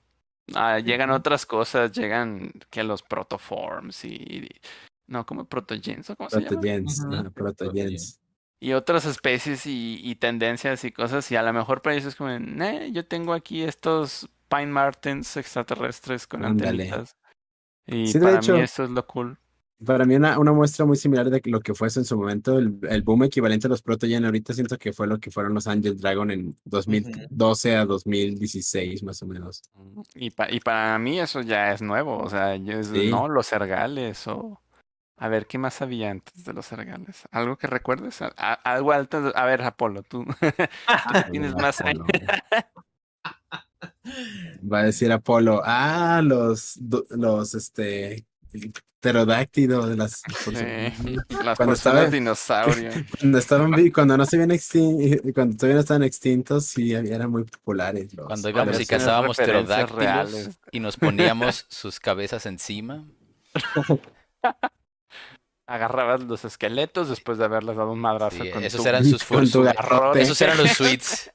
Ah, 0.56 0.80
llegan 0.80 1.10
otras 1.12 1.46
cosas, 1.46 1.92
llegan 1.92 2.52
que 2.70 2.84
los 2.84 3.04
protoforms 3.04 4.06
y 4.06 4.50
no, 5.08 5.26
como 5.26 5.46
protogens 5.46 6.10
o 6.10 6.16
cómo 6.16 6.30
se 6.30 6.38
llama? 6.42 6.50
Protogens, 6.50 7.00
Ujú. 7.02 7.14
ajá, 7.16 7.30
protogens. 7.32 8.20
y 8.60 8.74
otras 8.74 9.06
especies 9.06 9.66
y, 9.66 10.00
y 10.04 10.16
tendencias 10.16 10.84
y 10.84 10.92
cosas 10.92 11.30
y 11.32 11.36
a 11.36 11.44
lo 11.44 11.54
mejor 11.54 11.82
para 11.82 11.96
ellos 11.96 12.08
es 12.08 12.16
como, 12.16 12.38
"Nah, 12.40 12.86
yo 12.92 13.06
tengo 13.08 13.34
aquí 13.34 13.62
estos 13.64 14.30
Pine 14.50 14.68
Martens 14.68 15.36
extraterrestres 15.38 16.26
con 16.28 16.44
Ándale. 16.46 16.84
antenitas 16.84 17.16
y 17.86 18.08
Sí, 18.08 18.20
de 18.20 18.26
para 18.26 18.38
hecho. 18.40 18.54
mí 18.54 18.60
eso 18.62 18.84
es 18.86 18.90
lo 18.90 19.06
cool. 19.08 19.38
Para 19.86 20.06
mí 20.06 20.16
una, 20.16 20.40
una 20.40 20.54
muestra 20.54 20.86
muy 20.86 20.98
similar 20.98 21.30
de 21.30 21.40
lo 21.46 21.60
que 21.60 21.76
fue 21.76 21.88
eso 21.88 22.00
en 22.00 22.06
su 22.06 22.18
momento, 22.18 22.58
el, 22.58 22.80
el 22.90 23.04
boom 23.04 23.26
equivalente 23.26 23.68
a 23.68 23.70
los 23.70 23.84
protogen 23.84 24.26
ahorita 24.26 24.52
siento 24.54 24.76
que 24.80 24.92
fue 24.92 25.06
lo 25.06 25.20
que 25.20 25.30
fueron 25.30 25.54
los 25.54 25.68
Angel 25.68 25.96
Dragon 25.96 26.32
en 26.32 26.58
2012 26.66 27.76
a 27.76 27.86
2016 27.86 29.04
más 29.04 29.22
o 29.22 29.28
menos. 29.28 29.62
Y, 30.16 30.32
pa- 30.32 30.52
y 30.52 30.60
para 30.62 30.98
mí 30.98 31.20
eso 31.20 31.42
ya 31.42 31.74
es 31.74 31.84
nuevo, 31.84 32.18
o 32.18 32.28
sea, 32.30 32.56
yo 32.56 32.74
es, 32.80 32.88
Sí. 32.88 33.10
no, 33.12 33.28
los 33.30 33.52
ergales 33.54 34.28
o... 34.28 34.62
A 35.20 35.30
ver, 35.30 35.48
¿qué 35.48 35.58
más 35.58 35.82
había 35.82 36.12
antes 36.12 36.46
de 36.46 36.54
los 36.54 36.72
ergales? 36.72 37.24
¿Algo 37.32 37.58
que 37.58 37.66
recuerdes? 37.68 38.22
A- 38.22 38.34
a- 38.38 38.54
algo 38.54 38.94
de- 38.94 39.32
A 39.36 39.46
ver, 39.46 39.62
Apolo, 39.64 40.04
tú 40.04 40.26
tienes 41.32 41.54
más 41.56 41.82
años. 41.82 42.06
Va 44.72 44.80
a 44.80 44.84
decir 44.84 45.12
Apolo, 45.12 45.62
ah, 45.64 46.22
los, 46.24 46.80
los, 47.10 47.54
este, 47.56 48.26
pterodáctilos 49.00 49.90
de 49.90 49.96
las... 49.98 50.22
Sí, 50.22 50.24
Cuando 51.28 51.44
las 51.44 51.58
personas 51.58 51.78
estaba- 51.78 52.06
dinosaurio. 52.06 52.90
Cuando 53.20 53.38
estaban, 53.38 53.90
cuando 53.92 54.18
no 54.18 54.26
se 54.26 54.36
habían 54.38 54.50
extin- 54.52 55.34
cuando 55.34 55.56
todavía 55.56 55.76
no 55.76 55.82
estaban 55.82 56.04
extintos, 56.04 56.66
sí, 56.66 56.96
había- 56.96 57.16
eran 57.16 57.30
muy 57.32 57.44
populares 57.44 58.14
los. 58.14 58.28
Cuando 58.28 58.50
íbamos 58.50 58.80
y 58.80 58.86
cazábamos 58.86 59.38
pterodáctilos 59.38 59.92
reales. 59.92 60.60
y 60.72 60.80
nos 60.80 60.98
poníamos 60.98 61.66
sus 61.70 62.00
cabezas 62.00 62.46
encima. 62.46 63.06
Agarrabas 65.70 66.24
los 66.24 66.46
esqueletos 66.46 67.10
después 67.10 67.38
de 67.38 67.46
haberles 67.46 67.76
dado 67.76 67.92
un 67.92 68.00
madrazo 68.00 68.42
Sí, 68.42 68.52
con 68.52 68.64
esos 68.64 68.82
tu- 68.84 68.88
eran 68.88 69.04
sus 69.04 69.24
Con 69.24 69.50
tu 69.52 69.64
garrote. 69.64 70.22
Esos 70.22 70.40
eran 70.42 70.58
los 70.58 70.72
suites. 70.72 71.30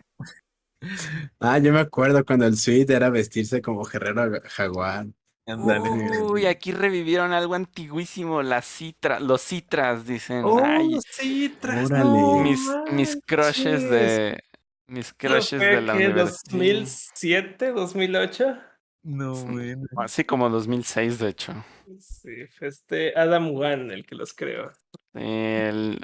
Ah, 1.38 1.58
yo 1.58 1.72
me 1.72 1.80
acuerdo 1.80 2.24
cuando 2.24 2.46
el 2.46 2.56
suite 2.56 2.92
era 2.94 3.10
vestirse 3.10 3.60
como 3.62 3.84
guerrero 3.84 4.40
jaguar. 4.48 5.06
Ándale. 5.46 6.20
Uy, 6.22 6.46
aquí 6.46 6.70
revivieron 6.72 7.32
algo 7.32 7.54
antiguísimo, 7.54 8.42
las 8.42 8.64
citras, 8.66 9.20
los 9.20 9.42
citras, 9.42 10.06
dicen. 10.06 10.44
¡Oh, 10.44 10.60
Ay, 10.64 10.98
sí! 11.10 11.56
tras- 11.60 11.86
Órale. 11.90 12.04
no 12.04 12.36
mis, 12.42 12.60
mis 12.92 13.18
crushes 13.26 13.88
de 13.90 14.38
mis 14.86 15.06
¿Eso 15.06 15.14
crushes 15.18 15.60
de 15.60 15.80
la 15.80 15.96
qué, 15.96 16.06
universidad. 16.06 16.52
2007, 16.52 17.72
2008? 17.72 18.58
No, 19.04 19.34
bueno. 19.34 19.82
Así 19.96 20.22
como 20.24 20.48
2006, 20.48 21.18
de 21.18 21.28
hecho. 21.30 21.52
Sí, 21.98 22.46
fue 22.56 22.68
este 22.68 23.12
Adam 23.18 23.50
Wan 23.52 23.90
el 23.90 24.06
que 24.06 24.14
los 24.14 24.32
creó. 24.32 24.70
El 25.14 26.00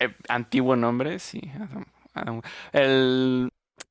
eh, 0.00 0.14
antiguo 0.28 0.74
nombre, 0.74 1.18
sí. 1.20 1.40
Adam- 1.54 1.86
Adam- 2.12 2.42
El 2.72 3.50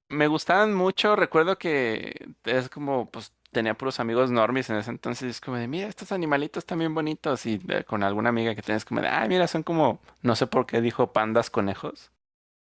me 0.10 0.28
gustaban 0.28 0.74
mucho, 0.74 1.16
recuerdo 1.16 1.58
que 1.58 2.28
es 2.44 2.68
como, 2.68 3.10
pues, 3.10 3.32
tenía 3.52 3.74
puros 3.76 4.00
amigos 4.00 4.32
normies 4.32 4.70
en 4.70 4.78
ese 4.78 4.92
entonces, 4.92 5.30
es 5.32 5.42
como 5.42 5.58
de, 5.58 5.68
mira, 5.68 5.88
estos 5.88 6.12
animalitos 6.12 6.62
están 6.62 6.80
bien 6.80 6.94
bonitos, 6.94 7.46
y 7.46 7.58
de- 7.58 7.84
con 7.84 8.04
alguna 8.04 8.30
amiga 8.30 8.54
que 8.56 8.62
tienes 8.62 8.86
como 8.86 9.02
de, 9.02 9.08
ah, 9.08 9.26
mira, 9.28 9.48
son 9.48 9.64
como, 9.64 10.00
no 10.22 10.36
sé 10.36 10.48
por 10.48 10.66
qué 10.66 10.82
dijo 10.82 11.12
pandas 11.14 11.50
conejos. 11.50 12.12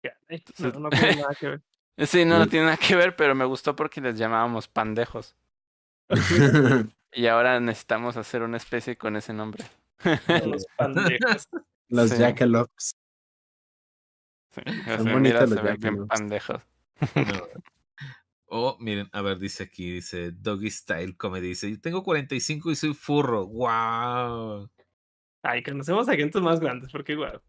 Ya, 0.03 0.11
ay, 0.29 0.43
Sí. 0.55 0.63
No, 0.73 0.79
no 0.79 0.89
tiene 0.89 1.15
nada 1.17 1.35
que 1.39 1.47
ver. 1.49 1.61
Sí, 1.99 2.23
no, 2.23 2.39
no 2.39 2.47
tiene 2.47 2.67
nada 2.67 2.77
que 2.77 2.95
ver, 2.95 3.17
pero 3.17 3.35
me 3.35 3.43
gustó 3.43 3.75
porque 3.75 3.99
les 3.99 4.17
llamábamos 4.17 4.67
pandejos. 4.69 5.35
Y 7.11 7.25
ahora 7.25 7.59
necesitamos 7.59 8.17
hacer 8.17 8.43
una 8.43 8.57
especie 8.57 8.95
con 8.95 9.15
ese 9.15 9.33
nombre. 9.33 9.65
Unos 10.45 10.65
pandejos. 10.77 11.49
Los 11.89 12.11
Sí. 12.11 12.17
jackalopes. 12.17 12.95
Sí, 14.51 14.61
Son 14.95 15.11
bonitos 15.11 15.49
los 15.49 15.61
bien 15.79 16.07
pandejos. 16.07 16.61
No. 17.15 17.23
Oh, 18.51 18.77
miren, 18.79 19.07
a 19.11 19.21
ver, 19.21 19.37
dice 19.37 19.63
aquí, 19.63 19.91
dice 19.93 20.31
Doggy 20.31 20.71
Style 20.71 21.15
Comedy, 21.15 21.49
dice, 21.49 21.77
tengo 21.77 22.03
45 22.03 22.71
y 22.71 22.75
soy 22.75 22.93
furro. 22.93 23.45
¡Wow! 23.47 24.69
Ay, 25.43 25.61
conocemos 25.63 26.09
a 26.09 26.15
gente 26.15 26.39
más 26.41 26.59
grandes, 26.59 26.91
porque 26.91 27.15
guau. 27.15 27.39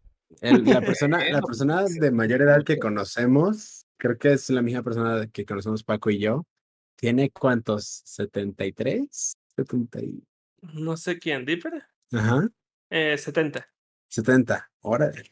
El- 0.41 0.63
la 0.63 0.79
persona, 0.81 1.17
la 1.31 1.41
persona 1.41 1.83
de 1.85 2.11
mayor 2.11 2.41
edad 2.43 2.63
que 2.63 2.77
conocemos, 2.77 3.85
creo 3.97 4.17
que 4.17 4.33
es 4.33 4.49
la 4.49 4.61
misma 4.61 4.83
persona 4.83 5.27
que 5.27 5.45
conocemos 5.45 5.83
Paco 5.83 6.09
y 6.09 6.19
yo. 6.19 6.45
¿Tiene 6.95 7.31
cuántos? 7.31 8.03
¿73? 8.05 9.33
70 9.55 9.99
y- 10.01 10.23
No 10.73 10.95
sé 10.97 11.17
quién, 11.17 11.45
Dipper. 11.45 11.83
Ajá. 12.13 12.47
Eh, 12.91 13.17
70. 13.17 13.67
70. 14.07 14.71
Órale. 14.81 15.23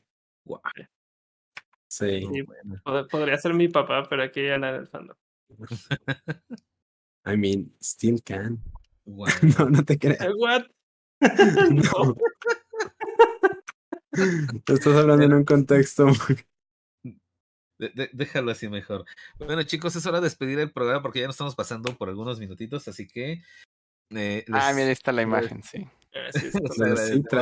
Guau. 0.44 0.62
Sí. 1.88 2.22
Sí. 2.32 2.42
bueno. 2.42 2.82
Pod- 2.84 3.08
Podría 3.10 3.38
ser 3.38 3.54
mi 3.54 3.68
papá, 3.68 4.08
pero 4.10 4.24
aquí 4.24 4.44
ya 4.46 4.58
nada 4.58 4.74
del 4.80 4.88
fandom. 4.88 5.16
I 7.26 7.36
mean, 7.36 7.72
still 7.82 8.22
can. 8.24 8.60
Wow. 9.06 9.28
No, 9.60 9.70
no 9.70 9.84
te 9.84 9.98
creas. 9.98 10.22
Eh, 10.22 10.34
¿What? 10.38 10.64
No. 11.72 12.16
Te 14.66 14.74
estás 14.74 14.96
hablando 14.96 15.26
en 15.26 15.34
un 15.34 15.44
contexto. 15.46 16.08
muy- 16.08 17.16
De- 17.78 17.90
de- 17.96 18.10
déjalo 18.12 18.52
así 18.52 18.68
mejor. 18.68 19.06
Bueno, 19.38 19.64
chicos, 19.64 19.96
es 19.96 20.06
hora 20.06 20.20
de 20.20 20.26
despedir 20.26 20.60
el 20.60 20.72
programa 20.72 21.02
porque 21.02 21.20
ya 21.22 21.28
nos 21.28 21.36
estamos 21.36 21.56
pasando 21.56 21.96
por 21.98 22.10
algunos 22.10 22.40
minutitos, 22.40 22.88
así 22.88 23.08
que. 23.08 23.42
eh, 24.12 24.46
Ah, 24.52 24.72
mira, 24.74 24.88
ahí 24.88 24.92
está 24.92 25.12
la 25.14 25.22
imagen, 25.22 25.64
sí. 25.64 25.88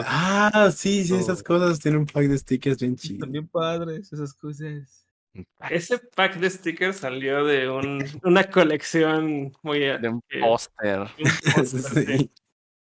Ah, 0.05 0.69
sí, 0.71 1.05
sí, 1.05 1.15
esas 1.15 1.41
cosas 1.41 1.79
tienen 1.79 2.01
un 2.01 2.05
pack 2.05 2.25
de 2.27 2.37
stickers 2.37 2.77
bien 2.79 2.95
chido. 2.97 3.19
También 3.21 3.47
padres, 3.47 4.11
esas 4.13 4.33
cosas. 4.33 5.06
Ese 5.69 5.99
pack 5.99 6.35
de 6.37 6.49
stickers 6.49 6.97
salió 6.97 7.45
de 7.45 7.69
un, 7.69 8.03
una 8.23 8.49
colección 8.49 9.51
muy... 9.61 9.79
De 9.79 10.09
un 10.09 10.21
eh, 10.29 10.39
póster. 10.39 10.99
un 11.01 11.53
póster, 11.53 11.65
sí, 11.65 12.05
Sí. 12.05 12.31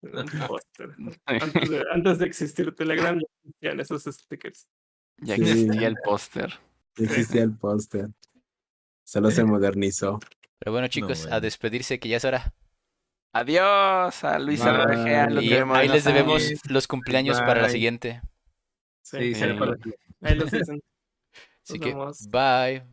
de 0.02 0.22
un 0.22 0.30
póster. 0.48 0.90
Antes 1.26 1.70
de, 1.70 1.84
antes 1.92 2.20
de 2.20 2.26
existir 2.26 2.76
Telegram 2.76 3.18
ya 3.20 3.26
existían 3.72 3.80
esos 3.80 4.04
stickers. 4.04 4.68
Ya 5.18 5.36
Sí. 5.36 5.42
existía 5.44 5.88
el 5.88 5.96
póster. 6.04 6.54
Existía 6.98 7.44
el 7.44 7.58
póster. 7.58 8.08
Solo 9.06 9.32
se 9.32 9.44
modernizó. 9.44 10.20
Pero 10.60 10.72
bueno, 10.72 10.88
chicos, 10.88 11.26
a 11.26 11.30
bueno. 11.30 11.42
despedirse 11.42 12.00
que 12.00 12.10
ya 12.10 12.18
es 12.18 12.26
hora. 12.26 12.54
Adiós 13.34 14.24
a 14.24 14.40
Luis. 14.40 14.62
Arrejea. 14.62 15.26
ahí 15.26 15.88
de 15.88 15.94
les 15.94 16.04
debemos 16.04 16.44
los 16.70 16.88
cumpleaños 16.88 17.40
para 17.40 17.62
la 17.64 17.70
siguiente. 17.70 18.22
Sí, 19.02 19.18
Sí, 19.18 19.34
sí, 19.34 19.42
sí, 19.42 19.50
sí. 19.52 19.60
para- 19.60 19.78
ahí 20.22 20.36
los 20.36 20.52
dicen. 20.52 20.82
Así 21.64 21.80
que, 21.80 21.90
vemos. 21.90 22.28
bye. 22.28 22.84